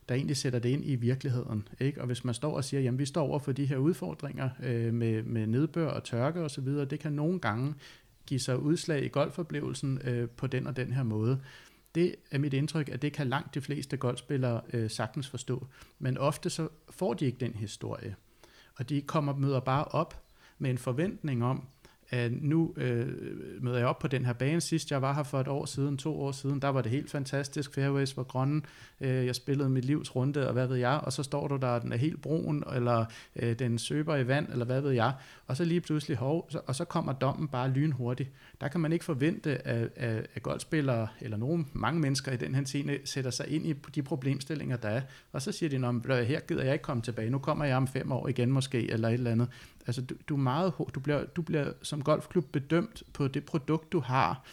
der 0.09 0.15
egentlig 0.15 0.37
sætter 0.37 0.59
det 0.59 0.69
ind 0.69 0.85
i 0.85 0.95
virkeligheden. 0.95 1.69
Ikke? 1.81 2.01
Og 2.01 2.07
hvis 2.07 2.25
man 2.25 2.35
står 2.35 2.57
og 2.57 2.65
siger, 2.65 2.81
jamen 2.81 2.99
vi 2.99 3.07
står 3.07 3.23
over 3.23 3.39
for 3.39 3.53
de 3.53 3.65
her 3.65 3.77
udfordringer 3.77 4.51
øh, 4.63 4.95
med, 4.95 5.23
med 5.23 5.47
nedbør 5.47 5.89
og 5.89 6.05
tørke 6.05 6.41
osv., 6.41 6.67
det 6.67 7.01
kan 7.01 7.13
nogle 7.13 7.39
gange 7.39 7.75
give 8.27 8.41
sig 8.41 8.59
udslag 8.59 9.05
i 9.05 9.09
golfoplevelsen 9.09 10.01
øh, 10.05 10.29
på 10.29 10.47
den 10.47 10.67
og 10.67 10.77
den 10.77 10.93
her 10.93 11.03
måde. 11.03 11.41
Det 11.95 12.15
er 12.31 12.39
mit 12.39 12.55
indtryk, 12.55 12.89
at 12.89 13.03
det 13.03 13.13
kan 13.13 13.29
langt 13.29 13.55
de 13.55 13.61
fleste 13.61 13.97
golfspillere 13.97 14.61
øh, 14.73 14.91
sagtens 14.91 15.29
forstå. 15.29 15.67
Men 15.99 16.19
ofte 16.19 16.51
så 16.51 16.69
får 16.91 17.15
de 17.15 17.27
ikke 17.27 17.39
den 17.39 17.55
historie. 17.55 18.17
Og 18.77 18.89
de 18.89 19.03
kommer 19.03 19.37
møder 19.37 19.61
bare 19.61 19.85
op 19.85 20.23
med 20.59 20.71
en 20.71 20.79
forventning 20.79 21.45
om, 21.45 21.69
at 22.13 22.33
nu 22.43 22.75
øh, 22.77 23.09
møder 23.61 23.79
jeg 23.79 23.87
op 23.87 23.99
på 23.99 24.09
den 24.09 24.25
her 24.25 24.33
bane. 24.33 24.61
Sidst 24.61 24.91
jeg 24.91 25.03
var 25.03 25.15
her 25.15 25.23
for 25.23 25.41
et 25.41 25.49
år 25.49 25.65
siden, 25.65 25.99
to 25.99 26.21
år 26.21 26.33
siden, 26.33 26.63
der 26.63 26.69
var 26.69 26.83
det 26.83 26.91
helt 26.91 27.11
fantastisk. 27.11 27.75
Fairways 27.75 28.17
var 28.17 28.23
grønne. 28.23 28.63
Øh, 29.01 29.27
jeg 29.27 29.35
spillede 29.35 29.69
mit 29.69 29.85
livs 29.85 30.17
runde, 30.17 30.47
og 30.47 30.53
hvad 30.53 30.67
ved 30.67 30.77
jeg. 30.77 31.01
Og 31.03 31.13
så 31.13 31.23
står 31.23 31.49
du 31.49 31.57
der, 31.57 31.79
den 31.79 31.93
er 31.93 31.97
helt 31.97 32.23
brun, 32.23 32.65
eller 32.75 33.05
øh, 33.37 33.59
den 33.59 33.79
søber 33.79 34.17
i 34.17 34.27
vand, 34.27 34.49
eller 34.53 34.65
hvad 34.65 34.81
ved 34.81 34.91
jeg. 34.91 35.13
Og 35.47 35.57
så 35.57 35.65
lige 35.65 35.81
pludselig, 35.81 36.17
hov, 36.17 36.47
så, 36.51 36.61
og 36.67 36.75
så 36.75 36.85
kommer 36.85 37.13
dommen 37.13 37.49
bare 37.49 37.71
lynhurtigt. 37.71 38.31
Der 38.61 38.69
kan 38.69 38.81
man 38.81 38.93
ikke 38.93 39.05
forvente, 39.05 39.67
at, 39.67 39.89
at, 39.97 40.27
at 40.35 40.43
golfspillere, 40.43 41.09
eller 41.21 41.37
nogen, 41.37 41.69
mange 41.73 42.01
mennesker 42.01 42.33
i 42.33 42.37
den 42.37 42.55
her 42.55 42.65
scene, 42.65 42.99
sætter 43.05 43.31
sig 43.31 43.49
ind 43.49 43.67
i 43.67 43.73
de 43.73 44.03
problemstillinger, 44.03 44.77
der 44.77 44.89
er. 44.89 45.01
Og 45.33 45.43
så 45.43 45.53
siger 45.53 45.69
de, 45.69 46.25
her 46.25 46.41
gider 46.41 46.63
jeg 46.63 46.73
ikke 46.73 46.83
komme 46.83 47.03
tilbage. 47.03 47.31
Nu 47.31 47.39
kommer 47.39 47.65
jeg 47.65 47.77
om 47.77 47.87
fem 47.87 48.13
år 48.13 48.29
igen 48.29 48.53
måske, 48.53 48.91
eller 48.91 49.09
et 49.09 49.15
eller 49.15 49.31
andet. 49.31 49.49
Altså, 49.87 50.03
du, 50.03 50.15
du, 50.29 50.35
er 50.35 50.39
meget, 50.39 50.73
du, 50.95 51.01
bliver, 51.01 51.25
du 51.25 51.43
bliver 51.43 51.73
som 51.83 52.03
golfklub 52.03 52.45
bedømt 52.53 53.03
på 53.13 53.29
det 53.29 53.45
produkt, 53.45 53.93
du 53.93 54.01
har, 54.01 54.45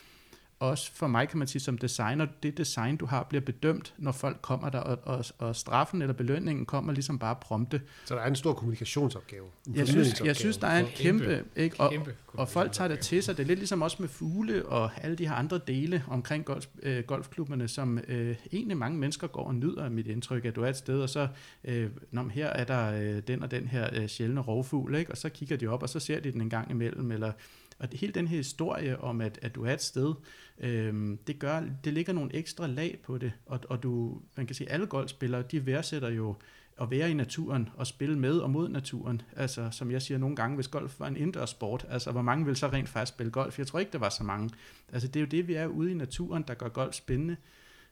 også 0.60 0.91
for 0.93 1.07
mig, 1.07 1.30
kan 1.30 1.39
man 1.39 1.47
sige, 1.47 1.62
som 1.62 1.78
designer, 1.78 2.28
det 2.43 2.57
design, 2.57 2.97
du 2.97 3.05
har, 3.05 3.24
bliver 3.24 3.41
bedømt, 3.41 3.93
når 3.97 4.12
folk 4.12 4.38
kommer 4.41 4.70
der, 4.70 4.80
og, 4.80 4.99
og, 5.03 5.26
og 5.38 5.55
straffen 5.55 6.01
eller 6.01 6.14
belønningen 6.14 6.66
kommer 6.66 6.93
ligesom 6.93 7.20
bare 7.20 7.36
prompte. 7.36 7.82
Så 8.05 8.16
der 8.16 8.22
er 8.22 8.28
en 8.28 8.36
stor 8.36 8.53
kommunikationsopgave. 8.53 9.45
En 9.68 9.76
Jeg 9.76 9.88
synes, 9.88 10.22
jeg 10.22 10.36
synes, 10.36 10.57
der 10.57 10.68
er 10.68 10.80
en 10.80 10.86
Kæmpe, 10.95 11.26
kæmpe, 11.26 11.43
ikke? 11.55 11.80
Og, 11.80 11.91
Kæmpe 11.91 12.16
og 12.34 12.49
folk 12.49 12.72
tager 12.72 12.88
det 12.88 12.99
til 12.99 13.24
sig. 13.24 13.38
Det 13.38 13.43
er 13.43 13.47
lidt 13.47 13.60
ligesom 13.60 13.82
også 13.82 13.97
med 13.99 14.10
fugle 14.10 14.66
og 14.66 14.89
alle 15.01 15.16
de 15.16 15.28
her 15.28 15.34
andre 15.34 15.60
dele 15.68 16.03
omkring 16.07 16.45
golf, 16.45 16.68
øh, 16.84 17.03
golfklubberne, 17.03 17.68
som 17.68 17.99
øh, 18.07 18.36
egentlig 18.51 18.78
mange 18.78 18.97
mennesker 18.97 19.28
går 19.28 19.43
og 19.43 19.55
nyder 19.55 19.84
af 19.84 19.91
mit 19.91 20.07
indtryk, 20.07 20.45
at 20.45 20.55
du 20.55 20.64
er 20.64 20.70
et 20.70 20.78
sted, 20.78 21.01
og 21.01 21.10
så, 21.10 21.28
øh, 21.64 21.89
Nå, 22.12 22.22
men 22.22 22.32
her 22.32 22.47
er 22.47 22.64
der 22.64 22.93
øh, 23.01 23.22
den 23.28 23.43
og 23.43 23.51
den 23.51 23.68
her 23.68 23.89
øh, 23.93 24.07
sjældne 24.07 24.41
rovfugl, 24.41 24.95
ikke? 24.95 25.12
og 25.12 25.18
så 25.18 25.30
kigger 25.30 25.57
de 25.57 25.68
op, 25.68 25.84
og 25.84 25.89
så 25.89 25.99
ser 25.99 26.20
de 26.20 26.32
den 26.32 26.41
en 26.41 26.49
gang 26.49 26.72
imellem, 26.72 27.12
eller 27.12 27.32
og 27.80 27.91
det, 27.91 27.99
hele 27.99 28.13
den 28.13 28.27
her 28.27 28.38
historie 28.38 29.01
om, 29.01 29.21
at, 29.21 29.39
at 29.41 29.55
du 29.55 29.65
er 29.65 29.73
et 29.73 29.82
sted, 29.82 30.13
øh, 30.59 31.17
det 31.27 31.39
gør, 31.39 31.63
det 31.84 31.93
ligger 31.93 32.13
nogle 32.13 32.36
ekstra 32.36 32.67
lag 32.67 32.99
på 33.03 33.17
det, 33.17 33.32
og, 33.45 33.59
og 33.69 33.84
du, 33.84 34.21
man 34.38 34.45
kan 34.45 34.55
sige, 34.55 34.71
alle 34.71 34.86
golfspillere, 34.86 35.41
de 35.41 35.65
værdsætter 35.65 36.09
jo 36.09 36.36
at 36.82 36.91
være 36.91 37.11
i 37.11 37.13
naturen 37.13 37.69
og 37.75 37.88
spille 37.88 38.19
med 38.19 38.38
og 38.38 38.49
mod 38.49 38.69
naturen. 38.69 39.21
Altså, 39.36 39.69
som 39.71 39.91
jeg 39.91 40.01
siger 40.01 40.17
nogle 40.17 40.36
gange, 40.36 40.55
hvis 40.55 40.67
golf 40.67 40.99
var 40.99 41.07
en 41.07 41.17
indendørssport, 41.17 41.86
altså, 41.89 42.11
hvor 42.11 42.21
mange 42.21 42.45
vil 42.45 42.55
så 42.55 42.67
rent 42.67 42.89
faktisk 42.89 43.15
spille 43.15 43.32
golf? 43.32 43.59
Jeg 43.59 43.67
tror 43.67 43.80
ikke, 43.80 43.91
der 43.91 43.97
var 43.97 44.09
så 44.09 44.23
mange. 44.23 44.49
Altså, 44.93 45.07
det 45.07 45.15
er 45.15 45.19
jo 45.21 45.27
det, 45.27 45.47
vi 45.47 45.53
er 45.53 45.67
ude 45.67 45.91
i 45.91 45.93
naturen, 45.93 46.43
der 46.47 46.53
gør 46.53 46.69
golf 46.69 46.95
spændende. 46.95 47.36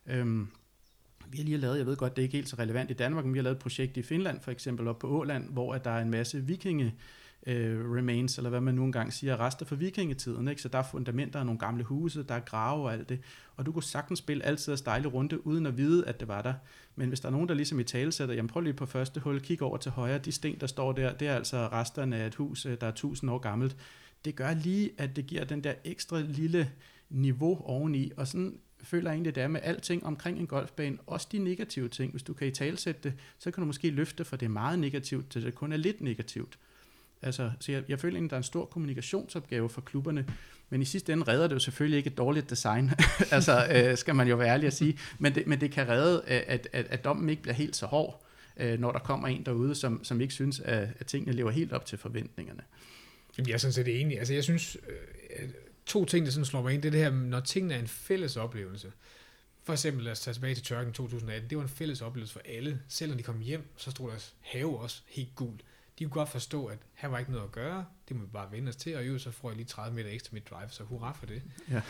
Øhm, 0.06 0.48
vi 1.30 1.38
har 1.38 1.46
lige 1.46 1.58
lavet, 1.58 1.78
jeg 1.78 1.86
ved 1.86 1.96
godt, 1.96 2.16
det 2.16 2.22
er 2.22 2.24
ikke 2.24 2.38
helt 2.38 2.50
så 2.50 2.56
relevant 2.60 2.92
i 2.92 2.94
Danmark, 2.94 3.26
men 3.26 3.34
vi 3.34 3.40
har 3.40 3.44
lavet 3.44 3.56
et 3.56 3.62
projekt 3.62 3.98
i 3.98 4.02
Finland, 4.02 4.42
for 4.42 4.52
eksempel 4.52 4.88
op 4.88 5.00
på 5.00 5.08
Åland, 5.08 5.50
hvor 5.50 5.74
at 5.74 5.86
der 5.86 5.92
er 5.92 6.02
en 6.02 6.12
masse 6.12 6.46
vikinge 6.46 6.96
øh, 7.48 7.92
remains, 7.92 8.38
eller 8.38 8.50
hvad 8.50 8.62
man 8.62 8.76
nu 8.76 8.86
engang 8.86 9.14
siger, 9.14 9.40
rester 9.40 9.66
fra 9.66 9.76
vikingetiden. 9.76 10.48
Ikke? 10.48 10.62
Så 10.62 10.68
der 10.70 10.80
er 10.80 10.84
fundamenter 10.84 11.40
af 11.40 11.46
nogle 11.46 11.60
gamle 11.60 11.84
huse, 11.84 12.24
der 12.24 12.36
er 12.36 12.40
grave 12.40 12.84
og 12.84 12.94
alt 12.94 13.10
det. 13.10 13.20
Og 13.56 13.66
du 13.66 13.72
kunne 13.72 13.84
sagtens 13.84 14.20
spille 14.20 14.46
altid 14.46 14.72
af 14.72 14.78
stejle 14.78 15.08
runde, 15.08 15.48
uden 15.48 15.66
at 15.66 15.78
vide, 15.78 16.08
at 16.08 16.20
det 16.20 16.28
var 16.28 16.42
der. 16.42 16.54
Men 16.96 17.08
hvis 17.08 17.20
der 17.20 17.28
er 17.28 17.32
nogen, 17.32 17.50
der 17.50 17.56
ligesom 17.56 17.80
i 17.80 17.84
tale 17.84 18.12
sætter, 18.12 18.36
jamen 18.36 18.50
prøv 18.50 18.62
lige 18.62 18.74
på 18.74 18.86
første 18.86 19.20
hul, 19.20 19.40
kig 19.40 19.62
over 19.62 19.78
til 19.78 19.92
højre, 19.92 20.18
de 20.18 20.32
sten, 20.32 20.60
der 20.60 20.68
står 20.68 20.92
der, 20.92 21.14
det 21.14 21.28
er 21.28 21.36
altså 21.36 21.58
resterne 21.58 22.16
af 22.16 22.28
et 22.28 22.36
hus, 22.36 22.66
øh, 22.66 22.78
der 22.82 22.88
er 22.88 22.92
tusind 22.92 23.32
år 23.32 23.38
gammelt. 23.38 23.78
Det 24.26 24.36
gør 24.36 24.54
lige, 24.54 24.92
at 24.98 25.16
det 25.16 25.28
giver 25.28 25.44
den 25.44 25.64
der 25.64 25.74
ekstra 25.84 26.20
lille 26.20 26.72
niveau 27.10 27.62
oveni, 27.66 28.12
og 28.18 28.28
sådan 28.28 28.60
føler 28.84 29.10
jeg 29.10 29.16
egentlig, 29.16 29.36
det 29.36 29.44
er 29.44 29.48
med 29.48 29.62
alting 29.64 30.06
omkring 30.06 30.40
en 30.40 30.48
golfbane, 30.48 30.98
også 31.08 31.28
de 31.32 31.40
negative 31.40 31.90
ting. 31.90 32.12
Hvis 32.12 32.24
du 32.24 32.34
kan 32.34 32.48
i 32.48 32.52
talsætte 32.52 33.02
det, 33.04 33.14
så 33.40 33.52
kan 33.52 33.62
du 33.62 33.66
måske 33.66 33.90
løfte 33.90 34.26
fra 34.26 34.38
det 34.38 34.52
meget 34.52 34.80
negativt, 34.80 35.30
til 35.30 35.44
det 35.46 35.56
kun 35.56 35.74
er 35.74 35.78
lidt 35.78 36.02
negativt. 36.02 36.58
Altså, 37.22 37.52
så 37.60 37.72
jeg, 37.72 37.84
jeg 37.90 38.00
føler 38.00 38.16
egentlig, 38.16 38.30
der 38.30 38.36
er 38.36 38.40
en 38.40 38.44
stor 38.44 38.66
kommunikationsopgave 38.66 39.70
for 39.70 39.82
klubberne, 39.82 40.26
men 40.70 40.82
i 40.82 40.86
sidste 40.86 41.14
ende 41.14 41.24
redder 41.24 41.48
det 41.48 41.54
jo 41.56 41.60
selvfølgelig 41.60 41.98
ikke 41.98 42.10
et 42.10 42.18
dårligt 42.18 42.50
design, 42.50 42.92
altså 43.32 43.68
øh, 43.72 43.98
skal 43.98 44.16
man 44.16 44.28
jo 44.28 44.36
være 44.36 44.48
ærlig 44.48 44.68
at 44.68 44.74
sige, 44.74 45.00
men 45.20 45.36
det, 45.36 45.48
men 45.48 45.62
det 45.62 45.72
kan 45.72 45.88
redde, 45.88 46.24
øh, 46.28 46.42
at, 46.48 46.68
at, 46.74 46.86
at 46.90 47.04
dommen 47.04 47.30
ikke 47.30 47.42
bliver 47.42 47.56
helt 47.56 47.76
så 47.76 47.86
hård, 47.86 48.24
øh, 48.58 48.80
når 48.80 48.92
der 48.92 49.00
kommer 49.00 49.28
en 49.28 49.46
derude, 49.46 49.76
som, 49.76 50.04
som 50.04 50.22
ikke 50.22 50.34
synes, 50.34 50.60
at, 50.60 50.88
at 51.00 51.06
tingene 51.06 51.32
lever 51.36 51.52
helt 51.52 51.74
op 51.74 51.86
til 51.86 51.98
forventningerne. 51.98 52.62
Jamen, 53.38 53.48
jeg 53.48 53.54
er 53.54 53.58
sådan 53.58 53.74
set 53.74 54.02
enig. 54.02 54.20
Altså, 54.20 54.34
jeg 54.34 54.44
synes, 54.44 54.78
øh, 54.88 55.44
øh 55.44 55.50
to 55.88 56.06
ting, 56.06 56.26
der 56.26 56.32
sådan 56.32 56.46
slår 56.46 56.62
mig 56.62 56.74
ind, 56.74 56.82
det 56.82 56.88
er 56.88 56.92
det 56.92 57.00
her, 57.00 57.12
når 57.12 57.40
tingene 57.40 57.74
er 57.74 57.80
en 57.80 57.88
fælles 57.88 58.38
oplevelse. 58.38 58.92
For 59.64 59.74
eksempel, 59.74 60.04
lad 60.04 60.12
os 60.12 60.20
tage 60.20 60.34
tilbage 60.34 60.56
til 60.56 60.64
tørken 60.64 60.94
2018. 60.94 61.50
Det 61.50 61.58
var 61.58 61.64
en 61.64 61.70
fælles 61.70 62.02
oplevelse 62.02 62.34
for 62.34 62.42
alle. 62.46 62.80
Selv 62.88 63.10
når 63.10 63.18
de 63.18 63.24
kom 63.24 63.40
hjem, 63.40 63.68
så 63.78 63.92
stod 63.92 64.10
deres 64.10 64.36
have 64.42 64.80
også 64.80 65.02
helt 65.06 65.36
gul. 65.36 65.54
De 66.00 66.04
kunne 66.04 66.14
godt 66.14 66.30
forstå, 66.30 66.66
at 66.66 66.78
her 66.94 67.10
var 67.10 67.20
ikke 67.20 67.32
noget 67.32 67.44
at 67.44 67.52
gøre. 67.52 67.86
Det 68.08 68.16
må 68.16 68.24
vi 68.24 68.30
bare 68.34 68.52
vende 68.52 68.70
os 68.70 68.76
til, 68.76 68.96
og 68.96 69.08
jo, 69.08 69.20
så 69.20 69.32
får 69.32 69.50
jeg 69.50 69.58
lige 69.58 69.66
30 69.66 69.96
meter 69.96 70.10
ekstra 70.10 70.30
mit 70.34 70.50
drive, 70.50 70.70
så 70.70 70.84
hurra 70.84 71.12
for 71.12 71.26
det. 71.26 71.42
Ja. 71.72 71.82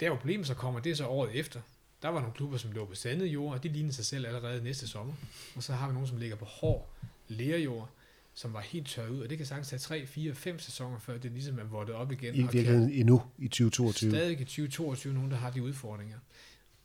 Der 0.00 0.08
hvor 0.08 0.16
problemet 0.16 0.46
så 0.46 0.54
kommer, 0.54 0.80
det 0.80 0.92
er 0.92 0.96
så 0.96 1.06
året 1.06 1.34
efter. 1.34 1.60
Der 2.02 2.08
var 2.08 2.20
nogle 2.20 2.34
klubber, 2.34 2.58
som 2.58 2.72
lå 2.72 2.84
på 2.84 2.94
sandet 2.94 3.26
jord, 3.26 3.54
og 3.54 3.62
de 3.62 3.68
lignede 3.68 3.92
sig 3.94 4.04
selv 4.04 4.26
allerede 4.26 4.64
næste 4.64 4.88
sommer. 4.88 5.14
Og 5.56 5.62
så 5.62 5.72
har 5.72 5.86
vi 5.86 5.92
nogle, 5.92 6.08
som 6.08 6.16
ligger 6.18 6.36
på 6.36 6.44
hård 6.44 6.90
lerjord, 7.28 7.90
som 8.34 8.52
var 8.52 8.60
helt 8.60 8.88
tørret 8.88 9.10
ud, 9.10 9.20
og 9.20 9.30
det 9.30 9.38
kan 9.38 9.46
sagtens 9.46 9.68
tage 9.68 9.80
3, 9.80 10.06
4, 10.06 10.34
5 10.34 10.58
sæsoner, 10.58 10.98
før 10.98 11.18
det 11.18 11.32
ligesom 11.32 11.58
er 11.58 11.64
vortet 11.64 11.94
op 11.94 12.12
igen. 12.12 12.34
I 12.34 12.38
virkeligheden 12.38 12.90
endnu 12.90 13.22
i 13.38 13.48
2022. 13.48 14.10
stadig 14.10 14.40
i 14.40 14.44
2022 14.44 15.14
nogen, 15.14 15.30
der 15.30 15.36
har 15.36 15.50
de 15.50 15.62
udfordringer. 15.62 16.18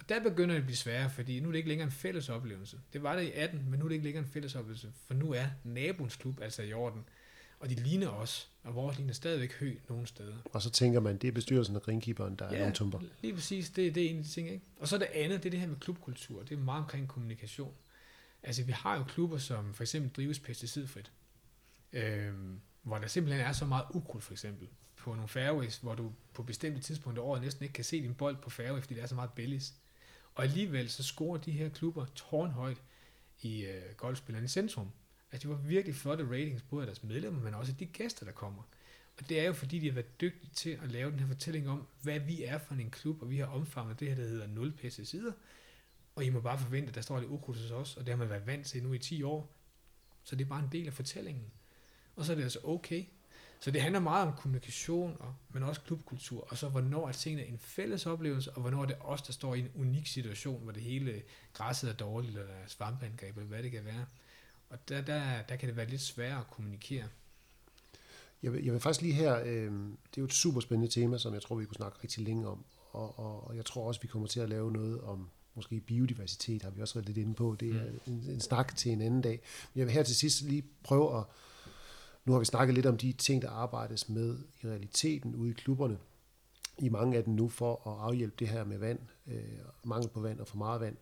Der 0.09 0.19
begynder 0.23 0.55
det 0.55 0.59
at 0.61 0.65
blive 0.65 0.77
sværere, 0.77 1.09
fordi 1.09 1.39
nu 1.39 1.47
er 1.47 1.51
det 1.51 1.57
ikke 1.57 1.69
længere 1.69 1.85
en 1.85 1.91
fælles 1.91 2.29
oplevelse. 2.29 2.79
Det 2.93 3.03
var 3.03 3.15
det 3.15 3.23
i 3.23 3.31
18, 3.31 3.69
men 3.69 3.79
nu 3.79 3.85
er 3.85 3.89
det 3.89 3.95
ikke 3.95 4.05
længere 4.05 4.23
en 4.23 4.29
fælles 4.29 4.55
oplevelse, 4.55 4.91
for 5.07 5.13
nu 5.13 5.31
er 5.33 5.45
naboens 5.63 6.15
klub 6.15 6.41
altså 6.41 6.61
i 6.61 6.73
orden. 6.73 7.03
Og 7.59 7.69
de 7.69 7.75
ligner 7.75 8.07
os, 8.09 8.49
og 8.63 8.75
vores 8.75 8.97
ligner 8.97 9.13
stadigvæk 9.13 9.53
hø 9.53 9.75
nogle 9.89 10.07
steder. 10.07 10.35
Og 10.45 10.61
så 10.61 10.69
tænker 10.69 10.99
man, 10.99 11.17
det 11.17 11.27
er 11.27 11.31
bestyrelsen 11.31 11.75
og 11.75 11.81
greenkeeperen, 11.81 12.35
der 12.35 12.45
er 12.45 12.59
nogle 12.59 12.73
tumper. 12.73 12.99
lige 13.21 13.33
præcis. 13.33 13.69
Det, 13.69 13.95
det 13.95 14.05
er 14.05 14.09
en 14.09 14.17
af 14.17 14.23
de 14.23 14.29
ting, 14.29 14.49
ikke? 14.49 14.65
Og 14.79 14.87
så 14.87 14.97
det 14.97 15.07
andet, 15.13 15.43
det 15.43 15.45
er 15.45 15.51
det 15.51 15.59
her 15.59 15.67
med 15.67 15.75
klubkultur. 15.75 16.43
Det 16.43 16.51
er 16.51 16.61
meget 16.61 16.83
omkring 16.83 17.07
kommunikation. 17.07 17.73
Altså, 18.43 18.63
vi 18.63 18.71
har 18.71 18.97
jo 18.97 19.03
klubber, 19.03 19.37
som 19.37 19.73
for 19.73 19.83
eksempel 19.83 20.11
drives 20.11 20.39
pesticidfrit. 20.39 21.11
Øhm, 21.93 22.59
hvor 22.81 22.97
der 22.97 23.07
simpelthen 23.07 23.45
er 23.45 23.51
så 23.51 23.65
meget 23.65 23.85
ukrudt, 23.93 24.23
for 24.23 24.31
eksempel. 24.31 24.67
På 24.97 25.13
nogle 25.13 25.27
fairways, 25.27 25.77
hvor 25.77 25.95
du 25.95 26.11
på 26.33 26.43
bestemte 26.43 26.81
tidspunkter 26.81 27.23
året 27.23 27.41
næsten 27.41 27.63
ikke 27.63 27.73
kan 27.73 27.83
se 27.83 28.01
din 28.01 28.13
bold 28.13 28.37
på 28.41 28.49
fairway, 28.49 28.81
fordi 28.81 28.93
det 28.93 29.03
er 29.03 29.07
så 29.07 29.15
meget 29.15 29.33
billigt. 29.33 29.73
Og 30.35 30.43
alligevel 30.43 30.89
så 30.89 31.03
scorer 31.03 31.37
de 31.37 31.51
her 31.51 31.69
klubber 31.69 32.05
tårnhøjt 32.05 32.81
i 33.41 33.65
øh, 33.65 33.95
golfspillerne 33.97 34.45
i 34.45 34.47
centrum. 34.47 34.91
Altså, 35.31 35.47
de 35.47 35.53
var 35.53 35.59
virkelig 35.59 35.95
flotte 35.95 36.25
ratings, 36.29 36.61
både 36.61 36.83
af 36.83 36.87
deres 36.87 37.03
medlemmer, 37.03 37.41
men 37.41 37.53
også 37.53 37.71
af 37.71 37.77
de 37.77 37.85
gæster, 37.85 38.25
der 38.25 38.31
kommer. 38.31 38.63
Og 39.17 39.29
det 39.29 39.39
er 39.39 39.43
jo 39.43 39.53
fordi, 39.53 39.79
de 39.79 39.87
har 39.87 39.93
været 39.93 40.21
dygtige 40.21 40.51
til 40.53 40.79
at 40.83 40.91
lave 40.91 41.11
den 41.11 41.19
her 41.19 41.27
fortælling 41.27 41.69
om, 41.69 41.87
hvad 42.01 42.19
vi 42.19 42.43
er 42.43 42.57
for 42.57 42.75
en 42.75 42.91
klub, 42.91 43.21
og 43.21 43.29
vi 43.29 43.37
har 43.37 43.45
omfanget 43.45 43.99
det 43.99 44.07
her, 44.07 44.15
der 44.15 44.23
hedder 44.23 44.47
0 44.47 44.71
pesticider. 44.71 45.31
Og 46.15 46.25
I 46.25 46.29
må 46.29 46.39
bare 46.39 46.59
forvente, 46.59 46.89
at 46.89 46.95
der 46.95 47.01
står 47.01 47.19
lidt 47.19 47.31
ukrudt 47.31 47.57
hos 47.57 47.71
os, 47.71 47.97
og 47.97 48.05
det 48.05 48.09
har 48.09 48.17
man 48.17 48.29
været 48.29 48.47
vant 48.47 48.67
til 48.67 48.83
nu 48.83 48.93
i 48.93 48.99
10 48.99 49.23
år. 49.23 49.53
Så 50.23 50.35
det 50.35 50.45
er 50.45 50.49
bare 50.49 50.63
en 50.63 50.69
del 50.71 50.87
af 50.87 50.93
fortællingen. 50.93 51.45
Og 52.15 52.25
så 52.25 52.31
er 52.31 52.35
det 52.35 52.43
altså 52.43 52.59
okay. 52.63 53.05
Så 53.63 53.71
det 53.71 53.81
handler 53.81 53.99
meget 53.99 54.27
om 54.27 54.33
kommunikation, 54.33 55.17
og, 55.19 55.35
men 55.49 55.63
også 55.63 55.81
klubkultur, 55.81 56.47
og 56.49 56.57
så 56.57 56.69
hvornår 56.69 57.07
er 57.07 57.11
tingene 57.11 57.45
en 57.45 57.59
fælles 57.59 58.05
oplevelse, 58.05 58.51
og 58.51 58.61
hvornår 58.61 58.81
er 58.81 58.85
det 58.85 58.95
os, 58.99 59.21
der 59.21 59.33
står 59.33 59.55
i 59.55 59.59
en 59.59 59.69
unik 59.75 60.07
situation, 60.07 60.63
hvor 60.63 60.71
det 60.71 60.83
hele 60.83 61.21
græsset 61.53 61.89
er 61.89 61.93
dårligt, 61.93 62.33
eller 62.33 62.47
der 62.47 62.53
er 62.53 62.67
svampeangreb, 62.67 63.37
eller 63.37 63.47
hvad 63.47 63.63
det 63.63 63.71
kan 63.71 63.85
være. 63.85 64.05
Og 64.69 64.89
der, 64.89 65.01
der, 65.01 65.41
der 65.41 65.55
kan 65.55 65.69
det 65.69 65.77
være 65.77 65.89
lidt 65.89 66.01
sværere 66.01 66.39
at 66.39 66.47
kommunikere. 66.51 67.05
Jeg 68.43 68.53
vil, 68.53 68.63
jeg 68.63 68.73
vil 68.73 68.81
faktisk 68.81 69.01
lige 69.01 69.13
her, 69.13 69.39
øh, 69.39 69.71
det 69.71 70.17
er 70.17 70.17
jo 70.17 70.25
et 70.25 70.33
super 70.33 70.61
spændende 70.61 70.93
tema, 70.93 71.17
som 71.17 71.33
jeg 71.33 71.41
tror, 71.41 71.55
vi 71.55 71.65
kunne 71.65 71.75
snakke 71.75 71.97
rigtig 72.03 72.23
længe 72.23 72.47
om, 72.47 72.65
og, 72.91 73.19
og, 73.19 73.47
og 73.47 73.55
jeg 73.55 73.65
tror 73.65 73.87
også, 73.87 74.01
vi 74.01 74.07
kommer 74.07 74.27
til 74.27 74.39
at 74.39 74.49
lave 74.49 74.71
noget 74.71 75.01
om 75.01 75.29
måske 75.55 75.79
biodiversitet, 75.79 76.63
har 76.63 76.69
vi 76.69 76.81
også 76.81 76.93
været 76.93 77.05
lidt 77.05 77.17
inde 77.17 77.33
på. 77.33 77.55
Det 77.59 77.75
er 77.75 77.85
en, 78.07 78.25
en 78.29 78.41
snak 78.41 78.75
til 78.75 78.91
en 78.91 79.01
anden 79.01 79.21
dag. 79.21 79.41
Men 79.73 79.79
jeg 79.79 79.85
vil 79.85 79.93
her 79.93 80.03
til 80.03 80.15
sidst 80.15 80.41
lige 80.41 80.63
prøve 80.83 81.17
at, 81.17 81.23
nu 82.25 82.31
har 82.31 82.39
vi 82.39 82.45
snakket 82.45 82.75
lidt 82.75 82.85
om 82.85 82.97
de 82.97 83.11
ting, 83.11 83.41
der 83.41 83.49
arbejdes 83.49 84.09
med 84.09 84.39
i 84.63 84.67
realiteten 84.67 85.35
ude 85.35 85.49
i 85.49 85.53
klubberne, 85.53 85.97
i 86.77 86.89
mange 86.89 87.17
af 87.17 87.23
dem 87.23 87.33
nu 87.33 87.49
for 87.49 87.87
at 87.87 88.07
afhjælpe 88.07 88.35
det 88.39 88.47
her 88.47 88.63
med 88.63 88.77
vand, 88.77 88.99
øh, 89.27 89.43
mangel 89.83 90.09
på 90.09 90.19
vand 90.19 90.39
og 90.39 90.47
for 90.47 90.57
meget 90.57 90.81
vand, 90.81 90.97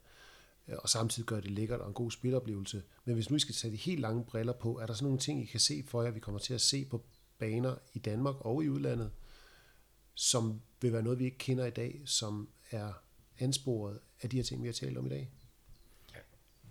øh, 0.68 0.76
og 0.80 0.90
samtidig 0.90 1.28
gøre 1.28 1.42
det 1.42 1.52
lækkert 1.52 1.80
og 1.80 1.88
en 1.88 1.94
god 1.94 2.12
spiloplevelse. 2.12 2.84
Men 3.06 3.16
hvis 3.16 3.30
nu 3.30 3.36
I 3.36 3.40
skal 3.40 3.56
tage 3.56 3.72
de 3.72 3.78
helt 3.78 4.00
lange 4.00 4.24
briller 4.24 4.54
på, 4.54 4.80
er 4.80 4.86
der 4.86 4.94
sådan 4.94 5.06
nogle 5.06 5.20
ting, 5.20 5.42
I 5.42 5.46
kan 5.46 5.60
se 5.60 5.84
for 5.88 6.04
jer, 6.04 6.12
vi 6.12 6.20
kommer 6.20 6.40
til 6.40 6.54
at 6.54 6.62
se 6.62 6.86
på 6.86 7.06
baner 7.40 7.76
i 7.94 8.00
Danmark 8.00 8.36
og 8.40 8.64
i 8.64 8.70
udlandet, 8.70 9.12
som 10.14 10.62
vil 10.82 10.94
være 10.94 11.04
noget, 11.04 11.20
vi 11.20 11.26
ikke 11.26 11.38
kender 11.38 11.66
i 11.66 11.70
dag, 11.70 12.02
som 12.06 12.50
er 12.72 12.94
ansporet 13.40 14.00
af 14.22 14.30
de 14.30 14.36
her 14.36 14.44
ting, 14.44 14.62
vi 14.62 14.68
har 14.68 14.74
talt 14.74 14.98
om 14.98 15.06
i 15.06 15.10
dag? 15.10 15.32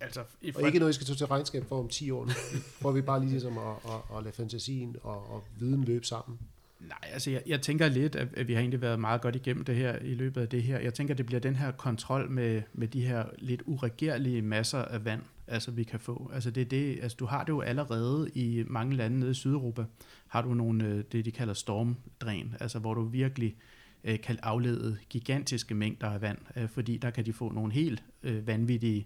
Altså, 0.01 0.21
i 0.43 0.53
Og 0.55 0.67
ikke 0.67 0.79
noget, 0.79 0.93
I 0.93 0.95
skal 0.95 1.07
tage 1.07 1.17
til 1.17 1.27
regnskab 1.27 1.65
for 1.69 1.79
om 1.79 1.89
10 1.89 2.11
år 2.11 2.25
nu. 2.25 2.33
Hvor 2.81 2.93
vi 2.93 3.01
bare 3.01 3.21
lige 3.21 3.31
ligesom 3.31 3.59
at, 3.59 3.77
at, 3.85 4.17
at 4.17 4.25
lade 4.25 4.35
fantasien 4.35 4.97
og, 5.03 5.35
og 5.35 5.45
viden 5.59 5.85
løbe 5.85 6.07
sammen. 6.07 6.39
Nej, 6.81 7.11
altså 7.13 7.31
jeg, 7.31 7.43
jeg 7.47 7.61
tænker 7.61 7.89
lidt, 7.89 8.17
at, 8.17 8.29
at 8.37 8.49
vi 8.49 8.55
har 8.55 8.61
egentlig 8.61 8.81
været 8.81 9.01
meget 9.01 9.21
godt 9.21 9.37
igennem 9.37 9.65
det 9.65 9.77
her 9.77 9.99
i 9.99 10.15
løbet 10.15 10.41
af 10.41 10.49
det 10.49 10.63
her. 10.63 10.79
Jeg 10.79 10.95
tænker, 10.95 11.15
at 11.15 11.19
det 11.19 11.27
bliver 11.27 11.41
den 11.41 11.57
her 11.57 11.71
kontrol 11.71 12.31
med, 12.31 12.63
med 12.73 12.89
de 12.89 13.07
her 13.07 13.25
lidt 13.39 13.63
uregerlige 13.67 14.43
masser 14.43 14.79
af 14.79 15.05
vand, 15.05 15.23
altså 15.47 15.71
vi 15.71 15.85
kan 15.85 16.01
få. 16.01 16.31
Altså 16.35 16.51
det 16.51 16.61
er 16.61 16.65
det, 16.65 16.99
altså 17.03 17.17
du 17.21 17.27
har 17.27 17.45
det 17.45 17.49
jo 17.49 17.61
allerede 17.61 18.31
i 18.35 18.65
mange 18.67 18.97
lande 18.97 19.21
nede 19.21 19.31
i 19.31 19.35
Sydeuropa, 19.35 19.85
har 20.29 20.43
du 20.43 20.55
nogle, 20.55 20.85
øh, 20.85 21.05
det 21.13 21.25
de 21.25 21.31
kalder 21.31 21.55
stormdræn, 21.55 22.55
altså 22.61 22.79
hvor 22.79 22.95
du 22.95 23.03
virkelig 23.03 23.57
øh, 24.05 24.21
kan 24.21 24.39
aflede 24.43 24.99
gigantiske 25.11 25.75
mængder 25.75 26.11
af 26.11 26.21
vand, 26.21 26.39
øh, 26.57 26.69
fordi 26.69 26.97
der 26.97 27.11
kan 27.11 27.27
de 27.27 27.33
få 27.33 27.53
nogle 27.53 27.73
helt 27.73 28.03
øh, 28.23 28.47
vanvittige 28.47 28.99
øh, 28.99 29.05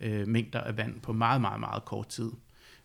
øh, 0.00 0.28
mængder 0.28 0.60
af 0.60 0.76
vand 0.76 1.00
på 1.00 1.12
meget, 1.12 1.40
meget, 1.40 1.60
meget 1.60 1.84
kort 1.84 2.08
tid. 2.08 2.30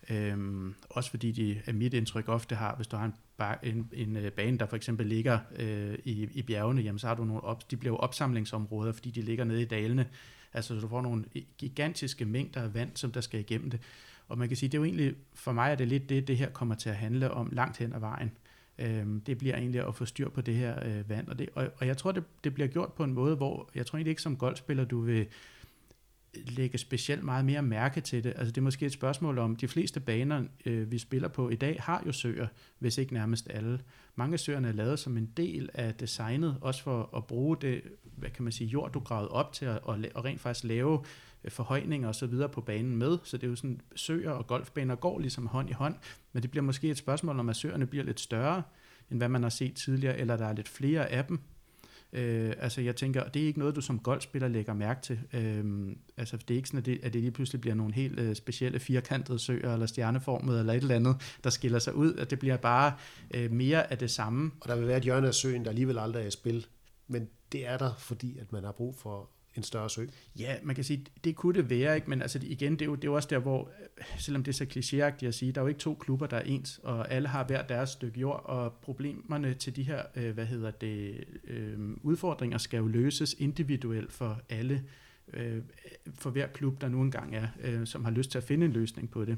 Øhm, 0.10 0.76
også 0.90 1.10
fordi 1.10 1.32
de, 1.32 1.62
af 1.66 1.74
mit 1.74 1.94
indtryk 1.94 2.30
ofte 2.30 2.56
har, 2.56 2.76
hvis 2.76 2.88
du 2.88 2.98
har 2.98 3.06
en, 3.06 3.14
bar, 3.38 3.60
en, 3.64 3.90
en 3.94 4.18
øh, 4.18 4.32
bane, 4.32 4.58
der 4.58 4.66
for 4.66 4.76
eksempel 4.76 5.06
ligger 5.08 5.40
øh, 5.56 5.98
i, 6.04 6.30
i 6.34 6.42
bjergene, 6.42 6.82
jamen 6.82 7.00
så 7.00 7.08
har 7.08 7.16
du 7.16 7.26
nogle 7.26 7.44
op, 7.44 7.72
de 7.72 7.78
bliver 7.78 7.94
jo 7.94 7.98
opsamlingsområder, 7.98 8.92
fordi 8.92 9.12
de 9.12 9.22
ligger 9.22 9.44
nede 9.44 9.62
i 9.62 9.66
dalene. 9.66 10.08
Altså 10.54 10.76
så 10.76 10.82
du 10.82 10.88
får 10.88 11.02
nogle 11.02 11.26
gigantiske 11.58 12.26
mængder 12.26 12.62
af 12.62 12.74
vand, 12.74 12.92
som 12.96 13.12
der 13.12 13.22
skal 13.22 13.40
igennem 13.40 13.70
det. 13.70 13.82
Og 14.28 14.38
man 14.38 14.48
kan 14.48 14.58
sige, 14.58 14.70
det 14.70 14.78
er 14.78 14.80
jo 14.80 14.86
egentlig, 14.86 15.16
for 15.34 15.52
mig 15.52 15.72
er 15.72 15.76
det 15.76 15.88
lidt 15.88 16.10
det, 16.10 16.28
det 16.28 16.38
her 16.38 16.50
kommer 16.50 16.76
til 16.76 16.90
at 16.90 16.96
handle 16.96 17.32
om 17.32 17.50
langt 17.52 17.78
hen 17.78 17.94
ad 17.94 18.00
vejen. 18.00 18.32
Øhm, 18.78 19.22
det 19.22 19.38
bliver 19.38 19.56
egentlig 19.56 19.88
at 19.88 19.96
få 19.96 20.06
styr 20.06 20.30
på 20.30 20.42
det 20.42 20.56
her 20.56 20.86
øh, 20.86 21.10
vand, 21.10 21.28
og, 21.28 21.40
det, 21.40 21.50
og, 21.54 21.68
og 21.78 21.88
jeg 21.88 21.98
tror, 21.98 22.12
det, 22.12 22.24
det 22.44 22.54
bliver 22.54 22.68
gjort 22.68 22.94
på 22.94 23.04
en 23.04 23.14
måde, 23.14 23.36
hvor 23.36 23.70
jeg 23.76 23.86
tror 23.86 23.98
egentlig 23.98 24.10
ikke 24.10 24.22
som 24.22 24.38
golfspiller, 24.38 24.86
du 24.86 25.02
vil 25.02 25.28
lægge 26.36 26.78
specielt 26.78 27.24
meget 27.24 27.46
mere 27.46 27.62
mærke 27.62 28.02
til 28.02 28.24
det. 28.24 28.34
Altså 28.36 28.52
det 28.52 28.58
er 28.58 28.62
måske 28.62 28.86
et 28.86 28.92
spørgsmål 28.92 29.38
om, 29.38 29.56
de 29.56 29.68
fleste 29.68 30.00
baner, 30.00 30.44
øh, 30.66 30.92
vi 30.92 30.98
spiller 30.98 31.28
på 31.28 31.50
i 31.50 31.56
dag, 31.56 31.78
har 31.80 32.04
jo 32.06 32.12
søer, 32.12 32.48
hvis 32.80 32.98
ikke 32.98 33.14
nærmest 33.14 33.48
alle. 33.50 33.80
Mange 34.16 34.34
af 34.34 34.40
søerne 34.40 34.68
er 34.68 34.72
lavet 34.72 35.00
som 35.00 35.18
en 35.18 35.32
del 35.38 35.70
af 35.74 35.94
designet, 35.94 36.58
også 36.62 36.84
for 36.84 37.10
at 37.18 37.26
bruge 37.26 37.58
det, 37.62 37.82
hvad 38.04 38.30
kan 38.30 38.44
man 38.44 38.52
sige, 38.52 38.68
jord, 38.68 38.92
du 38.92 39.00
gravede 39.00 39.30
op 39.30 39.54
til 39.54 39.66
at, 39.66 39.80
og, 39.84 40.00
og 40.16 40.26
rent 40.26 40.42
faktisk 40.42 40.66
lave 40.66 41.04
øh, 41.44 41.52
forhøjninger 41.52 42.08
og 42.08 42.16
så 42.16 42.26
videre 42.26 42.50
på 42.50 42.62
banen 42.62 42.96
med. 42.96 43.18
Så 43.24 43.38
det 43.38 43.44
er 43.44 43.50
jo 43.50 43.56
sådan, 43.56 43.82
søer 43.96 44.32
og 44.32 44.48
golfbaner 44.48 44.96
går 44.96 45.20
ligesom 45.20 45.48
hånd 45.48 45.70
i 45.70 45.74
hånd, 45.74 45.96
men 46.34 46.44
det 46.44 46.52
bliver 46.52 46.64
måske 46.64 46.90
et 46.90 46.98
spørgsmål 46.98 47.40
om, 47.40 47.50
at 47.50 47.56
søerne 47.56 47.86
bliver 47.86 48.06
lidt 48.06 48.20
større, 48.20 48.64
end 49.12 49.20
hvad 49.20 49.30
man 49.30 49.44
har 49.44 49.50
set 49.50 49.76
tidligere, 49.76 50.18
eller 50.18 50.38
der 50.38 50.46
er 50.46 50.54
lidt 50.54 50.70
flere 50.70 51.12
af 51.12 51.26
dem, 51.26 51.40
Øh, 52.16 52.54
altså 52.60 52.82
jeg 52.82 52.96
tænker, 52.96 53.24
det 53.24 53.42
er 53.42 53.46
ikke 53.46 53.60
noget, 53.60 53.76
du 53.76 53.82
som 53.82 54.00
golfspiller 54.00 54.48
lægger 54.48 54.74
mærke 54.74 55.02
til. 55.02 55.20
Øh, 55.34 55.96
altså 56.18 56.38
det 56.38 56.54
er 56.54 56.56
ikke 56.56 56.68
sådan, 56.68 56.80
at 56.80 56.86
det, 56.86 57.00
at 57.04 57.14
det 57.14 57.22
lige 57.22 57.32
pludselig 57.32 57.62
bliver 57.62 57.76
nogle 57.76 57.94
helt 57.94 58.20
øh, 58.20 58.36
specielle 58.36 58.80
firkantede 58.80 59.40
søer, 59.40 59.74
eller 59.74 59.86
stjerneformede, 59.86 60.60
eller 60.60 60.74
et 60.74 60.82
eller 60.82 60.96
andet, 60.96 61.38
der 61.44 61.50
skiller 61.50 61.80
sig 61.80 61.96
ud. 61.96 62.14
At 62.14 62.30
det 62.30 62.40
bliver 62.40 62.58
bare 62.58 62.94
øh, 63.34 63.52
mere 63.52 63.92
af 63.92 63.98
det 63.98 64.12
samme. 64.12 64.52
Og 64.62 64.70
der 64.70 64.76
vil 64.76 64.88
være 64.88 64.98
et 64.98 65.04
hjørne 65.04 65.28
af 65.28 65.34
søen, 65.34 65.64
der 65.64 65.70
alligevel 65.70 66.00
aldrig 66.00 66.24
er 66.24 66.28
i 66.28 66.32
spil. 66.32 66.66
Men 67.08 67.28
det 67.52 67.68
er 67.68 67.78
der, 67.78 67.94
fordi 67.98 68.38
at 68.38 68.52
man 68.52 68.64
har 68.64 68.72
brug 68.72 68.96
for 68.96 69.30
en 69.58 69.64
større 69.64 69.90
sø. 69.90 70.06
Ja, 70.40 70.56
man 70.64 70.76
kan 70.76 70.84
sige, 70.84 71.06
det 71.24 71.36
kunne 71.36 71.54
det 71.54 71.70
være, 71.70 71.96
ikke? 71.96 72.10
men 72.10 72.22
altså 72.22 72.40
igen, 72.44 72.72
det 72.74 72.82
er, 72.82 72.86
jo, 72.86 72.96
det 72.96 73.04
er 73.04 73.08
jo 73.08 73.16
også 73.16 73.28
der, 73.32 73.40
hvor, 73.40 73.72
øh, 73.98 74.06
selvom 74.18 74.44
det 74.44 74.52
er 74.52 74.66
så 74.66 74.66
klichéagtigt 74.66 75.28
at 75.28 75.36
sige, 75.36 75.52
der 75.52 75.62
er 75.62 75.64
jo 75.64 75.68
ikke 75.68 75.80
to 75.80 75.94
klubber, 75.94 76.28
der 76.28 76.38
er 76.38 76.42
ens, 76.42 76.80
og 76.84 77.12
alle 77.12 77.28
har 77.28 77.44
hver 77.44 77.62
deres 77.62 77.90
stykke 77.90 78.20
jord, 78.20 78.42
og 78.46 78.74
problemerne 78.74 79.54
til 79.54 79.76
de 79.76 79.84
her, 79.84 80.02
øh, 80.16 80.34
hvad 80.34 80.46
hedder 80.46 80.72
det, 80.72 81.24
øh, 81.48 81.80
udfordringer 82.04 82.58
skal 82.58 82.78
jo 82.78 82.88
løses 82.88 83.36
individuelt 83.40 84.12
for 84.12 84.42
alle, 84.50 84.84
øh, 85.34 85.62
for 86.14 86.30
hver 86.30 86.48
klub, 86.48 86.82
der 86.82 86.88
nu 86.90 87.02
engang 87.02 87.36
er, 87.36 87.48
øh, 87.64 87.88
som 87.88 88.04
har 88.04 88.12
lyst 88.12 88.32
til 88.32 88.38
at 88.38 88.44
finde 88.44 88.66
en 88.66 88.72
løsning 88.72 89.10
på 89.10 89.26
det. 89.26 89.38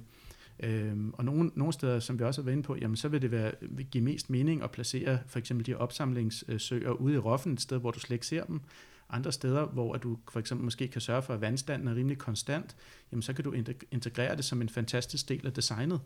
Øhm, 0.59 1.13
og 1.13 1.26
nogle, 1.26 1.51
nogle 1.55 1.74
steder, 1.74 1.99
som 1.99 2.20
vi 2.20 2.24
også 2.24 2.41
har 2.41 2.45
været 2.45 2.55
inde 2.55 2.63
på, 2.63 2.76
jamen, 2.76 2.97
så 2.97 3.07
vil 3.07 3.22
det 3.22 3.32
være, 3.32 3.51
vil 3.61 3.86
give 3.86 4.03
mest 4.03 4.30
mening 4.30 4.63
at 4.63 4.72
placere 4.72 5.20
for 5.28 5.39
eksempel 5.39 5.65
de 5.65 5.76
opsamlingssøer 5.76 6.91
ude 6.91 7.13
i 7.13 7.18
roffen, 7.18 7.53
et 7.53 7.61
sted, 7.61 7.78
hvor 7.78 7.91
du 7.91 7.99
slet 7.99 8.15
ikke 8.15 8.28
ser 8.28 8.43
dem, 8.43 8.61
andre 9.09 9.31
steder, 9.31 9.65
hvor 9.65 9.93
at 9.93 10.03
du 10.03 10.17
for 10.31 10.39
eksempel 10.39 10.63
måske 10.63 10.87
kan 10.87 11.01
sørge 11.01 11.21
for, 11.21 11.33
at 11.33 11.41
vandstanden 11.41 11.87
er 11.87 11.95
rimelig 11.95 12.17
konstant, 12.17 12.75
jamen 13.11 13.21
så 13.21 13.33
kan 13.33 13.43
du 13.43 13.53
integrere 13.91 14.35
det 14.35 14.45
som 14.45 14.61
en 14.61 14.69
fantastisk 14.69 15.29
del 15.29 15.45
af 15.45 15.53
designet. 15.53 16.01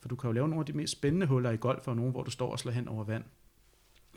For 0.00 0.08
du 0.08 0.16
kan 0.16 0.28
jo 0.28 0.32
lave 0.32 0.48
nogle 0.48 0.60
af 0.60 0.66
de 0.66 0.72
mest 0.72 0.92
spændende 0.92 1.26
huller 1.26 1.50
i 1.50 1.56
golf, 1.56 1.88
og 1.88 1.96
nogle, 1.96 2.10
hvor 2.10 2.22
du 2.22 2.30
står 2.30 2.52
og 2.52 2.58
slår 2.58 2.72
hen 2.72 2.88
over 2.88 3.04
vand. 3.04 3.24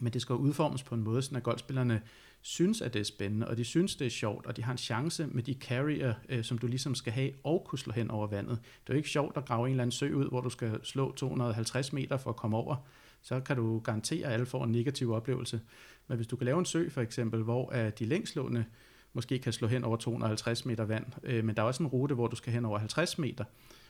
Men 0.02 0.14
det 0.14 0.22
skal 0.22 0.34
jo 0.34 0.40
udformes 0.40 0.84
på 0.84 0.96
en 0.96 1.04
måde, 1.04 1.22
så 1.22 1.36
at 1.36 1.44
golfspillerne 1.44 2.02
synes, 2.42 2.82
at 2.82 2.94
det 2.94 3.00
er 3.00 3.04
spændende, 3.04 3.48
og 3.48 3.58
de 3.58 3.64
synes, 3.64 3.96
det 3.96 4.08
er 4.08 4.12
sjovt, 4.12 4.46
og 4.46 4.58
de 4.58 4.64
har 4.64 4.72
en 4.72 4.78
chance 4.78 5.28
med 5.28 5.44
de 5.44 5.54
carrier, 5.54 6.14
øh, 6.30 6.44
som 6.44 6.58
du 6.58 6.68
ligesom 6.68 6.96
skal 6.96 7.14
have, 7.14 7.32
og 7.44 7.66
kunne 7.68 7.80
slå 7.80 7.94
hen 7.94 8.12
over 8.12 8.28
vandet. 8.28 8.60
Det 8.62 8.90
er 8.90 8.94
jo 8.94 8.98
ikke 8.98 9.10
sjovt 9.10 9.38
at 9.38 9.46
grave 9.46 9.68
en 9.68 9.72
eller 9.72 9.84
anden 9.84 9.92
sø 9.92 10.14
ud, 10.14 10.30
hvor 10.30 10.42
du 10.42 10.50
skal 10.50 10.80
slå 10.84 11.12
250 11.16 11.94
meter 11.94 12.18
for 12.18 12.30
at 12.30 12.36
komme 12.36 12.58
over. 12.58 12.76
Så 13.22 13.40
kan 13.40 13.56
du 13.56 13.80
garantere, 13.80 14.28
at 14.28 14.34
alle 14.34 14.46
får 14.46 14.64
en 14.64 14.72
negativ 14.72 15.12
oplevelse. 15.12 15.62
Men 16.10 16.16
hvis 16.16 16.28
du 16.28 16.36
kan 16.36 16.46
lave 16.46 16.60
en 16.60 16.66
sø 16.66 16.90
for 16.90 17.02
eksempel, 17.02 17.44
hvor 17.44 17.74
de 18.00 18.06
længslående 18.06 18.66
måske 19.14 19.40
kan 19.40 19.54
slå 19.54 19.68
hen 19.68 19.84
over 19.84 19.98
250 19.98 20.66
meter 20.66 20.86
vand, 20.86 21.06
øh, 21.24 21.44
men 21.46 21.56
der 21.56 21.62
er 21.62 21.68
også 21.68 21.84
en 21.84 21.88
rute, 21.88 22.16
hvor 22.16 22.28
du 22.28 22.36
skal 22.36 22.54
hen 22.54 22.66
over 22.66 22.78
50 22.78 23.18
meter, 23.18 23.44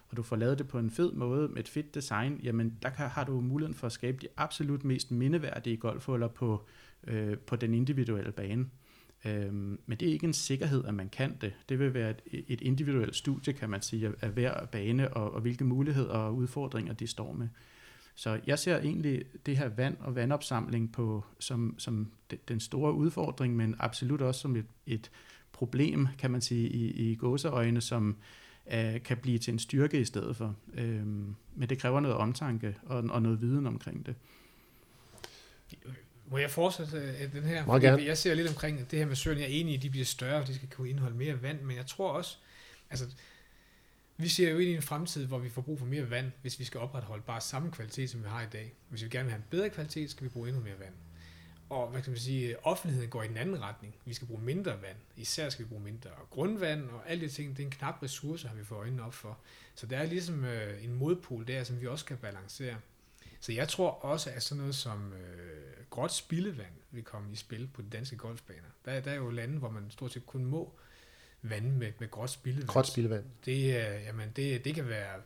og 0.09 0.17
du 0.17 0.23
får 0.23 0.35
lavet 0.35 0.57
det 0.57 0.67
på 0.67 0.79
en 0.79 0.91
fed 0.91 1.11
måde 1.11 1.47
med 1.47 1.59
et 1.59 1.67
fedt 1.67 1.95
design, 1.95 2.39
jamen 2.43 2.77
der 2.81 2.89
kan, 2.89 3.09
har 3.09 3.23
du 3.23 3.41
muligheden 3.41 3.75
for 3.75 3.87
at 3.87 3.93
skabe 3.93 4.17
de 4.21 4.27
absolut 4.37 4.83
mest 4.83 5.11
mindeværdige 5.11 5.77
golfhuller 5.77 6.27
på, 6.27 6.65
øh, 7.07 7.37
på 7.37 7.55
den 7.55 7.73
individuelle 7.73 8.31
bane. 8.31 8.65
Øhm, 9.25 9.79
men 9.85 9.97
det 9.97 10.07
er 10.07 10.13
ikke 10.13 10.27
en 10.27 10.33
sikkerhed, 10.33 10.85
at 10.85 10.93
man 10.93 11.09
kan 11.09 11.37
det. 11.41 11.53
Det 11.69 11.79
vil 11.79 11.93
være 11.93 12.09
et, 12.09 12.43
et 12.47 12.61
individuelt 12.61 13.15
studie, 13.15 13.53
kan 13.53 13.69
man 13.69 13.81
sige, 13.81 14.13
af 14.21 14.29
hver 14.29 14.65
bane 14.65 15.13
og, 15.13 15.33
og 15.33 15.41
hvilke 15.41 15.63
muligheder 15.63 16.13
og 16.13 16.35
udfordringer 16.35 16.93
de 16.93 17.07
står 17.07 17.33
med. 17.33 17.47
Så 18.19 18.39
jeg 18.47 18.59
ser 18.59 18.77
egentlig 18.77 19.23
det 19.45 19.57
her 19.57 19.69
vand 19.69 19.97
og 19.99 20.15
vandopsamling 20.15 20.91
på, 20.91 21.25
som, 21.39 21.75
som 21.77 22.11
den 22.47 22.59
store 22.59 22.93
udfordring, 22.93 23.55
men 23.55 23.75
absolut 23.79 24.21
også 24.21 24.41
som 24.41 24.55
et, 24.55 24.65
et 24.85 25.11
problem, 25.51 26.07
kan 26.17 26.31
man 26.31 26.41
sige, 26.41 26.69
i, 26.69 27.11
i 27.11 27.15
gåseøjne, 27.15 27.81
som 27.81 28.17
uh, 28.65 29.01
kan 29.05 29.17
blive 29.17 29.37
til 29.37 29.51
en 29.51 29.59
styrke 29.59 29.99
i 29.99 30.05
stedet 30.05 30.35
for. 30.35 30.55
Øhm, 30.73 31.35
men 31.55 31.69
det 31.69 31.79
kræver 31.79 31.99
noget 31.99 32.17
omtanke 32.17 32.75
og, 32.83 33.03
og 33.09 33.21
noget 33.21 33.41
viden 33.41 33.67
omkring 33.67 34.05
det. 34.05 34.15
Må 36.27 36.37
jeg 36.37 36.51
fortsætte 36.51 36.97
uh, 36.97 37.33
den 37.33 37.43
her? 37.43 37.65
Meget 37.65 37.81
gerne. 37.81 38.03
Jeg 38.03 38.17
ser 38.17 38.33
lidt 38.33 38.47
omkring 38.47 38.91
det 38.91 38.99
her 38.99 39.05
med 39.05 39.15
søerne. 39.15 39.41
Jeg 39.41 39.49
er 39.49 39.53
enig 39.53 39.73
i, 39.73 39.77
at 39.77 39.83
de 39.83 39.89
bliver 39.89 40.05
større, 40.05 40.41
og 40.41 40.47
de 40.47 40.55
skal 40.55 40.69
kunne 40.69 40.89
indeholde 40.89 41.17
mere 41.17 41.41
vand, 41.41 41.61
men 41.61 41.77
jeg 41.77 41.85
tror 41.85 42.11
også, 42.11 42.37
altså 42.89 43.05
vi 44.19 44.27
ser 44.27 44.51
jo 44.51 44.57
ind 44.57 44.69
i 44.69 44.75
en 44.75 44.81
fremtid, 44.81 45.25
hvor 45.25 45.37
vi 45.37 45.49
får 45.49 45.61
brug 45.61 45.79
for 45.79 45.85
mere 45.85 46.09
vand, 46.09 46.31
hvis 46.41 46.59
vi 46.59 46.63
skal 46.63 46.79
opretholde 46.79 47.23
bare 47.23 47.41
samme 47.41 47.71
kvalitet, 47.71 48.09
som 48.09 48.23
vi 48.23 48.27
har 48.27 48.41
i 48.41 48.47
dag. 48.53 48.73
Hvis 48.89 49.03
vi 49.03 49.09
gerne 49.09 49.23
vil 49.23 49.31
have 49.31 49.39
en 49.39 49.47
bedre 49.49 49.69
kvalitet, 49.69 50.09
skal 50.09 50.23
vi 50.23 50.29
bruge 50.29 50.47
endnu 50.47 50.63
mere 50.63 50.79
vand. 50.79 50.93
Og 51.69 51.89
hvad 51.89 52.01
kan 52.01 52.11
man 52.11 52.19
sige, 52.19 52.65
offentligheden 52.65 53.09
går 53.09 53.23
i 53.23 53.27
den 53.27 53.37
anden 53.37 53.61
retning. 53.61 53.95
Vi 54.05 54.13
skal 54.13 54.27
bruge 54.27 54.41
mindre 54.41 54.71
vand. 54.71 54.97
Især 55.17 55.49
skal 55.49 55.65
vi 55.65 55.69
bruge 55.69 55.83
mindre 55.83 56.09
grundvand, 56.29 56.89
og 56.89 57.09
alle 57.09 57.25
de 57.25 57.31
ting, 57.31 57.57
det 57.57 57.63
er 57.63 57.67
en 57.67 57.71
knap 57.71 58.03
ressource, 58.03 58.47
har 58.47 58.55
vi 58.55 58.63
fået 58.63 58.79
øjnene 58.79 59.03
op 59.03 59.13
for. 59.13 59.37
Så 59.75 59.85
der 59.85 59.97
er 59.97 60.05
ligesom 60.05 60.45
øh, 60.45 60.83
en 60.83 60.93
modpol 60.93 61.47
der, 61.47 61.63
som 61.63 61.81
vi 61.81 61.87
også 61.87 62.03
skal 62.03 62.17
balancere. 62.17 62.75
Så 63.39 63.51
jeg 63.51 63.67
tror 63.67 63.89
også, 63.89 64.29
at 64.29 64.43
sådan 64.43 64.59
noget 64.59 64.75
som 64.75 65.13
øh, 65.13 65.85
gråt 65.89 66.13
spildevand 66.13 66.73
vil 66.91 67.03
komme 67.03 67.31
i 67.31 67.35
spil 67.35 67.69
på 67.73 67.81
de 67.81 67.89
danske 67.89 68.17
golfbaner. 68.17 68.69
Der, 68.85 68.99
der 68.99 69.11
er 69.11 69.15
jo 69.15 69.29
lande, 69.29 69.57
hvor 69.57 69.69
man 69.69 69.91
stort 69.91 70.11
set 70.11 70.25
kun 70.25 70.45
må 70.45 70.79
vand 71.41 71.71
med, 71.71 71.91
med 71.99 72.11
gråt 72.11 72.29
spildevand. 72.29 72.67
Gråt 72.67 72.87
spildevand. 72.87 73.25
Det, 73.45 73.67
jamen 74.05 74.29
det, 74.35 74.65
det 74.65 74.75
kan 74.75 74.87
være 74.87 75.21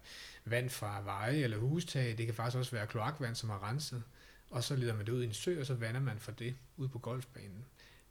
vand 0.45 0.69
fra 0.69 1.01
veje 1.01 1.37
eller 1.37 1.57
hustag, 1.57 2.17
det 2.17 2.25
kan 2.25 2.35
faktisk 2.35 2.57
også 2.57 2.71
være 2.71 2.87
kloakvand, 2.87 3.35
som 3.35 3.49
er 3.49 3.69
renset, 3.69 4.03
og 4.49 4.63
så 4.63 4.75
leder 4.75 4.95
man 4.95 5.05
det 5.05 5.11
ud 5.11 5.23
i 5.23 5.25
en 5.25 5.33
sø, 5.33 5.59
og 5.59 5.65
så 5.65 5.73
vander 5.73 6.01
man 6.01 6.19
for 6.19 6.31
det 6.31 6.55
ud 6.77 6.87
på 6.87 6.99
golfbanen. 6.99 7.65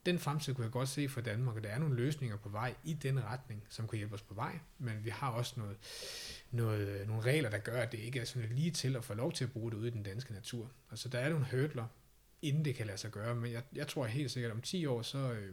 Den 0.07 0.19
fremtid 0.19 0.55
kunne 0.55 0.65
jeg 0.65 0.73
godt 0.73 0.89
se 0.89 1.09
for 1.09 1.21
Danmark, 1.21 1.57
og 1.57 1.65
der 1.65 1.69
er 1.69 1.79
nogle 1.79 1.97
løsninger 1.97 2.37
på 2.37 2.49
vej 2.49 2.75
i 2.85 2.93
den 2.93 3.25
retning, 3.25 3.63
som 3.69 3.89
kan 3.89 3.97
hjælpe 3.97 4.15
os 4.15 4.23
på 4.23 4.35
vej, 4.35 4.59
men 4.79 5.05
vi 5.05 5.11
har 5.11 5.31
også 5.31 5.55
noget, 5.57 5.77
noget, 6.51 7.09
nogle 7.09 7.23
regler, 7.23 7.51
der 7.51 7.59
gør, 7.59 7.83
at 7.83 7.93
det 7.93 7.99
ikke 7.99 8.21
er 8.21 8.25
sådan 8.25 8.49
lige 8.49 8.71
til 8.71 8.97
at 8.97 9.05
få 9.05 9.15
lov 9.15 9.33
til 9.33 9.45
at 9.45 9.53
bruge 9.53 9.71
det 9.71 9.79
ude 9.79 9.89
i 9.89 9.91
den 9.91 10.03
danske 10.03 10.33
natur. 10.33 10.71
Altså 10.91 11.09
der 11.09 11.19
er 11.19 11.29
nogle 11.29 11.47
hurdler, 11.51 11.87
inden 12.43 12.65
det 12.65 12.75
kan 12.75 12.87
lade 12.87 12.99
sig 12.99 13.11
gøre, 13.11 13.35
men 13.35 13.53
jeg, 13.53 13.63
jeg 13.75 13.89
tror 13.89 14.07
helt 14.07 14.31
sikkert, 14.31 14.51
at 14.51 14.57
om 14.57 14.63
10 14.63 14.87
år, 14.87 15.03
så, 15.03 15.19
øh, 15.19 15.53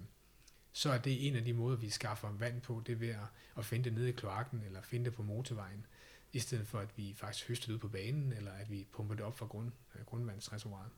så 0.72 0.92
er 0.92 0.98
det 0.98 1.28
en 1.28 1.36
af 1.36 1.46
de 1.46 1.54
måder, 1.54 1.78
vi 1.78 1.90
skaffer 1.90 2.30
vand 2.32 2.62
på, 2.62 2.84
det 2.86 2.94
er 2.94 2.98
ved 2.98 3.10
at, 3.10 3.28
at 3.58 3.66
finde 3.66 3.84
det 3.84 3.94
nede 3.94 4.10
i 4.10 4.12
kloakken, 4.12 4.64
eller 4.66 4.82
finde 4.82 5.06
det 5.06 5.14
på 5.14 5.24
motorvejen, 5.24 5.86
i 6.34 6.40
stedet 6.40 6.68
for 6.68 6.80
at 6.80 6.98
vi 6.98 7.14
faktisk 7.18 7.48
høster 7.48 7.68
det 7.68 7.74
ud 7.74 7.80
på 7.80 7.88
banen, 7.88 8.34
eller 8.34 8.52
at 8.52 8.72
vi 8.72 8.88
pumper 8.92 9.16
det 9.16 9.26
op 9.26 9.38
fra 9.38 9.46
grund, 9.46 9.72
øh, 9.96 10.06
grundvandsreservoiret. 10.06 10.90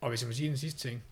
Og 0.00 0.08
hvis 0.08 0.22
jeg 0.22 0.28
må 0.28 0.32
sige 0.32 0.48
den 0.48 0.58
sidste 0.58 0.88
ting, 0.88 1.02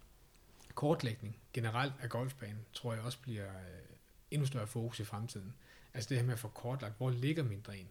kortlægning 0.75 1.37
generelt 1.53 1.93
af 2.01 2.09
golfbanen, 2.09 2.67
tror 2.73 2.93
jeg 2.93 3.03
også 3.03 3.19
bliver 3.19 3.49
øh, 3.49 3.97
endnu 4.31 4.47
større 4.47 4.67
fokus 4.67 5.01
i 5.01 5.05
fremtiden. 5.05 5.55
Altså 5.95 6.09
det 6.09 6.19
her 6.19 6.25
med 6.25 6.33
at 6.33 6.39
få 6.39 6.49
kortlagt, 6.49 6.97
hvor 6.97 7.11
ligger 7.11 7.43
min 7.43 7.61
dræn? 7.61 7.89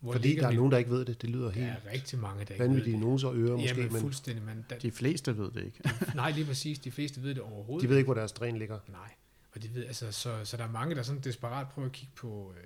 Hvor 0.00 0.12
Fordi 0.12 0.36
der 0.36 0.46
er 0.46 0.52
nogen, 0.52 0.72
der 0.72 0.78
ikke 0.78 0.90
ved 0.90 1.04
det. 1.04 1.22
Det 1.22 1.30
lyder 1.30 1.50
helt... 1.50 1.66
Der 1.66 1.72
er 1.72 1.92
rigtig 1.92 2.18
mange, 2.18 2.44
der 2.44 2.54
ikke 2.54 2.74
ved 2.74 2.84
det. 2.84 2.98
nogen 2.98 3.18
så 3.18 3.32
ører 3.32 3.56
måske. 3.56 3.68
Jamen, 3.68 3.92
men 3.92 4.00
fuldstændig. 4.00 4.44
Men 4.44 4.64
da... 4.70 4.76
De 4.82 4.90
fleste 4.90 5.38
ved 5.38 5.50
det 5.50 5.64
ikke. 5.64 5.80
nej, 6.14 6.30
lige 6.30 6.46
præcis. 6.46 6.78
De 6.78 6.90
fleste 6.90 7.22
ved 7.22 7.34
det 7.34 7.42
overhovedet. 7.42 7.82
De 7.82 7.88
ved 7.88 7.96
ikke, 7.96 8.06
hvor 8.06 8.14
deres 8.14 8.32
dræn 8.32 8.58
ligger. 8.58 8.78
Nej. 8.88 9.10
Og 9.54 9.62
de 9.62 9.74
ved, 9.74 9.86
altså, 9.86 10.12
så, 10.12 10.44
så 10.44 10.56
der 10.56 10.64
er 10.64 10.70
mange, 10.70 10.94
der 10.94 11.02
sådan 11.02 11.20
desperat 11.20 11.68
prøver 11.68 11.88
at 11.88 11.92
kigge 11.92 12.12
på, 12.16 12.52
øh, 12.56 12.64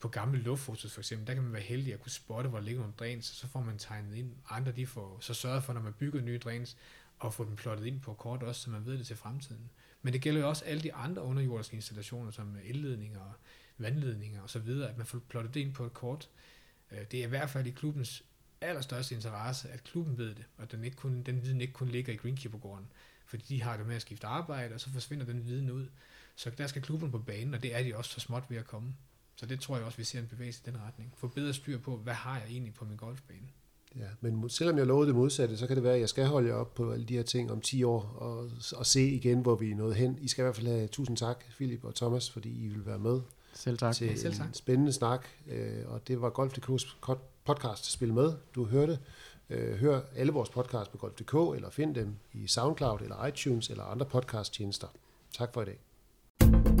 på 0.00 0.08
gamle 0.08 0.38
luftfotos 0.42 0.92
for 0.92 1.00
eksempel. 1.00 1.26
Der 1.26 1.34
kan 1.34 1.42
man 1.42 1.52
være 1.52 1.62
heldig 1.62 1.92
at 1.92 2.00
kunne 2.00 2.12
spotte, 2.12 2.50
hvor 2.50 2.58
der 2.58 2.64
ligger 2.64 2.80
nogle 2.80 2.94
dræns, 2.98 3.26
så 3.26 3.46
får 3.48 3.60
man 3.60 3.78
tegnet 3.78 4.16
ind. 4.16 4.32
Andre 4.50 4.72
de 4.72 4.86
får 4.86 5.18
så 5.20 5.34
sørget 5.34 5.64
for, 5.64 5.72
når 5.72 5.82
man 5.82 5.92
bygger 5.92 6.20
nye 6.20 6.38
dræns, 6.38 6.76
og 7.18 7.34
få 7.34 7.44
dem 7.44 7.56
plottet 7.56 7.86
ind 7.86 8.00
på 8.00 8.14
kort 8.14 8.42
også, 8.42 8.60
så 8.60 8.70
man 8.70 8.86
ved 8.86 8.98
det 8.98 9.06
til 9.06 9.16
fremtiden. 9.16 9.70
Men 10.02 10.12
det 10.12 10.20
gælder 10.20 10.40
jo 10.40 10.48
også 10.48 10.64
alle 10.64 10.82
de 10.82 10.94
andre 10.94 11.22
underjordiske 11.22 11.76
installationer, 11.76 12.30
som 12.30 12.56
elledninger 12.64 13.20
og 13.20 13.32
vandledninger 13.78 14.42
osv., 14.42 14.68
at 14.68 14.96
man 14.96 15.06
får 15.06 15.18
plottet 15.28 15.54
det 15.54 15.60
ind 15.60 15.74
på 15.74 15.86
et 15.86 15.94
kort, 15.94 16.28
Øh, 16.92 16.98
det 17.10 17.20
er 17.20 17.24
i 17.24 17.28
hvert 17.28 17.50
fald 17.50 17.66
i 17.66 17.70
klubbens 17.70 18.24
allerstørste 18.60 19.14
interesse, 19.14 19.68
at 19.68 19.84
klubben 19.84 20.18
ved 20.18 20.34
det, 20.34 20.44
og 20.58 20.72
den, 20.72 20.84
ikke 20.84 20.96
kun, 20.96 21.22
den 21.22 21.42
viden 21.42 21.60
ikke 21.60 21.72
kun 21.72 21.88
ligger 21.88 22.12
i 22.12 22.16
Greenkeeper-gården, 22.16 22.86
fordi 23.26 23.44
de 23.48 23.62
har 23.62 23.76
det 23.76 23.86
med 23.86 23.96
at 23.96 24.02
skifte 24.02 24.26
arbejde, 24.26 24.74
og 24.74 24.80
så 24.80 24.90
forsvinder 24.90 25.26
den 25.26 25.46
viden 25.46 25.70
ud. 25.70 25.86
Så 26.36 26.50
der 26.58 26.66
skal 26.66 26.82
klubben 26.82 27.10
på 27.10 27.18
banen, 27.18 27.54
og 27.54 27.62
det 27.62 27.74
er 27.74 27.82
de 27.82 27.96
også 27.96 28.10
så 28.10 28.20
småt 28.20 28.44
ved 28.48 28.56
at 28.56 28.66
komme. 28.66 28.94
Så 29.36 29.46
det 29.46 29.60
tror 29.60 29.76
jeg 29.76 29.84
også, 29.84 29.98
vi 29.98 30.04
ser 30.04 30.18
en 30.18 30.26
bevægelse 30.26 30.62
i 30.66 30.70
den 30.70 30.80
retning. 30.80 31.12
Få 31.16 31.28
bedre 31.28 31.54
styr 31.54 31.78
på, 31.78 31.96
hvad 31.96 32.14
har 32.14 32.38
jeg 32.38 32.48
egentlig 32.50 32.74
på 32.74 32.84
min 32.84 32.96
golfbane. 32.96 33.48
Ja, 33.96 34.06
men 34.20 34.50
selvom 34.50 34.78
jeg 34.78 34.86
lovede 34.86 35.06
det 35.06 35.14
modsatte, 35.14 35.56
så 35.56 35.66
kan 35.66 35.76
det 35.76 35.84
være, 35.84 35.94
at 35.94 36.00
jeg 36.00 36.08
skal 36.08 36.26
holde 36.26 36.48
jer 36.48 36.54
op 36.54 36.74
på 36.74 36.92
alle 36.92 37.04
de 37.04 37.14
her 37.14 37.22
ting 37.22 37.50
om 37.50 37.60
10 37.60 37.82
år 37.84 38.02
og, 38.02 38.50
og 38.76 38.86
se 38.86 39.10
igen, 39.10 39.40
hvor 39.40 39.54
vi 39.54 39.70
er 39.70 39.74
nået 39.74 39.94
hen. 39.94 40.18
I 40.20 40.28
skal 40.28 40.42
i 40.42 40.44
hvert 40.44 40.56
fald 40.56 40.66
have 40.66 40.88
tusind 40.88 41.16
tak, 41.16 41.44
Philip 41.56 41.84
og 41.84 41.94
Thomas, 41.94 42.30
fordi 42.30 42.64
I 42.64 42.68
vil 42.68 42.86
være 42.86 42.98
med 42.98 43.20
selv 43.54 43.78
tak. 43.78 43.94
til 43.94 44.18
selv 44.18 44.34
tak. 44.34 44.48
en 44.48 44.54
spændende 44.54 44.92
snak. 44.92 45.26
Øh, 45.48 45.84
og 45.86 46.08
det 46.08 46.20
var 46.20 46.30
Golf.dk's 46.30 47.14
podcast 47.44 47.92
Spil 47.92 48.14
Med, 48.14 48.32
du 48.54 48.64
hørte. 48.64 48.98
Øh, 49.50 49.76
hør 49.76 50.00
alle 50.16 50.32
vores 50.32 50.50
podcasts 50.50 50.88
på 50.88 50.98
golf.dk, 50.98 51.56
eller 51.56 51.70
find 51.70 51.94
dem 51.94 52.16
i 52.32 52.46
SoundCloud, 52.46 53.00
eller 53.00 53.26
iTunes, 53.26 53.70
eller 53.70 53.84
andre 53.84 54.06
podcasttjenester. 54.06 54.88
Tak 55.32 55.54
for 55.54 55.62
i 55.62 55.64
dag. 55.64 56.79